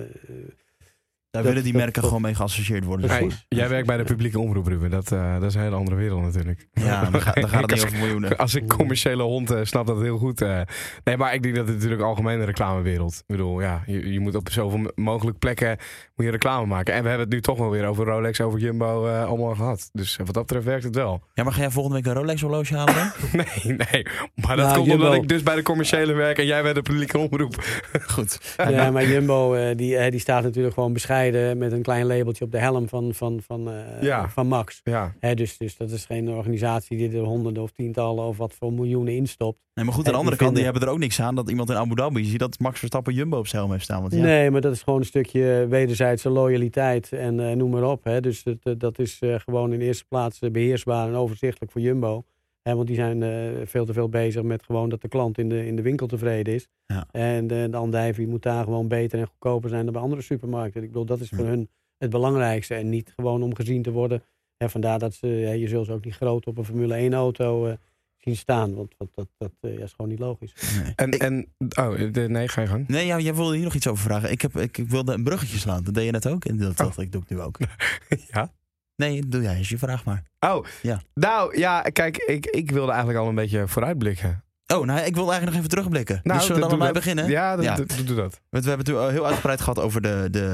Daar 1.34 1.42
Dat- 1.44 1.52
willen 1.52 1.68
die 1.68 1.78
merken 1.78 1.94
dat- 1.94 2.04
gewoon 2.06 2.22
mee 2.22 2.36
geassocieerd 2.36 2.84
worden. 2.84 3.10
Dus- 3.28 3.46
jij 3.50 3.70
werkt 3.70 3.88
bij 3.88 3.98
de 3.98 4.04
publieke 4.04 4.40
omroep, 4.40 4.68
Ruben. 4.68 4.90
Dat, 4.90 5.12
eh, 5.12 5.34
dat 5.34 5.44
is 5.44 5.56
een 5.56 5.62
hele 5.62 5.76
andere 5.76 5.96
wereld 5.98 6.22
natuurlijk. 6.22 6.68
Ja, 6.74 7.02
dan, 7.10 7.22
gaat- 7.22 7.36
dan 7.36 7.50
gaat 7.50 7.62
het 7.62 7.72
Ik 7.72 7.76
niet 7.76 7.84
als- 7.84 7.84
over 7.84 7.98
miljoenen. 7.98 8.38
Als 8.38 8.54
een 8.54 8.68
commerciële 8.68 9.24
hond 9.24 9.52
eh, 9.52 9.60
snap 9.64 9.88
dat 9.88 10.02
heel 10.02 10.18
goed. 10.18 10.42
eh. 10.42 10.62
Nee, 11.04 11.18
maar 11.18 11.34
ik 11.34 11.44
denk 11.44 11.56
dat 11.56 11.66
het 11.68 11.76
natuurlijk 11.76 12.02
algemeen 12.02 12.40
de 12.40 12.46
reclamewereld. 12.46 13.14
Ik 13.14 13.24
bedoel, 13.28 13.62
ja, 13.62 13.84
je, 13.86 14.12
je 14.14 14.20
moet 14.20 14.36
op 14.36 14.50
zoveel 14.52 14.92
mogelijk 14.96 15.40
plekken 15.40 15.78
moet 16.16 16.26
je 16.26 16.32
reclame 16.32 16.66
maken. 16.66 16.94
En 16.94 17.02
we 17.04 17.08
hebben 17.10 17.26
het 17.26 17.36
nu 17.36 17.42
toch 17.42 17.58
wel 17.58 17.70
weer 17.70 17.86
over 17.86 18.06
Rolex, 18.06 18.42
over 18.42 18.60
Jumbo 18.60 19.08
eh, 19.08 19.26
allemaal 19.26 19.56
gehad. 19.56 19.90
Dus 19.94 20.18
wat 20.18 20.34
dat 20.34 20.46
betreft 20.46 20.66
werkt 20.66 20.84
het 20.84 20.96
wel. 20.96 21.24
Ja, 21.34 21.44
maar 21.44 21.54
ga 21.54 21.60
jij 21.62 21.70
volgende 21.72 21.98
week 21.98 22.06
een 22.06 22.14
Rolex 22.14 22.42
horloge 22.42 22.76
halen 22.76 22.94
dan? 22.96 23.12
Nee, 23.66 23.76
nee. 23.92 24.06
Maar 24.36 24.56
dat 24.56 24.66
Nou, 24.66 24.76
komt 24.76 24.88
Jumbo- 24.88 25.06
omdat 25.06 25.22
ik 25.22 25.28
dus 25.28 25.44
bij 25.44 25.56
de 25.56 25.62
commerciële 25.62 26.14
werk 26.14 26.38
en 26.38 26.46
jij 26.46 26.62
bij 26.62 26.74
de 26.74 26.82
publieke 26.82 27.18
omroep. 27.18 27.64
Goed. 28.08 28.56
Ja, 28.70 28.92
maar 28.92 29.06
Jumbo 29.08 29.54
eh, 29.54 29.76
die, 29.78 30.10
die 30.12 30.20
staat 30.20 30.44
natuurlijk 30.44 30.74
gewoon 30.74 30.94
met 31.32 31.72
een 31.72 31.82
klein 31.82 32.06
labeltje 32.06 32.46
op 32.46 32.52
de 32.52 32.58
helm 32.58 32.88
van, 32.88 33.14
van, 33.14 33.42
van, 33.46 33.70
eh, 33.72 34.02
Ja. 34.02 34.30
van 34.30 34.48
Max. 34.48 34.82
Ja, 34.84 35.14
Hè, 35.20 35.34
dus, 35.34 35.58
dus 35.58 35.78
dat 35.78 35.92
is 35.92 36.06
geen 36.06 36.30
organisatie 36.30 36.98
die 36.98 37.12
er 37.18 37.24
honderden 37.24 37.64
of 37.64 37.72
tientallen 37.72 38.24
of 38.26 38.38
wat 38.38 38.54
voor 38.54 38.74
miljoenen 38.74 39.14
instopt. 39.16 39.60
Nee, 39.74 39.86
maar 39.86 39.94
goed, 39.94 40.06
aan 40.06 40.12
de 40.12 40.18
andere 40.18 40.38
die 40.38 40.46
kant, 40.46 40.56
die 40.56 40.64
vinden- 40.64 40.64
hebben 40.64 40.82
er 40.82 40.94
ook 40.96 41.00
niks 41.18 41.22
aan 41.28 41.36
dat 41.36 41.50
iemand 41.50 41.70
in 41.70 41.76
Abu 41.76 41.96
Dhabi 41.96 42.24
ziet 42.24 42.40
dat 42.40 42.60
Max 42.60 42.80
Verstappen 42.80 43.14
Jumbo 43.14 43.38
op 43.38 43.48
zijn 43.48 43.62
helm 43.62 43.74
heeft 43.74 43.84
staan. 43.84 44.02
Want 44.02 44.14
ja, 44.14 44.20
Nee, 44.22 44.52
maar 44.52 44.62
dat 44.62 44.74
is 44.74 44.82
gewoon 44.82 45.00
een 45.00 45.06
stukje 45.06 45.66
wederzijdse 45.70 46.30
loyaliteit 46.30 47.12
en 47.12 47.40
eh, 47.40 47.56
noem 47.56 47.70
maar 47.72 47.84
op. 47.84 48.04
Hè. 48.04 48.22
Dus 48.22 48.44
dat, 48.44 48.80
dat 48.80 49.00
is 49.00 49.18
eh, 49.20 49.36
gewoon 49.40 49.74
in 49.74 49.82
eerste 49.82 50.06
plaats 50.08 50.40
eh, 50.40 50.52
beheersbaar 50.52 51.08
en 51.08 51.16
overzichtelijk 51.16 51.72
voor 51.72 51.82
Jumbo. 51.82 52.24
Hè, 52.64 52.76
want 52.76 52.88
die 52.88 52.96
zijn 52.96 53.24
eh, 53.24 53.66
veel 53.66 53.86
te 53.86 53.94
veel 53.94 54.10
bezig 54.10 54.44
met 54.44 54.64
gewoon 54.64 54.90
dat 54.90 55.02
de 55.02 55.08
klant 55.08 55.38
in 55.38 55.50
de, 55.50 55.66
in 55.66 55.76
de 55.76 55.82
winkel 55.82 56.08
tevreden 56.08 56.54
is. 56.54 56.68
Ja. 56.86 57.08
En 57.12 57.48
de, 57.48 57.68
de 57.72 57.78
andijvie 57.78 58.28
moet 58.28 58.44
daar 58.44 58.64
gewoon 58.64 58.88
beter 58.88 59.20
en 59.20 59.28
goedkoper 59.28 59.70
zijn 59.70 59.84
dan 59.84 59.94
bij 59.94 60.02
andere 60.02 60.22
supermarkten. 60.22 60.82
Ik 60.82 60.88
bedoel, 60.88 61.06
dat 61.06 61.20
is 61.20 61.30
voor 61.30 61.44
Ja. 61.44 61.50
hun 61.50 61.70
het 61.98 62.10
belangrijkste. 62.10 62.74
En 62.76 62.90
niet 62.90 63.14
gewoon 63.16 63.44
om 63.44 63.56
gezien 63.56 63.82
te 63.82 63.92
worden. 63.92 64.24
En 64.58 64.70
vandaar 64.70 65.00
dat 65.00 65.14
ze, 65.14 65.28
ja, 65.28 65.52
je 65.52 65.68
zult 65.68 65.86
ze 65.86 65.92
ook 65.94 66.06
niet 66.06 66.16
groot 66.16 66.46
op 66.46 66.58
een 66.58 66.66
Formule 66.66 66.94
1 66.94 67.14
auto 67.14 67.66
eh, 67.68 67.74
zien 68.18 68.36
staan. 68.36 68.76
Want 68.76 68.94
dat, 68.98 69.08
dat, 69.16 69.28
dat 69.38 69.52
eh, 69.62 69.78
ja, 69.78 69.84
is 69.84 69.92
gewoon 69.94 70.12
niet 70.12 70.20
logisch. 70.20 70.54
Nee. 70.84 70.94
en, 70.96 71.12
Ik- 71.12 71.22
en 71.22 71.48
oh, 71.80 72.12
de, 72.14 72.22
nee, 72.30 72.48
ga 72.48 72.62
je 72.62 72.68
gang. 72.68 72.88
Nee, 72.88 73.06
ja, 73.06 73.20
jij 73.20 73.36
wilde 73.36 73.56
hier 73.56 73.64
nog 73.64 73.74
iets 73.76 73.88
over 73.88 74.04
vragen. 74.04 74.32
Ik, 74.32 74.42
heb, 74.42 74.58
ik, 74.58 74.78
ik 74.78 74.90
wilde 74.90 75.14
een 75.14 75.24
bruggetje 75.24 75.58
slaan. 75.58 75.84
Dat 75.84 75.94
deed 75.94 76.06
je 76.06 76.12
net 76.12 76.28
ook. 76.28 76.46
En 76.46 76.58
dat 76.58 76.78
dacht 76.78 77.00
ik, 77.00 77.12
doe 77.12 77.22
ik 77.22 77.30
nu 77.30 77.40
ook. 77.42 77.58
Ja. 78.32 78.52
Nee, 78.96 79.28
doe 79.28 79.42
jij 79.42 79.56
eens 79.56 79.70
je 79.70 79.78
vraag 79.78 80.06
maar. 80.06 80.24
Oh, 80.40 80.66
Ja. 80.82 81.02
nou 81.14 81.58
ja, 81.58 81.82
kijk, 81.82 82.18
ik, 82.18 82.46
ik 82.46 82.72
wilde 82.72 82.90
eigenlijk 82.92 83.20
al 83.20 83.28
een 83.30 83.36
beetje 83.36 83.68
vooruitblikken. 83.68 84.44
Oh, 84.68 84.86
nou, 84.86 85.00
ik 85.00 85.16
wilde 85.16 85.32
eigenlijk 85.32 85.46
nog 85.46 85.56
even 85.56 85.70
terugblikken. 85.70 86.20
dus 86.24 86.46
zullen 86.46 86.62
we 86.62 86.70
dan 86.70 86.80
dat. 86.80 86.94
beginnen? 86.94 87.30
Ja, 87.30 87.56
doe- 87.56 87.86
doe 88.06 88.16
dat. 88.16 88.40
Want 88.50 88.64
we 88.64 88.70
hebben 88.70 88.96
het 88.96 89.12
heel 89.12 89.26
uitgebreid 89.26 89.62
gehad 89.62 89.80
over 89.80 90.02
de, 90.02 90.28
de 90.32 90.46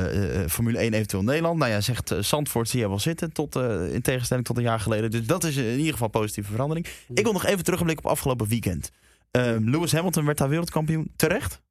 eh, 0.43 0.49
Formule 0.49 0.77
1 0.77 0.93
eventueel 0.93 1.23
Nederland. 1.23 1.59
Nou 1.59 1.71
ja, 1.71 1.81
zegt 1.81 2.11
uh, 2.11 2.19
Zandvoort 2.21 2.69
zie 2.69 2.79
je 2.79 2.87
wel 2.87 2.99
zitten, 2.99 3.31
tot, 3.33 3.55
eh, 3.55 3.93
in 3.93 4.01
tegenstelling 4.01 4.45
tot 4.45 4.57
een 4.57 4.63
jaar 4.63 4.79
geleden. 4.79 5.11
Dus 5.11 5.25
dat 5.25 5.43
is 5.43 5.55
in 5.55 5.77
ieder 5.77 5.91
geval 5.91 6.05
een 6.07 6.19
positieve 6.19 6.51
verandering. 6.51 6.87
Ik 7.13 7.23
wil 7.23 7.33
nog 7.33 7.45
even 7.45 7.63
terugblikken 7.63 8.05
op 8.05 8.11
afgelopen 8.11 8.47
weekend. 8.47 8.91
Ehm, 9.31 9.69
Lewis 9.69 9.91
Hamilton 9.91 10.25
werd 10.25 10.37
daar 10.37 10.49
wereldkampioen. 10.49 11.11
Terecht? 11.15 11.61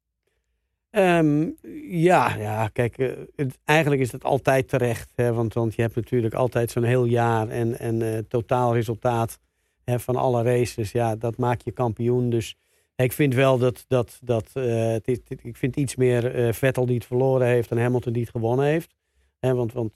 Ehm, 0.89 1.49
ja, 1.89 2.35
ja, 2.35 2.67
kijk, 2.67 2.97
eh, 2.97 3.11
het- 3.35 3.59
eigenlijk 3.65 4.01
is 4.01 4.11
het 4.11 4.23
altijd 4.23 4.67
terecht. 4.69 5.11
Hè, 5.15 5.33
want, 5.33 5.53
want 5.53 5.75
je 5.75 5.81
hebt 5.81 5.95
natuurlijk 5.95 6.33
altijd 6.33 6.71
zo'n 6.71 6.83
heel 6.83 7.05
jaar 7.05 7.47
en, 7.49 7.79
en 7.79 8.01
eh, 8.01 8.17
totaalresultaat 8.27 9.39
hè, 9.83 9.99
van 9.99 10.15
alle 10.15 10.43
races. 10.43 10.91
Ja, 10.91 11.15
dat 11.15 11.37
maakt 11.37 11.63
je 11.63 11.71
kampioen. 11.71 12.29
Dus 12.29 12.55
ik 12.95 13.11
vind 13.11 13.33
wel 13.33 13.57
dat, 13.57 13.85
dat, 13.87 14.19
dat 14.23 14.49
eh, 14.53 14.95
ik 14.95 15.57
vind 15.57 15.75
iets 15.75 15.95
meer 15.95 16.53
Vettel 16.53 16.85
die 16.85 16.95
het 16.95 17.05
verloren 17.05 17.47
heeft 17.47 17.69
dan 17.69 17.77
Hamilton 17.77 18.13
die 18.13 18.21
het 18.21 18.31
gewonnen 18.31 18.65
heeft. 18.65 18.95
Hè, 19.39 19.53
want 19.53 19.73
want 19.73 19.93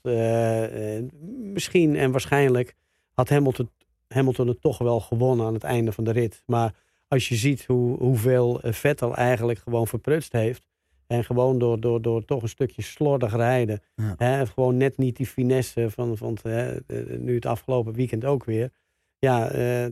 misschien 1.52 1.96
en 1.96 2.10
waarschijnlijk 2.10 2.74
had 3.14 3.28
Hamilton, 3.28 3.70
Hamilton 4.08 4.48
het 4.48 4.60
toch 4.60 4.78
wel 4.78 5.00
gewonnen 5.00 5.46
aan 5.46 5.54
het 5.54 5.64
einde 5.64 5.92
van 5.92 6.04
de 6.04 6.12
rit. 6.12 6.42
Maar 6.46 6.74
als 7.08 7.28
je 7.28 7.34
ziet 7.34 7.64
hoe, 7.64 7.98
hoeveel 7.98 8.58
Vettel 8.62 9.16
eigenlijk 9.16 9.58
gewoon 9.58 9.86
verprutst 9.86 10.32
heeft. 10.32 10.66
En 11.14 11.24
gewoon 11.24 11.58
door, 11.58 11.80
door, 11.80 12.02
door 12.02 12.24
toch 12.24 12.42
een 12.42 12.48
stukje 12.48 12.82
slordig 12.82 13.36
rijden. 13.36 13.80
Ja. 13.94 14.14
Hè, 14.16 14.46
gewoon 14.46 14.76
net 14.76 14.98
niet 14.98 15.16
die 15.16 15.26
finesse 15.26 15.90
van, 15.90 16.16
van 16.16 16.38
hè, 16.42 16.76
nu 17.18 17.34
het 17.34 17.46
afgelopen 17.46 17.92
weekend 17.92 18.24
ook 18.24 18.44
weer. 18.44 18.70
Ja, 19.18 19.48
eh, 19.48 19.86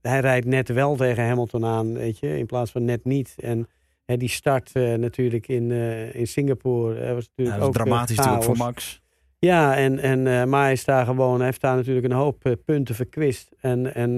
hij 0.00 0.20
rijdt 0.20 0.46
net 0.46 0.68
wel 0.68 0.96
tegen 0.96 1.26
Hamilton 1.26 1.64
aan, 1.64 1.92
weet 1.92 2.18
je, 2.18 2.38
in 2.38 2.46
plaats 2.46 2.70
van 2.70 2.84
net 2.84 3.04
niet. 3.04 3.34
En 3.38 3.68
hè, 4.04 4.16
die 4.16 4.28
start 4.28 4.70
eh, 4.72 4.94
natuurlijk 4.94 5.48
in, 5.48 5.70
eh, 5.70 6.14
in 6.14 6.26
Singapore 6.26 7.14
was 7.14 7.30
natuurlijk 7.34 7.64
ook 7.64 7.72
dramatisch 7.72 8.16
natuurlijk 8.16 8.44
voor. 8.44 8.56
Max. 8.56 9.02
Ja, 9.38 9.76
en, 9.76 9.98
en, 9.98 10.48
maar 10.48 10.62
hij 10.62 10.72
is 10.72 10.84
daar 10.84 11.04
gewoon, 11.04 11.36
hij 11.36 11.46
heeft 11.46 11.60
daar 11.60 11.76
natuurlijk 11.76 12.06
een 12.06 12.12
hoop 12.12 12.56
punten 12.64 12.94
verkwist. 12.94 13.50
En, 13.60 13.94
en 13.94 14.14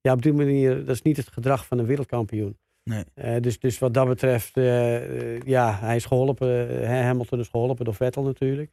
ja, 0.00 0.12
op 0.12 0.22
die 0.22 0.32
manier, 0.32 0.84
dat 0.84 0.94
is 0.94 1.02
niet 1.02 1.16
het 1.16 1.28
gedrag 1.28 1.66
van 1.66 1.78
een 1.78 1.86
wereldkampioen. 1.86 2.58
Nee. 2.84 3.04
Eh, 3.14 3.40
dus, 3.40 3.58
dus 3.58 3.78
wat 3.78 3.94
dat 3.94 4.08
betreft, 4.08 4.56
eh, 4.56 5.34
eh, 5.34 5.40
ja, 5.44 5.78
hij 5.80 5.96
is 5.96 6.04
geholpen. 6.04 6.82
eh, 6.82 6.88
Hamilton 6.88 7.38
is 7.40 7.48
geholpen 7.48 7.84
door 7.84 7.94
Vettel 7.94 8.22
natuurlijk. 8.22 8.70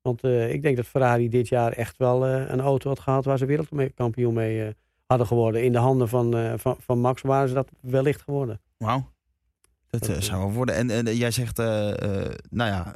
Want 0.00 0.24
ik 0.24 0.62
denk 0.62 0.76
dat 0.76 0.86
Ferrari 0.86 1.28
dit 1.28 1.48
jaar 1.48 1.72
echt 1.72 1.96
wel 1.96 2.26
een 2.26 2.60
auto 2.60 2.88
had 2.88 3.00
gehad 3.00 3.24
waar 3.24 3.38
ze 3.38 3.46
wereldkampioen 3.46 4.34
mee 4.34 4.74
hadden 5.06 5.26
geworden. 5.26 5.64
In 5.64 5.72
de 5.72 5.78
handen 5.78 6.08
van, 6.08 6.58
van, 6.58 6.76
van 6.80 6.98
Max 7.00 7.22
waren 7.22 7.48
ze 7.48 7.54
dat 7.54 7.68
wellicht 7.80 8.22
geworden. 8.22 8.60
Wauw. 8.76 9.10
Dat 9.90 10.04
Dat, 10.04 10.24
zou 10.24 10.38
wel 10.40 10.52
worden. 10.52 10.74
En, 10.74 10.90
en 10.90 11.16
jij 11.16 11.30
zegt, 11.30 11.56
nou 11.56 12.36
ja, 12.50 12.94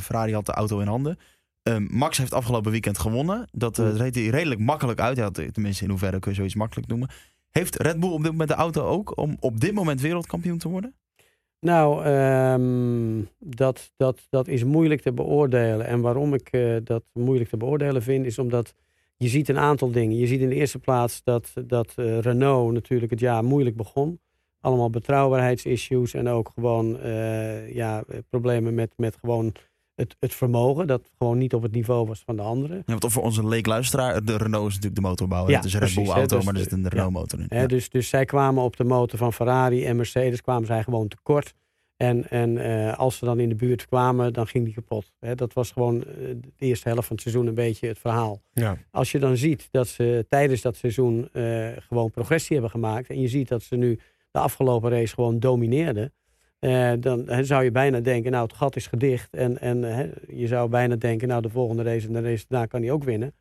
Ferrari 0.00 0.32
had 0.34 0.46
de 0.46 0.52
auto 0.52 0.78
in 0.80 0.86
handen. 0.86 1.18
Ehm, 1.62 1.86
Max 1.90 2.18
heeft 2.18 2.32
afgelopen 2.34 2.70
weekend 2.70 2.98
gewonnen. 2.98 3.48
Dat 3.52 3.78
reed 3.78 4.14
hij 4.14 4.26
redelijk 4.26 4.60
makkelijk 4.60 5.00
uit. 5.00 5.34
T- 5.34 5.54
tenminste, 5.54 5.84
in 5.84 5.90
hoeverre 5.90 6.18
kun 6.18 6.30
je 6.30 6.36
zoiets 6.36 6.54
makkelijk 6.54 6.88
noemen. 6.88 7.08
Heeft 7.58 7.82
Red 7.82 8.00
Bull 8.00 8.10
op 8.10 8.22
dit 8.22 8.30
moment 8.30 8.48
de 8.48 8.54
auto 8.54 8.82
ook 8.82 9.16
om 9.16 9.36
op 9.40 9.60
dit 9.60 9.72
moment 9.72 10.00
wereldkampioen 10.00 10.58
te 10.58 10.68
worden? 10.68 10.94
Nou, 11.60 12.04
ehm, 12.04 13.22
dat, 13.38 13.92
dat, 13.96 14.26
dat 14.30 14.48
is 14.48 14.64
moeilijk 14.64 15.00
te 15.00 15.12
beoordelen. 15.12 15.86
En 15.86 16.00
waarom 16.00 16.34
ik 16.34 16.48
eh, 16.50 16.76
dat 16.84 17.04
moeilijk 17.12 17.50
te 17.50 17.56
beoordelen 17.56 18.02
vind, 18.02 18.26
is 18.26 18.38
omdat 18.38 18.74
je 19.16 19.28
ziet 19.28 19.48
een 19.48 19.58
aantal 19.58 19.90
dingen. 19.90 20.16
Je 20.16 20.26
ziet 20.26 20.40
in 20.40 20.48
de 20.48 20.54
eerste 20.54 20.78
plaats 20.78 21.20
dat, 21.24 21.52
dat 21.66 21.92
eh, 21.96 22.18
Renault 22.18 22.72
natuurlijk 22.72 23.10
het 23.10 23.20
jaar 23.20 23.44
moeilijk 23.44 23.76
begon. 23.76 24.20
Allemaal 24.60 24.90
betrouwbaarheidsissues 24.90 26.14
en 26.14 26.28
ook 26.28 26.50
gewoon 26.54 27.00
eh, 27.00 27.74
ja, 27.74 28.04
problemen 28.28 28.74
met, 28.74 28.92
met 28.96 29.16
gewoon 29.20 29.52
het, 29.98 30.16
het 30.18 30.34
vermogen. 30.34 30.86
Dat 30.86 31.10
gewoon 31.18 31.38
niet 31.38 31.54
op 31.54 31.62
het 31.62 31.72
niveau 31.72 32.06
was 32.06 32.22
van 32.26 32.36
de 32.36 32.42
anderen. 32.42 32.76
Ja, 32.76 32.96
want 32.96 33.12
voor 33.12 33.22
onze 33.22 33.46
leekluisteraar, 33.46 34.24
de 34.24 34.36
Renault 34.36 34.68
is 34.68 34.74
natuurlijk 34.74 35.02
de 35.02 35.08
motorbouwer. 35.08 35.50
Ja, 35.50 35.56
het 35.56 35.66
is 35.66 35.74
een 35.74 35.80
Red 35.80 35.94
Bull 35.94 36.06
auto, 36.06 36.36
dus 36.36 36.44
maar 36.44 36.54
er 36.54 36.60
zit 36.60 36.72
een 36.72 36.82
ja. 36.82 36.88
Renault 36.88 37.12
motor 37.12 37.40
in. 37.40 37.46
Hè, 37.48 37.66
dus, 37.66 37.90
dus 37.90 38.08
zij 38.08 38.24
kwamen 38.24 38.62
op 38.62 38.76
de 38.76 38.84
motor 38.84 39.18
van 39.18 39.32
Ferrari 39.32 39.84
en 39.84 39.96
Mercedes 39.96 40.40
kwamen 40.40 40.66
zij 40.66 40.82
gewoon 40.82 41.08
tekort. 41.08 41.54
En, 41.98 42.30
en 42.30 42.58
eh, 42.58 42.98
als 42.98 43.16
ze 43.16 43.24
dan 43.24 43.40
in 43.40 43.48
de 43.48 43.54
buurt 43.54 43.86
kwamen, 43.86 44.32
dan 44.32 44.46
ging 44.46 44.64
die 44.64 44.74
kapot. 44.74 45.12
Hè, 45.20 45.34
dat 45.34 45.52
was 45.52 45.70
gewoon 45.70 46.04
eh, 46.04 46.14
de 46.16 46.52
eerste 46.56 46.88
helft 46.88 47.06
van 47.06 47.16
het 47.16 47.24
seizoen 47.24 47.46
een 47.46 47.54
beetje 47.54 47.86
het 47.86 47.98
verhaal. 47.98 48.42
Ja. 48.52 48.78
Als 48.90 49.12
je 49.12 49.18
dan 49.18 49.36
ziet 49.36 49.68
dat 49.70 49.88
ze 49.88 50.26
tijdens 50.28 50.60
dat 50.60 50.76
seizoen 50.76 51.28
eh, 51.32 51.68
gewoon 51.78 52.10
progressie 52.10 52.52
hebben 52.52 52.70
gemaakt. 52.70 53.08
En 53.08 53.20
je 53.20 53.28
ziet 53.28 53.48
dat 53.48 53.62
ze 53.62 53.76
nu 53.76 53.98
de 54.30 54.38
afgelopen 54.38 54.90
race 54.90 55.14
gewoon 55.14 55.38
domineerden. 55.38 56.12
Eh, 56.58 56.92
dan 57.00 57.44
zou 57.44 57.64
je 57.64 57.70
bijna 57.70 58.00
denken, 58.00 58.30
nou 58.30 58.42
het 58.42 58.52
gat 58.56 58.76
is 58.76 58.86
gedicht. 58.86 59.34
En, 59.34 59.60
en 59.60 59.80
je 60.28 60.46
zou 60.46 60.68
bijna 60.68 60.96
denken, 60.96 61.28
nou 61.28 61.42
de 61.42 61.48
volgende 61.48 61.82
race 61.82 62.06
en 62.06 62.12
de 62.12 62.20
race 62.20 62.44
daarna 62.48 62.66
kan 62.66 62.82
hij 62.82 62.90
ook 62.90 63.04
winnen. 63.04 63.32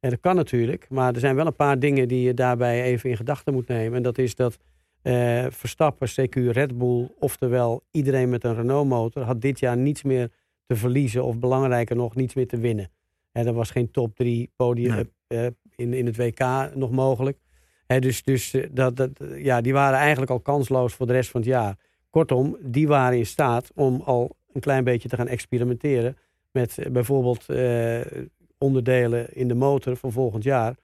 En 0.00 0.10
dat 0.10 0.20
kan 0.20 0.36
natuurlijk. 0.36 0.86
Maar 0.88 1.14
er 1.14 1.20
zijn 1.20 1.34
wel 1.36 1.46
een 1.46 1.56
paar 1.56 1.78
dingen 1.78 2.08
die 2.08 2.22
je 2.22 2.34
daarbij 2.34 2.82
even 2.82 3.10
in 3.10 3.16
gedachten 3.16 3.52
moet 3.52 3.68
nemen. 3.68 3.96
En 3.96 4.02
dat 4.02 4.18
is 4.18 4.34
dat 4.34 4.58
eh, 5.02 5.46
Verstappen, 5.50 6.08
CQ, 6.08 6.34
Red 6.50 6.78
Bull, 6.78 7.08
oftewel 7.18 7.82
iedereen 7.90 8.28
met 8.28 8.44
een 8.44 8.54
Renault 8.54 8.88
motor, 8.88 9.22
had 9.22 9.40
dit 9.40 9.58
jaar 9.58 9.76
niets 9.76 10.02
meer 10.02 10.30
te 10.66 10.76
verliezen. 10.76 11.24
Of 11.24 11.38
belangrijker 11.38 11.96
nog, 11.96 12.14
niets 12.14 12.34
meer 12.34 12.46
te 12.48 12.58
winnen. 12.58 12.90
Hè, 13.32 13.44
er 13.46 13.52
was 13.52 13.70
geen 13.70 13.90
top 13.90 14.16
3 14.16 14.50
podium 14.56 14.94
Nee. 14.94 15.10
eh, 15.26 15.46
in, 15.76 15.92
in 15.92 16.06
het 16.06 16.16
WK 16.16 16.70
nog 16.74 16.90
mogelijk. 16.90 17.38
Hè, 17.86 17.98
dus 17.98 18.22
dus 18.22 18.54
dat, 18.70 18.96
dat, 18.96 19.10
ja, 19.36 19.60
die 19.60 19.72
waren 19.72 19.98
eigenlijk 19.98 20.30
al 20.30 20.40
kansloos 20.40 20.94
voor 20.94 21.06
de 21.06 21.12
rest 21.12 21.30
van 21.30 21.40
het 21.40 21.50
jaar. 21.50 21.76
Kortom, 22.14 22.56
die 22.60 22.88
waren 22.88 23.18
in 23.18 23.26
staat 23.26 23.70
om 23.74 24.00
al 24.04 24.36
een 24.52 24.60
klein 24.60 24.84
beetje 24.84 25.08
te 25.08 25.16
gaan 25.16 25.28
experimenteren 25.28 26.16
met 26.52 26.78
eh, 26.78 26.90
bijvoorbeeld 26.90 27.48
eh, 27.48 28.22
onderdelen 28.58 29.34
in 29.34 29.48
de 29.48 29.54
motor 29.54 29.96
voor 29.96 30.12
volgend 30.12 30.42
jaar. 30.42 30.76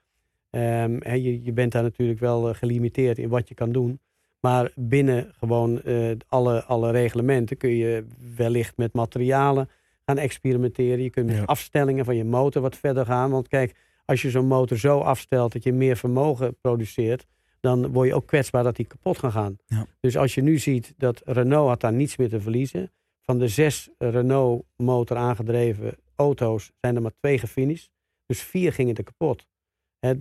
Ehm, 0.51 1.15
je, 1.17 1.45
je 1.45 1.53
bent 1.53 1.73
daar 1.73 1.83
natuurlijk 1.83 2.21
wel 2.21 2.49
eh, 2.49 2.55
gelimiteerd 2.55 3.19
in 3.19 3.29
wat 3.29 3.49
je 3.49 3.55
kan 3.55 3.73
doen. 3.73 4.01
Maar 4.41 4.73
binnen 4.75 5.33
gewoon 5.39 5.83
alle, 6.29 6.65
alle 6.65 6.91
reglementen 6.91 7.57
kun 7.57 7.77
je 7.77 8.05
wellicht 8.37 8.77
met 8.77 8.93
materialen 8.93 9.69
gaan 10.07 10.19
experimenteren. 10.19 11.03
Je 11.03 11.11
kunt 11.11 11.27
met 11.27 11.37
Ja. 11.37 11.43
afstellingen 11.45 12.05
van 12.05 12.17
je 12.17 12.25
motor 12.25 12.63
wat 12.63 12.77
verder 12.77 13.07
gaan. 13.07 13.31
Want 13.31 13.49
kijk, 13.49 13.75
als 14.05 14.23
je 14.23 14.31
zo'n 14.31 14.47
motor 14.47 14.79
zo 14.79 14.99
afstelt 15.01 15.53
dat 15.53 15.63
je 15.63 15.73
meer 15.73 15.97
vermogen 15.97 16.57
produceert, 16.61 17.27
dan 17.61 17.93
word 17.93 18.09
je 18.09 18.15
ook 18.15 18.27
kwetsbaar 18.27 18.63
dat 18.63 18.77
die 18.77 18.87
kapot 18.87 19.19
gaan 19.19 19.33
gaan. 19.33 19.59
Ja. 19.67 19.87
Dus 20.01 20.17
als 20.17 20.35
je 20.35 20.43
nu 20.43 20.59
ziet 20.59 20.95
dat 20.97 21.23
Renault 21.25 21.69
had 21.69 21.81
daar 21.81 21.93
niets 21.93 22.17
meer 22.17 22.29
te 22.29 22.41
verliezen. 22.41 22.93
Van 23.21 23.39
de 23.39 23.49
zes 23.49 23.91
Renault 23.99 24.65
motor 24.77 25.17
aangedreven 25.17 25.97
auto's 26.17 26.71
zijn 26.81 26.97
er 26.97 27.03
maar 27.03 27.15
twee 27.21 27.39
gefinished. 27.39 27.91
Dus 28.27 28.43
vier 28.43 28.73
gingen 28.73 28.95
er 28.95 29.05
kapot. 29.05 29.47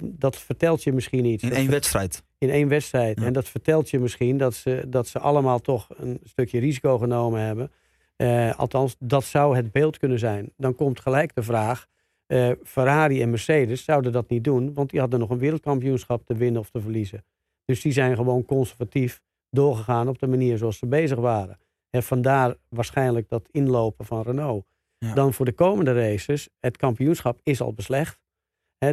Dat 0.02 0.38
vertelt 0.38 0.84
je 0.84 0.94
misschien 0.94 1.26
iets. 1.26 1.44
In 1.44 1.52
één 1.52 1.70
wedstrijd. 1.70 2.24
in 2.38 2.50
één 2.50 2.68
wedstrijd. 2.68 3.20
Ja. 3.20 3.26
En 3.26 3.34
dat 3.34 3.50
vertelt 3.50 3.90
je 3.90 4.00
misschien 4.00 4.38
dat 4.38 4.54
ze, 4.54 4.84
dat 4.88 5.08
ze 5.08 5.20
allemaal 5.20 5.60
toch 5.60 5.88
een 5.96 6.20
stukje 6.24 6.60
risico 6.60 6.98
genomen 6.98 7.42
hebben. 7.42 7.72
Eh, 8.16 8.60
althans, 8.60 8.96
dat 9.00 9.24
zou 9.24 9.56
het 9.56 9.72
beeld 9.72 9.98
kunnen 9.98 10.20
zijn. 10.20 10.54
Dan 10.58 10.76
komt 10.76 11.00
gelijk 11.00 11.36
de 11.36 11.44
vraag: 11.44 11.88
eh, 12.30 12.52
Ferrari 12.64 13.22
en 13.22 13.30
Mercedes 13.30 13.84
zouden 13.84 14.12
dat 14.12 14.30
niet 14.30 14.44
doen, 14.44 14.74
want 14.74 14.90
die 14.90 15.00
hadden 15.00 15.20
nog 15.20 15.30
een 15.30 15.38
wereldkampioenschap 15.38 16.26
te 16.26 16.36
winnen 16.36 16.62
of 16.62 16.70
te 16.70 16.82
verliezen. 16.82 17.26
Dus 17.66 17.82
die 17.82 17.92
zijn 17.92 18.16
gewoon 18.16 18.46
conservatief 18.46 19.22
doorgegaan 19.50 20.08
op 20.08 20.20
de 20.20 20.28
manier 20.28 20.58
zoals 20.58 20.78
ze 20.78 20.86
bezig 20.86 21.18
waren. 21.18 21.60
En 21.90 22.04
vandaar 22.04 22.56
waarschijnlijk 22.68 23.30
dat 23.30 23.48
inlopen 23.52 24.06
van 24.06 24.22
Renault. 24.22 24.66
Ja. 24.98 25.14
Dan 25.14 25.34
voor 25.34 25.46
de 25.46 25.52
komende 25.52 25.94
races, 25.94 26.50
het 26.60 26.78
kampioenschap 26.78 27.40
is 27.44 27.62
al 27.62 27.74
beslecht. 27.74 28.20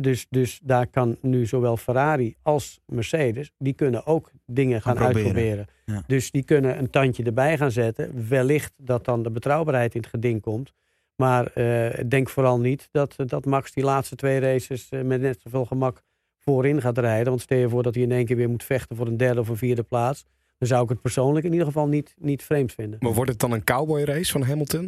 Dus, 0.01 0.27
dus 0.31 0.61
daar 0.63 0.87
kan 0.87 1.17
nu 1.21 1.47
zowel 1.47 1.77
Ferrari 1.77 2.37
als 2.43 2.81
Mercedes, 2.87 3.53
die 3.59 3.73
kunnen 3.73 4.07
ook 4.07 4.31
dingen 4.47 4.83
gaan 4.83 4.97
Gaan 4.97 5.11
proberen. 5.11 5.35
uitproberen. 5.37 5.67
Ja. 5.85 6.03
Dus 6.07 6.31
die 6.31 6.45
kunnen 6.45 6.79
een 6.79 6.91
tandje 6.91 7.25
erbij 7.25 7.57
gaan 7.57 7.71
zetten. 7.71 8.29
Wellicht 8.29 8.73
dat 8.77 9.05
dan 9.05 9.23
de 9.23 9.31
betrouwbaarheid 9.31 9.95
in 9.95 10.01
het 10.01 10.11
geding 10.11 10.41
komt. 10.41 10.73
Maar 11.17 11.47
eh, 11.47 12.05
denk 12.09 12.29
vooral 12.29 12.61
niet 12.61 12.89
dat, 12.91 13.15
dat 13.27 13.45
Max 13.45 13.73
die 13.73 13.85
laatste 13.85 14.15
twee 14.17 14.39
races 14.41 14.89
eh, 14.91 15.03
met 15.03 15.21
net 15.21 15.41
zoveel 15.43 15.65
gemak 15.65 16.03
voorin 16.39 16.81
gaat 16.81 16.99
rijden. 16.99 17.29
Want 17.29 17.41
stel 17.41 17.59
je 17.59 17.69
voor 17.69 17.83
dat 17.83 17.95
hij 17.95 18.03
in 18.03 18.13
één 18.13 18.25
keer 18.25 18.37
weer 18.37 18.49
moet 18.49 18.65
vechten 18.65 18.97
voor 18.97 19.07
een 19.07 19.17
derde 19.17 19.41
of 19.41 19.49
een 19.49 19.57
vierde 19.57 19.83
plaats. 19.83 20.25
Dan 20.59 20.69
zou 20.69 20.83
ik 20.83 20.89
het 20.89 21.01
persoonlijk 21.01 21.45
in 21.47 21.53
ieder 21.53 21.67
geval 21.67 21.87
niet, 21.89 22.15
niet 22.19 22.43
vreemd 22.43 22.73
vinden. 22.73 22.99
Maar 23.03 23.13
wordt 23.13 23.31
het 23.31 23.41
dan 23.41 23.53
een 23.53 23.65
cowboy 23.65 24.03
race 24.03 24.33
van 24.33 24.43
Hamilton? 24.43 24.85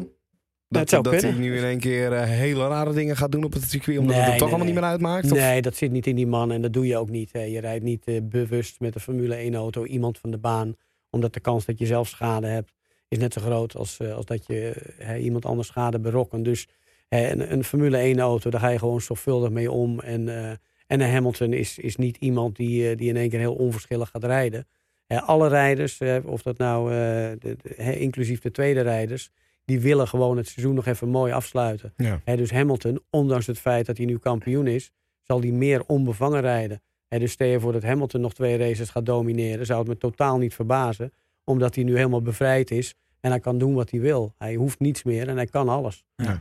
Dat, 0.68 0.90
het 0.90 1.04
dat 1.04 1.22
hij 1.22 1.32
nu 1.32 1.56
in 1.56 1.64
één 1.64 1.78
keer 1.78 2.12
eh, 2.12 2.24
hele 2.24 2.68
rare 2.68 2.92
dingen 2.92 3.16
gaat 3.16 3.32
doen 3.32 3.44
op 3.44 3.52
het 3.52 3.62
circuit, 3.62 3.98
omdat 3.98 4.14
het 4.16 4.24
Nee, 4.24 4.32
er 4.32 4.38
toch 4.38 4.48
nee, 4.48 4.56
allemaal 4.56 4.72
niet 4.74 4.82
meer 4.82 4.90
uitmaakt? 4.90 5.32
Of- 5.32 5.38
Nee, 5.38 5.62
dat 5.62 5.74
zit 5.76 5.90
niet 5.90 6.06
in 6.06 6.16
die 6.16 6.26
man 6.26 6.52
en 6.52 6.62
dat 6.62 6.72
doe 6.72 6.86
je 6.86 6.96
ook 6.96 7.10
niet. 7.10 7.32
hè. 7.32 7.42
Je 7.42 7.60
rijdt 7.60 7.84
niet 7.84 8.04
eh, 8.06 8.16
bewust 8.22 8.80
met 8.80 8.94
een 8.94 9.00
Formule 9.00 9.34
1 9.34 9.54
auto 9.54 9.84
iemand 9.84 10.18
van 10.18 10.30
de 10.30 10.38
baan. 10.38 10.74
Omdat 11.10 11.32
de 11.34 11.40
kans 11.40 11.64
dat 11.64 11.78
je 11.78 11.86
zelf 11.86 12.08
schade 12.08 12.46
hebt 12.46 12.72
is 13.08 13.18
net 13.18 13.32
zo 13.32 13.40
groot 13.40 13.76
als, 13.76 13.98
eh, 13.98 14.14
als 14.14 14.24
dat 14.24 14.46
je 14.46 14.74
iemand 15.20 15.44
anders 15.44 15.68
schade 15.68 15.98
berokkent. 15.98 16.44
Dus 16.44 16.66
een, 17.08 17.52
een 17.52 17.64
Formule 17.64 17.96
1 17.98 18.18
auto, 18.20 18.50
daar 18.50 18.60
ga 18.60 18.68
je 18.68 18.78
gewoon 18.78 19.00
zorgvuldig 19.00 19.50
mee 19.50 19.70
om. 19.70 20.00
En, 20.00 20.28
eh, 20.28 20.50
en 20.86 21.00
een 21.00 21.10
Hamilton 21.10 21.52
is, 21.52 21.78
is 21.78 21.96
niet 21.96 22.16
iemand 22.16 22.56
die, 22.56 22.90
eh, 22.90 22.96
die 22.96 23.08
in 23.08 23.16
één 23.16 23.28
keer 23.28 23.38
heel 23.38 23.54
onverschillig 23.54 24.08
gaat 24.10 24.24
rijden. 24.24 24.66
Alle 25.06 25.48
rijders, 25.48 26.00
of 26.24 26.42
dat 26.42 26.58
nou 26.58 26.90
de, 26.90 27.36
de- 27.40 27.74
hè, 27.76 27.92
inclusief 27.92 28.40
de 28.40 28.50
tweede 28.50 28.80
rijders, 28.80 29.30
die 29.64 29.80
willen 29.80 30.08
gewoon 30.08 30.36
het 30.36 30.48
seizoen 30.48 30.74
nog 30.74 30.86
even 30.86 31.08
mooi 31.08 31.32
afsluiten. 31.32 31.92
Ja. 31.96 32.36
Dus 32.36 32.50
Hamilton, 32.50 33.00
ondanks 33.10 33.46
het 33.46 33.58
feit 33.58 33.86
dat 33.86 33.96
hij 33.96 34.06
nu 34.06 34.18
kampioen 34.18 34.66
is, 34.66 34.90
zal 35.22 35.40
hij 35.40 35.50
meer 35.50 35.82
onbevangen 35.86 36.40
rijden. 36.40 36.82
Dus 37.08 37.32
stel 37.32 37.46
je 37.48 37.60
voor 37.60 37.72
dat 37.72 37.82
Hamilton 37.82 38.20
nog 38.20 38.34
twee 38.34 38.56
races 38.56 38.90
gaat 38.90 39.06
domineren, 39.06 39.66
zou 39.66 39.78
het 39.78 39.88
me 39.88 39.96
totaal 39.96 40.38
niet 40.38 40.54
verbazen. 40.54 41.12
Omdat 41.48 41.74
hij 41.74 41.84
nu 41.84 41.96
helemaal 41.96 42.22
bevrijd 42.22 42.70
is 42.70 42.94
en 43.20 43.30
hij 43.30 43.40
kan 43.40 43.58
doen 43.58 43.74
wat 43.74 43.90
hij 43.90 44.00
wil. 44.00 44.34
Hij 44.38 44.54
hoeft 44.54 44.78
niets 44.80 45.02
meer 45.02 45.28
en 45.28 45.36
hij 45.36 45.46
kan 45.46 45.68
alles. 45.68 46.04
Ja. 46.16 46.40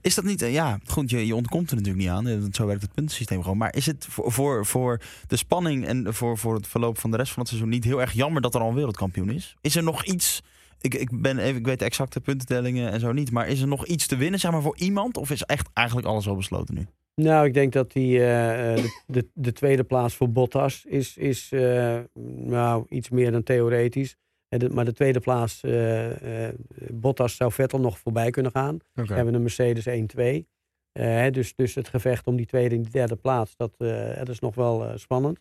Is 0.00 0.14
dat 0.14 0.24
niet, 0.24 0.42
eh, 0.42 0.52
ja, 0.52 0.78
goed, 0.86 1.10
je, 1.10 1.26
je 1.26 1.34
ontkomt 1.34 1.70
er 1.70 1.76
natuurlijk 1.76 2.04
niet 2.04 2.12
aan. 2.12 2.26
eh, 2.26 2.38
Zo 2.52 2.66
werkt 2.66 2.82
het 2.82 2.92
puntensysteem 2.92 3.42
gewoon. 3.42 3.56
Maar 3.56 3.76
is 3.76 3.86
het 3.86 4.06
voor, 4.08 4.32
voor, 4.32 4.66
voor 4.66 5.00
de 5.26 5.36
spanning 5.36 5.86
en 5.86 6.14
voor, 6.14 6.38
voor 6.38 6.54
het 6.54 6.66
verloop 6.66 6.98
van 6.98 7.10
de 7.10 7.16
rest 7.16 7.32
van 7.32 7.38
het 7.40 7.48
seizoen 7.48 7.70
niet 7.70 7.84
heel 7.84 8.00
erg 8.00 8.12
jammer 8.12 8.42
dat 8.42 8.54
er 8.54 8.60
al 8.60 8.68
een 8.68 8.74
wereldkampioen 8.74 9.30
is? 9.30 9.56
Is 9.60 9.76
er 9.76 9.82
nog 9.82 10.04
iets, 10.04 10.42
ik, 10.80 10.94
ik, 10.94 11.20
ben 11.22 11.38
even, 11.38 11.56
ik 11.56 11.66
weet 11.66 11.78
de 11.78 11.84
exacte 11.84 12.20
puntentellingen 12.20 12.90
en 12.90 13.00
zo 13.00 13.12
niet, 13.12 13.30
maar 13.30 13.48
is 13.48 13.60
er 13.60 13.68
nog 13.68 13.86
iets 13.86 14.06
te 14.06 14.16
winnen 14.16 14.40
zeg 14.40 14.50
maar, 14.50 14.62
voor 14.62 14.76
iemand? 14.78 15.16
Of 15.16 15.30
is 15.30 15.42
echt 15.42 15.68
eigenlijk 15.74 16.06
alles 16.06 16.28
al 16.28 16.36
besloten 16.36 16.74
nu? 16.74 16.86
Nou, 17.14 17.46
ik 17.46 17.54
denk 17.54 17.72
dat 17.72 17.92
die, 17.92 18.18
eh, 18.18 18.72
eh, 18.72 18.82
de, 18.82 18.90
de, 19.06 19.28
de 19.34 19.52
tweede 19.52 19.84
plaats 19.84 20.14
voor 20.14 20.30
Bottas 20.30 20.84
is, 20.84 21.16
is 21.16 21.52
eh, 21.52 21.98
nou, 22.44 22.86
iets 22.88 23.08
meer 23.08 23.32
dan 23.32 23.42
theoretisch. 23.42 24.16
De- 24.48 24.68
maar 24.70 24.84
de 24.84 24.92
tweede 24.92 25.20
plaats, 25.20 25.62
eh, 25.62 26.46
eh, 26.46 26.54
Bottas 26.92 27.36
zou 27.36 27.52
Vettel 27.52 27.80
nog 27.80 27.98
voorbij 27.98 28.30
kunnen 28.30 28.52
gaan. 28.52 28.78
We 28.94 29.14
hebben 29.14 29.34
een 29.34 29.40
Mercedes 29.42 29.86
1-2. 29.86 30.46
Eh, 30.92 31.30
dus, 31.30 31.54
dus 31.54 31.74
het 31.74 31.88
gevecht 31.88 32.26
om 32.26 32.36
die 32.36 32.46
tweede 32.46 32.74
en 32.74 32.82
die 32.82 32.92
derde 32.92 33.16
plaats, 33.16 33.56
dat, 33.56 33.74
dat 34.18 34.28
is 34.28 34.38
nog 34.38 34.54
wel 34.54 34.98
spannend. 34.98 35.40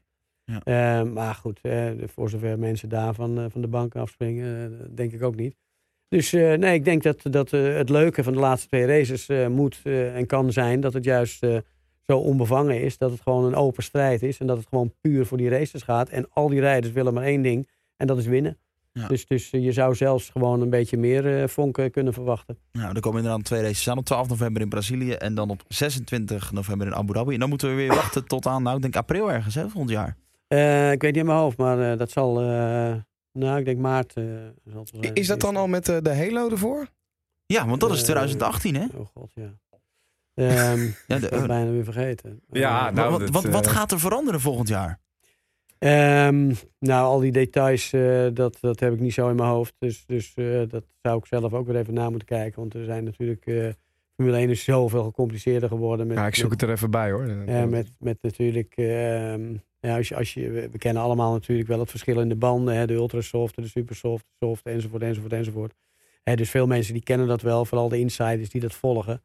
Ja. 0.63 1.03
Maar 1.03 1.35
goed, 1.35 1.59
voor 2.05 2.29
zover 2.29 2.59
mensen 2.59 2.89
daar 2.89 3.13
van, 3.13 3.51
van 3.51 3.61
de 3.61 3.67
bank 3.67 3.95
afspringen, 3.95 4.95
denk 4.95 5.11
ik 5.11 5.23
ook 5.23 5.35
niet. 5.35 5.55
Dus 6.07 6.31
nee, 6.31 6.73
ik 6.73 6.85
denk 6.85 7.03
dat, 7.03 7.21
dat 7.23 7.51
het 7.51 7.89
leuke 7.89 8.23
van 8.23 8.33
de 8.33 8.39
laatste 8.39 8.67
twee 8.67 8.85
races 8.85 9.27
moet 9.49 9.81
en 9.83 10.25
kan 10.25 10.51
zijn 10.51 10.79
dat 10.79 10.93
het 10.93 11.03
juist 11.03 11.45
zo 12.01 12.17
onbevangen 12.17 12.81
is. 12.81 12.97
Dat 12.97 13.11
het 13.11 13.21
gewoon 13.21 13.45
een 13.45 13.55
open 13.55 13.83
strijd 13.83 14.21
is 14.23 14.39
en 14.39 14.47
dat 14.47 14.57
het 14.57 14.67
gewoon 14.67 14.93
puur 15.01 15.25
voor 15.25 15.37
die 15.37 15.49
races 15.49 15.83
gaat. 15.83 16.09
En 16.09 16.29
al 16.29 16.47
die 16.49 16.59
rijders 16.59 16.93
willen 16.93 17.13
maar 17.13 17.23
één 17.23 17.41
ding 17.41 17.69
en 17.95 18.07
dat 18.07 18.17
is 18.17 18.25
winnen. 18.25 18.57
Ja. 18.97 19.07
Dus, 19.07 19.25
dus 19.27 19.49
eh, 19.51 19.63
je 19.63 19.71
zou 19.71 19.95
zelfs 19.95 20.29
gewoon 20.29 20.61
een 20.61 20.69
beetje 20.69 20.97
meer 20.97 21.41
eh, 21.41 21.47
vonken 21.47 21.91
kunnen 21.91 22.13
verwachten. 22.13 22.57
Nou, 22.71 22.95
er 22.95 22.99
komen 23.01 23.19
inderdaad 23.21 23.45
twee 23.45 23.61
races 23.61 23.89
aan. 23.89 23.97
Op 23.97 24.05
12 24.05 24.27
november 24.29 24.61
in 24.61 24.69
Brazilië 24.69 25.11
en 25.11 25.35
dan 25.35 25.49
op 25.49 25.63
26 25.67 26.51
november 26.51 26.87
in 26.87 26.95
Abu 26.95 27.13
Dhabi. 27.13 27.33
En 27.33 27.39
dan 27.39 27.49
moeten 27.49 27.69
we 27.69 27.75
weer 27.75 27.93
wachten 28.03 28.27
tot 28.27 28.45
aan, 28.47 28.63
nou, 28.63 28.75
ik 28.75 28.81
denk 28.81 28.95
april 28.95 29.31
ergens, 29.31 29.55
hè, 29.55 29.61
volgend 29.69 29.89
jaar. 29.91 30.17
Eh, 30.47 30.91
ik 30.91 31.01
weet 31.01 31.11
niet 31.11 31.21
in 31.21 31.25
mijn 31.27 31.37
hoofd, 31.39 31.57
maar 31.57 31.91
eh, 31.91 31.97
dat 31.97 32.11
zal. 32.11 32.41
eh, 32.41 32.93
nou, 33.31 33.59
ik 33.59 33.65
denk 33.65 33.77
maart. 33.79 34.13
eh, 34.13 34.23
zal 34.65 34.87
zijn. 34.91 35.13
Is 35.13 35.27
dat 35.27 35.39
dan 35.39 35.55
al 35.55 35.67
met 35.67 35.85
de 35.85 36.15
Halo 36.15 36.49
ervoor? 36.49 36.87
Ja, 37.45 37.67
want 37.67 37.79
dat 37.81 37.91
is 37.91 37.97
Eh, 37.99 38.03
2018, 38.03 38.75
hè? 38.75 38.85
Oh 38.95 39.05
god, 39.13 39.31
ja. 39.33 39.53
Ehm 40.33 40.79
Ja, 41.07 41.19
de- 41.19 41.43
bijna 41.47 41.71
weer 41.71 41.83
vergeten. 41.83 42.41
Ja, 42.51 42.89
nou, 42.91 43.11
wat, 43.11 43.19
dat, 43.19 43.29
wat, 43.29 43.43
wat 43.45 43.67
gaat 43.67 43.91
er 43.91 43.99
veranderen 43.99 44.41
volgend 44.41 44.67
jaar? 44.67 44.99
Ehm, 45.79 46.53
nou, 46.79 47.05
al 47.05 47.19
die 47.19 47.31
details, 47.31 47.93
eh, 47.93 48.27
dat, 48.33 48.57
dat 48.61 48.79
heb 48.79 48.93
ik 48.93 48.99
niet 48.99 49.13
zo 49.13 49.29
in 49.29 49.35
mijn 49.35 49.49
hoofd. 49.49 49.75
Dus, 49.79 50.05
dus 50.05 50.33
eh, 50.35 50.61
dat 50.67 50.83
zou 51.01 51.17
ik 51.17 51.25
zelf 51.25 51.53
ook 51.53 51.67
weer 51.67 51.75
even 51.75 51.93
na 51.93 52.09
moeten 52.09 52.27
kijken. 52.27 52.59
Want 52.59 52.73
er 52.73 52.85
zijn 52.85 53.03
natuurlijk. 53.03 53.45
eh 53.45 53.69
Formule 54.15 54.37
1 54.37 54.49
is 54.49 54.63
zoveel 54.63 55.03
gecompliceerder 55.03 55.69
geworden. 55.69 56.07
Met, 56.07 56.17
Ja, 56.17 56.27
ik 56.27 56.35
zoek 56.35 56.49
met, 56.49 56.61
het 56.61 56.69
er 56.69 56.75
even 56.75 56.91
bij 56.91 57.11
hoor. 57.11 57.25
met, 57.69 57.91
met 57.99 58.17
natuurlijk. 58.21 58.73
ehm, 58.75 59.53
ja, 59.79 59.97
als 59.97 60.07
je, 60.07 60.15
als 60.15 60.33
je, 60.33 60.49
we 60.71 60.77
kennen 60.77 61.03
allemaal 61.03 61.31
natuurlijk 61.31 61.67
wel 61.67 61.79
het 61.79 61.89
verschil 61.89 62.19
in 62.19 62.29
de 62.29 62.35
banden. 62.35 62.75
Hè, 62.75 62.87
de 62.87 62.93
ultrasoft, 62.93 63.55
de 63.55 63.67
supersoft, 63.67 64.25
de 64.25 64.45
soft, 64.45 64.65
enzovoort, 64.65 65.01
enzovoort, 65.01 65.33
enzovoort. 65.33 65.73
Hè, 66.23 66.35
dus 66.35 66.49
veel 66.49 66.67
mensen 66.67 66.93
die 66.93 67.03
kennen 67.03 67.27
dat 67.27 67.41
wel. 67.41 67.65
Vooral 67.65 67.89
de 67.89 67.99
insiders 67.99 68.49
die 68.49 68.61
dat 68.61 68.73
volgen. 68.73 69.21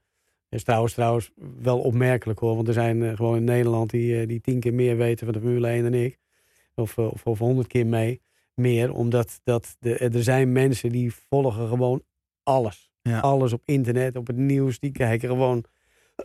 is 0.48 0.64
trouwens, 0.64 0.92
trouwens 0.92 1.30
wel 1.61 1.78
opmerkelijk 1.78 2.38
hoor. 2.38 2.55
Want 2.55 2.68
er 2.68 2.74
zijn 2.74 3.16
gewoon 3.16 3.36
in 3.36 3.44
Nederland 3.44 3.90
die, 3.90 4.26
die 4.26 4.40
tien 4.40 4.61
keer 4.61 4.74
meer 4.74 4.96
weten 4.96 5.24
van 5.24 5.34
de 5.34 5.40
Formule 5.40 5.68
1 5.68 5.82
dan 5.82 5.94
ik. 5.94 6.18
Of, 6.74 6.98
eh, 6.98 7.12
of, 7.12 7.26
of 7.26 7.38
honderd 7.38 7.66
keer 7.66 7.86
mee, 7.86 8.20
meer. 8.54 8.92
Omdat 8.92 9.40
dat 9.44 9.76
de, 9.78 9.98
er 9.98 10.22
zijn 10.22 10.52
mensen 10.52 10.90
die 10.90 11.14
volgen 11.28 11.68
gewoon 11.68 12.02
alles. 12.42 12.90
Ja. 13.02 13.20
Alles 13.20 13.52
op 13.52 13.62
internet, 13.64 14.16
op 14.16 14.26
het 14.26 14.36
nieuws. 14.36 14.78
Die 14.78 14.92
kijken 14.92 15.28
gewoon... 15.28 15.64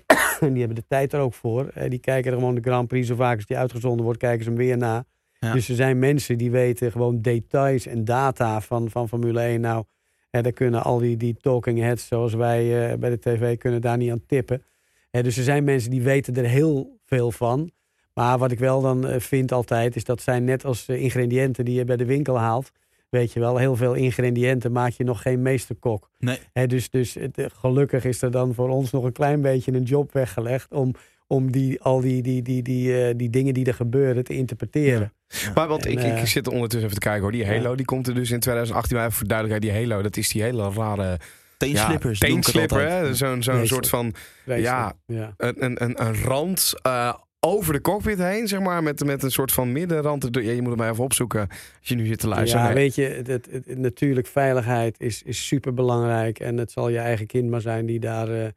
en 0.39 0.49
die 0.49 0.59
hebben 0.59 0.75
de 0.75 0.87
tijd 0.87 1.13
er 1.13 1.19
ook 1.19 1.33
voor. 1.33 1.67
Eh, 1.67 1.89
die 1.89 1.99
kijken 1.99 2.31
er 2.31 2.37
gewoon 2.37 2.55
de 2.55 2.61
Grand 2.61 2.87
Prix 2.87 3.07
zo 3.07 3.15
vaak 3.15 3.35
als 3.35 3.45
die 3.45 3.57
uitgezonden 3.57 4.05
wordt. 4.05 4.19
Kijken 4.19 4.43
ze 4.43 4.49
hem 4.49 4.59
weer 4.59 4.77
na. 4.77 5.05
Ja. 5.39 5.53
Dus 5.53 5.69
er 5.69 5.75
zijn 5.75 5.99
mensen 5.99 6.37
die 6.37 6.51
weten 6.51 6.91
gewoon 6.91 7.21
details 7.21 7.85
en 7.85 8.05
data 8.05 8.61
van, 8.61 8.89
van 8.89 9.07
Formule 9.07 9.41
1. 9.41 9.61
Nou, 9.61 9.83
eh, 10.29 10.43
daar 10.43 10.51
kunnen 10.51 10.83
al 10.83 10.97
die, 10.97 11.17
die 11.17 11.37
talking 11.37 11.79
heads 11.79 12.07
zoals 12.07 12.33
wij 12.33 12.91
eh, 12.91 12.97
bij 12.97 13.09
de 13.09 13.19
tv 13.19 13.57
kunnen 13.57 13.81
daar 13.81 13.97
niet 13.97 14.11
aan 14.11 14.25
tippen. 14.25 14.63
Eh, 15.11 15.23
dus 15.23 15.37
er 15.37 15.43
zijn 15.43 15.63
mensen 15.63 15.89
die 15.89 16.01
weten 16.01 16.35
er 16.35 16.45
heel 16.45 16.99
veel 17.05 17.31
van. 17.31 17.71
Maar 18.18 18.38
wat 18.38 18.51
ik 18.51 18.59
wel 18.59 18.82
dan 18.82 19.07
eh, 19.07 19.20
vind 19.20 19.51
altijd, 19.51 19.95
is 19.95 20.03
dat 20.03 20.22
zijn 20.22 20.43
net 20.43 20.65
als 20.65 20.88
eh, 20.88 21.01
ingrediënten 21.01 21.65
die 21.65 21.76
je 21.76 21.86
bij 21.86 21.97
de 21.97 22.05
winkel 22.05 22.38
haalt. 22.39 22.72
Weet 23.09 23.34
je 23.34 23.39
wel, 23.39 23.57
heel 23.57 23.76
veel 23.76 23.93
ingrediënten 23.93 24.72
maak 24.72 24.91
je 24.91 25.03
nog 25.03 25.22
geen 25.22 25.41
meesterkok. 25.41 26.09
Nee. 26.20 26.39
Hè, 26.53 26.68
dus 26.68 26.89
dus 26.89 27.13
het, 27.13 27.38
eh, 27.38 27.45
gelukkig 27.59 28.05
is 28.05 28.22
er 28.22 28.32
dan 28.32 28.53
voor 28.53 28.70
ons 28.70 28.91
nog 28.91 29.03
een 29.03 29.11
klein 29.11 29.41
beetje 29.41 29.74
een 29.74 29.84
job 29.84 30.13
weggelegd 30.13 30.74
om, 30.74 30.93
om 31.28 31.51
die, 31.51 31.82
al 31.82 32.01
die, 32.01 32.22
die, 32.22 32.41
die, 32.41 32.61
die, 32.61 33.03
eh, 33.03 33.13
die 33.18 33.30
dingen 33.30 33.53
die 33.53 33.65
er 33.65 33.74
gebeuren 33.74 34.24
te 34.24 34.34
interpreteren. 34.34 35.13
Maar 35.55 35.68
want 35.68 35.86
En, 35.86 35.91
ik, 35.91 36.20
ik 36.20 36.28
zit 36.28 36.47
ondertussen 36.47 36.89
even 36.89 37.01
te 37.01 37.07
kijken 37.07 37.22
hoor. 37.22 37.32
Die 37.32 37.45
Halo 37.45 37.76
die 37.76 37.86
komt 37.86 38.07
er 38.07 38.13
dus 38.15 38.32
in 38.32 38.39
2018. 38.39 38.95
Maar 38.95 39.05
even 39.05 39.18
voor 39.18 39.28
duidelijkheid, 39.28 39.74
die 39.74 39.82
Halo, 39.82 40.01
dat 40.01 40.18
is 40.18 40.30
die 40.30 40.41
hele 40.41 40.72
rare 40.72 41.20
Teenslippers. 41.57 42.20
ja, 42.20 42.28
teenslipper. 42.28 43.15
Zo'n 43.15 43.43
zo'n 43.43 43.68
soort 43.68 43.89
van 43.89 44.13
Ja. 44.45 44.93
ja. 45.05 45.34
een, 45.38 45.63
een, 45.63 45.84
een, 45.84 46.05
een 46.05 46.24
rand 46.24 46.74
eh, 46.82 47.13
over 47.39 47.73
de 47.73 47.81
cockpit 47.81 48.17
heen, 48.17 48.47
zeg 48.47 48.59
maar. 48.59 48.83
Met, 48.83 49.05
met 49.05 49.23
een 49.23 49.31
soort 49.31 49.51
van 49.51 49.71
middenrand. 49.71 50.27
Ja, 50.31 50.39
je 50.51 50.61
moet 50.61 50.75
maar 50.75 50.91
even 50.91 51.03
opzoeken 51.03 51.47
als 51.49 51.88
je 51.88 51.95
nu 51.95 52.05
zit 52.05 52.19
te 52.19 52.27
luisteren. 52.27 52.65
Ja, 52.65 52.73
Nee. 52.73 52.83
weet 52.83 52.95
je, 52.95 53.03
het, 53.03 53.27
het- 53.27 53.47
het- 53.51 53.77
natuurlijk 53.77 54.27
veiligheid 54.27 54.99
is, 54.99 55.23
is 55.23 55.47
super 55.47 55.73
belangrijk. 55.73 56.39
En 56.39 56.57
het 56.57 56.71
zal 56.71 56.89
je 56.89 56.97
eigen 56.97 57.25
kind 57.27 57.49
maar 57.49 57.61
zijn 57.61 57.85
die 57.85 57.99
daar, 57.99 58.29
eh, 58.29 58.47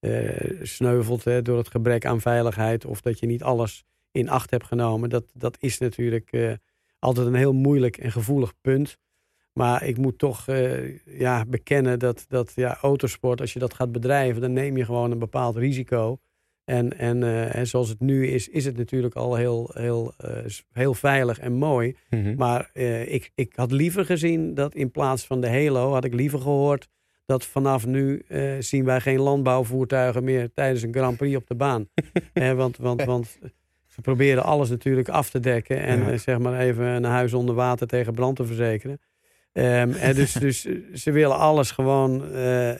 eh, 0.00 0.56
sneuvelt 0.62 1.24
hè, 1.24 1.42
door 1.42 1.58
het 1.58 1.68
gebrek 1.68 2.04
aan 2.06 2.20
veiligheid. 2.20 2.84
Of 2.84 3.00
dat 3.00 3.18
je 3.18 3.26
niet 3.26 3.42
alles 3.42 3.84
in 4.10 4.28
acht 4.28 4.50
hebt 4.50 4.66
genomen. 4.66 5.08
Dat, 5.08 5.24
dat 5.34 5.56
is 5.60 5.78
natuurlijk 5.78 6.32
eh, 6.32 6.52
altijd 6.98 7.26
een 7.26 7.34
heel 7.34 7.52
moeilijk 7.54 7.96
en 7.96 8.12
gevoelig 8.12 8.52
punt. 8.60 8.96
Maar 9.52 9.84
ik 9.84 9.96
moet 9.96 10.18
toch 10.18 10.46
ja, 11.04 11.44
bekennen 11.46 11.98
dat, 11.98 12.24
dat 12.28 12.52
ja, 12.54 12.76
autosport, 12.80 13.40
als 13.40 13.52
je 13.52 13.58
dat 13.58 13.74
gaat 13.74 13.92
bedrijven, 13.92 14.40
dan 14.40 14.52
neem 14.52 14.76
je 14.76 14.84
gewoon 14.84 15.10
een 15.10 15.18
bepaald 15.18 15.56
risico. 15.56 16.18
En, 16.70 16.98
en, 16.98 17.22
eh, 17.22 17.54
en 17.54 17.66
zoals 17.66 17.88
het 17.88 18.00
nu 18.00 18.26
is, 18.26 18.48
is 18.48 18.64
het 18.64 18.76
natuurlijk 18.76 19.14
al 19.14 19.34
heel, 19.34 19.70
heel, 19.74 20.14
eh, 20.16 20.30
heel 20.72 20.94
veilig 20.94 21.38
en 21.38 21.52
mooi. 21.52 21.96
Mhm. 22.10 22.34
Maar 22.36 22.70
eh, 22.72 23.12
ik, 23.12 23.32
ik 23.34 23.52
had 23.54 23.72
liever 23.72 24.04
gezien 24.04 24.54
dat 24.54 24.74
in 24.74 24.90
plaats 24.90 25.26
van 25.26 25.40
de 25.40 25.48
Halo, 25.48 25.92
had 25.92 26.04
ik 26.04 26.14
liever 26.14 26.40
gehoord 26.40 26.88
dat 27.26 27.44
vanaf 27.44 27.86
nu 27.86 28.24
zien 28.58 28.84
wij 28.84 29.00
geen 29.00 29.20
landbouwvoertuigen 29.20 30.24
meer 30.24 30.52
tijdens 30.52 30.82
een 30.82 30.94
Grand 30.94 31.16
Prix 31.16 31.36
op 31.36 31.46
de 31.46 31.54
baan. 31.54 31.88
Eh, 32.32 32.52
want, 32.52 32.76
want, 32.76 33.04
want 33.04 33.38
ze 33.86 34.00
proberen 34.00 34.42
alles 34.44 34.68
natuurlijk 34.70 35.08
af 35.08 35.30
te 35.30 35.40
dekken 35.40 35.80
en 35.80 36.00
Ja. 36.00 36.16
zeg 36.16 36.38
maar 36.38 36.60
even 36.60 36.84
een 36.84 37.04
huis 37.04 37.32
onder 37.32 37.54
water 37.54 37.86
tegen 37.86 38.14
brand 38.14 38.36
te 38.36 38.44
verzekeren. 38.44 39.00
Ehm, 39.52 39.92
en 39.92 40.14
dus, 40.14 40.32
dus 40.46 40.66
ze 40.94 41.10
willen 41.10 41.38
alles 41.38 41.70
gewoon 41.70 42.24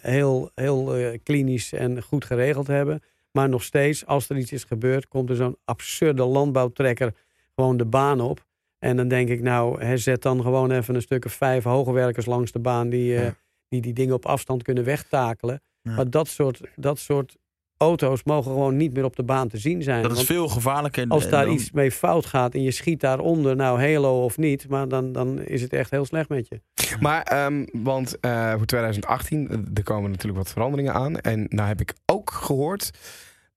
heel, 0.01 0.51
heel 0.55 1.15
klinisch 1.23 1.73
en 1.73 2.03
goed 2.03 2.25
geregeld 2.25 2.67
hebben. 2.67 3.03
Maar 3.33 3.49
nog 3.49 3.63
steeds, 3.63 4.07
als 4.07 4.29
er 4.29 4.37
iets 4.37 4.53
is 4.53 4.65
gebeurd, 4.65 5.09
komt 5.09 5.31
er 5.31 5.37
zo'n 5.37 5.57
absurde 5.65 6.25
landbouwtrekker 6.25 7.15
gewoon 7.55 7.77
de 7.77 7.85
baan 7.85 8.21
op. 8.21 8.47
En 8.79 8.97
dan 8.97 9.09
denk 9.09 9.29
ik, 9.29 9.43
nou, 9.43 9.85
hè, 9.85 9.97
zet 9.97 10.23
dan 10.23 10.43
gewoon 10.43 10.71
even 10.71 10.95
een 10.95 11.03
stuk 11.03 11.25
of 11.25 11.33
vijf 11.33 11.65
hoogwerkers 11.65 12.27
langs 12.27 12.53
de 12.53 12.59
baan 12.59 12.89
die, 12.89 13.17
eh, 13.17 13.31
die 13.69 13.81
die 13.81 13.93
dingen 13.93 14.15
op 14.15 14.27
afstand 14.27 14.63
kunnen 14.63 14.85
wegtakelen. 14.85 15.63
Ja. 15.83 15.95
Maar 15.95 16.11
dat 16.11 16.29
soort, 16.29 16.61
dat 16.77 16.99
soort 16.99 17.37
auto's 17.81 18.23
mogen 18.25 18.51
gewoon 18.51 18.77
niet 18.77 18.95
meer 18.95 19.05
op 19.05 19.17
de 19.17 19.23
baan 19.23 19.49
te 19.49 19.59
zien 19.59 19.83
zijn. 19.83 20.03
Dat 20.03 20.11
is 20.11 20.17
Want 20.17 20.29
veel 20.29 20.49
gevaarlijker. 20.49 21.05
als 21.09 21.29
daar 21.29 21.45
dan- 21.45 21.55
iets 21.55 21.71
mee 21.71 21.91
fout 21.93 22.27
gaat 22.27 22.55
en 22.55 22.63
je 22.63 22.71
schiet 22.71 23.01
daaronder, 23.01 23.57
nou 23.57 23.81
Halo 23.81 24.25
of 24.25 24.37
niet, 24.37 24.69
maar 24.69 24.89
dan, 24.89 25.13
dan 25.13 25.41
is 25.43 25.63
het 25.63 25.73
echt 25.73 25.91
heel 25.91 26.05
slecht 26.05 26.29
met 26.29 26.49
je. 26.49 26.61
Maar, 27.01 27.23
ehm, 27.23 27.65
want 27.73 28.21
eh, 28.21 28.55
voor 28.57 28.67
2018, 28.67 29.49
eh, 29.49 29.57
er 29.75 29.83
komen 29.83 30.11
natuurlijk 30.11 30.39
wat 30.39 30.53
veranderingen 30.53 30.95
aan. 30.95 31.19
En 31.19 31.47
nou 31.49 31.69
heb 31.69 31.81
ik 31.81 31.95
ook 32.07 32.31
gehoord 32.31 32.91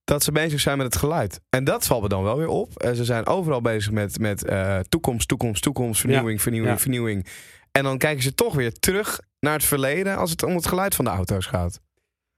dat 0.03 0.23
ze 0.23 0.31
bezig 0.31 0.59
zijn 0.59 0.77
met 0.77 0.85
het 0.85 0.95
geluid. 0.95 1.41
En 1.49 1.63
dat 1.63 1.85
valt 1.85 2.01
me 2.01 2.07
dan 2.07 2.23
wel 2.23 2.37
weer 2.37 2.47
op. 2.47 2.77
Eh, 2.81 2.91
ze 2.91 3.03
zijn 3.05 3.25
overal 3.27 3.61
bezig 3.61 3.91
met, 3.91 4.19
met 4.19 4.45
eh, 4.45 4.79
toekomst, 4.79 5.27
toekomst, 5.27 5.61
toekomst, 5.63 5.99
vernieuwing, 5.99 6.41
vernieuwing, 6.41 6.73
Ja. 6.73 6.79
vernieuwing. 6.79 7.27
En 7.71 7.83
dan 7.83 7.97
kijken 7.97 8.23
ze 8.23 8.33
toch 8.33 8.55
weer 8.55 8.73
terug 8.73 9.19
naar 9.39 9.53
het 9.53 9.63
verleden 9.63 10.17
als 10.17 10.29
het 10.31 10.43
om 10.43 10.55
het 10.55 10.67
geluid 10.67 10.95
van 10.95 11.05
de 11.05 11.11
auto's 11.11 11.45
gaat. 11.45 11.79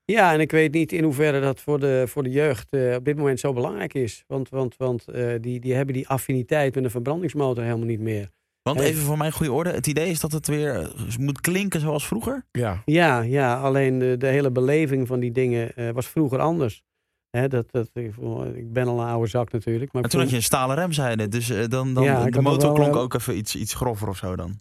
Ja, 0.06 0.34
en 0.34 0.40
ik 0.40 0.52
weet 0.52 0.74
niet 0.74 0.92
in 0.92 1.04
hoeverre 1.04 1.40
dat 1.40 1.62
voor 1.62 1.80
de, 1.80 2.04
voor 2.08 2.24
de 2.24 2.30
jeugd 2.30 2.70
eh, 2.70 2.96
op 2.96 3.06
dit 3.06 3.18
moment 3.18 3.40
zo 3.40 3.54
belangrijk 3.54 3.94
is. 3.94 4.24
Want, 4.28 4.50
want, 4.50 4.76
want 4.78 5.08
eh, 5.08 5.34
die, 5.42 5.60
die 5.60 5.74
hebben 5.74 5.94
die 5.94 6.08
affiniteit 6.08 6.76
met 6.76 6.84
een 6.84 6.90
verbrandingsmotor 6.90 7.64
helemaal 7.64 7.86
niet 7.86 8.00
meer. 8.00 8.30
Want 8.70 8.80
even 8.80 9.04
voor 9.04 9.18
mijn 9.18 9.32
goede 9.32 9.52
orde, 9.52 9.72
het 9.72 9.88
idee 9.88 10.10
is 10.10 10.20
dat 10.20 10.32
het 10.32 10.48
weer 10.48 10.76
eh, 10.76 11.18
moet 11.20 11.42
klinken 11.42 11.80
zoals 11.80 12.08
vroeger. 12.08 12.46
Ja. 12.52 12.82
Ja, 12.86 13.22
ja 13.22 13.60
alleen 13.60 14.00
de, 14.00 14.18
de 14.18 14.28
hele 14.28 14.52
beleving 14.52 15.08
van 15.08 15.20
die 15.20 15.32
dingen 15.32 15.76
eh, 15.76 15.90
was 15.90 16.08
vroeger 16.08 16.40
anders. 16.40 16.84
Hè, 17.30 17.48
dat, 17.48 17.72
dat, 17.72 17.90
ik, 17.94 18.16
ik 18.56 18.74
ben 18.74 18.88
al 18.88 19.00
een 19.00 19.08
oude 19.08 19.28
zak 19.28 19.52
natuurlijk. 19.52 19.94
Maar 19.94 20.04
En 20.04 20.10
toen 20.10 20.20
had 20.20 20.30
je 20.30 20.36
een 20.36 20.44
stalen 20.44 20.76
remzijde, 20.76 21.28
dus 21.28 21.50
eh, 21.50 21.68
dan, 21.68 21.94
dan 21.94 22.04
Ja, 22.04 22.26
ik 22.26 22.34
de 22.34 22.42
motor 22.42 22.74
klonk 22.74 22.96
ook 22.96 23.14
even 23.14 23.38
iets, 23.38 23.56
iets 23.56 23.74
grover 23.74 24.08
of 24.08 24.18
zo 24.18 24.36
dan. 24.36 24.60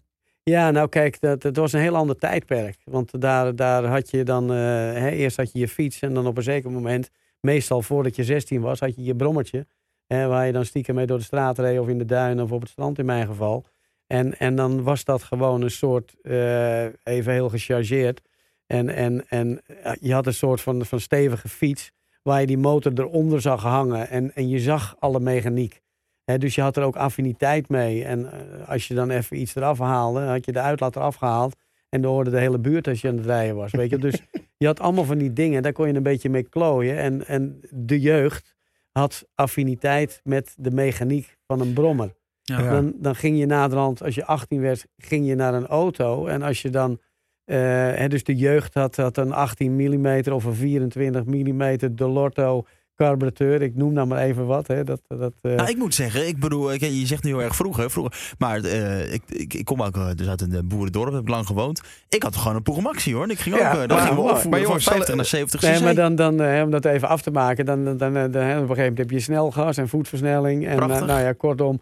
Ja, 0.49 0.71
nou 0.71 0.89
kijk, 0.89 1.19
dat, 1.19 1.55
was 1.55 1.73
een 1.73 1.79
heel 1.79 1.95
ander 1.95 2.17
tijdperk. 2.17 2.77
Want 2.83 3.21
daar, 3.21 3.55
daar 3.55 3.85
had 3.85 4.09
je 4.11 4.23
dan, 4.23 4.51
eh, 4.51 4.57
hè, 4.93 5.09
eerst 5.09 5.37
had 5.37 5.51
je 5.51 5.59
je 5.59 5.67
fiets 5.67 6.01
en 6.01 6.13
dan 6.13 6.27
op 6.27 6.37
een 6.37 6.43
zeker 6.43 6.71
moment, 6.71 7.09
meestal 7.39 7.81
voordat 7.81 8.15
je 8.15 8.23
16 8.23 8.61
was, 8.61 8.79
had 8.79 8.95
je 8.95 9.03
je 9.03 9.15
brommertje. 9.15 9.67
Hè, 10.07 10.27
waar 10.27 10.45
je 10.45 10.51
dan 10.51 10.65
stiekem 10.65 10.95
mee 10.95 11.05
door 11.05 11.17
de 11.17 11.23
straat 11.23 11.57
reed 11.59 11.79
of 11.79 11.87
in 11.87 11.97
de 11.97 12.05
duinen 12.05 12.43
of 12.43 12.51
op 12.51 12.61
het 12.61 12.69
strand 12.69 12.99
in 12.99 13.05
mijn 13.05 13.27
geval. 13.27 13.65
En, 14.07 14.37
en 14.37 14.55
dan 14.55 14.83
was 14.83 15.03
dat 15.03 15.23
gewoon 15.23 15.61
een 15.61 15.71
soort, 15.71 16.15
eh, 16.21 16.83
even 16.83 17.33
heel 17.33 17.49
gechargeerd. 17.49 18.21
En, 18.65 18.89
en, 18.89 19.25
en 19.27 19.61
ja, 19.83 19.95
je 19.99 20.13
had 20.13 20.27
een 20.27 20.33
soort 20.33 20.61
van, 20.61 20.85
van 20.85 20.99
stevige 20.99 21.49
fiets 21.49 21.91
waar 22.23 22.39
je 22.39 22.47
die 22.47 22.57
motor 22.57 22.91
eronder 22.95 23.41
zag 23.41 23.61
hangen. 23.61 24.09
En, 24.09 24.35
en 24.35 24.49
je 24.49 24.59
zag 24.59 24.95
alle 24.99 25.19
mechaniek. 25.19 25.81
Dus 26.25 26.55
je 26.55 26.61
had 26.61 26.77
er 26.77 26.83
ook 26.83 26.95
affiniteit 26.95 27.69
mee. 27.69 28.03
En 28.03 28.31
eh, 28.31 28.69
als 28.69 28.87
je 28.87 28.93
dan 28.93 29.09
even 29.09 29.39
iets 29.39 29.55
eraf 29.55 29.79
haalde, 29.79 30.19
had 30.19 30.45
je 30.45 30.51
de 30.51 30.59
uitlaat 30.59 30.95
eraf 30.95 31.15
gehaald. 31.15 31.55
En 31.89 32.01
dan 32.01 32.11
hoorde 32.11 32.29
de 32.29 32.39
hele 32.39 32.59
buurt 32.59 32.87
als 32.87 33.01
je 33.01 33.07
aan 33.07 33.17
het 33.17 33.25
rijden 33.25 33.55
was. 33.55 33.71
Weet 33.71 33.89
je? 33.89 33.97
Dus 33.97 34.21
je 34.57 34.65
had 34.65 34.79
allemaal 34.79 35.03
van 35.03 35.17
die 35.17 35.33
dingen, 35.33 35.63
daar 35.63 35.73
kon 35.73 35.87
je 35.87 35.93
een 35.93 36.03
beetje 36.03 36.29
mee 36.29 36.49
klooien. 36.49 36.97
En, 36.97 37.27
en 37.27 37.59
de 37.69 37.99
jeugd 37.99 38.55
had 38.91 39.27
affiniteit 39.35 40.21
met 40.23 40.53
de 40.57 40.71
mechaniek 40.71 41.37
van 41.47 41.59
een 41.59 41.73
brommer. 41.73 42.13
Ja. 42.41 42.69
Dan, 42.69 42.93
dan 42.97 43.15
ging 43.15 43.39
je 43.39 43.45
naderhand, 43.45 44.03
als 44.03 44.15
je 44.15 44.25
18 44.25 44.61
werd, 44.61 44.85
ging 44.97 45.27
je 45.27 45.35
naar 45.35 45.53
een 45.53 45.67
auto. 45.67 46.25
En 46.25 46.41
als 46.41 46.61
je 46.61 46.69
dan, 46.69 47.01
eh, 47.43 47.57
hè, 47.93 48.07
dus 48.07 48.23
de 48.23 48.35
jeugd 48.35 48.73
had, 48.73 48.95
had 48.95 49.17
een 49.17 49.33
18 49.33 49.75
mm 49.75 50.31
of 50.31 50.43
een 50.43 50.55
24 50.55 51.25
mm 51.25 51.95
Delorto 51.95 52.65
carburateur. 52.95 53.61
Ik 53.61 53.75
noem 53.75 53.93
nou 53.93 54.07
maar 54.07 54.19
even 54.21 54.45
wat. 54.45 54.67
Hè. 54.67 54.83
Dat, 54.83 55.01
dat, 55.07 55.33
eh, 55.41 55.51
Nou, 55.55 55.69
ik 55.69 55.77
moet 55.77 55.93
zeggen, 55.95 56.27
ik 56.27 56.39
bedoel, 56.39 56.73
ik- 56.73 56.81
je 56.81 57.05
zegt 57.05 57.23
nu 57.23 57.29
heel 57.29 57.41
erg 57.41 57.55
vroeger, 57.55 57.91
vroeger 57.91 58.33
maar 58.37 58.63
eh, 58.63 59.13
ik, 59.13 59.21
ik, 59.27 59.53
ik 59.53 59.65
kom 59.65 59.81
ook 59.83 59.95
eh, 59.95 60.09
dus 60.15 60.27
uit 60.27 60.41
een 60.41 60.67
boerendorp, 60.67 61.11
heb 61.13 61.21
ik 61.21 61.29
lang 61.29 61.45
gewoond. 61.47 61.81
Ik 62.09 62.23
had 62.23 62.35
gewoon 62.35 62.55
een 62.55 62.63
Pugamaxi 62.63 63.13
hoor. 63.13 63.23
En 63.23 63.29
ik 63.29 63.39
ging 63.39 63.55
ook, 63.55 63.61
Ja, 63.61 63.71
eh, 63.71 63.77
dan 63.77 63.87
maar- 63.87 63.97
gingen 63.99 64.15
we 64.15 64.21
maar- 64.23 64.31
opvoeren 64.31 64.49
maar 64.49 64.59
van 64.59 64.67
jongens, 64.67 64.83
50 64.85 65.07
zal- 65.07 65.15
naar 65.15 65.25
70 65.25 65.61
Nee, 65.61 65.73
cc. 65.75 65.81
maar 65.83 65.95
dan, 65.95 66.15
dan 66.15 66.63
om 66.63 66.71
dat 66.71 66.85
even 66.85 67.07
af 67.07 67.21
te 67.21 67.31
maken, 67.31 67.65
dan, 67.65 67.83
dan, 67.85 67.97
dan, 67.97 68.13
dan, 68.13 68.31
dan, 68.31 68.41
op 68.43 68.47
een 68.49 68.59
gegeven 68.59 68.75
moment 68.81 68.97
heb 68.97 69.09
je 69.11 69.19
snelgas 69.19 69.77
en 69.77 69.87
voetversnelling. 69.89 70.67
En 70.67 70.75
Prachtig. 70.75 71.05
nou 71.07 71.21
ja, 71.21 71.33
kortom, 71.33 71.79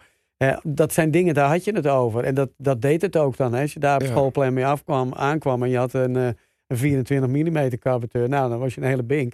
dat 0.63 0.93
zijn 0.93 1.11
dingen, 1.11 1.33
daar 1.33 1.49
had 1.49 1.63
je 1.63 1.71
het 1.75 1.87
over. 1.87 2.23
En 2.23 2.35
dat, 2.35 2.49
dat 2.57 2.81
deed 2.81 3.01
het 3.01 3.17
ook 3.17 3.37
dan. 3.37 3.53
Hè. 3.53 3.61
Als 3.61 3.73
je 3.73 3.79
daar 3.79 3.95
op 3.95 4.01
Ja. 4.01 4.07
schoolplein 4.07 4.53
mee 4.53 4.65
afkwam, 4.65 5.13
aankwam 5.13 5.63
en 5.63 5.69
je 5.69 5.77
had 5.77 5.93
een, 5.93 6.15
eh, 6.15 6.27
een 6.67 6.77
24 6.77 7.29
mm 7.29 7.77
carburateur, 7.79 8.29
nou 8.29 8.49
dan 8.49 8.59
was 8.59 8.73
je 8.75 8.81
een 8.81 8.87
hele 8.87 9.03
bink. 9.03 9.33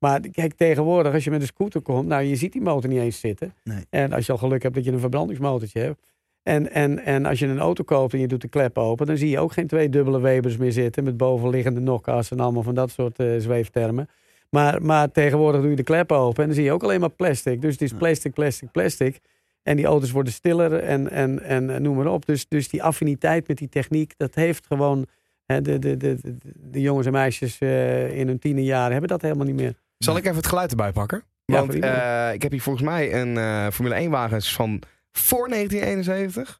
Maar 0.00 0.20
kijk, 0.20 0.54
tegenwoordig, 0.54 1.12
als 1.12 1.24
je 1.24 1.30
met 1.30 1.40
een 1.40 1.46
scooter 1.46 1.80
komt, 1.80 2.08
nou 2.08 2.22
je 2.22 2.36
ziet 2.36 2.52
die 2.52 2.62
motor 2.62 2.90
niet 2.90 3.00
eens 3.00 3.20
zitten. 3.20 3.54
Nee. 3.64 3.84
En 3.90 4.12
als 4.12 4.26
je 4.26 4.32
al 4.32 4.38
geluk 4.38 4.62
hebt 4.62 4.74
dat 4.74 4.84
je 4.84 4.92
een 4.92 5.00
verbrandingsmotortje 5.00 5.80
hebt. 5.80 6.00
En, 6.42 6.72
en, 6.72 7.04
en 7.04 7.26
als 7.26 7.38
je 7.38 7.46
een 7.46 7.58
auto 7.58 7.84
koopt 7.84 8.12
en 8.12 8.20
je 8.20 8.26
doet 8.26 8.40
de 8.40 8.48
klep 8.48 8.78
open, 8.78 9.06
dan 9.06 9.16
zie 9.16 9.28
je 9.28 9.38
ook 9.38 9.52
geen 9.52 9.66
twee 9.66 9.88
dubbele 9.88 10.20
Webers 10.20 10.56
meer 10.56 10.72
zitten 10.72 11.04
met 11.04 11.16
bovenliggende 11.16 11.80
nokkas 11.80 12.30
en 12.30 12.40
allemaal 12.40 12.62
van 12.62 12.74
dat 12.74 12.90
soort 12.90 13.18
eh, 13.18 13.26
zweeftermen. 13.38 14.08
Maar, 14.50 14.82
maar 14.82 15.10
tegenwoordig 15.10 15.60
doe 15.60 15.70
je 15.70 15.76
de 15.76 15.82
klep 15.82 16.12
open 16.12 16.42
en 16.42 16.46
dan 16.46 16.54
zie 16.54 16.64
je 16.64 16.72
ook 16.72 16.82
alleen 16.82 17.00
maar 17.00 17.10
plastic. 17.10 17.60
Dus 17.60 17.72
het 17.72 17.82
is 17.82 17.92
plastic, 17.92 18.32
plastic, 18.32 18.70
plastic. 18.70 19.18
En 19.62 19.76
die 19.76 19.86
auto's 19.86 20.10
worden 20.10 20.32
stiller 20.32 20.74
en, 20.74 21.10
en, 21.10 21.42
en 21.42 21.70
eh, 21.70 21.80
noem 21.80 21.96
maar 21.96 22.06
op. 22.06 22.26
Dus, 22.26 22.48
dus 22.48 22.68
die 22.68 22.82
affiniteit 22.82 23.48
met 23.48 23.58
die 23.58 23.68
techniek, 23.68 24.14
dat 24.16 24.34
heeft 24.34 24.66
gewoon... 24.66 25.06
Hè, 25.44 25.60
de, 25.60 25.78
de, 25.78 25.96
de, 25.96 26.16
de, 26.54 26.80
jongens 26.80 27.06
en 27.06 27.12
meisjes 27.12 27.58
eh, 27.58 28.18
in 28.18 28.26
hun 28.26 28.38
tienerjaren 28.38 28.90
hebben 28.90 29.08
dat 29.08 29.22
helemaal 29.22 29.46
niet 29.46 29.54
meer. 29.54 29.74
Zal 30.04 30.16
ik 30.16 30.24
even 30.24 30.36
het 30.36 30.46
geluid 30.46 30.70
erbij 30.70 30.92
pakken? 30.92 31.22
Want 31.44 31.78
eh, 31.78 32.32
ik 32.32 32.42
heb 32.42 32.50
hier 32.50 32.62
volgens 32.62 32.84
mij 32.84 33.20
een 33.20 33.36
eh, 33.36 33.66
Formule 33.72 33.94
1 33.94 34.10
wagens 34.10 34.52
van 34.54 34.82
voor 35.12 35.48
1971. 35.48 36.56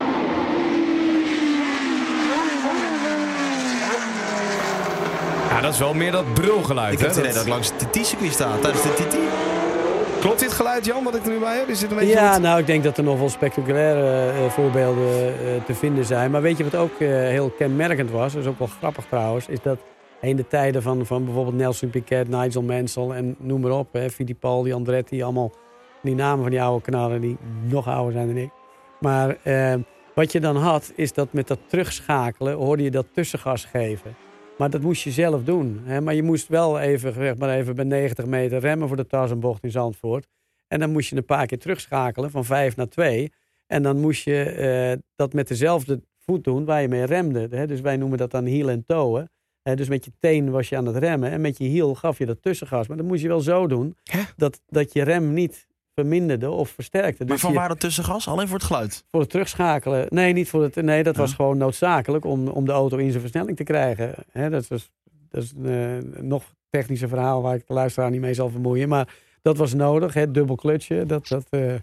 Ja, 5.48 5.60
dat 5.60 5.72
is 5.72 5.78
wel 5.78 5.94
meer 5.94 6.12
dat 6.12 6.34
brulgeluid. 6.34 6.92
ik 6.92 6.98
heb 6.98 7.08
hè? 7.08 7.14
het 7.14 7.24
idee 7.24 7.36
dat 7.38 7.46
langs 7.48 7.72
het 7.72 7.92
TT-circuit 7.92 8.32
sta, 8.32 8.56
tijdens 8.58 8.82
de 8.82 8.92
TT. 8.94 9.16
Klopt 10.20 10.40
dit 10.40 10.52
geluid, 10.52 10.84
Jan, 10.84 11.04
wat 11.04 11.14
ik 11.14 11.24
er 11.24 11.30
nu 11.30 11.38
bij 11.38 11.56
heb? 11.58 11.68
Is 11.68 11.78
dit 11.78 11.90
een 11.90 11.96
beetje 11.96 12.12
Ja, 12.12 12.32
goed? 12.32 12.42
nou, 12.42 12.58
ik 12.60 12.66
denk 12.66 12.84
dat 12.84 12.98
er 12.98 13.04
nog 13.04 13.18
wel 13.18 13.28
spectaculaire 13.28 14.30
eh, 14.30 14.50
voorbeelden 14.50 15.26
eh, 15.26 15.64
te 15.66 15.74
vinden 15.74 16.04
zijn. 16.04 16.30
Maar 16.30 16.42
weet 16.42 16.56
je 16.56 16.64
wat 16.64 16.74
ook 16.74 17.00
eh, 17.00 17.08
heel 17.08 17.50
kenmerkend 17.50 18.10
was? 18.10 18.32
Dat 18.32 18.42
is 18.42 18.48
ook 18.48 18.58
wel 18.58 18.70
grappig 18.78 19.04
trouwens. 19.04 19.48
Is 19.48 19.62
dat 19.62 19.78
in 20.20 20.36
de 20.36 20.46
tijden 20.46 20.82
van, 20.82 21.06
van 21.06 21.24
bijvoorbeeld 21.24 21.56
Nelson 21.56 21.90
Piquet, 21.90 22.28
Nigel 22.28 22.62
Mansell 22.62 23.08
en 23.08 23.36
noem 23.38 23.60
maar 23.60 23.78
op. 23.78 23.92
Hè, 23.92 24.10
Fittipaldi, 24.10 24.72
Andretti, 24.72 25.22
allemaal 25.22 25.52
die 26.02 26.14
namen 26.14 26.42
van 26.42 26.50
die 26.50 26.62
oude 26.62 26.84
knallen 26.84 27.20
die 27.20 27.36
nog 27.68 27.88
ouder 27.88 28.12
zijn 28.12 28.26
dan 28.26 28.36
ik. 28.36 28.50
Maar 29.00 29.36
eh, 29.42 29.74
wat 30.14 30.32
je 30.32 30.40
dan 30.40 30.56
had, 30.56 30.92
is 30.96 31.12
dat 31.12 31.32
met 31.32 31.48
dat 31.48 31.58
terugschakelen 31.66 32.54
hoorde 32.54 32.82
je 32.82 32.90
dat 32.90 33.06
tussengas 33.12 33.64
geven. 33.64 34.14
Maar 34.58 34.70
dat 34.70 34.80
moest 34.80 35.02
je 35.02 35.10
zelf 35.10 35.44
doen. 35.44 35.80
Hè? 35.84 36.00
Maar 36.00 36.14
je 36.14 36.22
moest 36.22 36.48
wel 36.48 36.78
even, 36.78 37.38
maar 37.38 37.50
even 37.50 37.74
bij 37.74 37.84
90 37.84 38.26
meter 38.26 38.58
remmen 38.58 38.88
voor 38.88 38.96
de 38.96 39.06
Tarzanbocht 39.06 39.64
in 39.64 39.70
Zandvoort. 39.70 40.26
En 40.68 40.80
dan 40.80 40.90
moest 40.90 41.10
je 41.10 41.16
een 41.16 41.24
paar 41.24 41.46
keer 41.46 41.58
terugschakelen 41.58 42.30
van 42.30 42.44
5 42.44 42.76
naar 42.76 42.88
2. 42.88 43.32
En 43.66 43.82
dan 43.82 44.00
moest 44.00 44.24
je 44.24 44.42
eh, 44.42 44.98
dat 45.16 45.32
met 45.32 45.48
dezelfde 45.48 46.00
voet 46.18 46.44
doen 46.44 46.64
waar 46.64 46.82
je 46.82 46.88
mee 46.88 47.04
remde. 47.04 47.48
Hè? 47.50 47.66
Dus 47.66 47.80
wij 47.80 47.96
noemen 47.96 48.18
dat 48.18 48.30
dan 48.30 48.44
heel 48.44 48.70
en 48.70 48.84
toe. 48.86 49.28
Dus 49.62 49.88
met 49.88 50.04
je 50.04 50.12
teen 50.18 50.50
was 50.50 50.68
je 50.68 50.76
aan 50.76 50.86
het 50.86 50.96
remmen. 50.96 51.30
En 51.30 51.40
met 51.40 51.58
je 51.58 51.64
hiel 51.64 51.94
gaf 51.94 52.18
je 52.18 52.26
dat 52.26 52.42
tussengas. 52.42 52.86
Maar 52.88 52.96
dat 52.96 53.06
moest 53.06 53.22
je 53.22 53.28
wel 53.28 53.40
zo 53.40 53.66
doen 53.66 53.96
Hè? 54.04 54.20
dat, 54.36 54.60
dat 54.68 54.92
je 54.92 55.02
rem 55.02 55.32
niet 55.32 55.66
verminderde 55.94 56.50
of 56.50 56.70
versterkte. 56.70 57.18
Maar 57.24 57.32
Dus 57.32 57.40
van 57.40 57.50
je- 57.52 57.56
waar 57.58 57.68
dat 57.68 57.80
tussengas? 57.80 58.28
Alleen 58.28 58.48
voor 58.48 58.56
het 58.58 58.66
geluid. 58.66 59.04
voor 59.10 59.20
het 59.20 59.30
terugschakelen. 59.30 60.06
Nee, 60.08 60.32
niet 60.32 60.48
voor 60.48 60.62
het. 60.62 60.74
Nee, 60.74 61.02
dat 61.02 61.16
was 61.16 61.34
gewoon 61.34 61.58
noodzakelijk 61.58 62.24
om, 62.24 62.48
om 62.48 62.64
de 62.64 62.72
auto 62.72 62.96
in 62.96 63.08
zijn 63.10 63.20
versnelling 63.20 63.56
te 63.56 63.62
krijgen. 63.64 64.14
Hè, 64.30 64.50
dat 64.50 64.68
was 64.68 64.90
dat 65.30 65.42
is 65.42 65.52
een 65.62 65.66
eh, 66.14 66.22
nog 66.22 66.54
technischer 66.70 67.08
verhaal 67.08 67.42
waar 67.42 67.54
ik 67.54 67.66
de 67.66 67.72
luisteraar 67.74 68.10
niet 68.10 68.20
mee 68.20 68.34
zal 68.34 68.48
vermoeien. 68.50 68.88
Maar 68.88 69.14
dat 69.42 69.56
was 69.56 69.74
nodig, 69.74 70.14
hè, 70.14 70.30
dubbel 70.30 70.56
klutje. 70.56 71.06
Dat, 71.06 71.26
dat, 71.28 71.46
eh, 71.50 71.74
eh, 71.74 71.80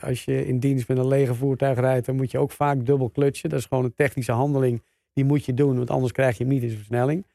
als 0.00 0.24
je 0.24 0.46
in 0.46 0.58
dienst 0.58 0.88
met 0.88 0.98
een 0.98 1.08
lege 1.08 1.34
voertuig 1.34 1.78
rijdt, 1.78 2.06
dan 2.06 2.16
moet 2.16 2.30
je 2.30 2.38
ook 2.38 2.50
vaak 2.50 2.86
dubbel 2.86 3.08
klutje. 3.08 3.48
Dat 3.48 3.58
is 3.58 3.64
gewoon 3.66 3.84
een 3.84 3.94
technische 3.94 4.32
handeling. 4.32 4.82
Die 5.14 5.24
moet 5.24 5.44
je 5.44 5.54
doen, 5.54 5.76
want 5.76 5.90
anders 5.90 6.12
krijg 6.12 6.38
je 6.38 6.44
hem 6.44 6.52
niet 6.52 6.62
in 6.62 6.68
zijn 6.68 6.80
versnelling. 6.80 7.26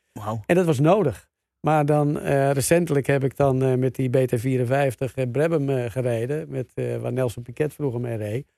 En 0.45 0.55
dat 0.55 0.65
was 0.65 0.79
nodig. 0.79 1.29
Maar 1.59 1.85
dan 1.85 2.19
eh, 2.19 2.51
recentelijk 2.51 3.07
heb 3.07 3.23
ik 3.23 3.35
dan 3.37 3.63
eh, 3.63 3.75
met 3.75 3.95
die 3.95 4.09
BT54 4.09 5.13
uh, 5.15 5.25
Brabham 5.31 5.69
eh, 5.69 5.89
gereden. 5.89 6.49
Met, 6.49 6.71
waar 7.01 7.13
Nelson 7.13 7.43
Piquet 7.43 7.73
vroeger 7.73 7.99
mee 7.99 8.17
reed. 8.17 8.53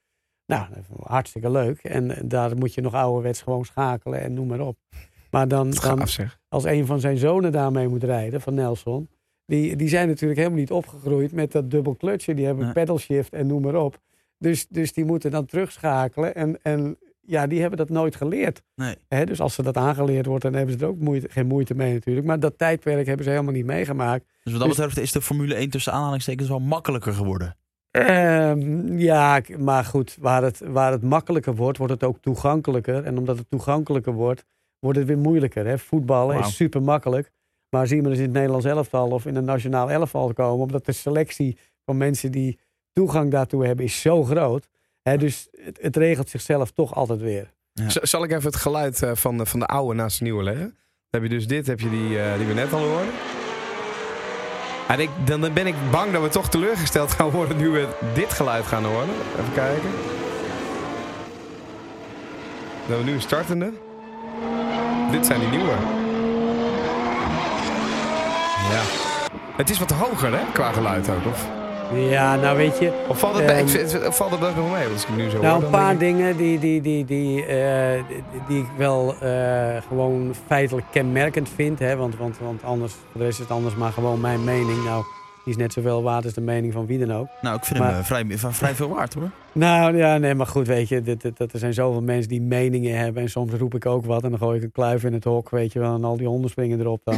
Nou, 0.45 0.67
hartstikke 1.03 1.51
leuk. 1.51 1.83
En 1.83 2.27
daar 2.27 2.57
moet 2.57 2.73
je 2.73 2.81
nog 2.81 2.93
ouderwets 2.93 3.41
gewoon 3.41 3.65
schakelen 3.65 4.21
en 4.21 4.33
noem 4.33 4.47
maar 4.47 4.59
op. 4.59 4.77
Maar 5.31 5.47
dan, 5.47 5.73
als 6.49 6.63
een 6.63 6.85
van 6.85 6.99
zijn 6.99 7.17
zonen 7.17 7.51
daarmee 7.51 7.87
moet 7.87 8.03
rijden, 8.03 8.41
van 8.41 8.53
Nelson. 8.53 9.09
Die, 9.45 9.75
die 9.75 9.89
zijn 9.89 10.07
natuurlijk 10.07 10.39
helemaal 10.39 10.59
niet 10.59 10.71
opgegroeid 10.71 11.31
met 11.31 11.51
dat 11.51 11.71
dubbel 11.71 11.95
klutje. 11.95 12.33
Die 12.33 12.45
hebben 12.45 12.63
Nee. 12.63 12.73
pedal 12.73 12.97
shift 12.97 13.33
en 13.33 13.47
noem 13.47 13.61
maar 13.61 13.75
op. 13.75 13.99
Dus, 14.37 14.67
dus 14.67 14.93
die 14.93 15.05
moeten 15.05 15.31
dan 15.31 15.45
terugschakelen. 15.45 16.35
En, 16.35 16.61
en 16.61 16.97
ja, 17.21 17.47
die 17.47 17.59
hebben 17.59 17.77
dat 17.77 17.89
nooit 17.89 18.15
geleerd. 18.15 18.61
Nee. 18.75 18.95
Hè, 19.07 19.25
dus 19.25 19.39
als 19.41 19.53
ze 19.53 19.63
dat 19.63 19.77
aangeleerd 19.77 20.25
wordt, 20.25 20.43
dan 20.43 20.53
hebben 20.53 20.77
ze 20.77 20.83
er 20.85 20.89
ook 20.91 20.99
moeite, 20.99 21.29
geen 21.29 21.47
moeite 21.47 21.75
mee 21.75 21.93
natuurlijk. 21.93 22.27
Maar 22.27 22.39
dat 22.39 22.57
tijdperk 22.57 23.05
hebben 23.05 23.25
ze 23.25 23.31
helemaal 23.31 23.53
niet 23.53 23.65
meegemaakt. 23.65 24.25
Dus 24.43 24.51
wat 24.53 24.61
dat 24.61 24.69
Dus- 24.69 24.77
betreft 24.77 24.99
is 24.99 25.11
de 25.11 25.21
Formule 25.21 25.55
1 25.55 25.69
tussen 25.69 25.93
aanhalingstekens 25.93 26.49
wel 26.49 26.59
makkelijker 26.59 27.13
geworden. 27.13 27.55
Ehm, 27.91 28.97
ja, 28.97 29.41
maar 29.57 29.85
goed, 29.85 30.17
waar 30.19 30.43
het, 30.43 30.61
waar 30.65 30.91
het 30.91 31.01
makkelijker 31.03 31.55
wordt, 31.55 31.77
wordt 31.77 31.93
het 31.93 32.03
ook 32.03 32.17
toegankelijker. 32.21 33.03
En 33.03 33.17
omdat 33.17 33.37
het 33.37 33.49
toegankelijker 33.49 34.13
wordt, 34.13 34.45
wordt 34.79 34.97
het 34.97 35.07
weer 35.07 35.17
moeilijker. 35.17 35.65
Hè? 35.65 35.77
Voetballen 35.77 36.39
is 36.39 36.55
super 36.55 36.81
makkelijk. 36.81 37.31
Maar 37.69 37.87
zie 37.87 38.01
maar 38.01 38.09
eens 38.09 38.19
in 38.19 38.25
het 38.25 38.33
Nederlands 38.33 38.65
elftal 38.65 39.09
of 39.09 39.25
in 39.25 39.35
een 39.35 39.45
nationaal 39.45 39.91
elftal 39.91 40.33
komen. 40.33 40.65
Omdat 40.65 40.85
de 40.85 40.91
selectie 40.91 41.57
van 41.85 41.97
mensen 41.97 42.31
die 42.31 42.59
toegang 42.93 43.31
daartoe 43.31 43.65
hebben, 43.65 43.85
is 43.85 44.01
zo 44.01 44.23
groot. 44.23 44.67
Dus 45.03 45.47
het, 45.51 45.79
het 45.81 45.95
regelt 45.95 46.29
zichzelf 46.29 46.71
toch 46.71 46.95
altijd 46.95 47.21
weer. 47.21 47.53
Ja. 47.73 47.85
Zal 47.89 48.23
ik 48.23 48.31
even 48.31 48.45
het 48.45 48.55
geluid 48.55 49.03
eh, 49.03 49.11
van, 49.15 49.37
de, 49.37 49.45
van 49.45 49.59
de 49.59 49.65
oude 49.65 49.95
naast 49.95 50.17
de 50.17 50.23
nieuwe 50.23 50.43
leggen? 50.43 50.77
Dan 51.09 51.21
heb 51.21 51.23
je 51.31 51.37
dus 51.37 51.47
dit, 51.47 51.67
heb 51.67 51.79
je 51.79 51.89
die, 51.89 52.19
eh, 52.19 52.37
die 52.37 52.47
we 52.47 52.53
net 52.53 52.73
al 52.73 52.79
hoorden. 52.79 53.13
En 54.87 54.99
ik, 54.99 55.09
dan 55.25 55.53
ben 55.53 55.67
ik 55.67 55.75
bang 55.91 56.11
dat 56.11 56.21
we 56.21 56.29
toch 56.29 56.49
teleurgesteld 56.49 57.11
gaan 57.11 57.29
worden 57.29 57.57
nu 57.57 57.69
we 57.69 57.87
dit 58.13 58.33
geluid 58.33 58.65
gaan 58.65 58.83
horen. 58.83 59.09
Even 59.39 59.53
kijken. 59.53 59.89
Dan 62.71 62.87
hebben 62.87 63.05
we 63.05 63.11
nu 63.11 63.13
een 63.13 63.21
startende. 63.21 63.71
Dit 65.11 65.25
zijn 65.25 65.39
die 65.39 65.49
nieuwe. 65.49 65.75
Ja. 68.71 68.81
Het 69.55 69.69
is 69.69 69.79
wat 69.79 69.91
hoger, 69.91 70.37
hè, 70.37 70.51
qua 70.53 70.71
geluid 70.71 71.09
ook. 71.09 71.25
Of, 71.25 71.60
Ja, 71.95 72.35
nou 72.35 72.57
weet 72.57 72.77
je, 72.79 72.91
of 73.07 73.19
valt 73.19 73.37
het, 73.39 73.59
ik 73.59 73.67
vind- 73.69 74.07
of 74.07 74.15
valt 74.17 74.31
het 74.31 74.39
best 74.39 74.55
nog 74.55 74.71
mee? 74.71 74.87
Als 74.93 75.03
ik 75.03 75.15
nu 75.15 75.29
zo 75.29 75.41
Nou, 75.41 75.53
hoor, 75.53 75.63
een 75.63 75.69
paar 75.69 75.93
ik- 75.93 75.99
dingen 75.99 76.37
die, 76.37 76.59
die, 76.59 76.81
die, 76.81 77.05
die, 77.05 77.45
eh, 77.45 78.03
die, 78.47 78.59
ik 78.59 78.67
wel 78.77 79.15
eh, 79.19 79.75
gewoon 79.87 80.33
feitelijk 80.47 80.87
kenmerkend 80.91 81.49
vind. 81.55 81.79
Hè? 81.79 81.95
Want, 81.95 82.17
want, 82.17 82.37
want 82.39 82.63
anders, 82.63 82.93
voor 82.93 83.19
de 83.19 83.23
rest 83.25 83.39
is 83.39 83.43
het 83.45 83.53
anders 83.55 83.75
maar 83.75 83.91
gewoon 83.91 84.21
mijn 84.21 84.43
mening. 84.43 84.83
Nou, 84.83 85.03
die 85.43 85.53
is 85.53 85.59
net 85.59 85.73
zoveel 85.73 86.03
waard 86.03 86.23
als 86.23 86.33
de 86.33 86.41
mening 86.41 86.73
van 86.73 86.85
wie 86.85 87.05
dan 87.05 87.13
ook. 87.17 87.27
Nou, 87.41 87.55
ik 87.55 87.65
vind 87.65 87.79
Maar- 87.79 87.89
hem 87.89 87.97
eh, 87.99 88.05
vrij, 88.05 88.25
vrij, 88.37 88.51
vrij 88.51 88.73
veel 88.75 88.89
waard 88.89 89.13
hoor. 89.13 89.29
Nou 89.53 89.97
ja, 89.97 90.17
nee, 90.17 90.35
maar 90.35 90.47
goed, 90.47 90.67
weet 90.67 90.87
je, 90.89 91.01
dit, 91.01 91.21
dit, 91.21 91.37
dat 91.37 91.53
er 91.53 91.59
zijn 91.59 91.73
zoveel 91.73 92.01
mensen 92.01 92.29
die 92.29 92.41
meningen 92.41 92.97
hebben. 92.97 93.21
En 93.23 93.29
soms 93.29 93.53
roep 93.53 93.75
ik 93.75 93.85
ook 93.85 94.05
wat 94.05 94.23
en 94.23 94.29
dan 94.29 94.39
gooi 94.39 94.57
ik 94.57 94.63
een 94.63 94.71
kluif 94.71 95.03
in 95.03 95.13
het 95.13 95.23
hok, 95.23 95.49
weet 95.49 95.73
je 95.73 95.79
wel. 95.79 95.95
En 95.95 96.03
al 96.03 96.17
die 96.17 96.27
honden 96.27 96.49
springen 96.49 96.79
erop 96.79 97.01
dan. 97.03 97.15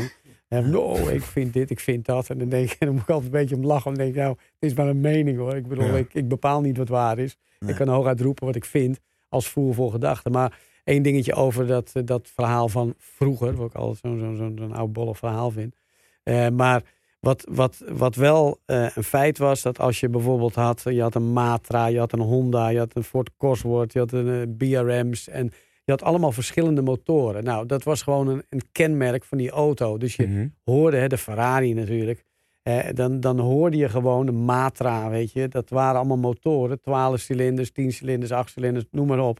En 0.54 0.70
no, 0.70 0.96
ik 1.08 1.22
vind 1.22 1.54
dit, 1.54 1.70
ik 1.70 1.80
vind 1.80 2.06
dat. 2.06 2.30
En 2.30 2.38
dan 2.38 2.50
denk 2.50 2.72
ik, 2.72 2.80
en 2.80 2.86
dan 2.88 2.94
moet 2.96 3.04
ik 3.04 3.10
altijd 3.10 3.34
een 3.34 3.40
beetje 3.40 3.56
om 3.56 3.66
lachen. 3.66 3.94
Dan 3.94 4.04
denk 4.04 4.10
ik, 4.16 4.22
nou, 4.22 4.30
het 4.30 4.72
is 4.72 4.74
maar 4.74 4.88
een 4.88 5.02
mening 5.02 5.38
hoor. 5.38 5.56
Ik 5.56 5.68
bedoel, 5.68 5.86
Ja. 5.86 5.96
ik, 5.96 6.14
ik 6.14 6.28
bepaal 6.28 6.62
niet 6.62 6.78
wat 6.78 6.88
waar 6.90 7.20
is. 7.20 7.38
Nee. 7.60 7.70
Ik 7.70 7.76
kan 7.76 7.88
hooguit 7.88 8.22
roepen 8.22 8.46
wat 8.46 8.56
ik 8.56 8.66
vind 8.66 9.00
als 9.30 9.48
voer 9.50 9.74
voor 9.74 9.92
gedachten. 9.92 10.32
Maar 10.32 10.60
één 10.84 11.04
dingetje 11.04 11.34
over 11.34 11.68
dat, 11.68 11.92
eh, 11.94 12.02
dat 12.06 12.32
verhaal 12.36 12.70
van 12.70 12.94
vroeger, 12.98 13.56
wat 13.56 13.70
ik 13.70 13.76
altijd 13.76 14.00
zo'n 14.00 14.36
zo'n 14.38 14.56
zo'n 14.58 14.74
oud 14.74 14.94
bolle 14.94 15.16
verhaal 15.16 15.52
vind. 15.52 15.76
Eh, 16.24 16.48
maar 16.50 16.82
wat, 17.20 17.46
wat, 17.52 17.84
wat 17.88 18.16
wel 18.16 18.60
eh, 18.66 18.88
een 18.96 19.04
feit 19.04 19.38
was, 19.38 19.62
dat 19.62 19.80
als 19.80 20.00
je 20.00 20.10
bijvoorbeeld 20.10 20.56
had, 20.56 20.82
je 20.86 21.02
had 21.02 21.16
een 21.16 21.34
Matra, 21.34 21.86
je 21.86 22.00
had 22.00 22.12
een 22.14 22.20
Honda, 22.20 22.68
je 22.68 22.78
had 22.78 22.96
een 22.96 23.04
Ford 23.04 23.30
Cosworth, 23.38 23.94
je 23.94 24.00
had 24.00 24.12
een 24.12 24.56
BRM's 24.58 25.30
en 25.30 25.52
je 25.84 25.92
had 25.92 26.04
allemaal 26.04 26.32
verschillende 26.32 26.82
motoren. 26.82 27.44
Nou, 27.44 27.66
dat 27.66 27.84
was 27.84 28.02
gewoon 28.02 28.28
een, 28.28 28.44
een 28.50 28.62
kenmerk 28.72 29.24
van 29.24 29.38
die 29.38 29.50
auto. 29.50 29.98
Dus 29.98 30.16
je 30.16 30.28
Mhm. 30.28 30.48
hoorde, 30.64 30.98
hè, 30.98 31.08
de 31.08 31.18
Ferrari 31.18 31.74
natuurlijk. 31.74 32.26
Eh, 32.64 32.80
dan, 32.94 33.20
dan 33.20 33.40
hoorde 33.40 33.78
je 33.78 33.90
gewoon 33.90 34.26
de 34.26 34.32
Matra, 34.32 35.10
weet 35.10 35.32
je. 35.32 35.48
Dat 35.48 35.70
waren 35.70 35.96
allemaal 35.98 36.18
motoren. 36.18 36.82
12 36.82 37.20
cilinders, 37.20 37.72
10 37.72 37.92
cilinders, 37.92 38.32
8 38.32 38.52
cilinders, 38.52 38.86
noem 38.92 39.08
maar 39.08 39.20
op. 39.20 39.40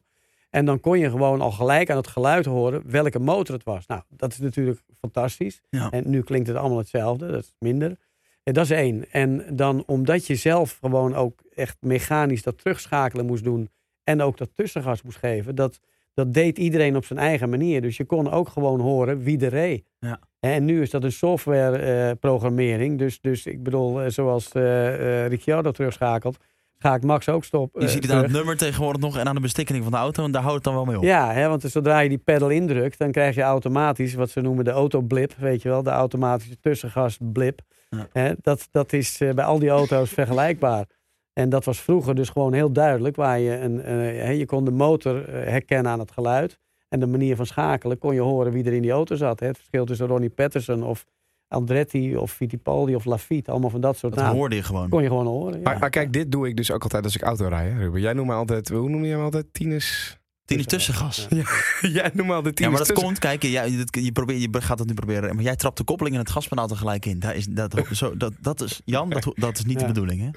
En 0.50 0.66
dan 0.66 0.80
kon 0.80 1.00
je 1.00 1.10
gewoon 1.10 1.42
al 1.42 1.52
gelijk 1.52 1.90
aan 1.90 1.98
het 1.98 2.08
geluid 2.08 2.46
horen 2.46 2.84
welke 2.86 3.20
motor 3.20 3.56
het 3.56 3.64
was. 3.64 3.86
Nou, 3.86 4.02
dat 4.10 4.32
is 4.32 4.40
natuurlijk 4.40 4.82
fantastisch. 5.00 5.62
Ja. 5.70 5.90
En 5.90 6.10
nu 6.10 6.22
klinkt 6.22 6.48
het 6.48 6.58
allemaal 6.58 6.78
hetzelfde, 6.78 7.28
dat 7.32 7.44
is 7.44 7.54
minder. 7.60 7.98
En 8.44 8.54
dat 8.54 8.64
is 8.64 8.72
één. 8.72 9.12
En 9.12 9.46
dan 9.56 9.84
omdat 9.86 10.28
je 10.28 10.36
zelf 10.36 10.78
gewoon 10.82 11.16
ook 11.16 11.40
echt 11.56 11.78
mechanisch 11.80 12.44
dat 12.44 12.58
terugschakelen 12.58 13.26
moest 13.26 13.44
doen. 13.44 13.70
En 14.04 14.22
ook 14.22 14.38
dat 14.38 14.50
tussengas 14.56 15.02
moest 15.02 15.18
geven. 15.18 15.56
Dat, 15.56 15.80
dat 16.14 16.34
deed 16.34 16.58
iedereen 16.58 16.96
op 16.96 17.06
zijn 17.06 17.20
eigen 17.20 17.50
manier. 17.50 17.82
Dus 17.82 17.98
je 17.98 18.06
kon 18.06 18.32
ook 18.32 18.50
gewoon 18.50 18.80
horen 18.80 19.24
wie 19.24 19.40
er 19.40 19.50
reed. 19.50 19.84
Ja. 20.00 20.20
En 20.40 20.66
nu 20.66 20.82
is 20.82 20.90
dat 20.90 21.04
een 21.04 21.12
softwareprogrammering. 21.12 22.98
dus, 22.98 23.22
dus 23.22 23.46
ik 23.46 23.64
bedoel, 23.64 24.02
eh, 24.02 24.10
zoals 24.10 24.52
eh 24.52 25.22
eh 25.24 25.30
Ricciardo 25.30 25.72
terugschakelt, 25.72 26.38
ga 26.78 26.96
ik 26.96 27.04
Max 27.04 27.30
ook 27.30 27.44
stop. 27.44 27.80
Je 27.80 27.88
ziet 27.88 28.04
het 28.04 28.12
aan 28.12 28.24
het 28.24 28.32
nummer 28.32 28.58
tegenwoordig 28.58 29.02
nog 29.02 29.18
en 29.18 29.28
aan 29.28 29.36
de 29.36 29.42
bestikking 29.42 29.84
van 29.84 29.92
de 29.92 29.98
auto. 29.98 30.24
En 30.24 30.32
daar 30.32 30.42
houdt 30.42 30.56
het 30.56 30.64
dan 30.64 30.74
wel 30.74 30.86
mee 30.86 30.98
op. 30.98 31.04
Ja, 31.04 31.32
hè, 31.32 31.48
want 31.48 31.62
zodra 31.62 32.00
je 32.00 32.10
die 32.10 32.18
pedal 32.18 32.50
indrukt, 32.50 32.98
dan 32.98 33.12
krijg 33.12 33.36
je 33.36 33.42
automatisch 33.42 34.14
wat 34.14 34.30
ze 34.30 34.42
noemen 34.42 34.66
de 34.66 34.72
autoblip, 34.72 35.34
weet 35.38 35.62
je 35.62 35.70
wel, 35.70 35.84
de 35.84 35.90
automatische 35.90 36.60
tussengasblip. 36.60 37.62
Ja. 37.90 38.08
Hè, 38.12 38.34
dat, 38.42 38.68
dat 38.72 38.94
is 38.94 39.18
bij 39.18 39.44
al 39.44 39.60
die 39.60 39.70
auto's 39.70 40.10
vergelijkbaar. 40.20 40.86
En 41.34 41.50
dat 41.50 41.66
was 41.66 41.80
vroeger 41.82 42.16
dus 42.16 42.30
gewoon 42.30 42.54
heel 42.54 42.72
duidelijk, 42.72 43.16
waar 43.16 43.40
je 43.40 43.58
een, 43.60 43.82
eh, 43.82 43.94
hè, 43.96 44.30
je 44.30 44.46
kon 44.46 44.66
de 44.66 44.72
motor 44.72 45.30
eh, 45.30 45.50
herkennen 45.50 45.92
aan 45.92 46.00
het 46.00 46.12
geluid. 46.12 46.60
En 46.90 47.00
de 47.00 47.08
manier 47.08 47.36
van 47.36 47.46
schakelen 47.46 47.98
kon 47.98 48.14
je 48.14 48.22
horen 48.22 48.52
wie 48.52 48.64
er 48.64 48.74
in 48.74 48.82
die 48.82 48.92
auto 48.92 49.16
zat. 49.16 49.40
Hè. 49.40 49.48
Het 49.48 49.58
verschil 49.58 49.86
tussen 49.86 50.08
Ronnie 50.08 50.30
Patterson 50.30 50.84
of 50.84 51.06
Andretti 51.48 52.18
of 52.18 52.32
Fittipaldi 52.32 52.96
of 52.96 53.06
Lafitte, 53.06 53.52
allemaal 53.52 53.70
van 53.70 53.82
dat 53.82 53.98
soort 53.98 54.14
Dat 54.14 54.24
namen. 54.24 54.38
hoorde 54.40 54.56
je 54.56 54.64
gewoon. 54.64 54.90
Kon 54.90 55.02
je 55.02 55.08
gewoon 55.08 55.26
horen. 55.28 55.54
Ja. 55.56 55.62
Maar, 55.64 55.80
maar 55.80 55.90
kijk, 55.90 56.14
dit 56.14 56.32
doe 56.32 56.48
ik 56.48 56.56
dus 56.58 56.72
ook 56.72 56.84
altijd 56.84 57.04
als 57.04 57.16
ik 57.16 57.22
auto 57.22 57.48
rijd, 57.48 57.74
hè, 57.74 57.78
Ruben. 57.80 58.02
Jij 58.02 58.14
noemt 58.14 58.28
me 58.28 58.34
altijd, 58.34 58.70
hoe 58.70 58.90
noem 58.90 59.04
je 59.06 59.12
hem 59.12 59.22
altijd? 59.22 59.46
Tienes? 59.52 60.18
Tien 60.46 60.66
tussengas. 60.66 61.28
Ja. 61.30 61.44
Jij 62.00 62.12
noemt 62.14 62.28
me 62.28 62.34
altijd 62.34 62.60
Ja, 62.60 62.66
tienes 62.66 62.68
maar 62.68 62.72
dat 62.78 62.88
tussen- 62.88 63.04
komt, 63.06 63.20
kijk, 63.20 63.44
jij, 63.44 63.70
je, 63.72 63.86
je, 64.04 64.12
probeert, 64.12 64.42
je 64.42 64.62
gaat 64.62 64.78
dat 64.78 64.88
nu 64.88 64.94
proberen. 64.94 65.36
Maar 65.36 65.44
jij 65.44 65.56
trapt 65.56 65.78
de 65.78 65.84
koppeling 65.84 66.16
en 66.16 66.22
het 66.22 66.32
gaspedaal 66.32 66.68
tegelijk 66.68 67.06
in. 67.06 67.20
Daar 67.20 67.36
is, 67.36 67.46
dat, 67.46 67.76
zo, 67.92 68.18
dat, 68.18 68.34
dat 68.42 68.62
is, 68.62 68.82
Jan, 68.86 69.10
dat, 69.10 69.32
dat 69.36 69.58
is 69.58 69.66
niet 69.66 69.80
Ja. 69.80 69.88
de 69.88 69.94
bedoeling, 69.94 70.22
hè? 70.22 70.30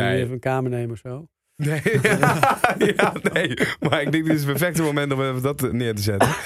Nee. 0.00 0.20
even 0.20 0.32
een 0.32 0.38
kamer 0.40 0.70
nemen 0.70 0.90
of 0.90 0.98
zo? 0.98 1.26
Nee, 1.56 1.82
ja, 2.96 3.12
nee. 3.32 3.58
Maar 3.80 4.02
ik 4.02 4.12
denk 4.12 4.24
dit 4.24 4.34
is 4.34 4.42
het 4.42 4.50
perfecte 4.50 4.82
moment 4.82 5.12
om 5.12 5.22
even 5.22 5.42
dat 5.42 5.62
eh, 5.62 5.70
neer 5.70 5.94
te 5.94 6.02
zetten. 6.02 6.28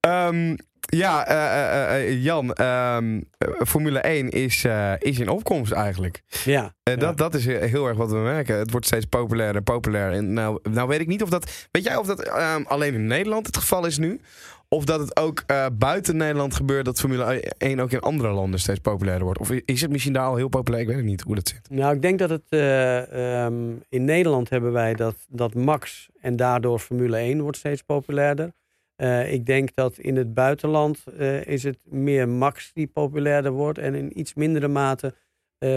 Ehm, 0.00 0.54
ja, 0.96 1.26
eh, 1.26 1.94
eh, 1.94 2.22
Jan, 2.22 2.52
ehm, 2.52 3.20
eh, 3.38 3.48
Formule 3.66 3.98
1 3.98 4.30
is, 4.30 4.66
is 4.98 5.18
in 5.18 5.28
opkomst 5.28 5.72
eigenlijk. 5.72 6.22
Ja. 6.44 6.74
Ja. 6.82 6.96
dat, 6.96 7.16
dat 7.16 7.34
is 7.34 7.46
heel 7.46 7.86
erg 7.86 7.96
wat 7.96 8.10
we 8.10 8.16
merken. 8.16 8.58
Het 8.58 8.70
wordt 8.70 8.86
steeds 8.86 9.04
populairder 9.04 9.56
en 9.56 9.62
populair. 9.62 10.12
En 10.12 10.32
nou, 10.32 10.58
nou 10.70 10.88
weet 10.88 11.00
ik 11.00 11.06
niet 11.06 11.22
of 11.22 11.28
dat... 11.28 11.66
Weet 11.70 11.84
jij 11.84 11.96
of 11.96 12.06
dat 12.06 12.22
ehm, 12.22 12.62
alleen 12.62 12.94
in 12.94 13.06
Nederland 13.06 13.46
het 13.46 13.56
geval 13.56 13.86
is 13.86 13.98
nu? 13.98 14.20
Of 14.72 14.84
dat 14.84 15.00
het 15.00 15.16
ook 15.16 15.42
eh, 15.46 15.66
buiten 15.72 16.16
Nederland 16.16 16.54
gebeurt 16.54 16.84
dat 16.84 17.00
Formule 17.00 17.52
1 17.58 17.80
ook 17.80 17.90
in 17.90 18.00
andere 18.00 18.32
landen 18.32 18.60
steeds 18.60 18.78
populairder 18.78 19.24
wordt? 19.24 19.40
Of 19.40 19.50
is 19.50 19.80
het 19.80 19.90
misschien 19.90 20.12
daar 20.12 20.26
al 20.26 20.36
heel 20.36 20.48
populair? 20.48 20.82
Ik 20.82 20.88
weet 20.88 20.96
het 20.96 21.06
niet 21.06 21.20
hoe 21.20 21.34
dat 21.34 21.48
zit. 21.48 21.70
Nou, 21.70 21.94
ik 21.94 22.02
denk 22.02 22.18
dat 22.18 22.30
het 22.30 22.44
eh, 22.48 23.44
ehm, 23.44 23.74
in 23.88 24.04
Nederland 24.04 24.48
hebben 24.50 24.72
wij 24.72 24.94
dat, 24.94 25.16
dat 25.28 25.54
Max 25.54 26.08
en 26.20 26.36
daardoor 26.36 26.78
Formule 26.78 27.16
1 27.16 27.40
wordt 27.40 27.56
steeds 27.56 27.82
populairder. 27.82 28.52
Eh, 28.96 29.32
ik 29.32 29.46
denk 29.46 29.74
dat 29.74 29.98
in 29.98 30.16
het 30.16 30.34
buitenland 30.34 31.04
is 31.44 31.62
het 31.62 31.78
meer 31.84 32.28
Max 32.28 32.70
die 32.72 32.86
populairder 32.86 33.52
wordt 33.52 33.78
en 33.78 33.94
in 33.94 34.18
iets 34.18 34.34
mindere 34.34 34.68
mate 34.68 35.14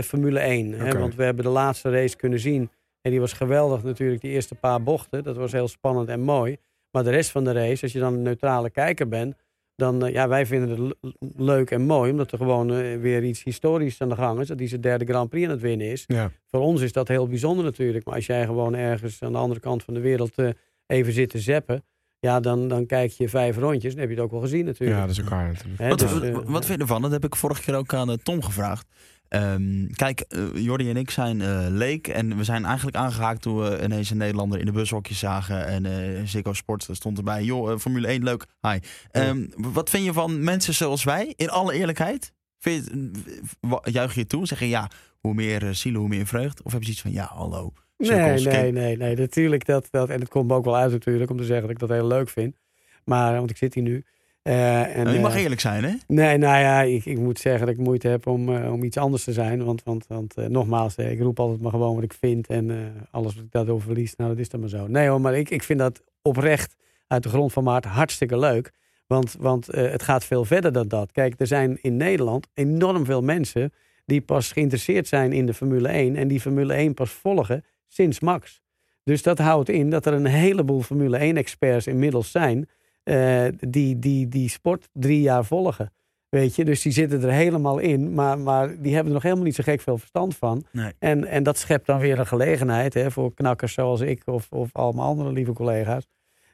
Formule 0.03 0.39
1. 0.39 0.71
Hè? 0.71 0.99
Want 0.99 1.15
we 1.15 1.23
hebben 1.23 1.43
de 1.43 1.51
laatste 1.51 1.91
race 1.91 2.15
kunnen 2.15 2.39
zien 2.39 2.69
en 3.01 3.11
die 3.11 3.19
was 3.19 3.33
geweldig 3.33 3.83
natuurlijk, 3.83 4.21
die 4.21 4.31
eerste 4.31 4.55
paar 4.55 4.83
bochten. 4.83 5.23
Dat 5.23 5.35
was 5.35 5.51
heel 5.51 5.67
spannend 5.67 6.09
en 6.09 6.19
mooi. 6.19 6.57
Maar 6.95 7.03
de 7.03 7.09
rest 7.09 7.31
van 7.31 7.43
de 7.43 7.51
race, 7.51 7.83
als 7.83 7.91
je 7.91 7.99
dan 7.99 8.13
een 8.13 8.21
neutrale 8.21 8.69
kijker 8.69 9.07
bent, 9.07 9.35
dan, 9.75 10.05
eh, 10.05 10.13
ja, 10.13 10.27
wij 10.27 10.45
vinden 10.45 10.69
het 10.69 10.79
le- 10.79 11.11
leuk 11.37 11.71
en 11.71 11.81
mooi, 11.81 12.11
omdat 12.11 12.31
er 12.31 12.37
gewoon 12.37 12.73
eh, 12.73 12.97
weer 12.99 13.23
iets 13.23 13.43
historisch 13.43 14.01
aan 14.01 14.09
de 14.09 14.15
gang 14.15 14.39
is. 14.39 14.47
Dat 14.47 14.57
die 14.57 14.67
zijn 14.67 14.81
derde 14.81 15.05
Grand 15.05 15.29
Prix 15.29 15.45
aan 15.45 15.51
het 15.51 15.61
winnen 15.61 15.87
is. 15.87 16.03
Ja. 16.07 16.31
Voor 16.45 16.59
ons 16.59 16.81
is 16.81 16.91
dat 16.91 17.07
heel 17.07 17.27
bijzonder 17.27 17.65
natuurlijk. 17.65 18.05
Maar 18.05 18.15
als 18.15 18.25
jij 18.25 18.45
gewoon 18.45 18.75
ergens 18.75 19.23
aan 19.23 19.31
de 19.31 19.37
andere 19.37 19.59
kant 19.59 19.83
van 19.83 19.93
de 19.93 19.99
wereld 19.99 20.35
eh, 20.35 20.49
even 20.85 21.13
zit 21.13 21.29
te 21.29 21.39
zappen. 21.39 21.83
Ja, 22.19 22.39
dan, 22.39 22.67
dan 22.67 22.85
kijk 22.85 23.11
je 23.11 23.29
vijf 23.29 23.57
rondjes. 23.57 23.91
Dan 23.91 23.99
heb 23.99 24.09
je 24.09 24.15
het 24.15 24.23
ook 24.25 24.31
wel 24.31 24.41
gezien 24.41 24.65
natuurlijk. 24.65 24.99
Ja, 24.99 25.05
dat 25.05 25.11
is 25.17 25.21
elkaar 25.21 25.47
natuurlijk. 25.47 25.89
Wat, 25.89 25.99
dus, 25.99 26.31
wat, 26.31 26.43
wat 26.45 26.65
vind 26.65 26.77
je 26.77 26.83
ervan? 26.83 27.01
Dat 27.01 27.11
heb 27.11 27.23
ik 27.25 27.35
vorige 27.35 27.61
keer 27.61 27.75
ook 27.75 27.93
aan 27.93 28.17
Tom 28.23 28.41
gevraagd. 28.43 28.87
Ehm, 29.35 29.87
kijk, 29.95 30.19
eh 30.19 30.43
Jordi 30.53 30.89
en 30.89 30.97
ik 30.97 31.09
zijn 31.09 31.41
eh 31.41 31.65
leek 31.69 32.07
en 32.07 32.37
we 32.37 32.43
zijn 32.43 32.65
eigenlijk 32.65 32.97
aangehaakt 32.97 33.41
toen 33.41 33.57
we 33.57 33.83
ineens 33.83 34.09
een 34.09 34.17
Nederlander 34.17 34.59
in 34.59 34.65
de 34.65 34.71
bushokjes 34.71 35.19
zagen 35.19 35.65
en 35.65 35.85
eh 35.85 36.21
Ziggo 36.25 36.53
Sport 36.53 36.87
stond 36.91 37.17
erbij. 37.17 37.43
Joh, 37.43 37.71
eh, 37.71 37.77
Formule 37.77 38.07
1, 38.07 38.23
leuk, 38.23 38.45
hi. 38.61 38.79
Ehm, 39.11 39.45
Wat 39.57 39.89
vind 39.89 40.05
je 40.05 40.13
van 40.13 40.43
mensen 40.43 40.73
zoals 40.73 41.03
wij, 41.03 41.33
in 41.35 41.49
alle 41.49 41.73
eerlijkheid? 41.73 42.33
Vind 42.59 42.89
je, 42.91 43.91
juich 43.91 44.15
je 44.15 44.27
toe? 44.27 44.47
Zeg 44.47 44.59
je 44.59 44.69
ja, 44.69 44.89
hoe 45.19 45.33
meer 45.33 45.63
uh, 45.63 45.69
zielen, 45.69 45.99
hoe 45.99 46.09
meer 46.09 46.25
vreugd? 46.25 46.61
Of 46.63 46.71
heb 46.71 46.83
je 46.83 46.93
zoiets 46.93 47.01
van 47.01 47.11
ja, 47.11 47.29
hallo, 47.33 47.73
Nee, 47.97 48.39
nee, 48.39 48.71
nee, 48.71 48.97
nee. 48.97 49.15
Natuurlijk, 49.15 49.65
dat, 49.65 49.87
dat, 49.91 50.09
en 50.09 50.19
het 50.19 50.29
komt 50.29 50.47
me 50.47 50.53
ook 50.53 50.65
wel 50.65 50.75
uit 50.75 50.91
natuurlijk 50.91 51.31
om 51.31 51.37
te 51.37 51.43
zeggen 51.43 51.61
dat 51.61 51.71
ik 51.71 51.79
dat 51.79 51.89
heel 51.89 52.07
leuk 52.07 52.29
vind. 52.29 52.55
Maar, 53.03 53.35
want 53.35 53.49
ik 53.49 53.57
zit 53.57 53.73
hier 53.73 53.83
nu. 53.83 54.05
Eh, 54.45 54.97
en, 54.97 55.03
Nou, 55.03 55.15
je 55.15 55.21
mag 55.21 55.35
eh, 55.35 55.41
eerlijk 55.41 55.61
zijn, 55.61 55.83
hè? 55.83 55.93
Nee, 56.07 56.37
nou 56.37 56.59
ja, 56.59 56.81
ik, 56.81 57.05
ik 57.05 57.19
moet 57.19 57.39
zeggen 57.39 57.65
dat 57.65 57.75
ik 57.75 57.81
moeite 57.81 58.07
heb 58.07 58.27
om, 58.27 58.55
eh, 58.55 58.73
om 58.73 58.83
iets 58.83 58.97
anders 58.97 59.23
te 59.23 59.33
zijn. 59.33 59.63
Want, 59.63 59.83
want, 59.83 60.07
want 60.07 60.35
nogmaals, 60.35 60.95
ik 60.95 61.19
roep 61.19 61.39
altijd 61.39 61.61
maar 61.61 61.71
gewoon 61.71 61.95
wat 61.95 62.03
ik 62.03 62.13
vind. 62.13 62.47
En 62.47 62.93
alles 63.11 63.35
wat 63.35 63.43
ik 63.43 63.51
daardoor 63.51 63.81
verlies, 63.81 64.15
nou 64.15 64.29
dat 64.29 64.39
is 64.39 64.49
dan 64.49 64.59
maar 64.59 64.69
zo. 64.69 64.87
Nee 64.87 65.07
hoor, 65.07 65.21
maar 65.21 65.37
ik, 65.37 65.49
ik 65.49 65.63
vind 65.63 65.79
dat 65.79 66.03
oprecht 66.21 66.75
uit 67.07 67.23
de 67.23 67.29
grond 67.29 67.53
van 67.53 67.63
mijn 67.63 67.75
hart 67.75 67.85
hartstikke 67.95 68.37
leuk. 68.39 68.71
Want, 69.07 69.35
want 69.39 69.65
het 69.65 70.03
gaat 70.03 70.25
veel 70.25 70.45
verder 70.45 70.71
dan 70.71 70.87
dat. 70.87 71.11
Kijk, 71.11 71.33
er 71.37 71.47
zijn 71.47 71.77
in 71.81 71.97
Nederland 71.97 72.47
enorm 72.53 73.05
veel 73.05 73.21
mensen 73.21 73.73
die 74.05 74.21
pas 74.21 74.51
geïnteresseerd 74.51 75.07
zijn 75.07 75.33
in 75.33 75.45
de 75.45 75.53
Formule 75.53 75.87
1. 75.87 76.15
En 76.15 76.27
die 76.27 76.39
Formule 76.39 76.73
1 76.73 76.93
pas 76.93 77.11
volgen 77.11 77.63
sinds 77.87 78.19
Max. 78.19 78.61
Dus 79.03 79.23
dat 79.23 79.37
houdt 79.37 79.69
in 79.69 79.89
dat 79.89 80.05
er 80.05 80.13
een 80.13 80.25
heleboel 80.25 80.81
Formule 80.81 81.33
1-experts 81.33 81.87
inmiddels 81.87 82.31
zijn. 82.31 82.69
Eh, 83.05 83.45
die, 83.59 83.99
die 83.99 84.27
die 84.27 84.49
sport 84.49 84.89
drie 84.93 85.21
jaar 85.21 85.45
volgen. 85.45 85.91
Weet 86.29 86.55
je, 86.55 86.65
dus 86.65 86.81
die 86.81 86.91
zitten 86.91 87.23
er 87.23 87.31
helemaal 87.31 87.79
in. 87.79 88.13
Maar, 88.13 88.39
maar 88.39 88.67
die 88.81 88.93
hebben 88.93 89.07
er 89.07 89.13
nog 89.13 89.23
helemaal 89.23 89.43
niet 89.43 89.55
zo 89.55 89.63
gek 89.63 89.81
veel 89.81 89.97
verstand 89.97 90.35
van. 90.35 90.65
Nee. 90.71 90.91
En, 90.99 91.25
en 91.25 91.43
dat 91.43 91.57
schept 91.57 91.85
dan 91.85 91.99
weer 91.99 92.19
een 92.19 92.27
gelegenheid 92.27 92.93
hè, 92.93 93.11
voor 93.11 93.33
knakkers 93.33 93.73
zoals 93.73 94.01
ik 94.01 94.21
of, 94.25 94.51
of 94.51 94.69
allemaal 94.73 95.07
andere 95.07 95.31
lieve 95.31 95.53
collega's. 95.53 96.07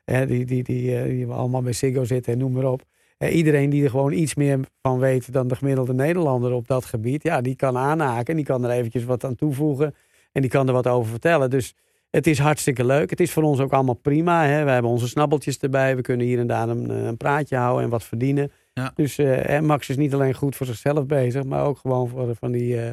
Hè, 0.03 0.25
die, 0.25 0.45
die, 0.45 0.63
die, 0.63 0.97
eh, 0.97 1.03
die 1.03 1.27
allemaal 1.27 1.61
bij 1.61 1.73
Ziggo 1.73 2.03
zitten 2.03 2.33
en 2.33 2.39
noem 2.39 2.51
maar 2.51 2.71
op. 2.71 2.81
Eh, 3.17 3.35
iedereen 3.35 3.69
die 3.69 3.83
er 3.83 3.89
gewoon 3.89 4.11
iets 4.11 4.35
meer 4.35 4.59
van 4.81 4.99
weet 4.99 5.33
dan 5.33 5.47
de 5.47 5.55
gemiddelde 5.55 5.93
Nederlander 5.93 6.51
op 6.51 6.67
dat 6.67 6.85
gebied. 6.85 7.23
Ja, 7.23 7.41
die 7.41 7.55
kan 7.55 7.77
aanhaken 7.77 8.25
en 8.25 8.35
die 8.35 8.45
kan 8.45 8.63
er 8.63 8.71
eventjes 8.71 9.03
wat 9.03 9.23
aan 9.23 9.35
toevoegen. 9.35 9.95
En 10.31 10.41
die 10.41 10.49
kan 10.49 10.67
er 10.67 10.73
wat 10.73 10.87
over 10.87 11.11
vertellen. 11.11 11.49
Dus 11.49 11.73
het 12.11 12.27
is 12.27 12.39
hartstikke 12.39 12.85
leuk. 12.85 13.09
Het 13.09 13.19
is 13.19 13.31
voor 13.31 13.43
ons 13.43 13.59
ook 13.59 13.71
allemaal 13.73 13.95
prima. 13.95 14.45
Hè. 14.45 14.63
We 14.63 14.71
hebben 14.71 14.91
onze 14.91 15.07
snabbeltjes 15.07 15.57
erbij. 15.57 15.95
We 15.95 16.01
kunnen 16.01 16.25
hier 16.25 16.39
en 16.39 16.47
daar 16.47 16.69
een, 16.69 16.89
een 16.89 17.17
praatje 17.17 17.55
houden 17.57 17.83
en 17.83 17.89
wat 17.89 18.03
verdienen. 18.03 18.51
Ja. 18.73 18.91
Dus 18.95 19.17
eh, 19.17 19.59
Max 19.59 19.89
is 19.89 19.97
niet 19.97 20.13
alleen 20.13 20.33
goed 20.33 20.55
voor 20.55 20.65
zichzelf 20.65 21.05
bezig, 21.05 21.43
maar 21.43 21.65
ook 21.65 21.77
gewoon 21.77 22.07
voor 22.07 22.35
van 22.35 22.51
die 22.51 22.77
eh, 22.77 22.89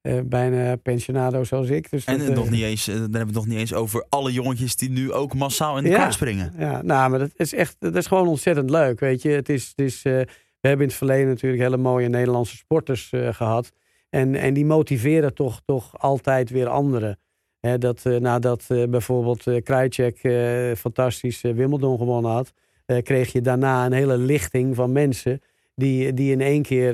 eh, 0.00 0.24
bijna 0.24 0.76
pensionado's 0.76 1.48
zoals 1.48 1.68
ik. 1.68 1.90
Dus 1.90 2.04
En 2.04 2.18
dat, 2.18 2.28
eh, 2.28 2.34
nog 2.34 2.44
eh, 2.44 2.50
niet 2.50 2.62
eens, 2.62 2.88
eh, 2.88 2.94
dan 2.94 3.02
hebben 3.02 3.20
we 3.20 3.26
het 3.26 3.34
nog 3.34 3.46
niet 3.46 3.58
eens 3.58 3.74
over 3.74 4.06
alle 4.08 4.32
jongetjes 4.32 4.76
die 4.76 4.90
nu 4.90 5.12
ook 5.12 5.34
massaal 5.34 5.76
in 5.78 5.82
de 5.84 5.90
Ja. 5.90 6.10
springen. 6.10 6.52
Ja, 6.58 6.82
nou, 6.82 7.10
maar 7.10 7.18
dat 7.18 7.30
is 7.36 7.54
echt, 7.54 7.76
dat 7.78 7.96
is 7.96 8.06
gewoon 8.06 8.28
ontzettend 8.28 8.70
leuk, 8.70 9.00
weet 9.00 9.22
je. 9.22 9.28
Het 9.30 9.48
is, 9.48 9.68
het 9.76 9.86
is, 9.86 9.96
eh, 10.04 10.12
we 10.60 10.68
hebben 10.68 10.80
in 10.86 10.88
het 10.88 10.98
verleden 10.98 11.28
natuurlijk 11.28 11.62
hele 11.62 11.76
mooie 11.76 12.08
Nederlandse 12.08 12.56
sporters 12.56 13.10
eh, 13.12 13.28
gehad. 13.34 13.72
En, 14.10 14.34
en 14.34 14.54
die 14.54 14.64
motiveren 14.64 15.34
toch, 15.34 15.60
toch 15.64 15.98
altijd 15.98 16.50
weer 16.50 16.68
anderen. 16.68 17.18
Dat 17.60 18.06
eh, 18.06 18.16
nadat 18.16 18.64
eh, 18.68 18.84
bijvoorbeeld 18.84 19.46
eh 19.46 19.62
Krajcek 19.62 20.18
fantastisch 20.78 21.40
Wimbledon 21.40 21.98
gewonnen 21.98 22.30
had, 22.30 22.52
kreeg 23.02 23.32
je 23.32 23.40
daarna 23.40 23.86
een 23.86 23.92
hele 23.92 24.18
lichting 24.18 24.74
van 24.74 24.92
mensen 24.92 25.40
die, 25.74 26.14
die 26.14 26.32
in 26.32 26.40
één 26.40 26.62
keer, 26.62 26.92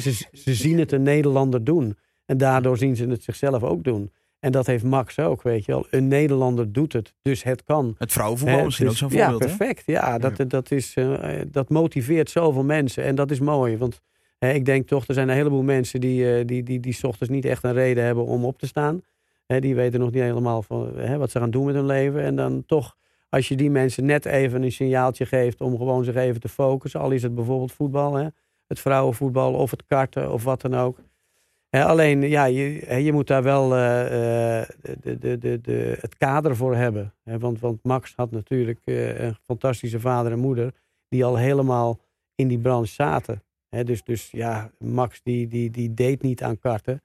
ze, 0.00 0.26
ze 0.32 0.54
zien 0.54 0.78
het 0.78 0.92
een 0.92 1.02
Nederlander 1.02 1.64
doen. 1.64 1.96
En 2.26 2.38
daardoor 2.38 2.78
zien 2.78 2.96
ze 2.96 3.06
het 3.06 3.22
zichzelf 3.22 3.62
ook 3.62 3.84
doen. 3.84 4.12
En 4.40 4.52
dat 4.52 4.66
heeft 4.66 4.84
Max 4.84 5.18
ook, 5.18 5.42
weet 5.42 5.64
je 5.64 5.72
wel. 5.72 5.86
Een 5.90 6.08
Nederlander 6.08 6.72
doet 6.72 6.92
het, 6.92 7.14
dus 7.22 7.42
het 7.42 7.64
kan. 7.64 7.94
Het 7.98 8.12
vrouwenvoetbal 8.12 8.58
Hè, 8.58 8.64
misschien 8.64 8.86
dus- 8.86 9.02
ook 9.02 9.10
zo'n 9.10 9.18
voorbeeld. 9.18 9.42
Ja, 9.42 9.48
hè? 9.48 9.56
perfect. 9.56 9.82
Ja, 9.86 10.18
dat, 10.18 10.50
dat, 10.50 10.70
is, 10.70 10.94
dat 11.50 11.68
motiveert 11.68 12.30
zoveel 12.30 12.64
mensen. 12.64 13.04
En 13.04 13.14
dat 13.14 13.30
is 13.30 13.40
mooi. 13.40 13.76
Want 13.76 14.00
ik 14.38 14.64
denk 14.64 14.86
toch, 14.86 15.06
er 15.06 15.14
zijn 15.14 15.28
een 15.28 15.36
heleboel 15.36 15.62
mensen 15.62 16.00
die, 16.00 16.44
die, 16.44 16.62
die, 16.62 16.80
die 16.80 16.92
's 16.92 17.04
ochtends 17.04 17.32
niet 17.32 17.44
echt 17.44 17.64
een 17.64 17.72
reden 17.72 18.04
hebben 18.04 18.24
om 18.24 18.44
op 18.44 18.58
te 18.58 18.66
staan. 18.66 19.02
Die 19.46 19.74
weten 19.74 20.00
nog 20.00 20.10
niet 20.10 20.22
helemaal 20.22 20.62
van, 20.62 20.96
hè, 20.96 21.18
wat 21.18 21.30
ze 21.30 21.38
gaan 21.38 21.50
doen 21.50 21.64
met 21.64 21.74
hun 21.74 21.86
leven. 21.86 22.22
En 22.22 22.36
dan 22.36 22.66
toch, 22.66 22.96
als 23.28 23.48
je 23.48 23.56
die 23.56 23.70
mensen 23.70 24.04
net 24.04 24.24
even 24.24 24.62
een 24.62 24.72
signaaltje 24.72 25.26
geeft 25.26 25.60
om 25.60 25.76
gewoon 25.76 26.04
zich 26.04 26.14
even 26.14 26.40
te 26.40 26.48
focussen. 26.48 27.00
Al 27.00 27.10
is 27.10 27.22
het 27.22 27.34
bijvoorbeeld 27.34 27.72
voetbal, 27.72 28.14
hè, 28.14 28.26
het 28.66 28.80
vrouwenvoetbal 28.80 29.54
of 29.54 29.70
het 29.70 29.86
karten 29.86 30.32
of 30.32 30.44
wat 30.44 30.60
dan 30.60 30.74
ook. 30.74 30.98
Alleen, 31.82 32.22
ja, 32.22 32.44
je, 32.44 33.02
je 33.02 33.12
moet 33.12 33.26
daar 33.26 33.42
wel 33.42 33.74
eh, 33.74 34.60
eh, 34.60 34.68
de, 35.00 35.18
de, 35.18 35.38
de, 35.38 35.60
de, 35.60 35.96
het 36.00 36.16
kader 36.16 36.56
voor 36.56 36.74
hebben. 36.76 37.14
Want, 37.22 37.60
want 37.60 37.82
Max 37.82 38.12
had 38.16 38.30
natuurlijk 38.30 38.80
eh, 38.84 39.20
een 39.20 39.36
fantastische 39.42 40.00
vader 40.00 40.32
en 40.32 40.38
moeder... 40.38 40.74
die 41.08 41.24
al 41.24 41.36
helemaal 41.36 42.00
in 42.34 42.48
die 42.48 42.58
branche 42.58 42.92
zaten. 42.92 43.42
Dus, 43.68 44.02
dus 44.02 44.30
ja, 44.30 44.70
Max 44.78 45.20
die, 45.22 45.48
die, 45.48 45.70
die 45.70 45.94
deed 45.94 46.22
niet 46.22 46.42
aan 46.42 46.58
karten. 46.58 47.02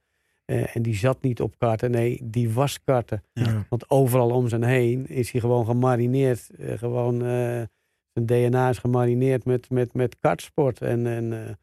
Eh, 0.50 0.76
en 0.76 0.82
die 0.82 0.96
zat 0.96 1.22
niet 1.22 1.42
op 1.42 1.54
karten. 1.58 1.92
Nee, 1.92 2.20
die 2.24 2.50
was 2.54 2.80
karten. 2.84 3.24
Ja. 3.34 3.66
Want 3.70 3.90
overal 3.90 4.30
om 4.30 4.48
zijn 4.48 4.64
heen 4.64 5.08
is 5.08 5.32
hij 5.32 5.42
gewoon 5.42 5.66
gemarineerd. 5.66 6.50
eh, 6.58 6.78
gewoon, 6.78 7.16
eh, 7.16 7.62
zijn 8.14 8.26
DNA 8.26 8.70
is 8.70 8.78
gemarineerd 8.78 9.46
met, 9.46 9.70
met, 9.70 9.94
met 9.94 10.16
kartsport. 10.20 10.82
En, 10.82 11.08
en, 11.08 11.58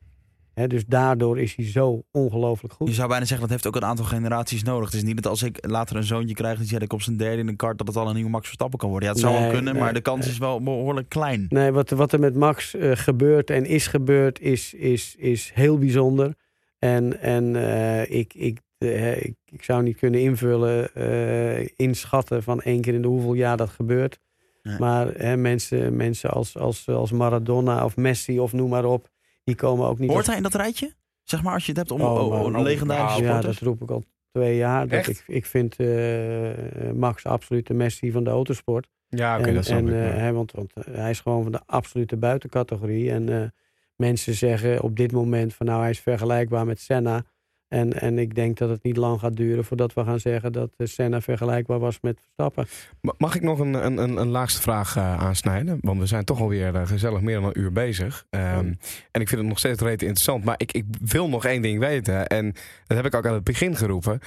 hè, 0.55 0.67
dus 0.67 0.85
daardoor 0.87 1.41
is 1.41 1.55
hij 1.55 1.65
zo 1.65 2.03
ongelooflijk 2.11 2.75
goed. 2.75 2.89
Je 2.89 2.95
zou 2.95 3.09
bijna 3.09 3.25
zeggen, 3.25 3.41
dat 3.41 3.51
heeft 3.51 3.67
ook 3.67 3.77
een 3.77 3.89
aantal 3.89 4.05
generaties 4.05 4.63
nodig. 4.63 4.85
Het 4.85 4.95
is 4.95 5.03
niet 5.03 5.23
dat 5.23 5.27
als 5.27 5.43
ik 5.43 5.67
later 5.67 5.97
een 5.97 6.05
zoontje 6.05 6.35
krijg, 6.35 6.59
die 6.59 6.69
zet 6.69 6.83
ik 6.83 6.93
op 6.93 7.03
zijn 7.03 7.17
derde 7.17 7.41
in 7.41 7.49
een 7.49 7.57
kart, 7.57 7.79
dat 7.79 7.87
het 7.87 7.97
al 7.97 8.09
een 8.09 8.15
nieuwe 8.15 8.31
Max 8.31 8.45
Verstappen 8.45 8.79
kan 8.79 8.91
worden. 8.91 9.09
Ja, 9.09 9.15
het 9.15 9.25
zou 9.25 9.41
wel 9.41 9.51
kunnen, 9.51 9.73
nee, 9.73 9.83
maar 9.83 9.95
de 9.95 10.01
kans 10.01 10.27
is 10.29 10.39
wel 10.39 10.63
behoorlijk 10.63 11.09
klein. 11.09 11.47
Nee, 11.49 11.71
wat, 11.71 11.91
wat 11.91 12.13
er 12.13 12.21
met 12.21 12.35
Max 12.35 12.75
gebeurt 12.81 13.51
en 13.51 13.65
is 13.65 13.87
gebeurd, 13.87 14.41
is, 14.41 14.75
is, 14.75 15.15
is 15.19 15.51
heel 15.55 15.79
bijzonder. 15.79 16.35
En, 16.79 17.21
en 17.21 17.57
ik, 18.11 18.35
ik, 18.35 18.61
eh, 18.79 19.17
ik, 19.25 19.35
ik 19.45 19.63
zou 19.63 19.83
niet 19.83 19.97
kunnen 19.97 20.21
invullen, 20.21 20.95
eh, 20.95 21.69
inschatten 21.77 22.43
van 22.43 22.61
één 22.63 22.81
keer 22.81 22.95
in 22.95 23.03
de 23.03 23.09
hoeveel 23.09 23.35
jaar 23.35 23.57
dat 23.57 23.69
gebeurt. 23.71 24.19
Nee. 24.63 24.79
Maar 24.79 25.07
hè, 25.15 25.37
mensen, 25.37 25.97
mensen 25.97 26.31
als, 26.31 26.57
als, 26.59 26.89
als 26.89 27.13
Maradona 27.13 27.85
of 27.85 27.97
Messi 27.97 28.41
of 28.41 28.53
noem 28.53 28.69
maar 28.71 28.85
op, 28.85 29.09
die 29.45 29.55
komen 29.55 29.87
ook 29.87 29.99
niet... 29.99 30.11
Hoort 30.11 30.27
hij 30.27 30.37
in 30.37 30.43
dat 30.43 30.55
rijtje? 30.55 30.93
Zeg 31.23 31.43
maar, 31.43 31.53
als 31.55 31.63
je 31.67 31.69
het 31.69 31.79
hebt 31.79 31.91
om 31.91 32.01
Oh, 32.01 32.25
oh, 32.25 32.31
maar- 32.31 32.55
oh, 32.55 32.63
legendarische 32.63 33.23
Ja, 33.23 33.41
dat 33.41 33.59
roep 33.59 33.83
ik 33.83 33.91
al 33.91 34.05
twee 34.33 34.57
jaar. 34.57 34.89
Dat 34.89 34.99
Echt? 34.99 35.09
ik, 35.09 35.23
ik 35.27 35.47
vind 35.47 35.77
eh, 35.77 36.91
Max 36.95 37.25
absoluut 37.25 37.67
de 37.67 37.75
Messi 37.75 38.11
van 38.13 38.25
de 38.25 38.31
autosport. 38.31 38.89
Ja, 39.09 39.39
oké, 39.39 39.53
dat 39.53 39.65
snap 39.65 39.79
en, 39.79 39.87
ik. 39.87 39.93
maar- 39.93 40.19
hè, 40.21 40.33
want, 40.33 40.53
want 40.53 40.73
hij 40.91 41.11
is 41.11 41.21
gewoon 41.21 41.43
van 41.43 41.53
de 41.53 41.61
absolute 41.67 42.17
buitencategorie. 42.17 43.11
En 43.11 43.29
eh, 43.29 43.49
mensen 43.97 44.35
zeggen 44.35 44.83
op 44.83 44.97
dit 44.97 45.13
moment 45.13 45.55
van 45.55 45.67
nou 45.67 45.81
hij 45.81 45.91
is 45.91 46.01
vergelijkbaar 46.01 46.67
met 46.67 46.81
Senna. 46.81 47.25
En, 47.69 48.01
en 48.01 48.19
ik 48.19 48.35
denk 48.35 48.59
dat 48.59 48.69
het 48.69 48.83
niet 48.83 48.97
lang 48.97 49.21
gaat 49.21 49.37
duren 49.37 49.65
voordat 49.65 49.95
we 49.95 50.05
gaan 50.05 50.21
zeggen 50.21 50.53
dat 50.53 50.71
eh, 50.77 50.87
Senna 50.87 51.21
vergelijkbaar 51.21 51.79
was 51.79 51.99
met 52.01 52.19
Verstappen. 52.21 52.67
Ma- 53.01 53.15
Mag 53.19 53.35
ik 53.35 53.43
nog 53.43 53.59
een, 53.59 53.75
een, 53.87 53.99
een, 53.99 54.17
een 54.17 54.29
laatste 54.29 54.61
vraag 54.63 54.97
eh, 54.97 55.19
aansnijden? 55.19 55.79
Want 55.81 56.01
we 56.01 56.07
zijn 56.07 56.25
toch 56.25 56.41
alweer 56.41 56.75
uh, 56.75 56.87
gezellig 56.87 57.21
meer 57.21 57.35
dan 57.35 57.45
een 57.45 57.59
uur 57.61 57.73
bezig. 57.73 58.27
Um, 58.31 58.41
en 59.11 59.21
ik 59.21 59.29
vind 59.29 59.41
het 59.41 59.49
nog 59.49 59.59
steeds 59.59 59.81
rete 59.83 60.05
interessant. 60.05 60.45
Maar 60.45 60.55
ik, 60.59 60.73
ik 60.73 60.85
wil 61.05 61.29
nog 61.29 61.45
één 61.45 61.63
ding 61.63 61.79
weten. 61.79 62.27
En 62.27 62.53
dat 62.87 62.97
heb 62.97 63.07
ik 63.07 63.15
ook 63.15 63.27
aan 63.27 63.35
het 63.35 63.45
begin 63.45 63.77
geroepen. 63.77 64.21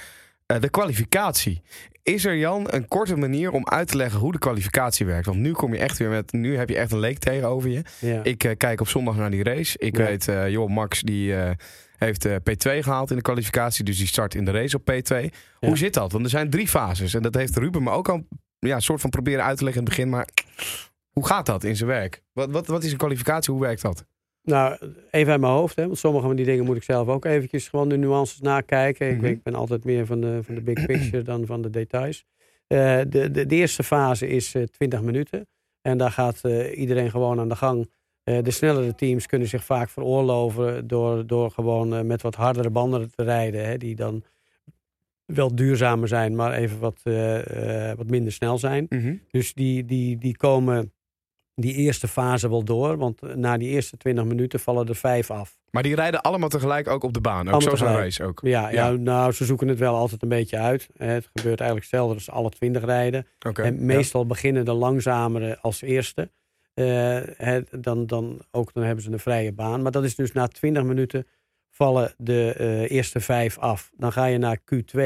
Uh, 0.46 0.60
de 0.60 0.68
kwalificatie. 0.70 1.62
Is 2.02 2.24
er, 2.24 2.36
Jan, 2.36 2.66
een 2.70 2.88
korte 2.88 3.16
manier 3.16 3.50
om 3.50 3.68
uit 3.68 3.88
te 3.88 3.96
leggen 3.96 4.20
hoe 4.20 4.32
de 4.32 4.38
kwalificatie 4.38 5.06
werkt? 5.06 5.26
Want 5.26 5.38
nu 5.38 5.52
kom 5.52 5.72
je 5.74 5.78
echt 5.80 5.98
weer 5.98 6.08
met. 6.10 6.32
Nu 6.32 6.56
heb 6.56 6.68
je 6.68 6.76
echt 6.76 6.92
een 6.92 6.98
leek 6.98 7.18
tegenover 7.18 7.70
je. 7.70 7.82
Ja. 7.98 8.24
Ik 8.24 8.54
kijk 8.56 8.80
op 8.80 8.88
zondag 8.88 9.16
naar 9.16 9.30
die 9.30 9.42
race. 9.42 9.78
Ik 9.78 9.96
Ja. 9.96 10.04
weet, 10.04 10.24
joh, 10.52 10.68
Max 10.68 11.02
die 11.02 11.34
heeft 12.00 12.28
P2 12.28 12.78
gehaald 12.78 13.10
in 13.10 13.16
de 13.16 13.22
kwalificatie. 13.22 13.84
Dus 13.84 13.98
die 13.98 14.06
start 14.06 14.34
in 14.34 14.44
de 14.44 14.50
race 14.50 14.76
op 14.76 14.90
P2. 14.90 15.16
Ja. 15.16 15.68
Hoe 15.68 15.78
zit 15.78 15.94
dat? 15.94 16.12
Want 16.12 16.24
er 16.24 16.30
zijn 16.30 16.50
drie 16.50 16.68
fases. 16.68 17.14
En 17.14 17.22
dat 17.22 17.34
heeft 17.34 17.56
Ruben 17.56 17.82
me 17.82 17.90
ook 17.90 18.08
al 18.08 18.26
ja, 18.58 18.74
een 18.74 18.82
soort 18.82 19.00
van 19.00 19.10
proberen 19.10 19.44
uit 19.44 19.58
te 19.58 19.64
leggen 19.64 19.82
in 19.82 19.88
het 19.88 19.96
begin. 19.96 20.12
Maar 20.12 20.28
hoe 21.10 21.26
gaat 21.26 21.46
dat 21.46 21.64
in 21.64 21.76
zijn 21.76 21.88
werk? 21.88 22.22
Wat, 22.32 22.50
wat, 22.50 22.66
wat 22.66 22.84
is 22.84 22.92
een 22.92 22.98
kwalificatie? 22.98 23.52
Hoe 23.52 23.62
werkt 23.62 23.82
dat? 23.82 24.04
Nou, 24.42 24.78
even 25.10 25.32
uit 25.32 25.40
mijn 25.40 25.52
hoofd. 25.52 25.76
Hè, 25.76 25.86
want 25.86 25.98
sommige 25.98 26.26
van 26.26 26.36
die 26.36 26.44
dingen 26.44 26.64
moet 26.64 26.76
ik 26.76 26.82
zelf 26.82 27.08
ook 27.08 27.24
eventjes 27.24 27.68
gewoon 27.68 27.88
de 27.88 27.96
nuances 27.96 28.40
nakijken. 28.40 29.06
Mhm. 29.06 29.16
ik, 29.16 29.20
weet, 29.20 29.36
ik 29.36 29.42
ben 29.42 29.54
altijd 29.54 29.84
meer 29.84 30.06
van 30.06 30.20
de, 30.20 30.40
van 30.42 30.54
de 30.54 30.62
big 30.62 30.86
picture 30.86 31.22
dan 31.22 31.46
van 31.46 31.62
de 31.62 31.70
details. 31.70 32.24
Uh, 32.68 32.98
de, 33.08 33.30
de, 33.30 33.46
de, 33.46 33.56
eerste 33.56 33.82
fase 33.82 34.28
is 34.28 34.54
uh, 34.54 34.62
20 34.62 35.02
minuten. 35.02 35.46
En 35.82 35.98
daar 35.98 36.10
gaat 36.10 36.40
uh, 36.42 36.78
iedereen 36.78 37.10
gewoon 37.10 37.40
aan 37.40 37.48
de 37.48 37.56
gang. 37.56 37.90
Uh, 38.30 38.42
de 38.42 38.50
snellere 38.50 38.94
teams 38.94 39.26
kunnen 39.26 39.48
zich 39.48 39.64
vaak 39.64 39.88
veroorloven 39.88 40.86
door, 40.86 41.26
door 41.26 41.50
gewoon 41.50 41.94
uh, 41.94 42.00
met 42.00 42.22
wat 42.22 42.34
hardere 42.34 42.70
banden 42.70 43.10
te 43.10 43.22
rijden. 43.22 43.66
Hè, 43.66 43.76
die 43.76 43.94
dan 43.94 44.24
wel 45.24 45.54
duurzamer 45.54 46.08
zijn, 46.08 46.34
maar 46.34 46.52
even 46.52 46.78
wat, 46.78 47.00
uh, 47.04 47.92
wat 47.96 48.10
minder 48.10 48.32
snel 48.32 48.58
zijn. 48.58 48.86
Mhm. 48.88 49.14
Dus 49.30 49.54
die, 49.54 49.84
die, 49.84 50.18
die 50.18 50.36
komen 50.36 50.92
die 51.60 51.74
eerste 51.74 52.08
fase 52.08 52.48
wel 52.48 52.64
door. 52.64 52.96
Want 52.96 53.22
eh, 53.22 53.34
na 53.34 53.56
die 53.56 53.68
eerste 53.68 53.96
20 53.96 54.24
minuten 54.24 54.60
vallen 54.60 54.88
er 54.88 54.94
vijf 54.94 55.30
af. 55.30 55.58
Maar 55.70 55.82
die 55.82 55.94
rijden 55.94 56.20
allemaal 56.20 56.48
tegelijk 56.48 56.88
ook 56.88 57.02
op 57.02 57.12
de 57.12 57.20
baan. 57.20 57.48
Ook 57.48 57.52
Allemaal 57.52 57.60
zo 57.60 57.84
tegelijk. 57.84 57.96
race 57.96 58.24
ook. 58.24 58.40
Ja, 58.42 58.68
ja. 58.68 58.88
Ja. 58.88 58.96
nou, 58.96 59.32
ze 59.32 59.44
zoeken 59.44 59.68
het 59.68 59.78
wel 59.78 59.94
altijd 59.94 60.22
een 60.22 60.28
beetje 60.28 60.58
uit. 60.58 60.88
Het 60.96 61.30
gebeurt 61.32 61.60
eigenlijk 61.60 61.90
hetzelfde 61.90 62.14
als 62.14 62.30
alle 62.30 62.50
20 62.50 62.84
rijden. 62.84 63.26
En 63.38 63.74
ja. 63.74 63.80
meestal 63.80 64.26
beginnen 64.26 64.64
de 64.64 64.72
langzamere 64.72 65.58
als 65.60 65.82
eerste. 65.82 66.30
Eh, 66.80 67.56
dan, 67.70 68.06
dan, 68.06 68.40
ook, 68.50 68.72
dan 68.72 68.82
hebben 68.82 69.04
ze 69.04 69.12
een 69.12 69.18
vrije 69.18 69.52
baan. 69.52 69.82
Maar 69.82 69.92
dat 69.92 70.04
is 70.04 70.14
dus 70.14 70.32
na 70.32 70.46
20 70.46 70.82
minuten 70.82 71.26
vallen 71.70 72.14
de 72.16 72.52
eh, 72.52 72.90
eerste 72.90 73.20
vijf 73.20 73.58
af. 73.58 73.90
Dan 73.96 74.12
ga 74.12 74.24
je 74.24 74.38
naar 74.38 74.58
Q2 74.58 75.00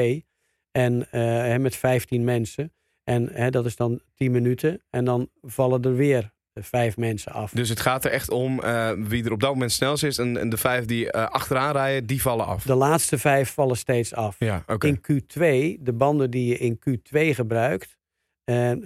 en, 0.70 1.10
eh, 1.10 1.56
met 1.56 1.76
15 1.76 2.24
mensen. 2.24 2.72
En 3.04 3.28
hè, 3.32 3.50
dat 3.50 3.66
is 3.66 3.76
dan 3.76 4.00
10 4.14 4.32
minuten. 4.32 4.82
En 4.90 5.04
dan 5.04 5.30
vallen 5.42 5.82
er 5.82 5.96
weer 5.96 6.32
vijf 6.60 6.96
mensen 6.96 7.32
af. 7.32 7.50
Dus 7.50 7.68
het 7.68 7.80
gaat 7.80 8.04
er 8.04 8.10
echt 8.10 8.30
om 8.30 8.60
wie 9.08 9.24
er 9.24 9.32
op 9.32 9.40
dat 9.40 9.50
moment 9.50 9.72
snelst 9.72 10.04
is. 10.04 10.18
En, 10.18 10.36
en 10.36 10.48
de 10.48 10.56
vijf 10.56 10.84
die 10.84 11.10
achteraan 11.10 11.72
rijden, 11.72 12.06
die 12.06 12.22
vallen 12.22 12.46
af. 12.46 12.62
De 12.62 12.74
laatste 12.74 13.18
vijf 13.18 13.52
vallen 13.52 13.76
steeds 13.76 14.14
af. 14.14 14.36
Ja. 14.38 14.64
In 14.78 14.98
Q2, 14.98 15.38
de 15.82 15.92
banden 15.92 16.30
die 16.30 16.46
je 16.46 16.58
in 16.58 16.78
Q2 16.78 17.34
gebruikt, 17.34 17.98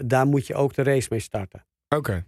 daar 0.04 0.26
moet 0.26 0.46
je 0.46 0.54
ook 0.54 0.74
de 0.74 0.82
race 0.82 1.08
mee 1.10 1.20
starten. 1.20 1.66
Oké. 1.88 2.24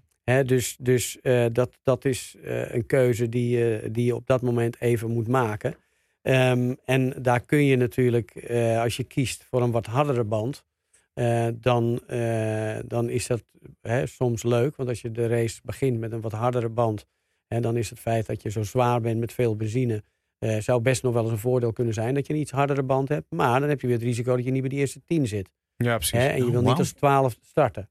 Dus 0.47 0.77
dus 0.81 1.20
eh, 1.20 1.47
dat, 1.52 1.78
dat 1.82 2.05
is 2.05 2.36
eh, 2.44 2.74
een 2.74 2.86
keuze 2.86 3.28
die, 3.28 3.59
je 3.59 3.89
die 3.93 4.05
je 4.05 4.15
op 4.15 4.27
dat 4.27 4.43
moment 4.43 4.81
even 4.81 5.11
moet 5.11 5.28
maken. 5.28 5.74
Ehm, 6.23 6.74
en 6.85 7.15
daar 7.23 7.40
kun 7.40 7.65
je 7.65 7.77
natuurlijk, 7.77 8.31
eh, 8.31 8.81
als 8.81 8.97
je 8.97 9.05
kiest 9.05 9.44
voor 9.44 9.62
een 9.62 9.70
wat 9.70 9.86
hardere 9.86 10.24
band, 10.24 10.65
dan, 11.55 12.01
dan 12.86 13.09
is 13.09 13.27
dat 13.27 13.43
soms 14.05 14.43
leuk. 14.43 14.77
Want 14.77 14.89
als 14.89 15.01
je 15.01 15.11
de 15.11 15.27
race 15.27 15.61
begint 15.65 15.98
met 15.98 16.12
een 16.12 16.20
wat 16.20 16.32
hardere 16.32 16.69
band, 16.69 17.07
hè, 17.47 17.61
dan 17.61 17.77
is 17.77 17.90
het 17.90 17.98
feit 17.98 18.27
dat 18.27 18.43
je 18.43 18.51
zo 18.51 18.62
zwaar 18.62 19.01
bent 19.01 19.20
met 19.20 19.32
veel 19.32 19.57
benzine, 19.57 20.02
zou 20.59 20.81
best 20.81 21.02
nog 21.02 21.12
wel 21.12 21.23
eens 21.23 21.32
een 21.32 21.39
voordeel 21.39 21.73
kunnen 21.73 21.94
zijn 21.94 22.15
dat 22.15 22.27
je 22.27 22.32
een 22.32 22.40
iets 22.40 22.51
hardere 22.51 22.82
band 22.82 23.09
hebt. 23.09 23.27
Maar 23.31 23.61
dan 23.61 23.69
heb 23.69 23.81
je 23.81 23.86
weer 23.86 23.97
het 23.97 24.05
risico 24.05 24.36
dat 24.36 24.44
je 24.44 24.51
niet 24.51 24.61
bij 24.61 24.70
de 24.70 24.77
eerste 24.77 25.01
tien 25.05 25.27
zit. 25.27 25.51
Ja, 25.77 25.97
precies. 25.97 26.19
En 26.19 26.44
je 26.44 26.51
wil 26.51 26.62
niet 26.62 26.78
als 26.78 26.93
12 26.93 27.39
starten. 27.40 27.89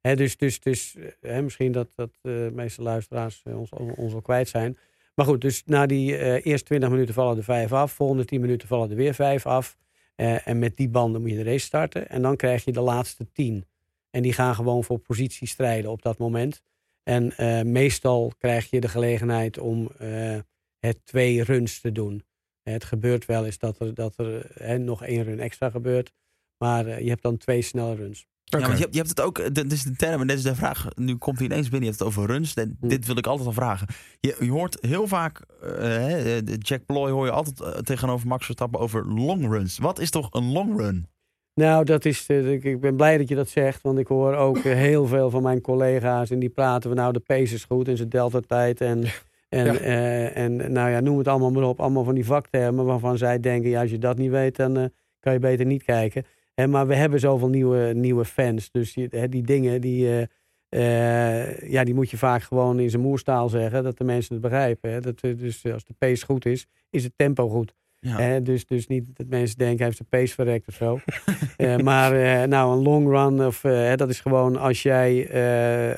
Dus 0.00 0.36
dus, 0.36 0.60
dus 0.60 0.96
eh, 1.20 1.40
misschien 1.40 1.72
dat, 1.72 1.88
dat 1.94 2.10
eh, 2.22 2.32
de 2.32 2.50
meeste 2.54 2.82
luisteraars 2.82 3.42
eh, 3.44 3.58
ons, 3.58 3.70
ons 3.96 4.14
al 4.14 4.22
kwijt 4.22 4.48
zijn. 4.48 4.78
Maar 5.14 5.26
goed, 5.26 5.40
dus 5.40 5.62
na 5.64 5.86
die 5.86 6.16
eh 6.16 6.46
eerste 6.46 6.66
20 6.66 6.90
minuten 6.90 7.14
vallen 7.14 7.36
er 7.36 7.44
vijf 7.44 7.72
af. 7.72 7.92
Volgende 7.92 8.24
10 8.24 8.40
minuten 8.40 8.68
vallen 8.68 8.90
er 8.90 8.96
weer 8.96 9.14
vijf 9.14 9.46
af. 9.46 9.76
Eh, 10.20 10.48
en 10.48 10.58
met 10.58 10.76
die 10.76 10.88
banden 10.88 11.20
moet 11.20 11.30
je 11.30 11.36
de 11.36 11.42
race 11.42 11.64
starten. 11.64 12.08
En 12.08 12.22
dan 12.22 12.36
krijg 12.36 12.64
je 12.64 12.72
de 12.72 12.80
laatste 12.80 13.32
10. 13.32 13.64
En 14.10 14.22
die 14.22 14.32
gaan 14.32 14.54
gewoon 14.54 14.84
voor 14.84 14.98
positie 14.98 15.48
strijden 15.48 15.90
op 15.90 16.02
dat 16.02 16.18
moment. 16.18 16.62
En 17.02 17.36
eh, 17.36 17.62
meestal 17.62 18.32
krijg 18.38 18.70
je 18.70 18.80
de 18.80 18.88
gelegenheid 18.88 19.58
om 19.58 19.90
eh, 19.98 20.38
het 20.78 21.06
twee 21.06 21.42
runs 21.42 21.80
te 21.80 21.92
doen. 21.92 22.24
Het 22.62 22.84
gebeurt 22.84 23.26
wel 23.26 23.44
eens 23.44 23.58
dat 23.58 23.78
er, 23.80 23.94
dat 23.94 24.18
er 24.18 24.80
nog 24.80 25.04
één 25.04 25.22
run 25.22 25.40
extra 25.40 25.70
gebeurt. 25.70 26.12
Maar 26.58 26.86
eh, 26.86 27.00
je 27.00 27.08
hebt 27.08 27.22
dan 27.22 27.36
twee 27.36 27.62
snelle 27.62 27.94
runs. 27.94 28.26
Ja, 28.58 28.58
want 28.66 28.72
je, 28.72 28.82
hebt, 28.82 28.92
je 28.94 28.98
hebt 29.00 29.08
het 29.10 29.20
ook, 29.20 29.38
eh, 29.38 29.46
dit 29.52 29.72
is 29.72 29.82
de 29.82 29.96
term 29.96 30.20
en 30.20 30.26
dit 30.26 30.36
is 30.36 30.42
de 30.42 30.54
vraag. 30.54 30.86
Nu 30.94 31.16
komt 31.16 31.38
hij 31.38 31.46
ineens 31.46 31.68
binnen, 31.68 31.80
je 31.80 31.86
hebt 31.96 31.98
het 31.98 32.08
over 32.08 32.26
runs. 32.26 32.54
Dit, 32.54 32.68
Hm. 32.80 32.88
dit 32.88 33.06
wil 33.06 33.16
ik 33.16 33.26
altijd 33.26 33.46
al 33.46 33.52
vragen. 33.54 33.86
Je, 34.20 34.36
je 34.40 34.50
hoort 34.50 34.78
heel 34.80 35.06
vaak, 35.06 35.40
de 35.60 36.56
Jack 36.58 36.84
Ploy 36.86 37.10
hoor 37.10 37.24
je 37.26 37.32
altijd 37.32 37.86
tegenover 37.86 38.28
Max 38.28 38.44
Verstappen 38.44 38.80
over 38.80 39.06
long 39.06 39.48
runs. 39.50 39.78
Wat 39.78 39.98
is 39.98 40.10
toch 40.10 40.28
een 40.30 40.52
long 40.52 40.78
run? 40.80 41.08
Nou, 41.54 41.84
dat 41.84 42.04
is, 42.04 42.26
ik, 42.26 42.64
ik 42.64 42.80
ben 42.80 42.96
blij 42.96 43.18
dat 43.18 43.28
je 43.28 43.34
dat 43.34 43.48
zegt. 43.48 43.82
Want 43.82 43.98
ik 43.98 44.06
hoor 44.06 44.34
ook 44.34 44.58
heel 44.58 45.06
veel 45.06 45.30
van 45.30 45.42
mijn 45.42 45.60
collega's. 45.60 46.30
En 46.30 46.38
die 46.38 46.48
praten 46.48 46.90
van 46.90 46.98
nou, 46.98 47.12
de 47.12 47.18
pace 47.20 47.54
is 47.54 47.64
goed 47.64 47.88
in 47.88 47.96
zijn 47.96 48.08
delta-tijd. 48.08 48.80
En, 48.80 49.04
en, 49.48 49.64
Ja. 49.64 49.74
eh, 49.78 50.36
en 50.36 50.72
nou 50.72 50.90
ja, 50.90 51.00
noem 51.00 51.18
het 51.18 51.28
allemaal 51.28 51.50
maar 51.50 51.62
op. 51.62 51.80
Allemaal 51.80 52.04
van 52.04 52.14
die 52.14 52.24
vaktermen 52.24 52.84
waarvan 52.84 53.18
zij 53.18 53.40
denken... 53.40 53.70
ja, 53.70 53.80
als 53.80 53.90
je 53.90 53.98
dat 53.98 54.18
niet 54.18 54.30
weet, 54.30 54.56
dan 54.56 54.90
kan 55.20 55.32
je 55.32 55.38
beter 55.38 55.66
niet 55.66 55.82
kijken. 55.82 56.24
Maar 56.68 56.86
we 56.86 56.94
hebben 56.94 57.20
zoveel 57.20 57.48
nieuwe, 57.48 57.92
nieuwe 57.94 58.24
fans. 58.24 58.70
Dus 58.70 58.92
die, 59.28 59.42
dingen, 59.42 59.80
die, 59.80 60.08
eh, 60.08 61.40
eh, 61.40 61.70
ja, 61.70 61.84
die 61.84 61.94
moet 61.94 62.10
je 62.10 62.16
vaak 62.16 62.42
gewoon 62.42 62.80
in 62.80 62.90
zijn 62.90 63.02
moerstaal 63.02 63.48
zeggen. 63.48 63.82
Dat 63.82 63.98
de 63.98 64.04
mensen 64.04 64.32
het 64.32 64.42
begrijpen. 64.42 65.02
Dat, 65.02 65.20
eh, 65.20 65.38
dus 65.38 65.66
als 65.72 65.84
de 65.84 65.94
pace 65.98 66.24
goed 66.24 66.46
is, 66.46 66.66
is 66.90 67.04
het 67.04 67.12
tempo 67.16 67.48
goed. 67.48 67.74
Ja. 68.00 68.40
Dus, 68.40 68.66
dus 68.66 68.86
niet 68.86 69.16
dat 69.16 69.26
mensen 69.26 69.58
denken, 69.58 69.76
hij 69.76 69.86
heeft 69.86 69.96
zijn 69.96 70.08
pace 70.08 70.34
verrekt 70.34 70.68
of 70.68 70.74
zo. 70.74 70.98
Maar 71.82 72.48
nou, 72.48 72.76
een 72.76 72.82
long 72.82 73.08
run, 73.08 73.46
of, 73.46 73.60
dat 73.96 74.08
is 74.08 74.20
gewoon 74.20 74.56
als 74.56 74.82
jij, 74.82 75.28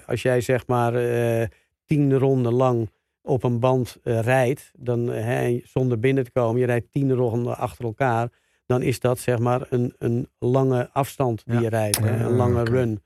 als 0.06 0.22
jij 0.22 0.40
zeg 0.40 0.66
maar 0.66 0.92
tien 1.84 2.18
ronden 2.18 2.52
lang 2.52 2.90
op 3.22 3.42
een 3.42 3.60
band 3.60 3.98
rijdt, 4.02 4.72
dan, 4.78 5.12
zonder 5.64 5.98
binnen 5.98 6.24
te 6.24 6.30
komen, 6.30 6.60
je 6.60 6.66
rijdt 6.66 6.92
tien 6.92 7.12
ronden 7.12 7.56
achter 7.56 7.84
elkaar, 7.84 8.28
dan 8.72 8.82
is 8.82 9.00
dat 9.00 9.18
zeg 9.18 9.38
maar 9.38 9.66
een, 9.70 9.94
een 9.98 10.28
lange 10.38 10.90
afstand 10.92 11.42
die 11.44 11.54
Ja. 11.54 11.60
je 11.60 11.68
rijdt, 11.68 11.96
Ja, 11.96 12.20
een 12.20 12.36
lange 12.36 12.64
run. 12.64 13.02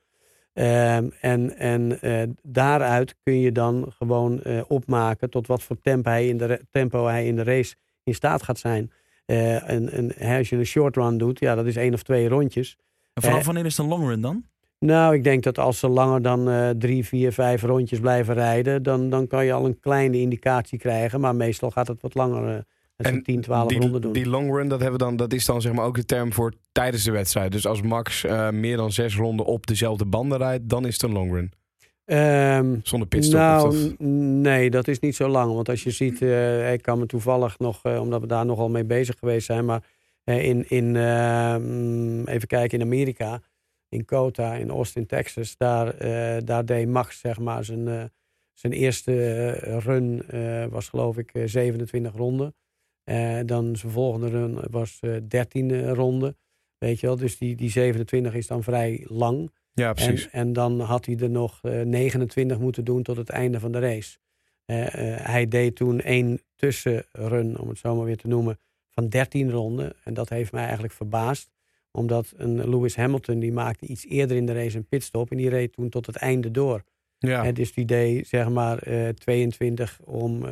Ehm, 0.53 1.09
en 1.21 1.57
en 1.59 2.01
eh, 2.01 2.23
daaruit 2.43 3.15
kun 3.23 3.41
je 3.41 3.53
dan 3.53 3.93
gewoon 3.99 4.43
eh, 4.43 4.61
opmaken 4.69 5.31
tot 5.31 5.47
wat 5.47 5.63
voor 5.63 5.77
tempo 5.81 6.11
hij, 6.11 6.29
in 6.29 6.37
de, 6.37 6.61
tempo 6.71 7.07
hij 7.07 7.27
in 7.27 7.37
de 7.37 7.43
race 7.43 7.75
in 8.03 8.15
staat 8.15 8.43
gaat 8.43 8.59
zijn. 8.59 8.93
Eh, 9.27 9.71
en, 9.71 9.93
en 9.93 10.37
als 10.39 10.49
je 10.49 10.57
een 10.57 10.67
short 10.67 10.97
run 10.97 11.19
doet, 11.19 11.39
ja, 11.39 11.55
dat 11.55 11.67
is 11.67 11.77
één 11.77 11.95
of 11.95 12.03
twee 12.03 12.29
rondjes. 12.29 12.77
En 13.15 13.23
vanaf 13.23 13.39
Eh, 13.39 13.45
wanneer 13.45 13.65
is 13.65 13.77
het 13.77 13.87
een 13.87 13.93
long 13.93 14.09
run 14.09 14.21
dan? 14.21 14.45
Nou, 14.79 15.15
ik 15.15 15.25
denk 15.25 15.43
dat 15.43 15.59
als 15.59 15.79
ze 15.79 15.89
langer 15.89 16.23
dan 16.23 16.75
drie, 16.79 17.05
vier, 17.07 17.33
vijf 17.33 17.63
rondjes 17.63 18.01
blijven 18.01 18.35
rijden, 18.35 18.83
dan, 18.83 19.11
dan 19.11 19.27
kan 19.27 19.45
je 19.45 19.53
al 19.53 19.65
een 19.67 19.81
kleine 19.81 20.21
indicatie 20.21 20.79
krijgen. 20.79 21.21
Maar 21.21 21.35
meestal 21.35 21.71
gaat 21.71 21.89
het 21.89 22.03
wat 22.03 22.15
langer. 22.15 22.65
Ze 22.97 23.23
10, 23.23 23.41
12 23.41 23.69
die, 23.69 23.81
ronden 23.81 24.01
doen. 24.01 24.13
die 24.13 24.29
long 24.29 24.55
run, 24.55 24.69
dat, 24.69 24.81
hebben 24.81 24.99
we 24.99 25.05
dan, 25.05 25.17
dat 25.17 25.33
is 25.33 25.45
dan 25.45 25.61
zeg 25.61 25.73
maar 25.73 25.85
ook 25.85 25.95
de 25.97 26.05
term 26.05 26.33
voor 26.33 26.53
tijdens 26.73 27.05
de 27.05 27.11
wedstrijd. 27.11 27.53
Dus 27.53 27.67
als 27.67 27.83
Max 27.83 28.25
eh, 28.25 28.51
meer 28.51 28.77
dan 28.77 28.93
zes 28.93 29.17
ronden 29.17 29.47
op 29.47 29.67
dezelfde 29.67 30.05
banden 30.07 30.39
rijdt, 30.39 30.69
dan 30.69 30.87
is 30.87 30.93
het 30.93 31.03
een 31.03 31.13
long 31.13 31.33
run. 31.33 31.53
Ehm, 32.05 32.79
Zonder 32.83 33.09
pitstop. 33.09 33.39
nou, 33.41 33.69
of 33.69 33.75
dat- 33.81 33.99
nee, 33.99 34.71
dat 34.71 34.89
is 34.89 34.99
niet 34.99 35.17
zo 35.17 35.29
lang. 35.29 35.55
Want 35.55 35.69
als 35.69 35.83
je 35.83 35.91
ziet, 35.91 36.23
eh, 36.23 36.73
ik 36.73 36.83
kan 36.83 36.99
me 36.99 37.07
toevallig 37.07 37.59
nog, 37.59 37.81
eh, 37.83 38.01
omdat 38.01 38.21
we 38.21 38.27
daar 38.27 38.47
nogal 38.47 38.69
mee 38.69 38.85
bezig 38.85 39.19
geweest 39.19 39.47
zijn, 39.47 39.65
maar 39.65 39.83
in, 40.25 40.69
in 40.69 40.97
ehm, 40.97 42.25
even 42.25 42.49
kijken, 42.49 42.79
in 42.79 42.85
Amerika, 42.85 43.41
in 43.89 44.05
Kota, 44.05 44.55
in 44.55 44.71
Austin, 44.71 45.07
Texas, 45.07 45.57
daar, 45.57 45.95
daar 46.45 46.65
deed 46.65 46.89
Max, 46.89 47.21
zeg 47.21 47.39
maar, 47.39 47.65
zijn, 47.65 48.11
zijn 48.53 48.73
eerste 48.73 49.51
run 49.79 50.23
was 50.71 50.89
geloof 50.89 51.17
ik 51.19 51.31
eh, 51.33 51.43
27 51.47 52.13
ronden. 52.15 52.55
Eh, 53.07 53.39
dan 53.45 53.77
zijn 53.77 53.93
volgende 53.93 54.29
run 54.29 54.59
was 54.71 54.99
eh 55.01 55.17
13 55.29 55.89
ronden. 55.95 56.37
Weet 56.79 57.01
je 57.01 57.07
wel, 57.07 57.17
dus 57.17 57.39
die, 57.39 57.57
die 57.57 57.71
27 57.71 58.35
is 58.35 58.47
dan 58.47 58.63
vrij 58.63 59.05
lang. 59.09 59.51
ja, 59.73 59.89
En, 59.89 59.95
precies. 59.95 60.31
en 60.31 60.53
dan 60.53 60.81
had 60.81 61.07
hij 61.07 61.17
er 61.17 61.31
nog 61.31 61.59
eh, 61.63 61.81
29 61.81 62.59
moeten 62.59 62.85
doen 62.85 63.03
tot 63.03 63.17
het 63.17 63.29
einde 63.29 63.61
van 63.61 63.73
de 63.73 63.79
race. 63.79 64.19
Eh, 64.65 64.87
eh, 65.15 65.27
hij 65.27 65.49
deed 65.49 65.77
toen 65.77 66.01
één 66.01 66.41
tussenrun, 66.57 67.59
om 67.59 67.69
het 67.69 67.79
zo 67.79 67.97
maar 67.97 68.05
weer 68.05 68.17
te 68.17 68.29
noemen, 68.29 68.59
van 68.91 69.09
13 69.09 69.51
ronden. 69.51 69.93
En 70.05 70.15
dat 70.15 70.29
heeft 70.29 70.53
mij 70.53 70.63
eigenlijk 70.65 70.93
verbaasd. 70.93 71.51
Omdat 71.91 72.33
een 72.37 72.69
Lewis 72.69 72.97
Hamilton, 72.97 73.39
die 73.39 73.53
maakte 73.53 73.87
iets 73.87 74.07
eerder 74.07 74.37
in 74.37 74.47
de 74.47 74.53
race 74.53 74.77
een 74.77 74.87
pitstop. 74.87 75.31
En 75.31 75.37
die 75.37 75.49
reed 75.49 75.73
toen 75.73 75.89
tot 75.89 76.07
het 76.07 76.17
einde 76.17 76.51
door. 76.51 76.83
Ja. 77.19 77.45
Hè, 77.45 77.53
dus 77.53 77.73
die 77.75 77.85
deed 77.85 78.27
zeg 78.29 78.49
maar 78.49 78.79
eh, 78.79 79.09
22 79.09 80.01
om, 80.05 80.45
eh, 80.45 80.51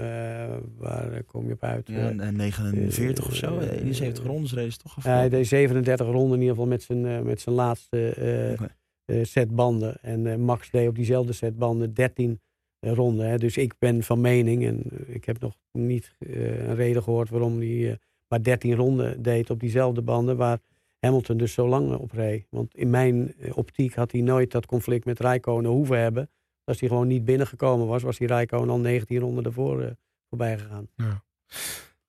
waar 0.78 1.23
kom 1.27 1.47
je 1.47 1.53
op 1.53 1.62
uit? 1.62 1.89
Ja, 1.89 1.95
Eh, 1.95 2.07
en- 2.07 2.20
en 2.20 2.36
49 2.36 3.27
of 3.27 3.35
zo? 3.35 3.59
eh, 3.59 3.70
71 3.73 4.24
rondes 4.24 4.53
race 4.53 4.78
toch? 4.78 5.05
ja, 5.05 5.11
hij 5.16 5.28
deed 5.28 5.47
37 5.47 6.07
ronden 6.07 6.35
in 6.35 6.41
ieder 6.41 6.55
geval 6.55 6.66
met 6.70 6.82
zijn, 6.82 7.07
eh, 7.07 7.20
met 7.20 7.41
zijn 7.41 7.55
laatste 7.55 8.09
eh, 8.15 8.53
eh, 8.53 9.24
set 9.24 9.55
banden. 9.55 9.97
En 10.03 10.27
eh, 10.27 10.36
Max 10.36 10.70
deed 10.70 10.89
op 10.89 10.95
diezelfde 10.95 11.32
set 11.32 11.59
banden 11.59 11.95
13 11.95 12.41
ronden. 12.81 13.28
Hè. 13.28 13.39
Dus 13.39 13.57
ik 13.57 13.74
ben 13.78 14.03
van 14.03 14.20
mening, 14.20 14.65
en 14.66 14.82
eh, 14.91 15.15
ik 15.15 15.24
heb 15.24 15.41
nog 15.41 15.55
niet 15.73 16.15
eh, 16.19 16.59
een 16.69 16.74
reden 16.74 17.03
gehoord 17.03 17.31
waarom 17.31 17.59
hij 17.59 17.91
eh, 17.91 17.97
maar 18.28 18.43
13 18.43 18.74
ronden 18.74 19.23
deed 19.23 19.51
op 19.51 19.61
diezelfde 19.61 20.03
banden, 20.03 20.36
waar 20.36 20.59
Hamilton 20.99 21.36
dus 21.36 21.53
zo 21.53 21.69
lang 21.69 21.95
op 21.95 22.12
reed. 22.12 22.47
Want 22.51 22.74
in 22.77 22.91
mijn 22.91 23.35
eh, 23.41 23.57
optiek 23.57 23.95
had 23.95 24.12
hij 24.12 24.20
nooit 24.20 24.51
dat 24.51 24.66
conflict 24.66 25.05
met 25.05 25.20
Rijkonen 25.20 25.70
hoeven 25.70 26.01
hebben. 26.01 26.28
Als 26.65 26.81
hij 26.81 26.89
gewoon 26.89 27.07
niet 27.07 27.24
binnengekomen 27.24 27.86
was, 27.86 28.03
was 28.03 28.19
die 28.19 28.27
Rijkonen 28.27 28.70
al 28.70 28.78
19 28.78 29.19
ronden 29.19 29.43
daarvoor 29.45 29.82
eh, 29.82 29.91
voorbij 30.28 30.59
gegaan. 30.59 30.89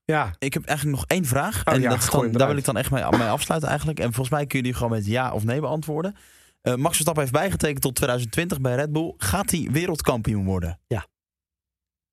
ja, 0.05 0.35
Ik 0.39 0.53
heb 0.53 0.65
eigenlijk 0.65 0.97
nog 0.97 1.07
één 1.07 1.25
vraag. 1.25 1.67
Oh 1.67 1.73
en 1.73 1.81
ja, 1.81 1.89
dat 1.89 1.97
is 1.99 2.09
dan, 2.09 2.31
daar 2.31 2.47
wil 2.47 2.57
ik 2.57 2.65
dan 2.65 2.77
echt 2.77 2.91
mee, 2.91 3.03
mee 3.09 3.27
afsluiten 3.27 3.69
eigenlijk. 3.69 3.99
En 3.99 4.05
volgens 4.13 4.29
mij 4.29 4.45
kun 4.45 4.57
je 4.57 4.63
die 4.63 4.73
gewoon 4.73 4.89
met 4.91 5.05
ja 5.05 5.33
of 5.33 5.43
nee 5.43 5.59
beantwoorden. 5.59 6.15
Eh, 6.61 6.75
Max 6.75 6.91
Verstappen 6.93 7.23
heeft 7.23 7.35
bijgetekend 7.35 7.81
tot 7.81 7.95
2020 7.95 8.61
bij 8.61 8.75
Red 8.75 8.91
Bull. 8.91 9.13
Gaat 9.17 9.51
hij 9.51 9.67
wereldkampioen 9.71 10.45
worden? 10.45 10.79
Ja. 10.87 11.05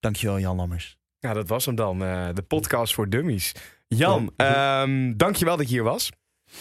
Dankjewel 0.01 0.39
Jan 0.39 0.57
Lammers. 0.57 0.97
ja, 1.19 1.33
dat 1.33 1.49
was 1.49 1.67
hem 1.67 1.75
dan. 1.75 2.03
eh, 2.05 2.29
de 2.35 2.43
podcast 2.43 2.95
voor 2.95 3.09
dummies. 3.09 3.55
Jan, 3.89 4.33
ehm 4.37 5.17
dankjewel 5.17 5.57
dat 5.57 5.67
je 5.69 5.75
hier 5.75 5.83
was. 5.85 6.11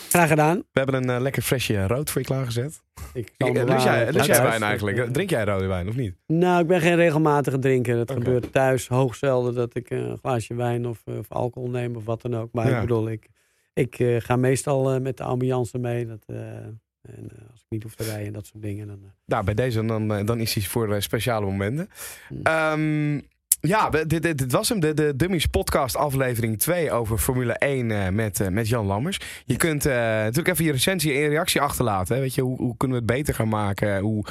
Graag 0.09 0.27
gedaan. 0.29 0.57
We 0.57 0.79
hebben 0.79 0.95
een 1.03 1.09
eh, 1.15 1.21
lekker 1.21 1.41
flesje 1.41 1.87
rood 1.87 2.09
voor 2.09 2.21
je 2.21 2.27
klaargezet. 2.27 2.81
Ik 3.13 3.33
zal 3.37 3.53
eh, 3.55 3.63
Lust 3.65 3.83
jij, 3.83 4.11
lust 4.11 4.25
jij 4.25 4.41
wijn 4.43 4.63
eigenlijk? 4.63 5.13
Drink 5.13 5.29
jij 5.29 5.43
rode 5.43 5.65
wijn 5.65 5.87
of 5.87 5.95
niet? 5.95 6.15
Nou, 6.27 6.61
ik 6.61 6.67
ben 6.67 6.81
geen 6.81 6.95
regelmatige 6.95 7.59
drinker. 7.59 7.97
Het 7.97 8.11
gebeurt 8.11 8.51
thuis 8.51 8.87
hoog 8.87 9.15
zelden 9.15 9.53
dat 9.53 9.75
ik 9.75 9.89
eh, 9.89 9.97
een 9.97 10.17
glaasje 10.17 10.53
wijn 10.55 10.87
of, 10.87 11.01
of 11.05 11.31
alcohol 11.31 11.69
neem 11.69 11.95
of 11.95 12.05
wat 12.05 12.21
dan 12.21 12.35
ook. 12.35 12.51
Maar 12.51 12.69
Ja. 12.69 12.75
ik 12.75 12.81
bedoel, 12.81 13.09
ik, 13.09 13.27
ik 13.73 14.03
ga 14.17 14.35
meestal 14.35 14.99
met 14.99 15.17
de 15.17 15.23
ambiance 15.23 15.77
mee. 15.77 16.05
Dat, 16.07 16.23
en 17.01 17.29
als 17.51 17.59
ik 17.59 17.65
niet 17.69 17.83
hoef 17.83 17.95
te 17.95 18.03
rijden 18.03 18.25
en 18.27 18.33
dat 18.33 18.45
soort 18.45 18.63
dingen. 18.63 18.87
Dan, 18.87 18.99
Nou, 19.25 19.43
bij 19.43 19.53
deze 19.53 19.85
dan, 19.85 20.25
dan 20.25 20.39
is 20.39 20.53
hij 20.53 20.63
voor 20.63 21.01
speciale 21.01 21.45
momenten. 21.45 21.89
Ehm, 22.43 23.19
ja, 23.61 23.89
dit, 23.89 24.09
dit, 24.09 24.37
dit 24.37 24.51
was 24.51 24.69
hem. 24.69 24.79
De, 24.79 24.93
de 24.93 25.15
Dummies 25.15 25.45
podcast 25.45 25.95
aflevering 25.95 26.59
2 26.59 26.91
over 26.91 27.17
Formule 27.17 27.53
1 27.53 27.91
eh, 27.91 28.09
met, 28.09 28.39
eh, 28.39 28.47
met 28.47 28.67
Jan 28.67 28.85
Lammers. 28.85 29.19
Je 29.45 29.55
kunt 29.55 29.85
eh, 29.85 29.95
natuurlijk 29.95 30.47
even 30.47 30.65
je 30.65 30.71
recensie 30.71 31.13
en 31.13 31.19
je 31.19 31.27
reactie 31.27 31.61
achterlaten. 31.61 32.15
Hè? 32.15 32.21
Weet 32.21 32.35
je, 32.35 32.41
hoe, 32.41 32.57
hoe 32.57 32.77
kunnen 32.77 32.97
we 32.97 33.03
het 33.03 33.13
beter 33.13 33.33
gaan 33.33 33.49
maken? 33.49 33.99
Hoe 33.99 34.25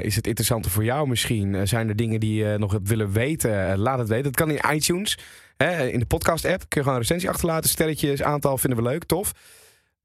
is 0.00 0.16
het 0.16 0.26
interessanter 0.26 0.70
voor 0.70 0.84
jou 0.84 1.08
misschien? 1.08 1.68
Zijn 1.68 1.88
er 1.88 1.96
dingen 1.96 2.20
die 2.20 2.44
je 2.44 2.58
nog 2.58 2.72
hebt 2.72 2.88
willen 2.88 3.12
weten? 3.12 3.78
Laat 3.78 3.98
het 3.98 4.08
weten. 4.08 4.24
Dat 4.24 4.36
kan 4.36 4.50
in 4.50 4.74
iTunes. 4.74 5.18
Hè? 5.56 5.86
In 5.88 5.98
de 5.98 6.06
podcast 6.06 6.44
app 6.44 6.58
kun 6.58 6.68
je 6.68 6.80
gewoon 6.80 6.94
een 6.94 7.00
recensie 7.00 7.28
achterlaten. 7.28 7.70
Sterretjes, 7.70 8.22
aantal 8.22 8.58
vinden 8.58 8.82
we 8.82 8.88
leuk, 8.88 9.04
tof. 9.04 9.32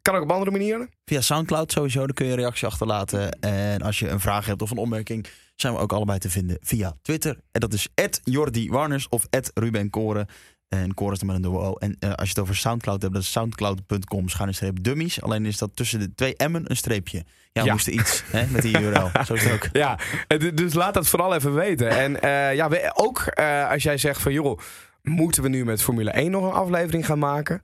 Kan 0.02 0.16
ook 0.16 0.24
op 0.24 0.32
andere 0.32 0.52
manieren. 0.52 0.90
Via 1.06 1.22
Soundcloud 1.22 1.72
sowieso, 1.72 2.00
daar 2.00 2.14
kun 2.14 2.26
je 2.26 2.32
een 2.32 2.38
reactie 2.38 2.68
achterlaten. 2.68 3.32
En 3.32 3.82
als 3.82 4.00
je 4.00 4.10
een 4.10 4.20
vraag 4.20 4.46
hebt 4.46 4.62
of 4.62 4.72
een 4.72 4.78
opmerking, 4.78 5.28
zijn 5.62 5.74
we 5.74 5.80
ook 5.80 5.94
allebei 5.94 6.20
te 6.20 6.30
vinden 6.30 6.58
via 6.62 6.94
Twitter. 7.02 7.38
En 7.52 7.60
dat 7.60 7.74
is 7.74 7.88
Jordi 8.24 8.70
Warners 8.70 9.10
of 9.10 9.28
Ruben 9.54 9.90
Koren. 9.90 10.28
En 10.70 10.94
Koren 10.94 11.14
is 11.14 11.20
dan 11.20 11.28
met 11.28 11.36
een 11.36 11.42
dubbel 11.42 11.64
O. 11.66 11.74
En 11.74 11.96
eh, 12.00 12.10
als 12.10 12.22
je 12.22 12.28
het 12.30 12.40
over 12.40 12.56
Soundcloud 12.56 13.02
hebt, 13.02 13.14
dat 13.14 13.24
is 13.24 13.32
soundcloud.com 13.32 14.30
schuine 14.30 14.74
dummies. 14.82 15.22
Alleen 15.22 15.46
is 15.46 15.58
dat 15.58 15.76
tussen 15.76 16.00
de 16.00 16.16
twee 16.16 16.36
M'en 16.50 16.70
een 16.70 16.78
streepje. 16.78 17.18
Ja, 17.52 17.62
we 17.62 17.68
Ja. 17.68 17.72
moesten 17.74 17.94
iets 17.94 18.24
hè, 18.32 18.46
met 18.48 18.62
die 18.62 18.80
URL. 18.80 19.10
Zo 19.26 19.34
is 19.34 19.44
het 19.44 19.54
ook. 19.54 19.68
Ja, 19.72 20.00
dus 20.54 20.74
laat 20.74 20.94
dat 20.94 21.08
vooral 21.08 21.36
even 21.36 21.54
weten. 21.54 21.90
En 21.90 22.22
eh, 22.22 22.56
ja, 22.56 22.70
ook 22.94 23.20
eh, 23.20 23.70
als 23.70 23.84
jij 23.84 23.98
zegt 23.98 24.22
van 24.22 24.34
joh, 24.34 24.60
moeten 25.02 25.44
we 25.44 25.50
nu 25.50 25.66
met 25.66 25.82
Formule 25.82 26.12
1 26.12 26.32
nog 26.32 26.44
een 26.44 26.52
aflevering 26.52 27.06
gaan 27.06 27.20
maken? 27.20 27.62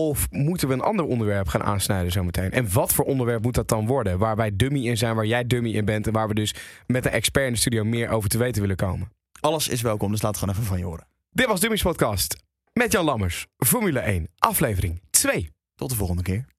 Of 0.00 0.30
moeten 0.30 0.68
we 0.68 0.74
een 0.74 0.80
ander 0.80 1.04
onderwerp 1.04 1.48
gaan 1.48 1.62
aansnijden 1.62 2.12
zometeen? 2.12 2.50
En 2.50 2.72
wat 2.72 2.92
voor 2.92 3.04
onderwerp 3.04 3.42
moet 3.42 3.54
dat 3.54 3.68
dan 3.68 3.86
worden? 3.86 4.18
Waar 4.18 4.36
wij 4.36 4.56
dummy 4.56 4.86
in 4.86 4.96
zijn, 4.96 5.14
waar 5.14 5.26
jij 5.26 5.46
dummy 5.46 5.70
in 5.70 5.84
bent... 5.84 6.06
en 6.06 6.12
waar 6.12 6.28
we 6.28 6.34
dus 6.34 6.54
met 6.86 7.04
een 7.04 7.10
expert 7.10 7.46
in 7.46 7.52
de 7.52 7.58
studio 7.58 7.84
meer 7.84 8.08
over 8.08 8.28
te 8.28 8.38
weten 8.38 8.60
willen 8.60 8.76
komen. 8.76 9.10
Alles 9.40 9.68
is 9.68 9.82
welkom, 9.82 10.10
dus 10.10 10.22
laat 10.22 10.36
gewoon 10.36 10.54
even 10.54 10.66
van 10.66 10.78
je 10.78 10.84
horen. 10.84 11.06
Dit 11.30 11.46
was 11.46 11.60
Dummies 11.60 11.82
Podcast 11.82 12.36
met 12.72 12.92
Jan 12.92 13.04
Lammers. 13.04 13.46
Formule 13.56 13.98
1, 13.98 14.28
aflevering 14.38 15.00
2. 15.10 15.50
Tot 15.74 15.90
de 15.90 15.96
volgende 15.96 16.22
keer. 16.22 16.53